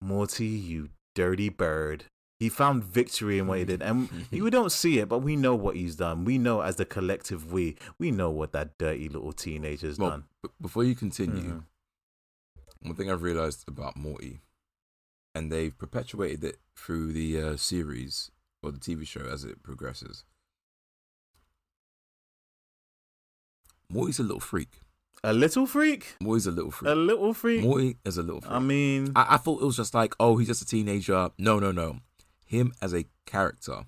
Morty, 0.00 0.46
you 0.46 0.88
dirty 1.14 1.50
bird. 1.50 2.06
He 2.40 2.48
found 2.48 2.82
victory 2.82 3.38
in 3.38 3.46
what 3.46 3.58
he 3.58 3.64
did. 3.66 3.82
And 3.82 4.08
we 4.32 4.50
don't 4.50 4.72
see 4.72 4.98
it, 4.98 5.08
but 5.08 5.18
we 5.18 5.36
know 5.36 5.54
what 5.54 5.76
he's 5.76 5.94
done. 5.94 6.24
We 6.24 6.38
know 6.38 6.62
as 6.62 6.76
the 6.76 6.84
collective 6.86 7.52
we, 7.52 7.76
we 7.98 8.10
know 8.10 8.30
what 8.30 8.50
that 8.52 8.76
dirty 8.78 9.08
little 9.10 9.32
teenager's 9.32 9.98
well, 9.98 10.10
done. 10.10 10.24
b- 10.42 10.48
before 10.60 10.82
you 10.84 10.94
continue, 10.94 11.60
Mhm. 11.60 11.64
one 12.80 12.94
thing 12.96 13.10
I've 13.10 13.22
realized 13.22 13.68
about 13.68 13.94
Morty, 13.96 14.40
and 15.34 15.52
they've 15.52 15.76
perpetuated 15.76 16.42
it 16.42 16.56
through 16.74 17.12
the 17.12 17.40
uh, 17.40 17.56
series 17.56 18.30
or 18.62 18.72
the 18.72 18.78
TV 18.80 19.06
show 19.06 19.20
as 19.30 19.44
it 19.44 19.62
progresses. 19.62 20.24
Morty's 23.90 24.18
a 24.18 24.22
little 24.22 24.40
freak. 24.40 24.80
A 25.22 25.32
little 25.34 25.66
freak? 25.66 26.16
Morty's 26.22 26.46
a 26.46 26.50
little 26.50 26.70
freak. 26.70 26.90
A 26.90 26.94
little 26.94 27.34
freak? 27.34 27.62
Morty 27.62 27.96
is 28.04 28.16
a 28.16 28.22
little 28.22 28.40
freak. 28.40 28.52
I 28.52 28.58
mean, 28.60 29.12
I, 29.14 29.34
I 29.34 29.36
thought 29.36 29.60
it 29.60 29.66
was 29.66 29.76
just 29.76 29.92
like, 29.92 30.14
oh, 30.18 30.36
he's 30.38 30.48
just 30.48 30.62
a 30.62 30.66
teenager. 30.66 31.30
No, 31.38 31.58
no, 31.58 31.72
no. 31.72 31.98
Him 32.50 32.72
as 32.82 32.92
a 32.92 33.04
character 33.26 33.84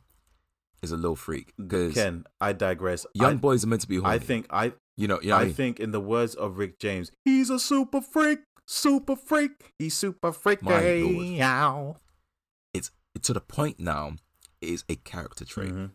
is 0.83 0.93
a 0.93 0.97
little 0.97 1.17
freak 1.17 1.53
because 1.57 1.95
Ken, 1.95 2.23
I 2.41 2.53
digress. 2.53 3.05
young 3.13 3.33
I, 3.33 3.37
boys 3.37 3.65
are 3.65 3.67
meant 3.67 3.83
to 3.83 3.89
be 3.89 3.97
horny. 3.97 4.15
I 4.15 4.19
think 4.21 4.47
I 4.51 4.73
you 4.97 5.09
know, 5.09 5.19
you 5.21 5.31
know 5.31 5.37
I 5.37 5.41
I 5.41 5.45
mean? 5.47 5.55
think 5.55 5.81
in 5.81 5.91
the 5.91 5.99
words 6.01 6.37
of 6.37 6.59
Rick 6.59 6.79
James, 6.79 7.11
he's 7.25 7.51
a 7.51 7.59
super 7.59 8.01
freak, 8.01 8.39
super 8.67 9.17
freak. 9.17 9.73
He's 9.81 9.95
super 9.95 10.31
freaky. 10.31 10.65
My 10.65 10.95
lord. 11.01 11.41
Ow. 11.41 11.97
it's 12.73 12.93
to 13.23 13.33
the 13.33 13.41
point 13.41 13.81
now. 13.81 14.13
It 14.61 14.69
is 14.69 14.85
a 14.89 14.95
character 14.95 15.45
trait. 15.45 15.73
Mhm. 15.73 15.91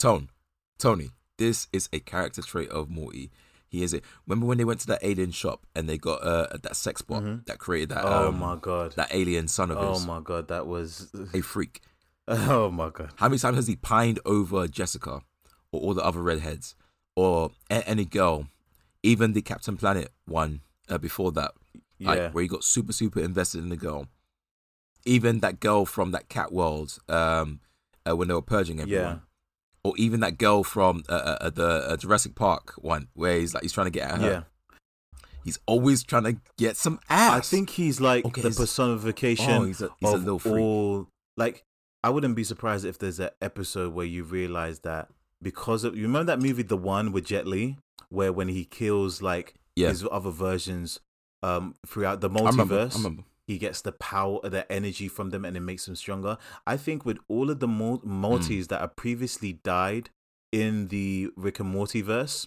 Tone, 0.00 0.30
Tony, 0.78 1.10
this 1.38 1.68
is 1.72 1.88
a 1.92 2.00
character 2.00 2.42
trait 2.42 2.68
of 2.70 2.90
Morty. 2.90 3.30
He 3.74 3.82
is 3.82 3.92
it. 3.92 4.02
Remember 4.26 4.46
when 4.46 4.58
they 4.58 4.64
went 4.64 4.80
to 4.80 4.86
that 4.88 5.00
alien 5.02 5.30
shop 5.32 5.66
and 5.74 5.88
they 5.88 5.98
got 5.98 6.22
uh, 6.22 6.56
that 6.62 6.76
sex 6.76 7.02
bot 7.02 7.22
Mhm. 7.22 7.44
that 7.46 7.58
created 7.58 7.90
that 7.90 8.04
Oh 8.04 8.28
um, 8.28 8.38
my 8.38 8.56
god. 8.60 8.94
that 8.96 9.08
alien 9.12 9.48
son 9.48 9.70
of 9.70 9.78
Oh 9.78 9.92
his, 9.92 10.02
Oh 10.02 10.06
my 10.06 10.20
god, 10.20 10.48
that 10.48 10.66
was 10.66 11.10
a 11.34 11.40
freak. 11.40 11.80
Oh 12.28 12.70
my 12.70 12.88
god. 12.90 13.10
How 13.16 13.28
many 13.28 13.38
times 13.38 13.56
has 13.56 13.66
he 13.66 13.76
pined 13.76 14.18
over 14.24 14.66
Jessica 14.66 15.20
or 15.72 15.80
all 15.82 15.94
the 15.94 16.02
other 16.04 16.22
redheads 16.22 16.74
or 17.16 17.50
any 17.70 18.04
girl, 18.06 18.48
even 19.02 19.34
the 19.34 19.42
Captain 19.42 19.76
Planet 19.76 20.10
one 20.24 20.62
uh, 20.88 20.96
before 20.98 21.32
that, 21.32 21.52
Yeah. 21.98 22.08
like 22.08 22.32
where 22.32 22.42
he 22.42 22.48
got 22.48 22.64
super 22.64 22.92
super 22.94 23.20
invested 23.20 23.58
in 23.62 23.68
the 23.68 23.76
girl. 23.76 24.06
Even 25.04 25.40
that 25.40 25.60
girl 25.60 25.84
from 25.84 26.12
that 26.12 26.28
cat 26.30 26.50
world, 26.50 26.98
um, 27.10 27.60
uh, 28.08 28.16
when 28.16 28.28
they 28.28 28.34
were 28.34 28.40
purging 28.42 28.80
everyone. 28.80 29.04
yeah. 29.04 29.18
Or 29.84 29.92
even 29.98 30.20
that 30.20 30.38
girl 30.38 30.64
from 30.64 31.02
uh, 31.10 31.12
uh, 31.12 31.38
uh, 31.42 31.50
the 31.50 31.66
uh, 31.68 31.96
Jurassic 31.98 32.34
Park 32.34 32.72
one, 32.78 33.08
where 33.12 33.38
he's 33.38 33.52
like 33.52 33.62
he's 33.62 33.72
trying 33.72 33.86
to 33.86 33.90
get 33.90 34.10
at 34.10 34.20
her. 34.20 34.30
Yeah. 34.30 34.42
He's 35.44 35.58
always 35.66 36.02
trying 36.02 36.24
to 36.24 36.36
get 36.56 36.76
some 36.78 36.98
ass. 37.10 37.32
I 37.32 37.40
think 37.40 37.68
he's 37.70 38.00
like 38.00 38.24
Okay, 38.24 38.40
the 38.40 38.48
he's- 38.48 38.56
personification 38.58 39.50
Oh, 39.50 39.64
he's 39.64 39.82
a, 39.82 39.90
he's 40.00 40.10
a 40.10 40.14
of 40.14 40.24
little 40.24 40.38
freak. 40.38 40.54
all 40.62 41.08
like 41.36 41.64
I 42.02 42.08
wouldn't 42.10 42.34
be 42.34 42.44
surprised 42.44 42.86
if 42.86 42.96
there's 42.98 43.20
an 43.20 43.28
episode 43.42 43.92
where 43.92 44.06
you 44.06 44.24
realize 44.24 44.80
that 44.80 45.08
because 45.42 45.84
of 45.84 45.94
you 45.96 46.02
remember 46.04 46.32
that 46.34 46.40
movie 46.40 46.62
The 46.62 46.78
One 46.78 47.12
with 47.12 47.26
Jet 47.26 47.46
Li 47.46 47.76
where 48.08 48.32
when 48.32 48.48
he 48.48 48.64
kills 48.64 49.20
like 49.20 49.54
Yeah. 49.76 49.88
his 49.88 50.06
other 50.10 50.30
versions 50.30 51.00
um 51.42 51.74
throughout 51.86 52.22
the 52.22 52.30
I 52.30 52.48
remember. 52.48 52.86
multiverse 52.86 52.94
I 52.94 52.96
remember. 52.98 53.22
He 53.46 53.58
gets 53.58 53.80
the 53.82 53.92
power 53.92 54.40
the 54.42 54.70
energy 54.70 55.08
from 55.08 55.30
them 55.30 55.44
and 55.44 55.56
it 55.56 55.60
makes 55.60 55.86
them 55.86 55.96
stronger. 55.96 56.38
I 56.66 56.76
think 56.76 57.04
with 57.04 57.18
all 57.28 57.50
of 57.50 57.60
the 57.60 57.68
Mul- 57.68 57.98
hmm. 57.98 58.20
multis 58.20 58.68
that 58.68 58.80
have 58.80 58.96
previously 58.96 59.54
died 59.64 60.10
in 60.52 60.88
the 60.88 61.30
Rick 61.36 61.60
and 61.60 61.68
Morty 61.68 62.00
verse 62.00 62.46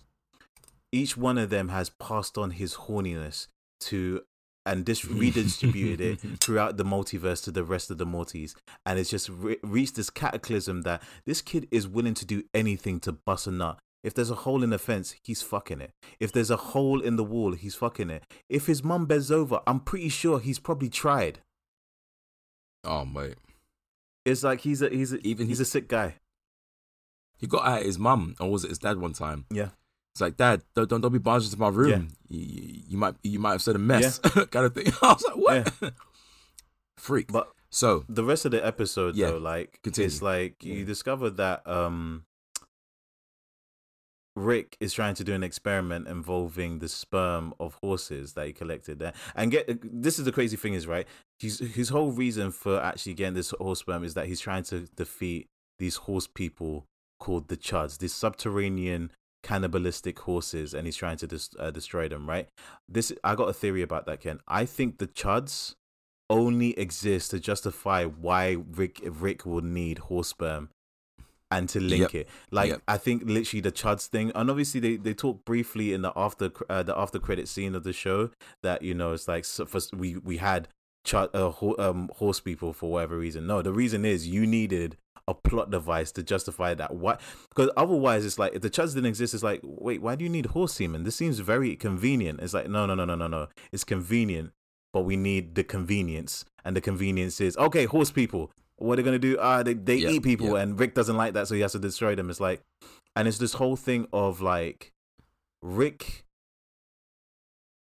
each 0.92 1.18
one 1.18 1.38
of 1.38 1.50
them 1.50 1.70
has 1.70 1.90
passed 1.90 2.38
on 2.38 2.52
his 2.52 2.76
horniness 2.76 3.48
to 3.80 4.22
and 4.66 4.84
dis- 4.84 5.06
redistributed 5.06 6.02
it 6.02 6.20
throughout 6.40 6.76
the 6.78 6.84
multiverse 6.84 7.44
to 7.44 7.52
the 7.52 7.64
rest 7.64 7.90
of 7.90 7.98
the 7.98 8.06
Mortys, 8.06 8.54
and 8.86 9.00
it's 9.00 9.10
just 9.10 9.30
re- 9.30 9.58
reached 9.64 9.96
this 9.96 10.10
cataclysm 10.10 10.82
that 10.82 11.02
this 11.26 11.42
kid 11.42 11.68
is 11.72 11.88
willing 11.88 12.14
to 12.16 12.26
do 12.26 12.44
anything 12.54 13.00
to 13.00 13.14
bust 13.14 13.48
a 13.48 13.52
nut. 13.52 13.80
If 14.08 14.14
there's 14.14 14.32
a 14.32 14.36
hole 14.46 14.64
in 14.64 14.70
the 14.70 14.80
fence, 14.80 15.16
he's 15.24 15.42
fucking 15.42 15.82
it. 15.82 15.92
If 16.20 16.32
there's 16.32 16.50
a 16.50 16.56
hole 16.72 17.02
in 17.02 17.18
the 17.18 17.24
wall, 17.24 17.52
he's 17.54 17.76
fucking 17.76 18.10
it. 18.10 18.24
If 18.50 18.66
his 18.68 18.82
mum 18.84 19.06
bends 19.06 19.30
over, 19.32 19.60
I'm 19.68 19.82
pretty 19.82 20.10
sure 20.10 20.40
he's 20.40 20.60
probably 20.60 20.90
tried. 20.90 21.40
Oh 22.84 23.04
mate, 23.06 23.36
It's 24.26 24.44
like 24.44 24.62
he's 24.62 24.82
a 24.82 24.90
he's 24.90 25.12
a, 25.14 25.18
Even 25.28 25.48
he's 25.48 25.58
he- 25.58 25.64
a 25.64 25.66
sick 25.66 25.88
guy. 25.90 26.16
he 27.38 27.48
got 27.48 27.68
at 27.68 27.84
his 27.86 28.00
mum 28.00 28.36
or 28.40 28.50
was 28.50 28.64
it 28.64 28.70
his 28.70 28.80
dad 28.80 28.98
one 28.98 29.14
time? 29.14 29.46
Yeah. 29.52 29.70
It's 30.14 30.22
like, 30.22 30.38
Dad, 30.38 30.64
don't 30.74 30.90
don't, 30.90 31.02
don't 31.02 31.12
be 31.14 31.20
barging 31.20 31.48
into 31.52 31.60
my 31.60 31.70
room. 31.70 32.08
You, 32.30 32.40
you, 32.40 32.82
you 32.92 32.98
might 32.98 33.16
you 33.24 33.40
might 33.40 33.52
have 33.52 33.62
said 33.62 33.76
a 33.76 33.80
mess, 33.80 34.18
kind 34.52 34.66
of 34.66 34.74
thing. 34.74 34.88
I 35.02 35.14
was 35.14 35.24
like, 35.28 35.36
what? 35.82 35.94
Freak. 36.98 37.32
But 37.32 37.50
so 37.70 38.04
the 38.10 38.24
rest 38.24 38.46
of 38.46 38.52
the 38.52 38.66
episode 38.66 39.16
Yeah, 39.16 39.32
though 39.32 39.38
like 39.38 39.80
continue. 39.84 40.08
it's 40.08 40.22
like 40.22 40.64
you 40.64 40.76
Yeah. 40.80 40.86
discover 40.86 41.30
that 41.32 41.68
um 41.68 42.24
rick 44.38 44.78
is 44.80 44.94
trying 44.94 45.16
to 45.16 45.24
do 45.24 45.34
an 45.34 45.44
experiment 45.44 46.08
involving 46.08 46.80
the 46.80 46.88
sperm 46.88 47.54
of 47.60 47.78
horses 47.82 48.34
that 48.34 48.46
he 48.46 48.54
collected 48.54 49.00
there. 49.00 49.14
And 49.36 49.52
get 49.52 49.80
this 49.84 50.20
is 50.20 50.26
the 50.26 50.32
crazy 50.32 50.56
thing 50.56 50.76
is 50.76 50.86
right? 50.86 51.08
His 51.40 51.60
his 51.60 51.90
whole 51.90 52.12
reason 52.12 52.52
for 52.52 52.80
actually 52.80 53.16
getting 53.16 53.34
this 53.34 53.52
horse 53.60 53.80
sperm 53.80 54.04
is 54.04 54.14
that 54.14 54.28
he's 54.28 54.40
trying 54.40 54.64
to 54.66 54.82
defeat 54.96 55.48
these 55.80 55.96
horse 55.96 56.28
people 56.28 56.86
called 57.20 57.48
the 57.48 57.58
chuds 57.58 57.98
these 57.98 58.14
subterranean 58.14 59.12
cannibalistic 59.44 60.20
horses 60.20 60.74
and 60.74 60.86
he's 60.86 60.96
trying 60.96 61.18
to 61.18 61.26
dis- 61.26 61.56
uh, 61.58 61.72
destroy 61.72 62.08
them 62.08 62.30
right? 62.30 62.48
This 62.88 63.12
i 63.24 63.34
got 63.34 63.50
a 63.50 63.54
theory 63.54 63.82
about 63.82 64.06
that 64.06 64.22
ken. 64.22 64.40
I 64.48 64.66
think 64.66 65.00
the 65.00 65.08
chuds 65.08 65.74
only 66.30 66.78
exist 66.78 67.32
to 67.32 67.40
justify 67.40 68.06
why 68.06 68.58
Rick 68.72 69.02
Rick 69.04 69.46
would 69.46 69.64
need 69.64 69.98
horse 69.98 70.28
sperm 70.28 70.70
and 71.52 71.70
to 71.70 71.80
link 71.80 72.14
Yep. 72.14 72.16
it. 72.16 72.30
Like 72.52 72.70
Yep. 72.72 72.82
I 72.88 72.98
think 72.98 73.24
literally 73.26 73.62
the 73.62 73.72
Chuds 73.72 74.08
thing, 74.08 74.32
and 74.36 74.50
obviously 74.50 74.80
they 74.80 74.98
they 74.98 75.14
talk 75.14 75.46
briefly 75.46 75.94
in 75.94 76.02
the 76.02 76.12
after 76.16 76.52
uh, 76.70 76.84
the 76.84 76.98
after 76.98 77.20
credit 77.20 77.48
scene 77.48 77.76
of 77.76 77.84
the 77.84 77.94
show 77.94 78.30
that 78.64 78.82
you 78.82 78.94
know 78.94 79.14
it's 79.14 79.28
like 79.28 79.46
so 79.46 79.66
for, 79.66 79.80
we 79.96 80.18
we 80.18 80.38
had 80.38 80.68
Chud, 81.06 81.30
uh, 81.34 81.50
ho- 81.52 81.76
um, 81.80 82.10
horse 82.18 82.40
people 82.42 82.74
for 82.74 82.92
whatever 82.92 83.18
reason. 83.18 83.48
No, 83.48 83.62
the 83.62 83.72
reason 83.72 84.04
is 84.04 84.28
you 84.28 84.46
needed 84.46 84.98
a 85.30 85.34
plot 85.34 85.72
device 85.72 86.12
to 86.14 86.24
justify 86.24 86.74
that. 86.74 86.96
Why? 86.96 87.18
Because 87.50 87.70
otherwise, 87.78 88.26
it's 88.26 88.38
like 88.40 88.54
if 88.54 88.62
the 88.62 88.70
Chuds 88.70 88.94
didn't 88.94 89.08
exist, 89.08 89.34
it's 89.34 89.44
like 89.44 89.62
wait, 89.64 90.02
why 90.02 90.16
do 90.16 90.24
you 90.24 90.30
need 90.30 90.48
horse 90.48 90.74
semen? 90.74 91.04
This 91.04 91.16
seems 91.16 91.40
very 91.40 91.76
convenient. 91.76 92.42
It's 92.42 92.54
like 92.54 92.70
no, 92.70 92.86
no, 92.86 92.96
no, 92.96 93.06
no, 93.06 93.16
no, 93.16 93.28
no. 93.28 93.48
It's 93.72 93.84
convenient 93.84 94.52
but 94.94 95.02
we 95.02 95.18
need 95.18 95.54
the 95.56 95.64
convenience. 95.64 96.46
And 96.66 96.76
the 96.76 96.82
convenience 96.82 97.40
is 97.40 97.56
okay, 97.58 97.86
horse 97.86 98.10
people. 98.10 98.52
What 98.78 98.94
are 98.94 98.96
they 98.98 99.04
gonna 99.06 99.20
do? 99.20 99.38
Ah, 99.40 99.64
they 99.64 99.74
they 99.74 99.96
Yeah, 99.98 100.10
eat 100.10 100.24
people, 100.24 100.50
yeah. 100.56 100.62
and 100.62 100.80
Rick 100.80 100.94
doesn't 100.94 101.18
like 101.18 101.34
that, 101.34 101.48
so 101.48 101.56
he 101.56 101.62
has 101.62 101.72
to 101.74 101.80
destroy 101.80 102.16
them. 102.16 102.30
It's 102.30 102.40
like, 102.40 102.62
and 103.16 103.28
it's 103.28 103.40
this 103.40 103.54
whole 103.54 103.76
thing 103.76 104.08
of 104.14 104.42
like, 104.42 104.94
Rick. 105.62 106.24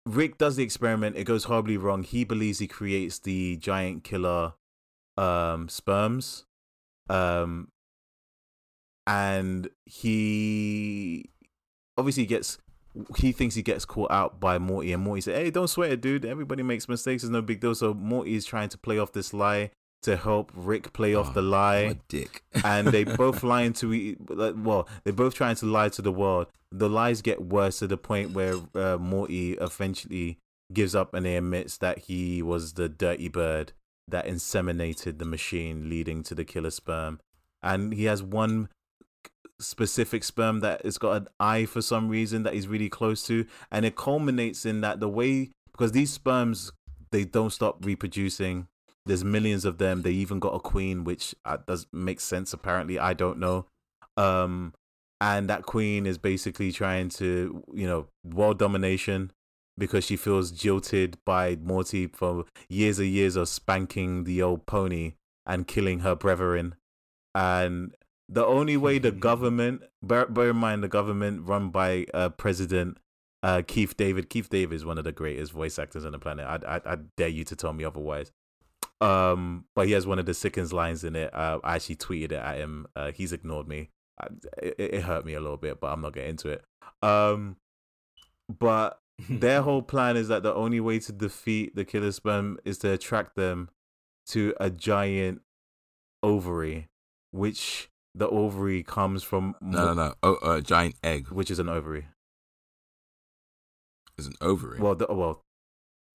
Rick 0.05 0.39
does 0.39 0.55
the 0.55 0.63
experiment. 0.63 1.15
It 1.17 1.25
goes 1.25 1.43
horribly 1.43 1.77
wrong. 1.77 2.01
He 2.01 2.23
believes 2.23 2.57
he 2.57 2.67
creates 2.67 3.19
the 3.19 3.57
giant 3.57 4.03
killer, 4.03 4.53
um, 5.17 5.69
sperms, 5.69 6.45
um, 7.09 7.67
and 9.05 9.69
he 9.85 11.29
obviously 11.97 12.25
gets 12.25 12.57
he 13.17 13.31
thinks 13.31 13.53
he 13.53 13.61
gets 13.61 13.85
caught 13.85 14.09
out 14.09 14.39
by 14.39 14.57
Morty, 14.57 14.91
and 14.93 15.03
Morty 15.03 15.21
said, 15.21 15.35
"Hey, 15.35 15.51
don't 15.51 15.67
sweat 15.67 15.91
it, 15.91 16.01
dude. 16.01 16.25
Everybody 16.25 16.63
makes 16.63 16.89
mistakes. 16.89 17.23
It's 17.23 17.29
no 17.29 17.43
big 17.43 17.59
deal." 17.59 17.75
So 17.75 17.93
Morty 17.93 18.33
is 18.33 18.45
trying 18.45 18.69
to 18.69 18.77
play 18.79 18.97
off 18.97 19.11
this 19.11 19.31
lie 19.33 19.69
to 20.03 20.15
help 20.15 20.51
Rick 20.55 20.93
play 20.93 21.13
off 21.13 21.29
Oh, 21.29 21.33
the 21.33 21.41
what 21.41 21.49
lie, 21.49 21.99
dick. 22.07 22.43
and 22.63 22.87
they 22.87 23.03
both 23.03 23.43
lying 23.43 23.73
to 23.73 23.93
e- 23.93 24.15
like, 24.29 24.55
well, 24.57 24.87
they're 25.03 25.13
both 25.13 25.33
trying 25.35 25.55
to 25.57 25.65
lie 25.65 25.89
to 25.89 26.01
the 26.01 26.11
world. 26.11 26.47
The 26.71 26.89
lies 26.89 27.21
get 27.21 27.41
worse 27.41 27.79
to 27.79 27.87
the 27.87 27.97
point 27.97 28.31
where 28.31 28.55
uh, 28.75 28.97
Morty 28.97 29.53
eventually 29.53 30.37
gives 30.71 30.95
up 30.95 31.13
and 31.13 31.25
he 31.25 31.35
admits 31.35 31.77
that 31.77 31.99
he 31.99 32.41
was 32.41 32.73
the 32.73 32.87
dirty 32.87 33.27
bird 33.27 33.73
that 34.07 34.25
inseminated 34.25 35.17
the 35.19 35.25
machine, 35.25 35.89
leading 35.89 36.23
to 36.23 36.35
the 36.35 36.45
killer 36.45 36.71
sperm. 36.71 37.19
And 37.61 37.93
he 37.93 38.05
has 38.05 38.23
one 38.23 38.69
specific 39.59 40.23
sperm 40.23 40.61
that 40.61 40.85
has 40.85 40.97
got 40.97 41.11
an 41.17 41.27
eye 41.39 41.65
for 41.65 41.81
some 41.81 42.07
reason 42.07 42.43
that 42.43 42.53
he's 42.53 42.67
really 42.67 42.89
close 42.89 43.23
to, 43.27 43.45
and 43.71 43.85
it 43.85 43.95
culminates 43.95 44.65
in 44.65 44.81
that 44.81 44.99
the 44.99 45.09
way 45.09 45.51
because 45.71 45.91
these 45.91 46.11
sperms 46.11 46.71
they 47.11 47.25
don't 47.25 47.51
stop 47.51 47.83
reproducing. 47.85 48.67
There's 49.09 49.23
millions 49.23 49.65
of 49.65 49.79
them. 49.79 50.03
They 50.03 50.11
even 50.11 50.37
got 50.37 50.53
a 50.53 50.59
queen, 50.59 51.03
which 51.03 51.33
uh, 51.43 51.57
does 51.67 51.87
make 51.91 52.19
sense. 52.19 52.53
Apparently, 52.53 52.99
I 52.99 53.13
don't 53.13 53.39
know. 53.39 53.65
Um, 54.17 54.73
and 55.19 55.49
that 55.49 55.63
queen 55.63 56.05
is 56.05 56.19
basically 56.19 56.71
trying 56.71 57.09
to, 57.09 57.63
you 57.73 57.87
know, 57.87 58.05
world 58.23 58.59
domination 58.59 59.31
because 59.79 60.05
she 60.05 60.15
feels 60.15 60.51
jilted 60.51 61.17
by 61.25 61.55
Morty 61.55 62.05
for 62.05 62.45
years 62.69 62.99
and 62.99 63.07
years 63.07 63.35
of 63.35 63.49
spanking 63.49 64.25
the 64.25 64.43
old 64.43 64.67
pony 64.67 65.13
and 65.43 65.67
killing 65.67 66.01
her 66.01 66.15
brethren. 66.15 66.75
And 67.33 67.95
the 68.27 68.45
only 68.45 68.77
way 68.77 68.99
the 68.99 69.11
government, 69.29 69.81
bear, 70.03 70.27
bear 70.27 70.51
in 70.51 70.57
mind, 70.57 70.83
the 70.83 70.87
government 70.87 71.47
run 71.47 71.69
by 71.69 72.05
uh, 72.13 72.29
President 72.29 72.99
uh, 73.41 73.63
Keith 73.65 73.97
David. 73.97 74.29
Keith 74.29 74.49
David 74.49 74.75
is 74.75 74.85
one 74.85 74.99
of 74.99 75.03
the 75.03 75.11
greatest 75.11 75.51
voice 75.51 75.79
actors 75.79 76.05
on 76.05 76.11
the 76.11 76.19
planet. 76.19 76.45
I, 76.45 76.75
I, 76.75 76.93
I 76.93 76.97
dare 77.17 77.29
you 77.29 77.43
to 77.45 77.55
tell 77.55 77.73
me 77.73 77.83
otherwise. 77.83 78.31
Um, 79.01 79.65
but 79.75 79.87
he 79.87 79.93
has 79.93 80.05
one 80.05 80.19
of 80.19 80.25
the 80.25 80.33
sickens 80.33 80.73
lines 80.73 81.03
in 81.03 81.15
it. 81.15 81.33
Uh, 81.33 81.59
I 81.63 81.75
actually 81.75 81.95
tweeted 81.95 82.31
it 82.31 82.33
at 82.33 82.57
him. 82.57 82.87
Uh, 82.95 83.11
he's 83.11 83.31
ignored 83.31 83.67
me. 83.67 83.91
I, 84.19 84.27
it, 84.61 84.75
it 84.77 85.01
hurt 85.03 85.25
me 85.25 85.33
a 85.33 85.39
little 85.39 85.57
bit, 85.57 85.79
but 85.79 85.87
I'm 85.87 86.01
not 86.01 86.13
getting 86.13 86.31
into 86.31 86.49
it. 86.49 86.63
Um, 87.01 87.55
but 88.49 88.99
their 89.29 89.61
whole 89.61 89.81
plan 89.81 90.17
is 90.17 90.27
that 90.27 90.43
the 90.43 90.53
only 90.53 90.79
way 90.79 90.99
to 90.99 91.11
defeat 91.11 91.75
the 91.75 91.85
killer 91.85 92.11
sperm 92.11 92.59
is 92.65 92.77
to 92.79 92.91
attract 92.91 93.35
them 93.35 93.69
to 94.27 94.53
a 94.59 94.69
giant 94.69 95.41
ovary, 96.21 96.87
which 97.31 97.89
the 98.13 98.27
ovary 98.27 98.83
comes 98.83 99.23
from, 99.23 99.55
no, 99.61 99.85
no, 99.85 99.93
no. 99.93 100.13
Oh, 100.23 100.55
a 100.55 100.61
giant 100.61 100.95
egg 101.03 101.29
which 101.29 101.49
is 101.49 101.59
an 101.59 101.69
ovary. 101.69 102.07
is 104.17 104.27
an 104.27 104.33
ovary. 104.41 104.79
Well, 104.79 104.95
the, 104.95 105.07
well, 105.09 105.43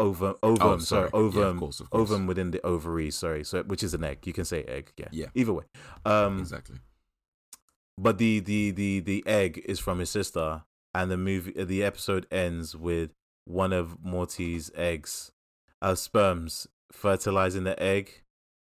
ovum, 0.05 0.35
ovum, 0.43 0.69
Oh, 0.69 0.79
sorry, 0.79 1.09
sorry. 1.11 1.31
Yeah, 1.35 1.43
of 1.49 1.57
course, 1.57 1.81
of 1.81 1.91
course. 1.91 2.11
ovum 2.11 2.27
within 2.27 2.51
the 2.51 2.65
ovary. 2.65 3.11
Sorry, 3.11 3.45
so 3.45 3.63
which 3.63 3.83
is 3.83 3.95
an 3.95 4.05
egg. 4.05 4.27
You 4.27 4.33
can 4.33 4.45
say 4.45 4.63
egg. 4.65 4.93
Yeah. 4.97 5.09
Yeah. 5.13 5.27
Either 5.35 5.53
way. 5.53 5.65
Um, 6.05 6.39
exactly. 6.41 6.77
but 7.99 8.19
the 8.19 8.41
the 8.41 8.71
the 8.71 9.01
the 9.01 9.23
egg 9.27 9.63
is 9.67 9.79
from 9.81 9.99
his 10.01 10.11
sister, 10.11 10.63
and 10.95 11.11
the 11.11 11.17
movie 11.17 11.53
the 11.65 11.83
episode 11.83 12.27
ends 12.31 12.77
with 12.77 13.11
one 13.47 13.73
of 13.73 14.03
Morty's 14.05 14.71
eggs, 14.75 15.33
uh, 15.83 15.95
sperms 15.95 16.67
fertilizing 16.93 17.65
the 17.65 17.81
egg. 17.83 18.23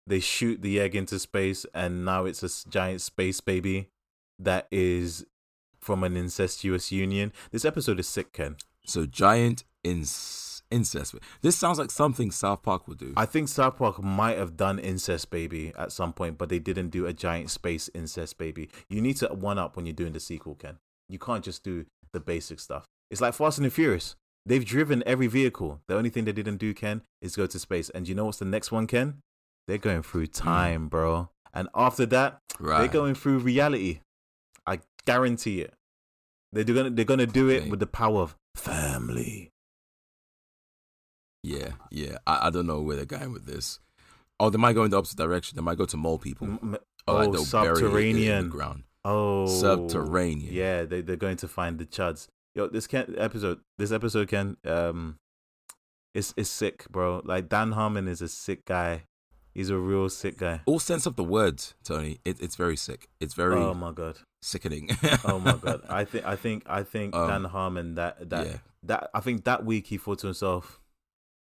They 0.05 0.19
shoot 0.19 0.61
the 0.61 0.80
egg 0.81 0.95
into 0.95 1.18
space, 1.19 1.65
and 1.73 2.03
now 2.03 2.26
it's 2.26 2.43
a 2.43 2.69
giant 2.69 3.01
space 3.01 3.39
baby 3.39 3.89
that 4.39 4.68
is 4.72 5.26
from 5.81 6.03
an 6.03 6.18
incestuous 6.18 6.91
union. 6.91 7.31
This 7.51 7.64
episode 7.65 7.99
is 7.99 8.07
sick, 8.07 8.34
Ken. 8.34 8.57
So 8.85 9.05
giant 9.05 9.64
ins- 9.84 10.53
incest. 10.74 11.16
This 11.41 11.56
sounds 11.56 11.78
like 11.78 11.91
something 11.91 12.32
South 12.32 12.64
Park 12.64 12.88
would 12.88 12.98
do. 12.98 13.14
I 13.16 13.26
think 13.26 13.48
South 13.48 13.78
Park 13.78 14.02
might 14.04 14.38
have 14.38 14.58
done 14.58 14.80
incest 14.80 15.30
baby 15.30 15.72
at 15.78 15.91
some 15.91 16.12
point, 16.12 16.38
but 16.38 16.50
they 16.50 16.60
didn't 16.60 16.90
do 16.90 17.06
a 17.06 17.14
giant 17.14 17.52
space 17.52 17.90
incest 17.94 18.38
baby. 18.38 18.70
You 18.90 19.02
need 19.02 19.18
to 19.18 19.28
one 19.28 19.60
up 19.60 19.76
when 19.76 19.86
you're 19.86 19.94
doing 19.94 20.14
the 20.14 20.20
sequel, 20.20 20.56
Ken. 20.56 20.78
You 21.08 21.20
can't 21.20 21.44
just 21.44 21.64
do 21.64 21.86
the 22.12 22.20
basic 22.20 22.60
stuff. 22.60 22.86
It's 23.12 23.22
like 23.22 23.36
Fast 23.36 23.60
and 23.60 23.66
the 23.66 23.70
Furious. 23.72 24.16
They've 24.45 24.66
driven 24.66 25.04
every 25.06 25.28
vehicle. 25.28 25.80
The 25.88 25.95
only 25.95 26.10
thing 26.10 26.26
they 26.26 26.32
didn't 26.34 26.58
do, 26.58 26.74
Ken, 26.74 27.04
is 27.22 27.36
go 27.36 27.45
to 27.45 27.60
space. 27.60 27.90
And 27.91 28.08
you 28.08 28.16
know 28.16 28.26
what's 28.26 28.40
the 28.40 28.45
next 28.45 28.72
one, 28.72 28.88
Ken? 28.88 29.20
They're 29.68 29.78
going 29.78 30.04
through 30.04 30.26
hmm. 30.26 30.32
time, 30.32 30.88
bro. 30.88 31.30
And 31.54 31.70
after 31.76 32.06
that, 32.08 32.40
they're 32.60 32.88
going 32.88 33.14
through 33.14 33.40
reality. 33.40 34.00
I 34.66 34.80
guarantee 35.06 35.62
it. 35.62 35.74
They're 36.52 36.64
gonna 36.64 36.90
they're 36.90 37.06
gonna 37.06 37.28
do 37.28 37.50
it 37.50 37.70
with 37.70 37.80
the 37.80 37.88
power 37.88 38.22
of 38.22 38.36
family. 38.56 39.53
Yeah, 41.44 41.72
yeah. 41.91 42.18
I, 42.26 42.48
I 42.48 42.49
don't 42.49 42.68
know 42.68 42.82
where 42.82 42.95
they're 42.95 43.06
going 43.06 43.32
with 43.34 43.45
this. 43.45 43.80
Oh, 44.40 44.49
they 44.49 44.57
might 44.57 44.74
go 44.74 44.84
in 44.84 44.91
the 44.91 44.98
opposite 44.98 45.18
direction. 45.18 45.56
They 45.56 45.61
might 45.61 45.78
go 45.78 45.86
to 45.86 45.98
mole 45.98 46.18
people. 46.18 46.48
M- 46.48 46.78
Or, 47.07 47.15
like, 47.15 47.28
oh, 47.28 47.32
they'll 47.34 47.64
bury 47.64 47.68
it 47.68 47.70
in 47.70 47.76
subterranean. 47.76 48.44
the 48.45 48.49
ground. 48.49 48.84
Oh, 49.06 49.48
Subterranean. 49.48 50.53
Yeah, 50.53 50.84
they 50.86 51.02
they're 51.02 51.18
going 51.18 51.36
to 51.38 51.48
find 51.48 51.78
the 51.78 51.86
chuds. 51.86 52.28
Yo, 52.56 52.68
this 52.68 52.88
can 52.88 53.14
episode, 53.18 53.60
this 53.78 53.91
episode 53.91 54.30
can 54.30 54.56
um, 54.65 55.18
it's 56.15 56.34
it's 56.38 56.49
sick, 56.49 56.86
bro. 56.90 57.22
Like 57.26 57.49
Dan 57.49 57.74
Harmon 57.74 58.07
is 58.07 58.22
a 58.22 58.30
sick 58.30 58.64
guy. 58.65 59.03
He's 59.53 59.70
a 59.70 59.78
real 59.78 60.07
sick 60.10 60.38
guy. 60.38 60.61
All 60.65 60.80
sense 60.80 61.06
of 61.06 61.15
the 61.18 61.24
words, 61.24 61.76
Tony. 61.84 62.20
It, 62.26 62.40
it's 62.41 62.56
very 62.56 62.78
sick. 62.78 63.07
It's 63.20 63.34
very 63.34 63.56
Oh 63.56 63.74
my 63.74 63.91
god. 63.91 64.20
sickening. 64.41 64.90
Oh 65.26 65.40
my 65.40 65.57
god. 65.57 65.82
I 65.90 66.06
think 66.06 66.26
I 66.26 66.36
think 66.38 66.64
I 66.68 66.84
think 66.84 67.14
Um, 67.15 67.28
Dan 67.28 67.44
Harmon 67.44 67.95
that 67.95 68.30
that 68.30 68.48
yeah. 68.48 68.57
that 68.84 69.10
I 69.14 69.20
think 69.20 69.44
that 69.44 69.65
week 69.65 69.88
he 69.88 69.98
thought 69.98 70.20
to 70.20 70.28
himself, 70.28 70.80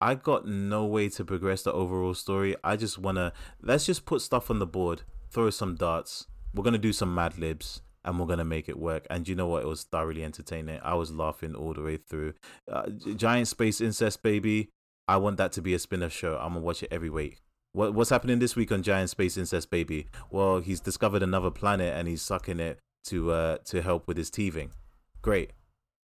I 0.01 0.15
got 0.15 0.47
no 0.47 0.85
way 0.85 1.09
to 1.11 1.25
progress 1.25 1.63
the 1.63 1.73
overall 1.73 2.15
story. 2.15 2.55
I 2.63 2.77
just 2.77 2.99
wanna 2.99 3.33
let's 3.63 3.87
just 3.87 4.05
put 4.05 4.21
stuff 4.21 4.51
on 4.51 4.59
the 4.59 4.67
board, 4.67 5.03
throw 5.31 5.51
some 5.51 5.75
darts. 5.75 6.27
We're 6.55 6.65
gonna 6.65 6.79
do 6.79 6.93
some 6.93 7.15
Mad 7.15 7.39
Libs, 7.39 7.83
and 8.05 8.19
we're 8.19 8.27
gonna 8.27 8.45
make 8.45 8.69
it 8.69 8.79
work. 8.79 9.07
And 9.11 9.27
you 9.27 9.35
know 9.35 9.47
what? 9.47 9.63
It 9.63 9.69
was 9.69 9.85
thoroughly 9.85 10.23
entertaining. 10.23 10.81
I 10.83 10.95
was 10.95 11.13
laughing 11.13 11.55
all 11.55 11.75
the 11.75 11.83
way 11.83 11.97
through. 11.97 12.35
Uh, 12.71 12.89
Giant 13.17 13.49
Space 13.49 13.81
Incest 13.81 14.23
Baby. 14.23 14.71
I 15.09 15.17
want 15.19 15.37
that 15.37 15.53
to 15.53 15.63
be 15.63 15.73
a 15.75 15.79
spin-off 15.79 16.13
show. 16.13 16.37
I'm 16.37 16.55
gonna 16.55 16.61
watch 16.61 16.83
it 16.83 16.93
every 16.93 17.11
week. 17.11 17.41
What 17.73 17.95
what's 17.95 18.11
happening 18.11 18.39
this 18.39 18.57
week 18.57 18.73
on 18.73 18.83
Giant 18.83 19.11
Space 19.11 19.37
Incest 19.37 19.71
Baby? 19.71 20.09
Well, 20.31 20.61
he's 20.61 20.81
discovered 20.81 21.23
another 21.23 21.51
planet 21.51 21.95
and 21.97 22.07
he's 22.09 22.23
sucking 22.23 22.61
it 22.61 22.79
to 23.05 23.31
uh 23.31 23.59
to 23.65 23.83
help 23.83 24.07
with 24.07 24.17
his 24.17 24.31
teething. 24.31 24.73
Great. 25.23 25.53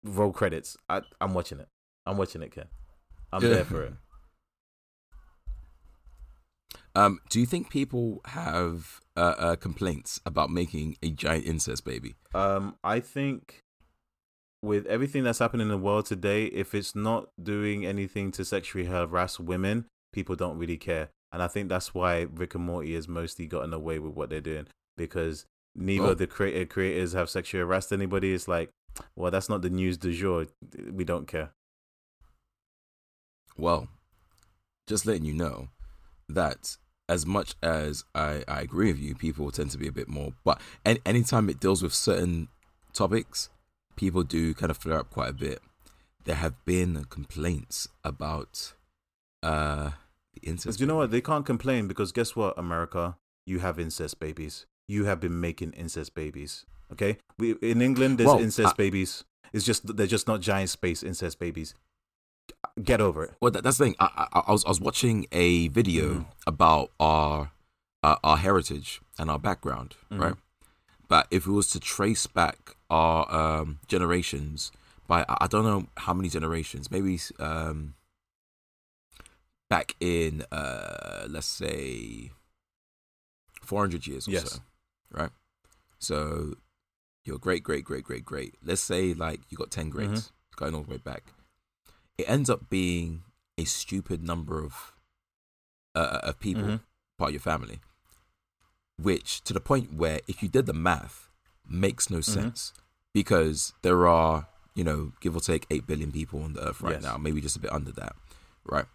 Roll 0.04 0.32
credits. 0.32 0.78
I 0.90 1.02
I'm 1.22 1.34
watching 1.34 1.60
it. 1.60 1.68
I'm 2.06 2.18
watching 2.18 2.42
it, 2.42 2.52
Ken. 2.52 2.66
I'm 3.36 3.44
Yeah. 3.44 3.50
there 3.50 3.66
for 3.66 3.82
it. 3.84 3.94
Um, 6.96 7.20
do 7.30 7.40
you 7.42 7.46
think 7.46 7.70
people 7.70 8.22
have 8.26 9.02
uh, 9.18 9.36
uh, 9.38 9.56
complaints 9.58 10.22
about 10.26 10.50
making 10.50 10.96
a 11.04 11.10
giant 11.10 11.46
incest 11.46 11.84
baby? 11.84 12.16
Um, 12.34 12.76
I 12.84 13.02
think 13.02 13.60
with 14.62 14.86
everything 14.86 15.24
that's 15.24 15.40
happening 15.40 15.66
in 15.66 15.72
the 15.72 15.78
world 15.78 16.06
today, 16.06 16.46
if 16.46 16.74
it's 16.74 16.96
not 16.96 17.28
doing 17.42 17.86
anything 17.86 18.32
to 18.32 18.46
sexually 18.46 18.86
harass 18.86 19.40
women, 19.40 19.86
people 20.14 20.36
don't 20.36 20.58
really 20.58 20.78
care. 20.78 21.10
And 21.34 21.44
I 21.44 21.48
think 21.50 21.68
that's 21.68 21.94
why 21.94 22.28
Rick 22.34 22.56
and 22.56 22.64
Morty 22.64 22.96
has 22.96 23.10
mostly 23.10 23.46
gotten 23.46 23.74
away 23.74 24.00
with 24.00 24.14
what 24.14 24.30
they're 24.30 24.40
doing 24.40 24.68
because 24.96 25.46
neither 25.76 26.04
Well- 26.04 26.12
of 26.14 26.18
the 26.18 26.28
creator 26.28 26.66
creators 26.66 27.12
have 27.12 27.30
sexually 27.30 27.60
harassed 27.62 27.92
anybody. 27.92 28.34
It's 28.34 28.48
like, 28.48 28.70
well, 29.18 29.32
that's 29.32 29.50
not 29.50 29.62
the 29.62 29.70
news 29.70 29.98
du 29.98 30.14
jour. 30.14 30.46
We 30.90 31.04
don't 31.04 31.28
care. 31.28 31.52
Well, 33.58 33.88
just 34.88 35.06
letting 35.06 35.26
you 35.26 35.34
know 35.34 35.70
that 36.30 36.78
as 37.08 37.26
much 37.26 37.56
as 37.62 38.04
I, 38.14 38.44
I 38.48 38.62
agree 38.62 38.92
with 38.92 39.00
you, 39.00 39.16
people 39.16 39.52
tend 39.52 39.72
to 39.72 39.78
be 39.78 39.88
a 39.88 39.92
bit 39.92 40.08
more. 40.08 40.34
But 40.44 40.60
any, 40.86 41.00
anytime 41.06 41.50
it 41.50 41.60
deals 41.60 41.84
with 41.84 41.94
certain 41.94 42.48
topics, 42.94 43.50
people 43.96 44.24
do 44.24 44.54
kind 44.54 44.72
of 44.72 44.78
flare 44.78 45.00
up 45.00 45.10
quite 45.12 45.30
a 45.30 45.34
bit. 45.34 45.60
There 46.24 46.36
have 46.36 46.54
been 46.66 47.06
complaints 47.10 47.88
about 48.04 48.74
uh, 49.44 49.92
the 50.34 50.42
Because 50.42 50.50
incest. 50.52 50.80
you 50.80 50.88
know 50.88 50.96
what? 50.96 51.12
They 51.12 51.22
can't 51.22 51.46
complain 51.46 51.88
because 51.88 52.12
guess 52.12 52.36
what, 52.36 52.58
America? 52.58 53.18
You 53.46 53.60
have 53.60 53.80
incest 53.80 54.20
babies. 54.20 54.66
You 54.88 55.06
have 55.06 55.20
been 55.20 55.40
making 55.40 55.74
incest 55.74 56.16
babies. 56.16 56.66
Okay? 56.92 57.18
We 57.38 57.52
in 57.62 57.82
England 57.82 58.18
there's 58.18 58.28
Well, 58.28 58.40
incest 58.40 58.74
I- 58.74 58.78
babies. 58.78 59.24
It's 59.54 59.64
just 59.64 59.96
they're 59.96 60.08
just 60.08 60.28
not 60.28 60.42
giant 60.42 60.70
space 60.72 61.04
incest 61.04 61.40
babies. 61.40 61.76
Get 62.84 63.02
over 63.02 63.24
it. 63.26 63.32
Well, 63.42 63.52
that, 63.52 63.64
that's 63.64 63.78
the 63.78 63.86
thing. 63.86 63.96
I, 64.00 64.28
I, 64.34 64.40
I 64.48 64.52
was 64.52 64.66
I 64.66 64.70
was 64.70 64.80
watching 64.82 65.28
a 65.32 65.68
video 65.70 66.06
Mhm. 66.20 66.26
about 66.48 66.92
our 67.00 67.52
uh, 68.04 68.18
our 68.24 68.38
heritage 68.38 69.02
and 69.18 69.30
our 69.32 69.40
background, 69.40 69.96
Mhm. 70.12 70.20
right? 70.20 70.36
But 71.08 71.28
if 71.32 71.46
it 71.48 71.52
was 71.52 71.68
to 71.70 71.80
trace 71.80 72.28
back 72.28 72.76
our 72.90 73.32
um, 73.34 73.80
generations 73.88 74.72
by 75.08 75.26
I 75.28 75.48
don't 75.48 75.64
know 75.66 75.88
how 75.98 76.14
many 76.14 76.30
generations, 76.30 76.90
maybe 76.92 77.20
um, 77.40 77.94
back 79.70 79.96
in 80.00 80.44
uh, 80.52 81.26
let's 81.30 81.48
say 81.48 82.32
four 83.62 83.82
hundred 83.82 84.08
years 84.08 84.28
or 84.28 84.32
Yes. 84.32 84.52
so, 84.54 84.60
right? 85.12 85.32
So 86.00 86.56
your 87.24 87.38
great 87.40 87.64
great 87.64 87.84
great 87.86 88.04
great 88.04 88.26
great. 88.26 88.56
Let's 88.64 88.82
say 88.82 89.14
like 89.14 89.42
you 89.50 89.58
got 89.58 89.72
ten 89.72 89.90
greats 89.90 90.32
going 90.56 90.74
all 90.76 90.84
the 90.84 90.92
way 90.92 90.98
back 90.98 91.24
it 92.18 92.30
ends 92.30 92.50
up 92.50 92.70
being 92.70 93.24
a 93.58 93.66
stupid 93.66 94.24
number 94.24 94.64
of 94.64 94.94
uh, 95.96 96.20
of 96.24 96.40
people 96.40 96.64
Mhm. 96.64 96.80
part 97.18 97.30
of 97.30 97.34
your 97.34 97.42
family, 97.42 97.80
which 98.98 99.42
to 99.44 99.54
the 99.54 99.60
point 99.60 99.94
where 99.94 100.20
if 100.28 100.42
you 100.44 100.50
did 100.50 100.66
the 100.66 100.74
math, 100.74 101.30
makes 101.68 102.10
no 102.10 102.22
sense 102.22 102.74
because 103.14 103.74
there 103.82 104.08
are 104.08 104.48
you 104.76 104.84
know 104.84 105.14
give 105.22 105.36
or 105.36 105.40
take 105.42 105.66
eight 105.70 105.88
billion 105.88 106.12
people 106.12 106.44
on 106.44 106.54
the 106.54 106.68
earth 106.68 106.82
right 106.82 106.96
Yes. 106.96 107.04
now, 107.04 107.18
maybe 107.18 107.42
just 107.42 107.56
a 107.56 107.60
bit 107.60 107.72
under 107.72 107.92
that, 107.94 108.16
right? 108.66 108.86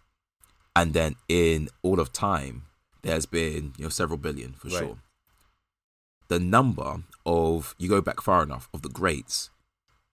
And 0.75 0.93
then 0.93 1.15
in 1.27 1.69
all 1.81 1.99
of 1.99 2.13
time, 2.13 2.63
there's 3.01 3.25
been 3.25 3.73
you 3.77 3.85
know 3.85 3.89
several 3.89 4.17
billion 4.17 4.53
for 4.53 4.69
Right. 4.69 4.79
sure. 4.79 4.99
The 6.27 6.39
number 6.39 7.03
of 7.25 7.75
you 7.77 7.89
go 7.89 7.99
back 8.01 8.21
far 8.21 8.41
enough 8.43 8.69
of 8.73 8.83
the 8.83 8.89
greats 8.89 9.49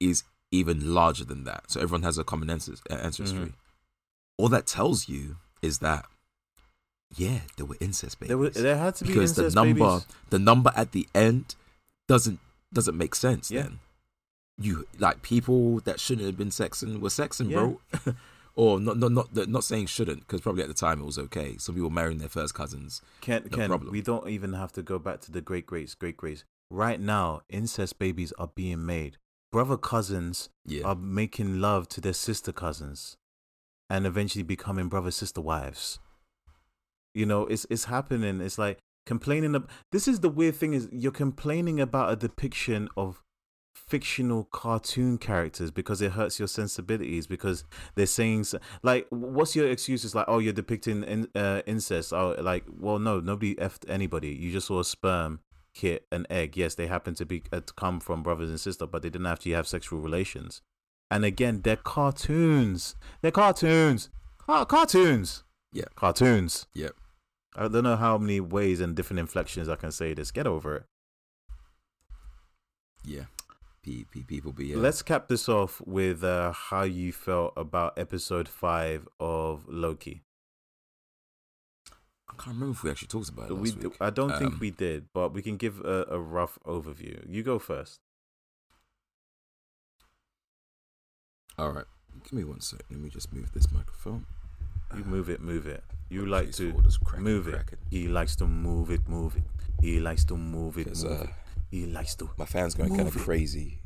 is 0.00 0.24
even 0.50 0.94
larger 0.94 1.24
than 1.24 1.44
that. 1.44 1.70
So 1.70 1.80
everyone 1.80 2.02
has 2.02 2.18
a 2.18 2.24
common 2.24 2.48
ancest- 2.48 2.82
uh, 2.90 2.94
ancestry. 2.94 3.52
All 4.36 4.48
that 4.48 4.66
tells 4.66 5.08
you 5.08 5.36
is 5.62 5.78
that, 5.80 6.06
yeah, 7.16 7.40
there 7.56 7.66
were 7.66 7.76
incest 7.80 8.20
babies. 8.20 8.28
There 8.28 8.38
were, 8.38 8.50
there 8.50 8.76
had 8.78 8.94
to 8.96 9.04
be 9.04 9.12
because 9.12 9.34
the 9.34 9.50
number, 9.50 9.74
babies. 9.84 10.06
the 10.30 10.38
number 10.38 10.72
at 10.76 10.92
the 10.92 11.08
end, 11.14 11.54
doesn't 12.06 12.38
doesn't 12.72 12.96
make 12.96 13.14
sense. 13.14 13.50
Yeah. 13.50 13.62
Then 13.62 13.78
you 14.60 14.86
like 14.98 15.22
people 15.22 15.80
that 15.80 16.00
shouldn't 16.00 16.26
have 16.26 16.36
been 16.36 16.50
sexing 16.50 17.00
were 17.00 17.08
sexing, 17.08 17.50
Yeah. 17.50 17.56
bro. 17.56 18.14
or 18.54 18.80
not, 18.80 18.98
not, 18.98 19.12
not, 19.12 19.48
not 19.48 19.62
saying 19.64 19.86
shouldn't, 19.86 20.20
because 20.20 20.40
probably 20.40 20.62
at 20.62 20.68
the 20.68 20.74
time 20.74 21.00
it 21.00 21.04
was 21.04 21.18
okay. 21.18 21.56
Some 21.58 21.74
people 21.76 21.90
marrying 21.90 22.18
their 22.18 22.28
first 22.28 22.54
cousins. 22.54 23.00
Ken, 23.20 23.42
no 23.50 23.56
Ken, 23.56 23.68
problem. 23.68 23.92
we 23.92 24.02
don't 24.02 24.28
even 24.28 24.52
have 24.54 24.72
to 24.72 24.82
go 24.82 24.98
back 24.98 25.20
to 25.22 25.32
the 25.32 25.40
great 25.40 25.64
greats, 25.66 25.94
great 25.94 26.16
greats. 26.16 26.44
Right 26.70 27.00
now, 27.00 27.42
incest 27.48 27.98
babies 27.98 28.32
are 28.38 28.50
being 28.54 28.84
made. 28.84 29.16
Brother 29.50 29.76
cousins 29.76 30.50
Yeah, 30.64 30.84
are 30.84 30.94
making 30.94 31.60
love 31.60 31.88
to 31.90 32.00
their 32.00 32.12
sister 32.12 32.52
cousins 32.52 33.16
and 33.88 34.06
eventually 34.06 34.42
becoming 34.42 34.88
brother 34.88 35.10
sister 35.10 35.40
wives. 35.40 35.98
You 37.14 37.26
know, 37.26 37.46
it's 37.46 37.66
it's 37.70 37.84
happening. 37.84 38.40
It's 38.40 38.58
like 38.58 38.78
complaining 39.06 39.54
ab- 39.54 39.70
this 39.90 40.06
is 40.06 40.20
the 40.20 40.28
weird 40.28 40.54
thing 40.54 40.74
is 40.74 40.88
you're 40.92 41.10
complaining 41.10 41.80
about 41.80 42.12
a 42.12 42.16
depiction 42.16 42.88
of 42.96 43.22
fictional 43.74 44.44
cartoon 44.44 45.16
characters 45.16 45.70
because 45.70 46.02
it 46.02 46.12
hurts 46.12 46.38
your 46.38 46.48
sensibilities 46.48 47.26
because 47.26 47.64
they're 47.94 48.04
saying 48.06 48.44
like 48.82 49.06
what's 49.08 49.56
your 49.56 49.70
excuse 49.70 50.04
it's 50.04 50.14
like 50.14 50.26
oh 50.28 50.38
you're 50.38 50.52
depicting 50.52 51.02
in, 51.04 51.26
uh, 51.34 51.62
incest 51.66 52.12
oh 52.12 52.36
like 52.40 52.64
well 52.78 52.98
no 52.98 53.18
nobody 53.18 53.54
effed 53.54 53.88
anybody 53.88 54.28
you 54.28 54.52
just 54.52 54.66
saw 54.66 54.80
a 54.80 54.84
sperm 54.84 55.40
hit 55.78 56.06
an 56.12 56.26
egg 56.30 56.56
yes 56.56 56.74
they 56.74 56.86
happen 56.86 57.14
to 57.14 57.24
be 57.26 57.42
uh, 57.52 57.60
to 57.60 57.72
come 57.74 58.00
from 58.00 58.22
brothers 58.22 58.50
and 58.50 58.60
sister 58.60 58.86
but 58.86 59.02
they 59.02 59.10
didn't 59.10 59.26
actually 59.26 59.52
have 59.52 59.66
sexual 59.66 60.00
relations 60.00 60.62
and 61.10 61.24
again 61.24 61.60
they're 61.62 61.76
cartoons 61.76 62.94
they're 63.22 63.30
cartoons 63.30 64.10
Car- 64.38 64.66
cartoons 64.66 65.44
Yeah. 65.72 65.84
cartoons 65.96 66.66
Yep. 66.74 66.92
i 67.56 67.68
don't 67.68 67.84
know 67.84 67.96
how 67.96 68.18
many 68.18 68.40
ways 68.40 68.80
and 68.80 68.94
different 68.96 69.20
inflections 69.20 69.68
i 69.68 69.76
can 69.76 69.92
say 69.92 70.14
this 70.14 70.30
get 70.30 70.46
over 70.46 70.76
it 70.76 70.84
yeah. 73.04 73.24
P, 73.82 74.04
P, 74.10 74.22
people 74.22 74.52
be. 74.52 74.74
Uh, 74.74 74.78
Let's 74.78 75.00
cap 75.02 75.28
this 75.28 75.48
off 75.48 75.80
with 75.86 76.22
uh, 76.22 76.52
how 76.52 76.82
you 76.82 77.12
felt 77.12 77.54
about 77.56 77.96
episode 77.98 78.48
five 78.48 79.08
of 79.18 79.64
Loki. 79.68 80.24
I 82.30 82.34
can't 82.42 82.54
remember 82.56 82.72
if 82.72 82.82
we 82.82 82.90
actually 82.90 83.08
talked 83.08 83.28
about 83.30 83.50
it. 83.50 83.54
We, 83.54 83.72
week. 83.72 83.96
I 84.00 84.10
don't 84.10 84.30
Um, 84.32 84.38
think 84.38 84.60
we 84.60 84.70
did, 84.70 85.06
but 85.12 85.32
we 85.32 85.42
can 85.42 85.56
give 85.56 85.80
a, 85.80 86.04
a 86.10 86.18
rough 86.20 86.58
overview. 86.66 87.24
You 87.28 87.42
go 87.42 87.58
first. 87.58 88.00
All 91.58 91.70
right. 91.72 91.84
Give 92.24 92.32
me 92.34 92.44
one 92.44 92.60
sec. 92.60 92.82
Let 92.90 93.00
me 93.00 93.08
just 93.08 93.32
move 93.32 93.52
this 93.52 93.70
microphone. 93.72 94.26
You 94.96 95.04
move 95.04 95.28
it, 95.28 95.40
move 95.40 95.66
it. 95.66 95.82
You 96.08 96.22
Oh, 96.22 96.24
like 96.24 96.52
to 96.52 96.72
cracking, 97.04 97.24
move 97.24 97.48
it. 97.48 97.62
He 97.90 98.08
likes 98.08 98.34
to 98.36 98.46
move 98.46 98.90
it, 98.90 99.06
move 99.08 99.36
it. 99.36 99.42
He 99.82 100.00
likes 100.00 100.24
to 100.26 100.36
move 100.36 100.78
it, 100.78 100.86
move 101.02 101.04
uh, 101.20 101.24
it. 101.24 101.30
He 101.70 101.86
likes 101.86 102.14
to. 102.16 102.30
My 102.38 102.46
fan's 102.46 102.74
going 102.74 102.94
kind 102.96 103.06
of 103.08 103.14
crazy. 103.16 103.80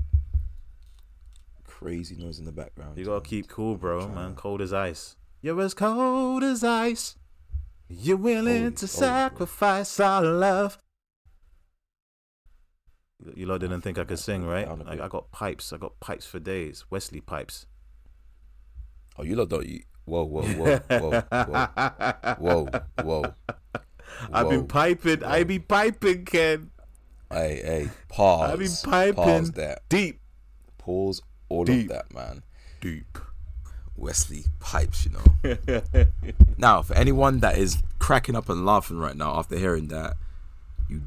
Crazy 1.64 2.14
noise 2.14 2.38
in 2.38 2.44
the 2.44 2.52
background. 2.52 2.96
You 2.96 3.04
gotta 3.06 3.22
keep 3.22 3.48
cool, 3.48 3.76
bro, 3.76 4.08
man. 4.08 4.34
Cold 4.36 4.60
as 4.60 4.72
ice. 4.72 5.16
You're 5.40 5.60
as 5.60 5.74
cold 5.74 6.44
as 6.44 6.62
ice. 6.62 7.16
You're 7.94 8.16
willing 8.16 8.62
Holy- 8.62 8.72
to 8.72 8.86
holy 8.86 8.98
sacrifice 8.98 10.00
our 10.00 10.22
love. 10.22 10.78
You- 13.24 13.34
You 13.36 13.46
lot 13.46 13.58
didn't 13.60 13.82
think 13.82 13.98
I 13.98 14.04
could 14.04 14.18
sing, 14.18 14.44
right? 14.44 14.66
Down 14.66 14.80
Like. 14.80 15.00
I 15.00 15.08
got 15.08 15.30
pipes. 15.30 15.72
I 15.72 15.76
got 15.78 16.00
pipes 16.00 16.26
for 16.26 16.40
days. 16.40 16.84
Wesley 16.90 17.20
pipes. 17.20 17.66
Oh, 19.18 19.22
you 19.22 19.36
lot 19.36 19.48
don't. 19.50 19.66
You, 19.66 19.82
whoa, 20.06 20.24
whoa, 20.24 20.42
whoa, 20.42 20.78
whoa, 20.88 21.20
whoa, 22.38 22.66
whoa, 22.66 22.66
whoa. 23.04 23.34
I've 24.32 24.48
been 24.48 24.60
Whoa. 24.60 24.66
piping. 24.66 25.22
I 25.24 25.38
Whoa. 25.38 25.44
be 25.44 25.58
piping, 25.58 26.24
Ken. 26.24 26.70
Hey, 27.30 27.62
hey, 27.64 27.90
pause. 28.08 28.50
I've 28.50 28.58
been 28.58 28.90
piping 28.90 29.14
Pause 29.14 29.50
that. 29.52 29.88
deep, 29.88 30.20
Pause 30.78 31.22
all 31.48 31.64
Deep. 31.64 31.84
of 31.90 31.96
that, 31.96 32.12
man. 32.14 32.42
deep. 32.80 33.18
Wesley 34.02 34.44
pipes, 34.58 35.06
you 35.06 35.12
know. 35.12 36.06
now, 36.58 36.82
for 36.82 36.94
anyone 36.94 37.38
that 37.38 37.56
is 37.56 37.82
cracking 38.00 38.34
up 38.34 38.48
and 38.48 38.66
laughing 38.66 38.98
right 38.98 39.16
now 39.16 39.38
after 39.38 39.56
hearing 39.56 39.88
that, 39.88 40.16
you 40.88 41.02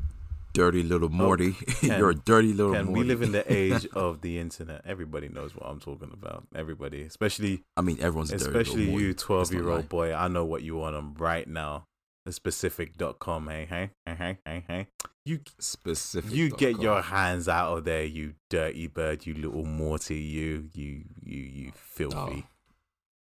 dirty 0.53 0.81
little 0.81 1.09
oh, 1.09 1.15
Morty, 1.15 1.51
Ken, 1.81 1.99
you're 1.99 2.11
a 2.11 2.15
dirty 2.15 2.53
little 2.53 2.73
Ken, 2.73 2.85
Morty. 2.85 3.01
we 3.01 3.05
live 3.05 3.21
in 3.21 3.33
the 3.33 3.53
age 3.53 3.85
of 3.87 4.21
the 4.21 4.39
internet. 4.39 4.81
Everybody 4.85 5.27
knows 5.27 5.53
what 5.53 5.69
I'm 5.69 5.81
talking 5.81 6.11
about. 6.13 6.47
Everybody, 6.55 7.01
especially 7.01 7.63
I 7.75 7.81
mean, 7.81 7.97
everyone's 7.99 8.31
a 8.31 8.37
dirty 8.37 8.49
especially 8.49 8.89
you, 8.89 9.13
twelve 9.13 9.51
year 9.51 9.69
old 9.69 9.89
boy. 9.89 10.13
I 10.13 10.29
know 10.29 10.45
what 10.45 10.63
you 10.63 10.77
want 10.77 10.95
on 10.95 11.03
um, 11.03 11.15
right 11.19 11.47
now. 11.47 11.85
The 12.25 12.31
specific.com. 12.31 13.49
Hey, 13.49 13.67
hey, 13.69 13.91
hey, 14.05 14.15
hey, 14.15 14.37
hey, 14.45 14.63
hey. 14.67 14.87
You 15.25 15.41
Specific. 15.59 16.31
you 16.31 16.49
get 16.49 16.75
com. 16.75 16.83
your 16.83 17.01
hands 17.01 17.47
out 17.47 17.77
of 17.77 17.83
there, 17.83 18.05
you 18.05 18.33
dirty 18.49 18.87
bird, 18.87 19.25
you 19.25 19.33
little 19.33 19.65
Morty, 19.65 20.19
you 20.19 20.69
you 20.73 21.03
you 21.23 21.41
you 21.41 21.71
filthy. 21.75 22.45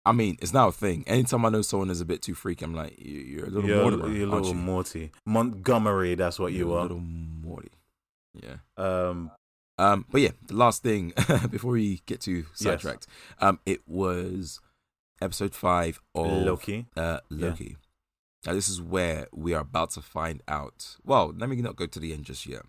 I 0.05 0.11
mean, 0.13 0.37
it's 0.41 0.53
now 0.53 0.67
a 0.69 0.71
thing. 0.71 1.03
Anytime 1.07 1.45
I 1.45 1.49
know 1.49 1.61
someone 1.61 1.89
is 1.91 2.01
a 2.01 2.05
bit 2.05 2.21
too 2.23 2.33
freaky, 2.33 2.65
I'm 2.65 2.73
like, 2.73 2.97
you- 2.97 3.19
you're 3.19 3.45
a 3.45 3.49
little 3.49 3.69
you're, 3.69 3.81
Mortimer, 3.81 4.07
you're 4.09 4.27
little 4.27 4.47
you? 4.47 4.53
Morty. 4.55 5.11
Montgomery, 5.25 6.15
that's 6.15 6.39
what 6.39 6.53
you 6.53 6.59
You're 6.67 6.69
a 6.69 6.79
are. 6.79 6.81
little 6.83 6.99
Morty. 6.99 7.71
Yeah. 8.33 8.55
Um 8.77 9.31
Um, 9.77 10.05
but 10.11 10.21
yeah, 10.21 10.31
the 10.47 10.55
last 10.55 10.83
thing 10.83 11.13
before 11.49 11.71
we 11.73 12.01
get 12.05 12.21
too 12.21 12.45
sidetracked, 12.53 13.07
um, 13.39 13.59
it 13.65 13.81
was 13.87 14.59
episode 15.21 15.53
five 15.55 15.99
of 16.15 16.27
Loki. 16.45 16.87
Uh, 16.95 17.19
Yeah. 17.29 17.47
Loki. 17.49 17.77
Now 18.45 18.53
this 18.53 18.69
is 18.69 18.81
where 18.81 19.27
we 19.31 19.53
are 19.53 19.61
about 19.61 19.91
to 19.91 20.01
find 20.01 20.41
out. 20.47 20.97
Well, 21.03 21.33
let 21.37 21.47
me 21.49 21.55
not 21.61 21.75
go 21.75 21.85
to 21.85 21.99
the 21.99 22.11
end 22.13 22.25
just 22.25 22.45
yet. 22.47 22.63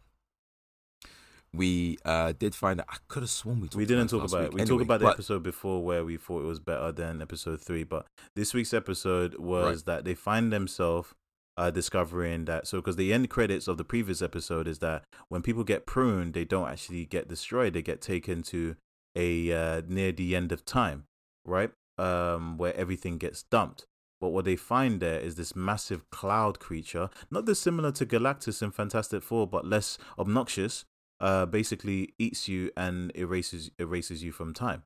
We 1.54 1.98
uh 2.04 2.32
did 2.32 2.54
find 2.54 2.80
out. 2.80 2.86
I 2.88 2.96
could 3.08 3.22
have 3.22 3.30
sworn 3.30 3.60
we 3.60 3.68
talked 3.68 3.76
We 3.76 3.84
didn't 3.84 4.12
about 4.12 4.28
talk 4.28 4.28
about 4.30 4.44
it. 4.44 4.54
We 4.54 4.60
Anyway, 4.62 4.76
talked 4.78 4.82
about 4.84 5.00
the 5.00 5.06
but- 5.06 5.14
episode 5.14 5.42
before 5.42 5.84
where 5.84 6.04
we 6.04 6.16
thought 6.16 6.42
it 6.42 6.46
was 6.46 6.60
better 6.60 6.92
than 6.92 7.20
episode 7.20 7.60
three, 7.60 7.84
but 7.84 8.06
this 8.34 8.54
week's 8.54 8.72
episode 8.72 9.36
was 9.38 9.82
that 9.84 10.04
they 10.04 10.14
find 10.14 10.52
themselves 10.52 11.12
uh, 11.58 11.70
discovering 11.70 12.46
that. 12.46 12.66
So, 12.66 12.78
because 12.78 12.96
the 12.96 13.12
end 13.12 13.28
credits 13.28 13.68
of 13.68 13.76
the 13.76 13.84
previous 13.84 14.22
episode 14.22 14.66
is 14.66 14.78
that 14.78 15.04
when 15.28 15.42
people 15.42 15.64
get 15.64 15.84
pruned, 15.84 16.32
they 16.32 16.46
don't 16.46 16.68
actually 16.68 17.04
get 17.04 17.28
destroyed; 17.28 17.74
they 17.74 17.82
get 17.82 18.00
taken 18.00 18.42
to 18.44 18.76
a 19.14 19.52
uh, 19.52 19.82
near 19.86 20.12
the 20.12 20.34
end 20.34 20.52
of 20.52 20.64
time, 20.64 21.04
right? 21.44 21.70
Um, 21.98 22.56
where 22.56 22.74
everything 22.74 23.18
gets 23.18 23.42
dumped. 23.42 23.84
But 24.22 24.28
what 24.28 24.46
they 24.46 24.56
find 24.56 25.00
there 25.00 25.18
is 25.18 25.34
this 25.34 25.54
massive 25.54 26.08
cloud 26.10 26.58
creature, 26.60 27.10
not 27.30 27.44
dissimilar 27.44 27.92
to 27.92 28.06
Galactus 28.06 28.62
in 28.62 28.70
Fantastic 28.70 29.22
Four, 29.22 29.46
but 29.46 29.66
less 29.66 29.98
obnoxious. 30.18 30.86
Uh, 31.22 31.46
basically 31.46 32.12
eats 32.18 32.48
you 32.48 32.68
and 32.76 33.12
erases 33.14 33.70
erases 33.78 34.24
you 34.24 34.32
from 34.32 34.52
time. 34.52 34.82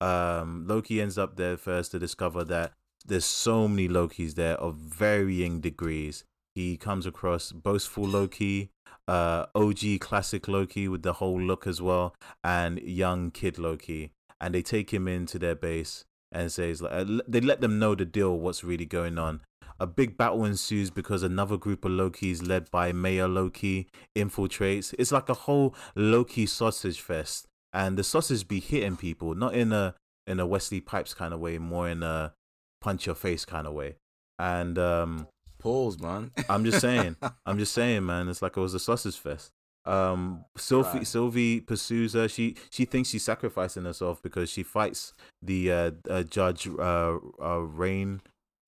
Um, 0.00 0.66
Loki 0.66 1.00
ends 1.00 1.16
up 1.16 1.36
there 1.36 1.56
first 1.56 1.92
to 1.92 1.98
discover 2.00 2.42
that 2.44 2.72
there's 3.06 3.24
so 3.24 3.68
many 3.68 3.88
Lokis 3.88 4.34
there 4.34 4.56
of 4.56 4.74
varying 4.74 5.60
degrees. 5.60 6.24
He 6.56 6.76
comes 6.76 7.06
across 7.06 7.52
boastful 7.52 8.04
Loki, 8.04 8.70
uh, 9.06 9.46
OG 9.54 10.00
classic 10.00 10.48
Loki 10.48 10.88
with 10.88 11.02
the 11.02 11.14
whole 11.14 11.40
look 11.40 11.68
as 11.68 11.80
well, 11.80 12.16
and 12.42 12.80
young 12.80 13.30
kid 13.30 13.56
Loki, 13.56 14.10
and 14.40 14.54
they 14.54 14.62
take 14.62 14.92
him 14.92 15.06
into 15.06 15.38
their 15.38 15.54
base 15.54 16.04
and 16.32 16.50
says 16.50 16.82
like 16.82 16.92
uh, 16.92 17.20
they 17.28 17.40
let 17.40 17.60
them 17.60 17.78
know 17.78 17.94
the 17.94 18.04
deal, 18.04 18.36
what's 18.36 18.64
really 18.64 18.86
going 18.86 19.18
on. 19.18 19.40
A 19.78 19.86
big 19.86 20.16
battle 20.16 20.44
ensues 20.44 20.90
because 20.90 21.22
another 21.22 21.56
group 21.56 21.84
of 21.84 21.92
Lokis, 21.92 22.46
led 22.46 22.70
by 22.70 22.92
Mayor 22.92 23.28
Loki, 23.28 23.88
infiltrates. 24.16 24.94
It's 24.98 25.12
like 25.12 25.28
a 25.28 25.34
whole 25.34 25.74
Loki 25.94 26.46
sausage 26.46 27.00
fest, 27.00 27.46
and 27.72 27.96
the 27.96 28.04
sausage 28.04 28.48
be 28.48 28.60
hitting 28.60 28.96
people, 28.96 29.34
not 29.34 29.54
in 29.54 29.72
a 29.72 29.94
in 30.26 30.40
a 30.40 30.46
Wesley 30.46 30.80
Pipes 30.80 31.14
kind 31.14 31.32
of 31.32 31.40
way, 31.40 31.58
more 31.58 31.88
in 31.88 32.02
a 32.02 32.34
punch 32.80 33.06
your 33.06 33.14
face 33.14 33.44
kind 33.44 33.66
of 33.66 33.74
way. 33.74 33.96
And 34.38 34.78
um, 34.78 35.28
Pause, 35.58 36.00
man. 36.00 36.30
I'm 36.48 36.64
just 36.64 36.80
saying, 36.80 37.16
I'm 37.46 37.58
just 37.58 37.72
saying, 37.72 38.04
man. 38.06 38.28
It's 38.28 38.42
like 38.42 38.56
it 38.56 38.60
was 38.60 38.74
a 38.74 38.78
sausage 38.78 39.16
fest. 39.18 39.50
Um, 39.84 40.44
Sylvie, 40.56 40.98
Right. 40.98 41.06
Sylvie 41.06 41.60
pursues 41.60 42.12
her. 42.14 42.28
She 42.28 42.56
she 42.70 42.84
thinks 42.84 43.08
she's 43.10 43.24
sacrificing 43.24 43.84
herself 43.84 44.20
because 44.22 44.50
she 44.50 44.62
fights 44.62 45.12
the 45.40 45.70
uh, 45.72 45.90
uh 46.10 46.22
judge 46.24 46.68
uh, 46.68 47.16
uh 47.40 47.58
Rain 47.58 48.20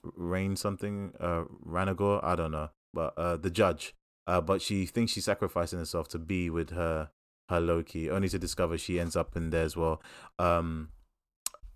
Rain 0.02 0.56
something 0.56 1.12
uh 1.20 1.44
Ranagor. 1.66 2.22
I 2.22 2.36
don't 2.36 2.52
know, 2.52 2.70
but 2.92 3.14
uh 3.16 3.36
the 3.36 3.50
judge. 3.50 3.94
Uh, 4.28 4.42
but 4.42 4.60
she 4.60 4.84
thinks 4.84 5.12
she's 5.12 5.24
sacrificing 5.24 5.78
herself 5.78 6.06
to 6.06 6.18
be 6.18 6.50
with 6.50 6.68
her 6.70 7.08
her 7.48 7.60
Loki, 7.60 8.10
only 8.10 8.28
to 8.28 8.38
discover 8.38 8.76
she 8.76 9.00
ends 9.00 9.16
up 9.16 9.34
in 9.36 9.48
there 9.48 9.64
as 9.64 9.74
well. 9.74 10.02
Um, 10.38 10.90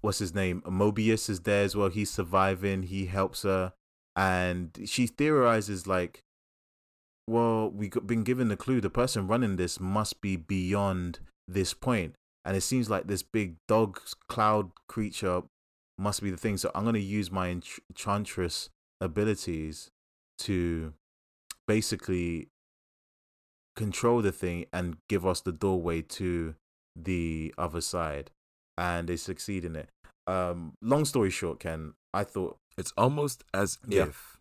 what's 0.03 0.19
his 0.19 0.35
name? 0.35 0.63
Mobius 0.67 1.31
is 1.31 1.41
there 1.41 1.65
as 1.65 1.75
well. 1.75 1.89
He's 1.89 2.11
surviving. 2.11 2.83
He 2.83 3.07
helps 3.07 3.43
her, 3.45 3.73
and 4.15 4.79
she 4.85 5.07
theorizes 5.07 5.87
like, 5.87 6.21
well, 7.27 7.71
we've 7.71 8.07
been 8.07 8.23
given 8.23 8.49
the 8.49 8.57
clue. 8.57 8.83
The 8.83 8.91
person 8.91 9.27
running 9.27 9.57
this 9.57 9.81
must 9.81 10.21
be 10.21 10.37
beyond 10.37 11.21
this 11.49 11.73
point, 11.73 12.17
and 12.45 12.55
it 12.55 12.61
seems 12.61 12.91
like 12.91 13.07
this 13.07 13.23
big 13.23 13.57
dog 13.67 13.99
cloud 14.29 14.73
creature 14.89 15.45
must 16.03 16.23
be 16.23 16.31
the 16.31 16.37
thing. 16.37 16.57
So 16.59 16.71
I'm 16.75 16.85
gonna 16.85 16.99
use 16.99 17.31
my 17.31 17.49
enchantress 17.49 18.69
abilities 19.01 19.91
to 20.41 20.93
basically 21.67 22.49
control 23.77 24.21
the 24.21 24.33
thing 24.33 24.67
and 24.73 24.97
give 25.09 25.25
us 25.27 25.41
the 25.41 25.53
doorway 25.53 26.03
to 26.03 26.55
the 26.95 27.55
other 27.57 27.81
side 27.81 28.31
and 28.77 29.09
they 29.09 29.17
succeed 29.17 29.65
in 29.65 29.75
it 29.77 29.89
um 30.27 30.75
long 30.83 31.05
story 31.07 31.31
short 31.31 31.59
ken 31.59 31.95
i 32.13 32.23
thought 32.23 32.59
It's 32.77 32.93
almost 32.99 33.45
as 33.55 33.79
Yeah. 33.89 34.05
if 34.09 34.37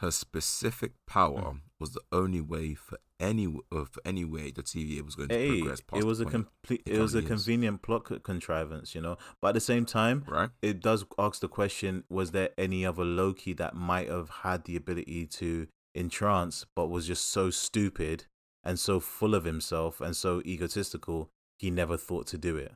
her 0.00 0.10
specific 0.10 0.92
power 1.06 1.40
Mm. 1.54 1.60
Was 1.80 1.92
the 1.92 2.02
only 2.12 2.40
way 2.40 2.74
for 2.74 2.98
any 3.18 3.46
uh, 3.46 3.84
for 3.84 4.00
any 4.04 4.24
way 4.24 4.50
the 4.50 4.62
TVA 4.62 5.02
was 5.02 5.14
going 5.14 5.28
to 5.30 5.34
hey 5.34 5.60
progress 5.60 5.80
past 5.80 6.02
it 6.02 6.06
was 6.06 6.20
a 6.20 6.24
complete 6.26 6.82
it 6.86 6.96
it 6.96 7.00
was 7.00 7.14
a 7.14 7.18
is. 7.18 7.24
convenient 7.26 7.82
plot 7.82 8.22
contrivance 8.22 8.94
you 8.94 9.00
know 9.00 9.16
but 9.40 9.48
at 9.48 9.54
the 9.54 9.60
same 9.60 9.84
time 9.84 10.24
right? 10.28 10.50
it 10.62 10.80
does 10.80 11.04
ask 11.18 11.40
the 11.40 11.48
question 11.48 12.04
was 12.08 12.32
there 12.32 12.50
any 12.58 12.84
other 12.84 13.04
loki 13.04 13.52
that 13.54 13.74
might 13.74 14.08
have 14.08 14.30
had 14.42 14.64
the 14.64 14.76
ability 14.76 15.26
to 15.26 15.66
entrance 15.94 16.66
but 16.76 16.88
was 16.88 17.06
just 17.06 17.28
so 17.28 17.50
stupid 17.50 18.26
and 18.62 18.78
so 18.78 19.00
full 19.00 19.34
of 19.34 19.44
himself 19.44 20.00
and 20.00 20.14
so 20.14 20.42
egotistical 20.44 21.30
he 21.58 21.70
never 21.70 21.96
thought 21.96 22.26
to 22.26 22.38
do 22.38 22.56
it 22.56 22.72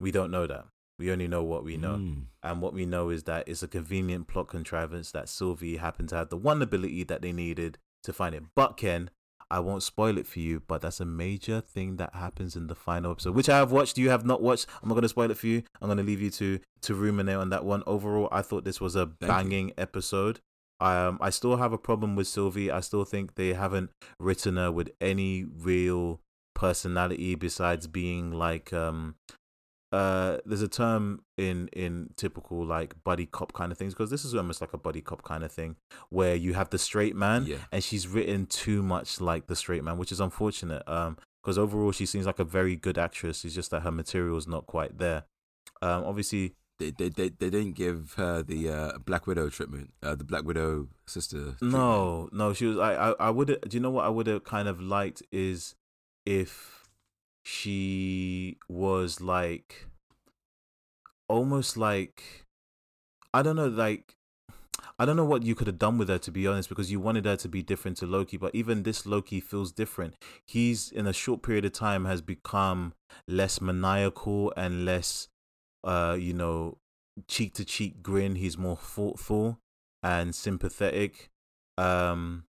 we 0.00 0.10
don't 0.10 0.30
know 0.30 0.46
that 0.46 0.66
we 0.98 1.10
only 1.12 1.28
know 1.28 1.42
what 1.42 1.64
we 1.64 1.76
know 1.76 1.96
Mm. 1.96 2.24
And 2.42 2.62
what 2.62 2.72
we 2.72 2.86
know 2.86 3.10
is 3.10 3.24
that 3.24 3.48
it's 3.48 3.62
a 3.62 3.68
convenient 3.68 4.28
plot 4.28 4.48
contrivance 4.48 5.10
that 5.12 5.28
Sylvie 5.28 5.76
happened 5.76 6.08
to 6.10 6.16
have 6.16 6.28
the 6.28 6.36
one 6.36 6.62
ability 6.62 7.04
that 7.04 7.22
they 7.22 7.32
needed 7.32 7.78
to 8.04 8.12
find 8.12 8.34
it. 8.34 8.44
But 8.54 8.76
Ken, 8.76 9.10
I 9.50 9.60
won't 9.60 9.82
spoil 9.82 10.18
it 10.18 10.26
for 10.26 10.40
you, 10.40 10.62
but 10.66 10.82
that's 10.82 11.00
a 11.00 11.04
major 11.04 11.60
thing 11.60 11.96
that 11.96 12.14
happens 12.14 12.54
in 12.54 12.66
the 12.66 12.74
final 12.74 13.12
episode, 13.12 13.34
which 13.34 13.48
I 13.48 13.56
have 13.58 13.72
watched. 13.72 13.98
You 13.98 14.10
have 14.10 14.24
not 14.24 14.42
watched. 14.42 14.66
I'm 14.82 14.88
not 14.88 14.94
going 14.94 15.02
to 15.02 15.08
spoil 15.08 15.30
it 15.30 15.38
for 15.38 15.46
you. 15.46 15.62
I'm 15.80 15.88
going 15.88 15.98
to 15.98 16.04
leave 16.04 16.20
you 16.20 16.30
to 16.30 16.60
to 16.82 16.94
ruminate 16.94 17.36
on 17.36 17.50
that 17.50 17.64
one. 17.64 17.82
Overall, 17.86 18.28
I 18.30 18.42
thought 18.42 18.64
this 18.64 18.80
was 18.80 18.94
a 18.94 19.00
you. 19.00 19.14
banging 19.20 19.72
episode. 19.78 20.40
I 20.80 20.96
um, 21.06 21.18
I 21.20 21.30
still 21.30 21.56
have 21.56 21.72
a 21.72 21.78
problem 21.78 22.14
with 22.14 22.28
Sylvie. 22.28 22.70
I 22.70 22.80
still 22.80 23.04
think 23.04 23.34
they 23.34 23.54
haven't 23.54 23.90
written 24.20 24.56
her 24.56 24.70
with 24.70 24.90
any 25.00 25.44
real 25.44 26.20
personality 26.54 27.34
besides 27.34 27.86
being 27.86 28.32
like 28.32 28.72
um 28.72 29.14
uh 29.92 30.36
there's 30.44 30.60
a 30.62 30.68
term 30.68 31.22
in 31.38 31.68
in 31.72 32.10
typical 32.16 32.64
like 32.64 32.94
buddy 33.04 33.24
cop 33.24 33.52
kind 33.54 33.72
of 33.72 33.78
things 33.78 33.94
because 33.94 34.10
this 34.10 34.24
is 34.24 34.34
almost 34.34 34.60
like 34.60 34.72
a 34.74 34.78
buddy 34.78 35.00
cop 35.00 35.22
kind 35.22 35.42
of 35.42 35.50
thing 35.50 35.76
where 36.10 36.34
you 36.34 36.52
have 36.52 36.68
the 36.70 36.78
straight 36.78 37.16
man 37.16 37.46
Yeah. 37.46 37.56
and 37.72 37.82
she's 37.82 38.06
written 38.06 38.44
too 38.46 38.82
much 38.82 39.20
like 39.20 39.46
the 39.46 39.56
straight 39.56 39.82
man 39.82 39.96
which 39.96 40.12
is 40.12 40.20
unfortunate 40.20 40.82
um 40.86 41.16
because 41.42 41.56
overall 41.56 41.92
she 41.92 42.04
seems 42.04 42.26
like 42.26 42.38
a 42.38 42.44
very 42.44 42.76
good 42.76 42.98
actress. 42.98 43.44
It's 43.44 43.54
just 43.54 43.70
that 43.70 43.80
her 43.80 43.92
material 43.92 44.36
is 44.36 44.46
not 44.46 44.66
quite 44.66 44.98
there. 44.98 45.22
Um, 45.80 46.04
obviously, 46.04 46.54
they, 46.78 46.90
they 46.90 47.08
they 47.08 47.28
they 47.30 47.48
didn't 47.48 47.72
give 47.74 48.14
her 48.18 48.42
the 48.42 48.68
uh, 48.68 48.98
Black 48.98 49.26
Widow 49.26 49.48
treatment, 49.48 49.92
uh, 50.02 50.14
the 50.16 50.24
Black 50.24 50.44
Widow 50.44 50.88
sister. 51.06 51.38
Treatment. 51.52 51.72
no, 51.72 52.28
no, 52.32 52.52
she 52.52 52.66
was. 52.66 52.76
I 52.78 52.92
I, 52.92 53.10
I 53.28 53.30
would. 53.30 53.46
Do 53.46 53.76
you 53.76 53.80
know 53.80 53.90
what 53.90 54.04
I 54.04 54.08
would 54.10 54.26
have 54.26 54.44
kind 54.44 54.68
of 54.68 54.82
liked 54.82 55.22
is 55.32 55.74
if 56.26 56.77
she 57.50 58.58
was 58.68 59.22
like 59.22 59.86
almost 61.30 61.78
like 61.78 62.44
I 63.32 63.40
don't 63.40 63.56
know, 63.56 63.68
like 63.68 64.16
I 64.98 65.06
don't 65.06 65.16
know 65.16 65.24
what 65.24 65.44
you 65.44 65.54
could 65.54 65.66
have 65.66 65.78
done 65.78 65.96
with 65.96 66.10
her 66.10 66.18
to 66.18 66.30
be 66.30 66.46
honest, 66.46 66.68
because 66.68 66.92
you 66.92 67.00
wanted 67.00 67.24
her 67.24 67.36
to 67.36 67.48
be 67.48 67.62
different 67.62 67.96
to 67.98 68.06
Loki, 68.06 68.36
but 68.36 68.54
even 68.54 68.82
this 68.82 69.06
Loki 69.06 69.40
feels 69.40 69.72
different. 69.72 70.14
He's 70.46 70.92
in 70.92 71.06
a 71.06 71.12
short 71.14 71.42
period 71.42 71.64
of 71.64 71.72
time 71.72 72.04
has 72.04 72.20
become 72.20 72.92
less 73.26 73.62
maniacal 73.62 74.52
and 74.54 74.84
less 74.84 75.28
uh, 75.84 76.18
you 76.20 76.34
know, 76.34 76.76
cheek 77.28 77.54
to 77.54 77.64
cheek 77.64 78.02
grin. 78.02 78.34
He's 78.34 78.58
more 78.58 78.76
thoughtful 78.76 79.58
and 80.02 80.34
sympathetic. 80.34 81.30
Um 81.78 82.44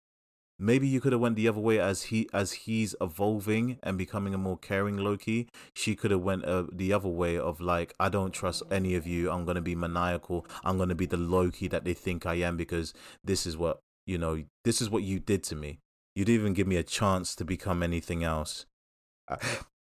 maybe 0.60 0.88
you 0.88 1.00
could 1.00 1.14
have 1.14 1.22
went 1.22 1.38
the 1.38 1.48
other 1.48 1.60
way 1.60 1.80
as 1.80 2.04
he 2.04 2.30
as 2.34 2.52
he's 2.52 2.94
evolving 3.00 3.80
and 3.82 3.98
becoming 3.98 4.34
a 4.34 4.38
more 4.38 4.58
caring 4.58 4.98
Loki. 4.98 5.48
She 5.74 5.96
could 5.96 6.12
have 6.12 6.22
went 6.22 6.46
uh, 6.46 6.66
the 6.72 6.92
other 6.94 7.08
way 7.08 7.38
of 7.38 7.62
like, 7.62 7.96
I 8.00 8.10
don't 8.10 8.34
trust 8.34 8.62
any 8.70 8.96
of 8.96 9.08
you. 9.08 9.32
I'm 9.32 9.46
gonna 9.46 9.62
be 9.62 9.76
maniacal. 9.76 10.46
I'm 10.64 10.78
gonna 10.78 10.96
be 10.96 11.06
the 11.06 11.18
Loki 11.18 11.68
that 11.70 11.86
they 11.86 11.94
think 11.94 12.26
I 12.26 12.36
am 12.36 12.58
because 12.58 12.94
this 13.24 13.48
is 13.48 13.58
what 13.58 13.80
you 14.06 14.18
know. 14.18 14.44
This 14.66 14.82
is 14.82 14.90
what 14.90 15.04
you 15.04 15.20
did 15.20 15.44
to 15.46 15.56
me. 15.56 15.80
You 16.16 16.26
didn't 16.26 16.42
even 16.42 16.54
give 16.54 16.68
me 16.68 16.76
a 16.76 16.84
chance 16.84 17.36
to 17.36 17.46
become 17.46 17.82
anything 17.82 18.24
else. 18.24 18.66
Uh, 19.28 19.38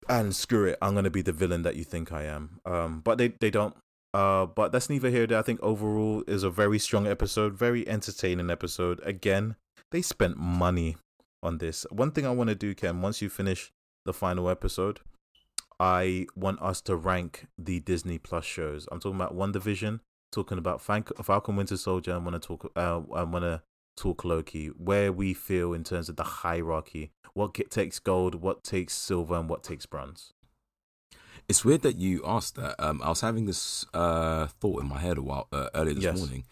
and 0.08 0.36
screw 0.36 0.66
it, 0.66 0.78
I'm 0.82 0.96
gonna 0.96 1.10
be 1.10 1.22
the 1.22 1.34
villain 1.34 1.64
that 1.64 1.76
you 1.76 1.84
think 1.84 2.12
I 2.12 2.24
am. 2.24 2.62
Um, 2.66 3.02
but 3.02 3.18
they 3.18 3.30
they 3.40 3.52
don't. 3.52 3.76
Uh, 4.12 4.48
but 4.48 4.72
that's 4.72 4.90
neither 4.90 5.10
here. 5.12 5.28
I 5.36 5.44
think 5.44 5.62
overall 5.62 6.24
is 6.28 6.42
a 6.42 6.50
very 6.50 6.80
strong 6.80 7.06
episode, 7.06 7.54
very 7.54 7.88
entertaining 7.88 8.50
episode. 8.50 9.00
Again, 9.04 9.56
they 9.92 10.02
spent 10.02 10.38
money 10.38 10.98
on 11.42 11.58
this. 11.58 11.86
One 11.90 12.12
thing 12.12 12.26
I 12.26 12.32
want 12.32 12.50
to 12.50 12.56
do, 12.56 12.76
Ken, 12.76 13.02
once 13.02 13.22
you 13.22 13.30
finish 13.30 13.72
the 14.06 14.14
final 14.14 14.50
episode, 14.50 15.00
I 15.80 16.28
want 16.36 16.62
us 16.62 16.82
to 16.82 16.96
rank 16.96 17.48
the 17.58 17.80
Disney 17.80 18.18
Plus 18.18 18.46
shows. 18.46 18.88
I'm 18.92 19.00
talking 19.00 19.20
about 19.20 19.36
WandaVision, 19.36 20.02
talking 20.32 20.58
about 20.58 20.82
Falcon 20.82 21.56
Winter 21.56 21.78
Soldier. 21.78 22.14
I 22.14 22.18
want 22.18 22.42
to 22.42 22.48
talk. 22.48 22.72
Uh, 22.76 23.02
I 23.14 23.24
want 23.24 23.44
to 23.44 23.62
talk 23.96 24.26
Loki. 24.26 24.68
Where 24.68 25.12
we 25.12 25.34
feel 25.34 25.74
in 25.74 25.84
terms 25.84 26.10
of 26.10 26.18
the 26.18 26.24
hierarchy, 26.24 27.12
what 27.34 27.54
takes 27.70 28.00
gold, 28.00 28.36
what 28.36 28.64
takes 28.64 28.94
silver, 28.94 29.36
and 29.36 29.50
what 29.50 29.64
takes 29.64 29.86
bronze. 29.86 30.34
It's 31.48 31.66
weird 31.66 31.82
that 31.82 31.98
you 31.98 32.22
asked 32.26 32.56
that. 32.58 32.76
Um, 32.78 33.02
I 33.02 33.10
was 33.10 33.22
having 33.22 33.46
this 33.46 33.86
uh, 33.94 34.48
thought 34.60 34.82
in 34.82 34.90
my 34.90 35.00
head 35.00 35.18
a 35.18 35.22
while 35.22 35.48
uh, 35.52 35.70
earlier 35.74 35.96
this 35.96 36.04
yes. 36.04 36.18
morning, 36.20 36.44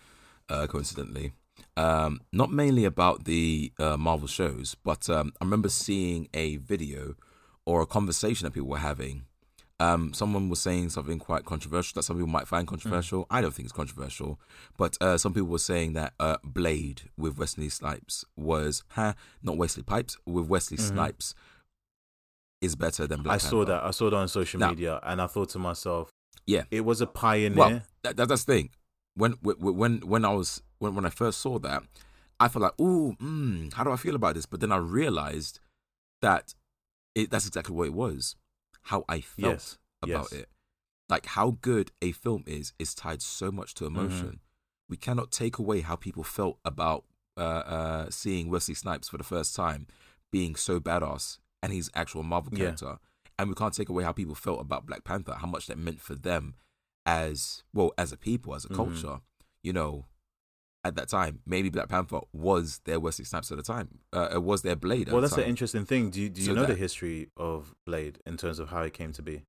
uh, 0.50 0.66
coincidentally, 0.68 1.34
um, 1.78 2.22
not 2.34 2.52
mainly 2.52 2.86
about 2.86 3.26
the 3.26 3.72
uh, 3.80 3.96
Marvel 3.98 4.28
shows, 4.28 4.76
but 4.84 5.10
um, 5.10 5.32
I 5.40 5.46
remember 5.46 5.70
seeing 5.70 6.28
a 6.34 6.58
video 6.58 7.16
or 7.66 7.82
a 7.82 7.86
conversation 7.86 8.46
that 8.46 8.52
people 8.52 8.68
were 8.68 8.80
having. 8.80 9.26
Um, 9.80 10.12
someone 10.12 10.50
was 10.50 10.60
saying 10.60 10.90
something 10.90 11.20
quite 11.20 11.46
controversial 11.46 11.94
that 11.96 12.04
some 12.04 12.16
people 12.16 12.32
might 12.32 12.48
find 12.48 12.68
controversial. 12.68 13.24
Mm. 13.24 13.28
I 13.30 13.42
don't 13.42 13.54
think 13.54 13.68
it's 13.68 13.74
controversial, 13.74 14.40
but 14.76 14.98
uh, 15.00 15.20
some 15.20 15.36
people 15.36 15.50
were 15.50 15.60
saying 15.60 15.94
that 15.94 16.14
uh, 16.20 16.38
Blade 16.44 17.04
with 17.16 17.38
Wesley 17.38 17.70
Snipes 17.70 18.26
was, 18.36 18.84
huh, 18.90 19.14
not 19.44 19.58
Wesley 19.58 19.84
Pipes, 19.84 20.18
with 20.26 20.48
Wesley 20.48 20.78
mm-hmm. 20.78 20.96
Snipes 20.96 21.36
is 22.60 22.76
better 22.76 23.06
than 23.06 23.22
Black 23.22 23.36
I 23.36 23.38
Panther. 23.38 23.50
saw 23.50 23.66
that. 23.66 23.84
I 23.84 23.92
saw 23.92 24.10
that 24.10 24.16
on 24.16 24.28
social 24.28 24.60
now, 24.60 24.70
media, 24.70 25.00
and 25.04 25.22
I 25.22 25.28
thought 25.28 25.50
to 25.50 25.60
myself, 25.60 26.10
yeah, 26.48 26.64
it 26.72 26.82
was 26.82 27.02
a 27.02 27.08
pioneer. 27.08 27.56
Well, 27.56 27.82
that, 28.02 28.18
that's 28.18 28.46
the 28.46 28.52
thing. 28.52 28.72
When 29.14 29.34
when 29.44 30.00
when 30.00 30.26
I 30.26 30.34
was 30.34 30.64
when 30.80 30.96
when 30.96 31.06
I 31.06 31.10
first 31.10 31.40
saw 31.40 31.60
that, 31.60 31.84
I 32.40 32.48
felt 32.48 32.64
like, 32.64 32.80
ooh, 32.80 33.16
mm, 33.22 33.74
how 33.74 33.84
do 33.84 33.92
I 33.92 33.98
feel 33.98 34.16
about 34.16 34.36
this? 34.36 34.46
But 34.46 34.60
then 34.60 34.72
I 34.72 34.78
realized 34.78 35.60
that 36.22 36.54
it, 37.16 37.32
that's 37.32 37.48
exactly 37.48 37.76
what 37.76 37.88
it 37.88 37.94
was. 37.94 38.36
How 38.84 39.04
I 39.10 39.22
felt 39.22 39.54
yes. 39.54 39.78
about 40.02 40.28
yes. 40.32 40.42
it. 40.42 40.50
Like 41.10 41.26
how 41.26 41.58
good 41.62 41.92
a 42.02 42.12
film 42.12 42.44
is 42.46 42.74
is 42.80 42.94
tied 42.94 43.22
so 43.22 43.52
much 43.52 43.74
to 43.76 43.86
emotion. 43.86 44.26
Mm-hmm. 44.26 44.90
We 44.90 44.98
cannot 44.98 45.32
take 45.32 45.58
away 45.58 45.82
how 45.82 45.96
people 45.96 46.24
felt 46.24 46.60
about 46.64 47.06
uh, 47.38 47.42
uh, 47.42 48.10
seeing 48.10 48.50
Wesley 48.50 48.76
Snipes 48.76 49.10
for 49.10 49.18
the 49.18 49.24
first 49.24 49.56
time 49.56 49.88
being 50.32 50.56
so 50.56 50.80
badass 50.80 51.40
and 51.62 51.74
his 51.74 51.90
actual 51.94 52.24
Marvel 52.24 52.52
character. 52.52 52.86
Yeah. 52.86 52.96
And 53.40 53.50
we 53.50 53.56
can't 53.56 53.74
take 53.74 53.90
away 53.90 54.04
how 54.04 54.12
people 54.12 54.36
felt 54.36 54.60
about 54.60 54.86
Black 54.86 55.04
Panther, 55.04 55.36
how 55.36 55.48
much 55.48 55.68
that 55.68 55.78
meant 55.78 56.02
for 56.02 56.16
them 56.16 56.56
as 57.06 57.64
well 57.74 57.94
as 57.98 58.12
a 58.12 58.18
people, 58.18 58.56
as 58.56 58.66
a 58.66 58.70
mm-hmm. 58.70 58.76
culture. 58.76 59.22
You 59.64 59.74
know, 59.74 60.06
at 60.88 60.96
that 60.96 61.10
time. 61.10 61.40
Maybe 61.46 61.70
Black 61.70 61.90
Panther 61.90 62.20
was 62.34 62.82
their 62.86 63.00
Wesley 63.00 63.26
Snipes 63.26 63.52
at 63.52 63.58
the 63.58 63.64
time. 63.64 64.00
Uh, 64.14 64.30
it 64.34 64.44
was 64.44 64.62
their 64.62 64.76
Blade. 64.76 65.12
well, 65.12 65.22
that's 65.22 65.36
the 65.36 65.44
an 65.44 65.50
interesting 65.50 65.86
thing. 65.86 66.10
Do 66.10 66.22
you, 66.22 66.30
do 66.30 66.42
you 66.42 66.48
so 66.48 66.54
know 66.54 66.62
that, 66.62 66.70
the 66.70 66.76
history 66.76 67.30
of 67.38 67.76
Blade 67.86 68.20
in 68.26 68.38
terms 68.38 68.60
of 68.60 68.70
how 68.70 68.82
it 68.82 68.94
came 68.94 69.12
to 69.14 69.22
be? 69.22 69.44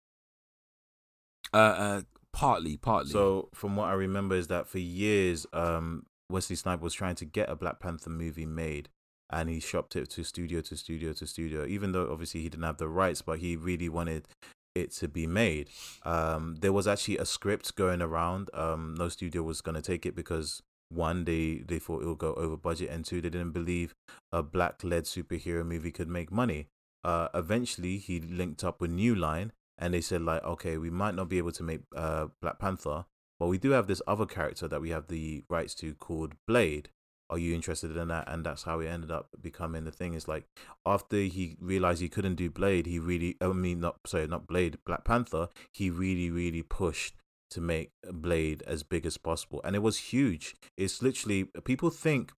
Uh, 1.52 1.56
uh, 1.56 2.00
partly, 2.32 2.76
partly. 2.76 3.12
So, 3.12 3.48
from 3.54 3.76
what 3.76 3.88
I 3.88 3.94
remember, 3.94 4.36
is 4.36 4.48
that 4.48 4.66
for 4.66 4.78
years, 4.78 5.46
um, 5.52 6.06
Wesley 6.30 6.56
Snipes 6.56 6.82
was 6.82 6.94
trying 6.94 7.14
to 7.16 7.24
get 7.24 7.48
a 7.48 7.56
Black 7.56 7.80
Panther 7.80 8.10
movie 8.10 8.46
made, 8.46 8.88
and 9.30 9.48
he 9.48 9.60
shopped 9.60 9.96
it 9.96 10.10
to 10.10 10.24
studio 10.24 10.60
to 10.62 10.76
studio 10.76 11.12
to 11.14 11.26
studio. 11.26 11.64
Even 11.66 11.92
though 11.92 12.10
obviously 12.10 12.42
he 12.42 12.48
didn't 12.48 12.64
have 12.64 12.78
the 12.78 12.88
rights, 12.88 13.22
but 13.22 13.38
he 13.38 13.56
really 13.56 13.88
wanted 13.88 14.28
it 14.74 14.92
to 14.92 15.08
be 15.08 15.26
made. 15.26 15.68
Um, 16.04 16.56
there 16.60 16.72
was 16.72 16.86
actually 16.86 17.18
a 17.18 17.24
script 17.24 17.74
going 17.74 18.00
around. 18.00 18.50
Um, 18.54 18.94
no 18.96 19.08
studio 19.08 19.42
was 19.42 19.60
going 19.60 19.74
to 19.74 19.82
take 19.82 20.06
it 20.06 20.14
because 20.14 20.62
one 20.88 21.24
they 21.24 21.62
they 21.66 21.78
thought 21.78 22.02
it 22.02 22.06
would 22.06 22.18
go 22.18 22.34
over 22.34 22.56
budget 22.56 22.90
and 22.90 23.04
two 23.04 23.20
they 23.20 23.28
didn't 23.28 23.52
believe 23.52 23.94
a 24.32 24.42
black 24.42 24.82
led 24.82 25.04
superhero 25.04 25.64
movie 25.64 25.92
could 25.92 26.08
make 26.08 26.30
money. 26.32 26.68
Uh 27.04 27.28
eventually 27.34 27.98
he 27.98 28.20
linked 28.20 28.64
up 28.64 28.80
with 28.80 28.90
new 28.90 29.14
line 29.14 29.52
and 29.76 29.94
they 29.94 30.00
said 30.00 30.22
like 30.22 30.42
okay 30.44 30.78
we 30.78 30.90
might 30.90 31.14
not 31.14 31.28
be 31.28 31.38
able 31.38 31.52
to 31.52 31.62
make 31.62 31.80
uh 31.96 32.26
black 32.40 32.58
panther 32.58 33.04
but 33.38 33.46
we 33.46 33.58
do 33.58 33.70
have 33.70 33.86
this 33.86 34.02
other 34.06 34.26
character 34.26 34.66
that 34.68 34.80
we 34.80 34.90
have 34.90 35.06
the 35.06 35.44
rights 35.48 35.74
to 35.76 35.94
called 35.94 36.34
blade. 36.46 36.90
Are 37.30 37.38
you 37.38 37.54
interested 37.54 37.96
in 37.96 38.08
that? 38.08 38.28
And 38.28 38.44
that's 38.44 38.62
how 38.62 38.80
it 38.80 38.86
ended 38.86 39.10
up 39.10 39.28
becoming 39.40 39.84
the 39.84 39.92
thing. 39.92 40.14
Is 40.14 40.26
like 40.26 40.46
after 40.86 41.16
he 41.16 41.56
realized 41.60 42.00
he 42.00 42.08
couldn't 42.08 42.36
do 42.36 42.50
blade 42.50 42.86
he 42.86 42.98
really 42.98 43.36
i 43.40 43.48
mean 43.48 43.80
not 43.80 43.98
sorry 44.06 44.26
not 44.26 44.46
blade 44.46 44.78
black 44.86 45.04
panther 45.04 45.48
he 45.72 45.90
really 45.90 46.30
really 46.30 46.62
pushed 46.62 47.14
to 47.50 47.60
make 47.60 47.90
Blade 48.10 48.62
as 48.66 48.82
big 48.82 49.06
as 49.06 49.16
possible. 49.16 49.60
And 49.64 49.74
it 49.74 49.82
was 49.82 49.98
huge. 49.98 50.54
It's 50.76 51.02
literally, 51.02 51.44
people 51.64 51.90
think, 51.90 52.32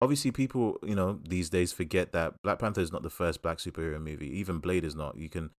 obviously, 0.00 0.30
people, 0.30 0.78
you 0.84 0.94
know, 0.94 1.20
these 1.28 1.50
days 1.50 1.72
forget 1.72 2.12
that 2.12 2.34
Black 2.42 2.58
Panther 2.58 2.80
is 2.80 2.92
not 2.92 3.02
the 3.02 3.10
first 3.10 3.42
black 3.42 3.58
superhero 3.58 4.00
movie. 4.00 4.28
Even 4.38 4.58
Blade 4.58 4.84
is 4.84 4.94
not. 4.94 5.16
You 5.16 5.28
can, 5.28 5.50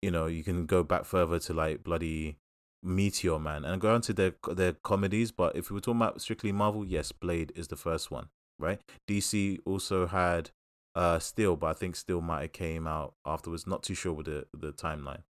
you 0.00 0.10
know, 0.10 0.26
you 0.26 0.42
can 0.42 0.66
go 0.66 0.82
back 0.82 1.04
further 1.04 1.38
to 1.40 1.52
like 1.52 1.84
bloody 1.84 2.36
Meteor 2.82 3.38
Man 3.38 3.64
and 3.64 3.80
go 3.80 3.94
on 3.94 4.00
to 4.02 4.12
their, 4.12 4.34
their 4.50 4.72
comedies. 4.72 5.30
But 5.30 5.54
if 5.56 5.70
we 5.70 5.74
were 5.74 5.80
talking 5.80 6.00
about 6.00 6.20
strictly 6.20 6.52
Marvel, 6.52 6.84
yes, 6.84 7.12
Blade 7.12 7.52
is 7.54 7.68
the 7.68 7.76
first 7.76 8.10
one, 8.10 8.28
right? 8.58 8.80
DC 9.08 9.58
also 9.64 10.06
had 10.06 10.50
uh 10.94 11.18
Steel, 11.18 11.56
but 11.56 11.68
I 11.68 11.72
think 11.72 11.96
Steel 11.96 12.20
might 12.20 12.42
have 12.42 12.52
came 12.52 12.86
out 12.86 13.14
afterwards. 13.24 13.66
Not 13.66 13.82
too 13.82 13.94
sure 13.94 14.12
with 14.12 14.26
the, 14.26 14.46
the 14.56 14.72
timeline. 14.72 15.22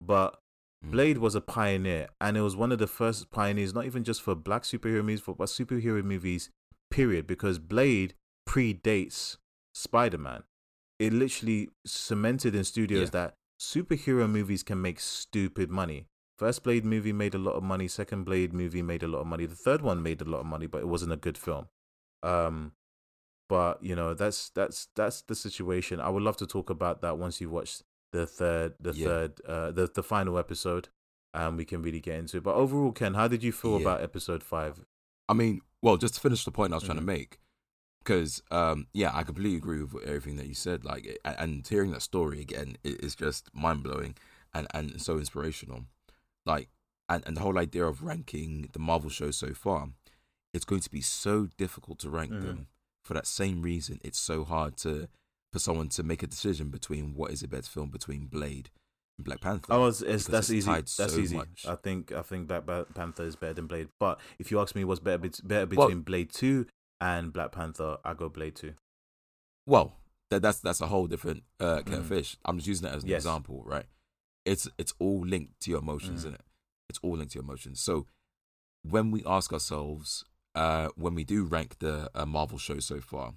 But. 0.00 0.38
Blade 0.82 1.18
was 1.18 1.34
a 1.34 1.40
pioneer, 1.40 2.08
and 2.20 2.36
it 2.36 2.42
was 2.42 2.56
one 2.56 2.72
of 2.72 2.78
the 2.78 2.86
first 2.86 3.30
pioneers, 3.30 3.74
not 3.74 3.86
even 3.86 4.04
just 4.04 4.22
for 4.22 4.34
black 4.34 4.62
superhero 4.62 5.02
movies, 5.02 5.22
but 5.26 5.38
superhero 5.38 6.02
movies, 6.04 6.50
period. 6.90 7.26
Because 7.26 7.58
Blade 7.58 8.14
predates 8.48 9.36
Spider 9.74 10.18
Man. 10.18 10.44
It 10.98 11.12
literally 11.12 11.68
cemented 11.84 12.54
in 12.54 12.64
studios 12.64 13.10
yeah. 13.12 13.20
that 13.20 13.34
superhero 13.60 14.28
movies 14.28 14.62
can 14.62 14.80
make 14.80 15.00
stupid 15.00 15.70
money. 15.70 16.06
First 16.38 16.62
Blade 16.62 16.84
movie 16.84 17.12
made 17.12 17.34
a 17.34 17.38
lot 17.38 17.52
of 17.52 17.62
money. 17.62 17.88
Second 17.88 18.24
Blade 18.24 18.52
movie 18.52 18.82
made 18.82 19.02
a 19.02 19.08
lot 19.08 19.20
of 19.20 19.26
money. 19.26 19.46
The 19.46 19.54
third 19.54 19.82
one 19.82 20.02
made 20.02 20.20
a 20.20 20.24
lot 20.24 20.40
of 20.40 20.46
money, 20.46 20.66
but 20.66 20.80
it 20.80 20.88
wasn't 20.88 21.12
a 21.12 21.16
good 21.16 21.38
film. 21.38 21.66
Um, 22.22 22.72
but 23.48 23.82
you 23.82 23.94
know 23.94 24.14
that's 24.14 24.50
that's 24.50 24.88
that's 24.96 25.22
the 25.22 25.34
situation. 25.34 26.00
I 26.00 26.08
would 26.08 26.22
love 26.22 26.36
to 26.38 26.46
talk 26.46 26.70
about 26.70 27.00
that 27.02 27.18
once 27.18 27.40
you've 27.40 27.52
watched 27.52 27.82
the 28.12 28.26
third 28.26 28.74
the 28.80 28.94
yeah. 28.94 29.06
third 29.06 29.40
uh 29.46 29.70
the 29.70 29.90
the 29.92 30.02
final 30.02 30.38
episode 30.38 30.88
and 31.36 31.56
we 31.56 31.64
can 31.64 31.82
really 31.82 32.00
get 32.00 32.18
into 32.18 32.38
it. 32.38 32.42
But 32.42 32.54
overall, 32.54 32.92
Ken, 32.92 33.14
how 33.14 33.28
did 33.28 33.42
you 33.42 33.52
feel 33.52 33.72
yeah. 33.72 33.82
about 33.82 34.02
episode 34.02 34.42
five? 34.42 34.80
I 35.28 35.34
mean, 35.34 35.60
well, 35.82 35.96
just 35.96 36.14
to 36.14 36.20
finish 36.20 36.44
the 36.44 36.50
point 36.50 36.72
I 36.72 36.76
was 36.76 36.82
mm-hmm. 36.82 36.92
trying 36.92 37.06
to 37.06 37.12
mm-hmm. 37.12 37.18
make, 37.18 37.38
because 38.02 38.42
um, 38.50 38.86
yeah, 38.92 39.10
I 39.12 39.22
completely 39.22 39.56
agree 39.56 39.82
with 39.82 40.02
everything 40.04 40.36
that 40.36 40.46
you 40.46 40.54
said. 40.54 40.84
Like, 40.84 41.18
and 41.24 41.66
hearing 41.66 41.90
that 41.92 42.02
story 42.02 42.40
again 42.40 42.76
is 42.82 43.14
just 43.14 43.50
mind 43.54 43.82
blowing 43.82 44.16
and 44.54 44.66
and 44.72 45.00
so 45.00 45.18
inspirational. 45.18 45.84
Like, 46.46 46.68
and 47.08 47.22
and 47.26 47.36
the 47.36 47.42
whole 47.42 47.58
idea 47.58 47.84
of 47.84 48.02
ranking 48.02 48.70
the 48.72 48.78
Marvel 48.78 49.10
shows 49.10 49.36
so 49.36 49.52
far, 49.52 49.90
it's 50.54 50.64
going 50.64 50.80
to 50.80 50.90
be 50.90 51.02
so 51.02 51.48
difficult 51.58 51.98
to 52.00 52.10
rank 52.10 52.32
mm-hmm. 52.32 52.46
them 52.46 52.66
for 53.04 53.14
that 53.14 53.26
same 53.26 53.62
reason. 53.62 54.00
It's 54.02 54.18
so 54.18 54.44
hard 54.44 54.76
to 54.78 55.08
for 55.56 55.60
someone 55.60 55.88
to 55.88 56.02
make 56.02 56.22
a 56.22 56.26
decision 56.26 56.68
between 56.68 57.14
what 57.14 57.30
is 57.30 57.42
a 57.42 57.48
better 57.48 57.62
film 57.62 57.88
between 57.88 58.26
Blade 58.26 58.68
and 59.16 59.24
Black 59.24 59.40
Panther. 59.40 59.72
Oh, 59.72 59.86
it's, 59.86 60.02
it's 60.02 60.26
that's 60.26 60.50
it's 60.50 60.68
easy. 60.68 60.70
That's 60.70 60.92
so 60.92 61.06
easy. 61.18 61.36
much. 61.36 61.64
I 61.66 61.76
think 61.76 62.12
I 62.12 62.20
think 62.20 62.46
Black 62.46 62.64
Panther 62.94 63.22
is 63.24 63.36
better 63.36 63.54
than 63.54 63.66
Blade. 63.66 63.88
But 63.98 64.20
if 64.38 64.50
you 64.50 64.60
ask 64.60 64.74
me, 64.74 64.84
what's 64.84 65.00
better 65.00 65.30
better 65.44 65.64
between 65.64 66.02
Blade 66.02 66.30
Two 66.30 66.66
and 67.00 67.32
Black 67.32 67.52
Panther? 67.52 67.96
I 68.04 68.12
go 68.12 68.28
Blade 68.28 68.54
Two. 68.54 68.74
Well, 69.66 69.96
that, 70.30 70.42
that's 70.42 70.60
that's 70.60 70.82
a 70.82 70.88
whole 70.88 71.06
different 71.06 71.44
uh, 71.58 71.80
Mm. 71.86 72.04
fish. 72.04 72.36
I'm 72.44 72.58
just 72.58 72.68
using 72.68 72.86
that 72.86 72.94
as 72.94 73.02
an 73.04 73.08
Yes. 73.08 73.20
example, 73.22 73.62
right? 73.64 73.86
It's 74.44 74.68
it's 74.76 74.92
all 74.98 75.20
linked 75.26 75.58
to 75.60 75.70
your 75.70 75.80
emotions, 75.80 76.16
Mm. 76.16 76.18
isn't 76.18 76.34
it? 76.34 76.44
It's 76.90 76.98
all 77.02 77.16
linked 77.16 77.32
to 77.32 77.36
your 77.38 77.44
emotions. 77.44 77.80
So 77.80 78.06
when 78.82 79.10
we 79.10 79.22
ask 79.24 79.54
ourselves, 79.54 80.22
uh, 80.54 80.88
when 80.96 81.14
we 81.14 81.24
do 81.24 81.44
rank 81.44 81.78
the 81.78 82.10
uh, 82.14 82.26
Marvel 82.26 82.58
show 82.58 82.78
so 82.78 83.00
far, 83.00 83.32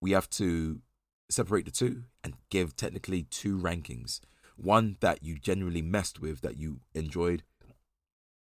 we 0.00 0.12
have 0.12 0.30
to 0.30 0.80
separate 1.28 1.64
the 1.64 1.70
two 1.70 2.04
and 2.22 2.34
give 2.50 2.76
technically 2.76 3.22
two 3.24 3.58
rankings. 3.58 4.20
One 4.56 4.96
that 5.00 5.22
you 5.22 5.38
genuinely 5.38 5.82
messed 5.82 6.20
with, 6.20 6.40
that 6.40 6.56
you 6.56 6.80
enjoyed, 6.94 7.42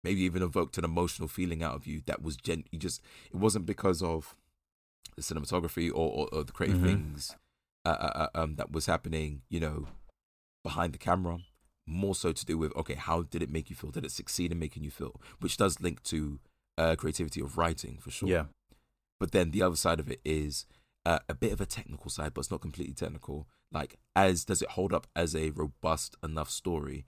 maybe 0.04 0.20
even 0.22 0.42
evoked 0.42 0.76
an 0.78 0.84
emotional 0.84 1.28
feeling 1.28 1.62
out 1.62 1.74
of 1.74 1.86
you. 1.86 2.02
That 2.06 2.22
was 2.22 2.36
gen. 2.36 2.64
You 2.70 2.78
just 2.78 3.00
it 3.30 3.36
wasn't 3.36 3.66
because 3.66 4.02
of 4.02 4.34
the 5.16 5.22
cinematography 5.22 5.88
or, 5.90 6.10
or, 6.10 6.28
or 6.32 6.44
the 6.44 6.52
creative 6.52 6.78
Mhm. 6.78 6.84
things 6.86 7.36
uh, 7.84 7.88
uh, 7.88 8.28
uh, 8.34 8.40
um, 8.42 8.56
that 8.56 8.72
was 8.72 8.86
happening, 8.86 9.42
you 9.48 9.60
know, 9.60 9.88
behind 10.62 10.92
the 10.92 10.98
camera. 10.98 11.40
More 11.86 12.14
so 12.14 12.30
to 12.32 12.44
do 12.46 12.56
with 12.56 12.74
okay, 12.76 12.94
how 12.94 13.22
did 13.22 13.42
it 13.42 13.50
make 13.50 13.68
you 13.68 13.74
feel? 13.76 13.90
Did 13.90 14.04
it 14.04 14.12
succeed 14.12 14.52
in 14.52 14.58
making 14.58 14.84
you 14.84 14.90
feel? 14.90 15.20
Which 15.40 15.56
does 15.56 15.80
link 15.80 16.02
to 16.04 16.38
uh, 16.78 16.94
creativity 16.96 17.40
of 17.40 17.58
writing 17.58 17.98
for 18.00 18.10
sure. 18.10 18.28
Yeah. 18.28 18.44
But 19.18 19.32
then 19.32 19.50
the 19.50 19.62
other 19.62 19.76
side 19.76 19.98
of 19.98 20.08
it 20.10 20.20
is 20.24 20.64
uh, 21.04 21.18
a 21.28 21.34
bit 21.34 21.52
of 21.52 21.60
a 21.60 21.66
technical 21.66 22.10
side, 22.10 22.32
but 22.34 22.40
it's 22.42 22.50
not 22.50 22.60
completely 22.60 22.94
technical. 22.94 23.48
Like, 23.72 23.98
as 24.14 24.44
does 24.44 24.62
it 24.62 24.70
hold 24.70 24.92
up 24.92 25.06
as 25.16 25.34
a 25.34 25.50
robust 25.50 26.16
enough 26.22 26.50
story? 26.50 27.06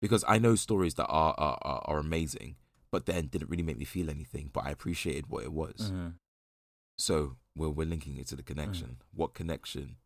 Because 0.00 0.24
I 0.26 0.38
know 0.38 0.54
stories 0.54 0.94
that 0.94 1.06
are 1.08 1.34
are, 1.38 1.58
are, 1.62 1.82
are 1.84 1.98
amazing, 1.98 2.56
but 2.90 3.06
then 3.06 3.26
didn't 3.26 3.50
really 3.50 3.62
make 3.62 3.78
me 3.78 3.84
feel 3.84 4.10
anything. 4.10 4.50
But 4.52 4.64
I 4.66 4.70
appreciated 4.70 5.26
what 5.28 5.44
it 5.44 5.52
was. 5.52 5.90
Mhm. 5.92 6.14
So 6.98 7.36
we're 7.56 7.68
we're 7.70 7.86
linking 7.86 8.16
it 8.18 8.26
to 8.28 8.36
the 8.36 8.42
connection. 8.42 8.88
Mm. 9.00 9.04
What 9.12 9.34
connection? 9.34 9.96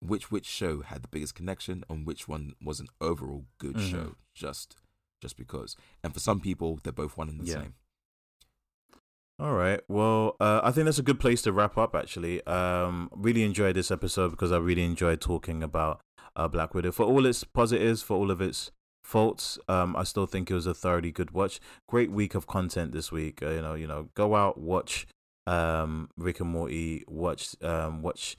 Which 0.00 0.30
which 0.30 0.46
show 0.46 0.82
had 0.82 1.02
the 1.02 1.08
biggest 1.08 1.34
connection, 1.34 1.84
and 1.88 2.06
which 2.06 2.28
one 2.28 2.54
was 2.62 2.80
an 2.80 2.88
overall 3.00 3.46
good 3.58 3.76
Mhm. 3.76 3.90
show? 3.90 4.16
Just 4.34 4.76
just 5.22 5.36
because. 5.36 5.76
And 6.04 6.12
for 6.12 6.20
some 6.20 6.40
people, 6.40 6.78
they're 6.82 6.92
both 6.92 7.16
one 7.16 7.28
and 7.28 7.40
the 7.40 7.46
Yeah. 7.46 7.62
same. 7.62 7.74
All 9.38 9.52
right. 9.52 9.80
Well, 9.86 10.36
uh, 10.40 10.60
I 10.62 10.70
think 10.70 10.86
that's 10.86 10.98
a 10.98 11.02
good 11.02 11.20
place 11.20 11.42
to 11.42 11.52
wrap 11.52 11.76
up. 11.76 11.94
Actually, 11.94 12.44
um, 12.46 13.10
really 13.14 13.44
enjoyed 13.44 13.76
this 13.76 13.90
episode 13.90 14.30
because 14.30 14.50
I 14.50 14.56
really 14.56 14.84
enjoyed 14.84 15.20
talking 15.20 15.62
about 15.62 16.00
uh, 16.34 16.48
Black 16.48 16.72
Widow 16.72 16.90
for 16.92 17.04
all 17.04 17.26
its 17.26 17.44
positives, 17.44 18.02
for 18.02 18.16
all 18.16 18.30
of 18.30 18.40
its 18.40 18.70
faults. 19.04 19.58
Um, 19.68 19.94
I 19.94 20.04
still 20.04 20.24
think 20.26 20.50
it 20.50 20.54
was 20.54 20.66
a 20.66 20.72
thoroughly 20.72 21.12
good 21.12 21.32
watch. 21.32 21.60
Great 21.86 22.10
week 22.10 22.34
of 22.34 22.46
content 22.46 22.92
this 22.92 23.12
week. 23.12 23.42
Uh, 23.42 23.50
you 23.50 23.62
know, 23.62 23.74
you 23.74 23.86
know, 23.86 24.08
go 24.14 24.34
out 24.34 24.58
watch 24.58 25.06
um, 25.46 26.08
Rick 26.16 26.40
and 26.40 26.48
Morty. 26.48 27.04
Watch 27.06 27.54
um, 27.62 28.00
watch 28.00 28.38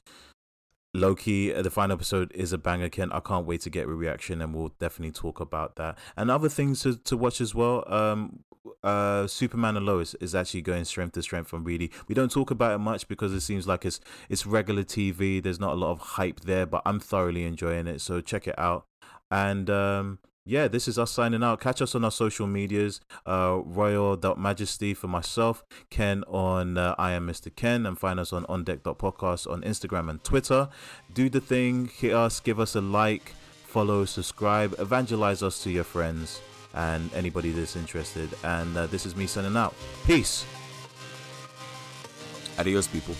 Loki, 0.97 1.53
uh, 1.53 1.61
the 1.61 1.69
final 1.69 1.93
episode 1.93 2.31
is 2.33 2.51
a 2.53 2.57
banger, 2.57 2.89
Ken. 2.89 3.11
I 3.11 3.19
can't 3.19 3.45
wait 3.45 3.61
to 3.61 3.69
get 3.69 3.85
a 3.85 3.87
reaction, 3.87 4.41
and 4.41 4.53
we'll 4.53 4.73
definitely 4.79 5.11
talk 5.11 5.39
about 5.39 5.75
that 5.75 5.97
and 6.15 6.31
other 6.31 6.49
things 6.49 6.81
to, 6.81 6.97
to 6.97 7.15
watch 7.15 7.39
as 7.39 7.53
well. 7.53 7.83
Um, 7.87 8.43
uh, 8.83 9.27
Superman 9.27 9.77
and 9.77 9.85
Lois 9.85 10.13
is 10.15 10.35
actually 10.35 10.61
going 10.61 10.85
strength 10.85 11.13
to 11.13 11.21
strength. 11.21 11.53
And 11.53 11.65
really, 11.65 11.91
we 12.07 12.15
don't 12.15 12.31
talk 12.31 12.51
about 12.51 12.73
it 12.73 12.79
much 12.79 13.07
because 13.07 13.33
it 13.33 13.41
seems 13.41 13.67
like 13.67 13.85
it's 13.85 13.99
it's 14.29 14.45
regular 14.45 14.83
TV. 14.83 15.41
There's 15.41 15.59
not 15.59 15.73
a 15.73 15.75
lot 15.75 15.91
of 15.91 15.99
hype 15.99 16.41
there, 16.41 16.65
but 16.65 16.81
I'm 16.85 16.99
thoroughly 16.99 17.45
enjoying 17.45 17.87
it. 17.87 18.01
So 18.01 18.21
check 18.21 18.47
it 18.47 18.57
out. 18.57 18.85
And 19.29 19.69
um, 19.69 20.19
yeah, 20.47 20.67
this 20.67 20.87
is 20.87 20.97
us 20.97 21.11
signing 21.11 21.43
out. 21.43 21.59
Catch 21.59 21.81
us 21.81 21.93
on 21.93 22.05
our 22.05 22.11
social 22.11 22.47
medias. 22.47 23.01
Uh, 23.25 23.59
Royal.majesty 23.63 24.93
for 24.93 25.07
myself, 25.07 25.63
Ken 25.89 26.23
on 26.27 26.77
uh, 26.77 26.95
I 26.97 27.11
am 27.11 27.27
Mr. 27.27 27.53
Ken, 27.53 27.85
and 27.85 27.99
find 27.99 28.19
us 28.19 28.31
on 28.31 28.45
ondeck.podcast 28.45 29.51
on 29.51 29.61
Instagram 29.63 30.09
and 30.09 30.23
Twitter. 30.23 30.69
Do 31.13 31.29
the 31.29 31.41
thing, 31.41 31.89
hit 31.93 32.13
us, 32.13 32.39
give 32.39 32.59
us 32.59 32.75
a 32.75 32.81
like, 32.81 33.33
follow, 33.65 34.05
subscribe, 34.05 34.75
evangelize 34.79 35.43
us 35.43 35.61
to 35.63 35.69
your 35.69 35.83
friends 35.83 36.41
and 36.73 37.13
anybody 37.13 37.51
that's 37.51 37.75
interested. 37.75 38.29
And 38.43 38.77
uh, 38.77 38.87
this 38.87 39.05
is 39.05 39.15
me 39.15 39.27
signing 39.27 39.57
out. 39.57 39.73
Peace. 40.05 40.45
Adios, 42.57 42.87
people. 42.87 43.15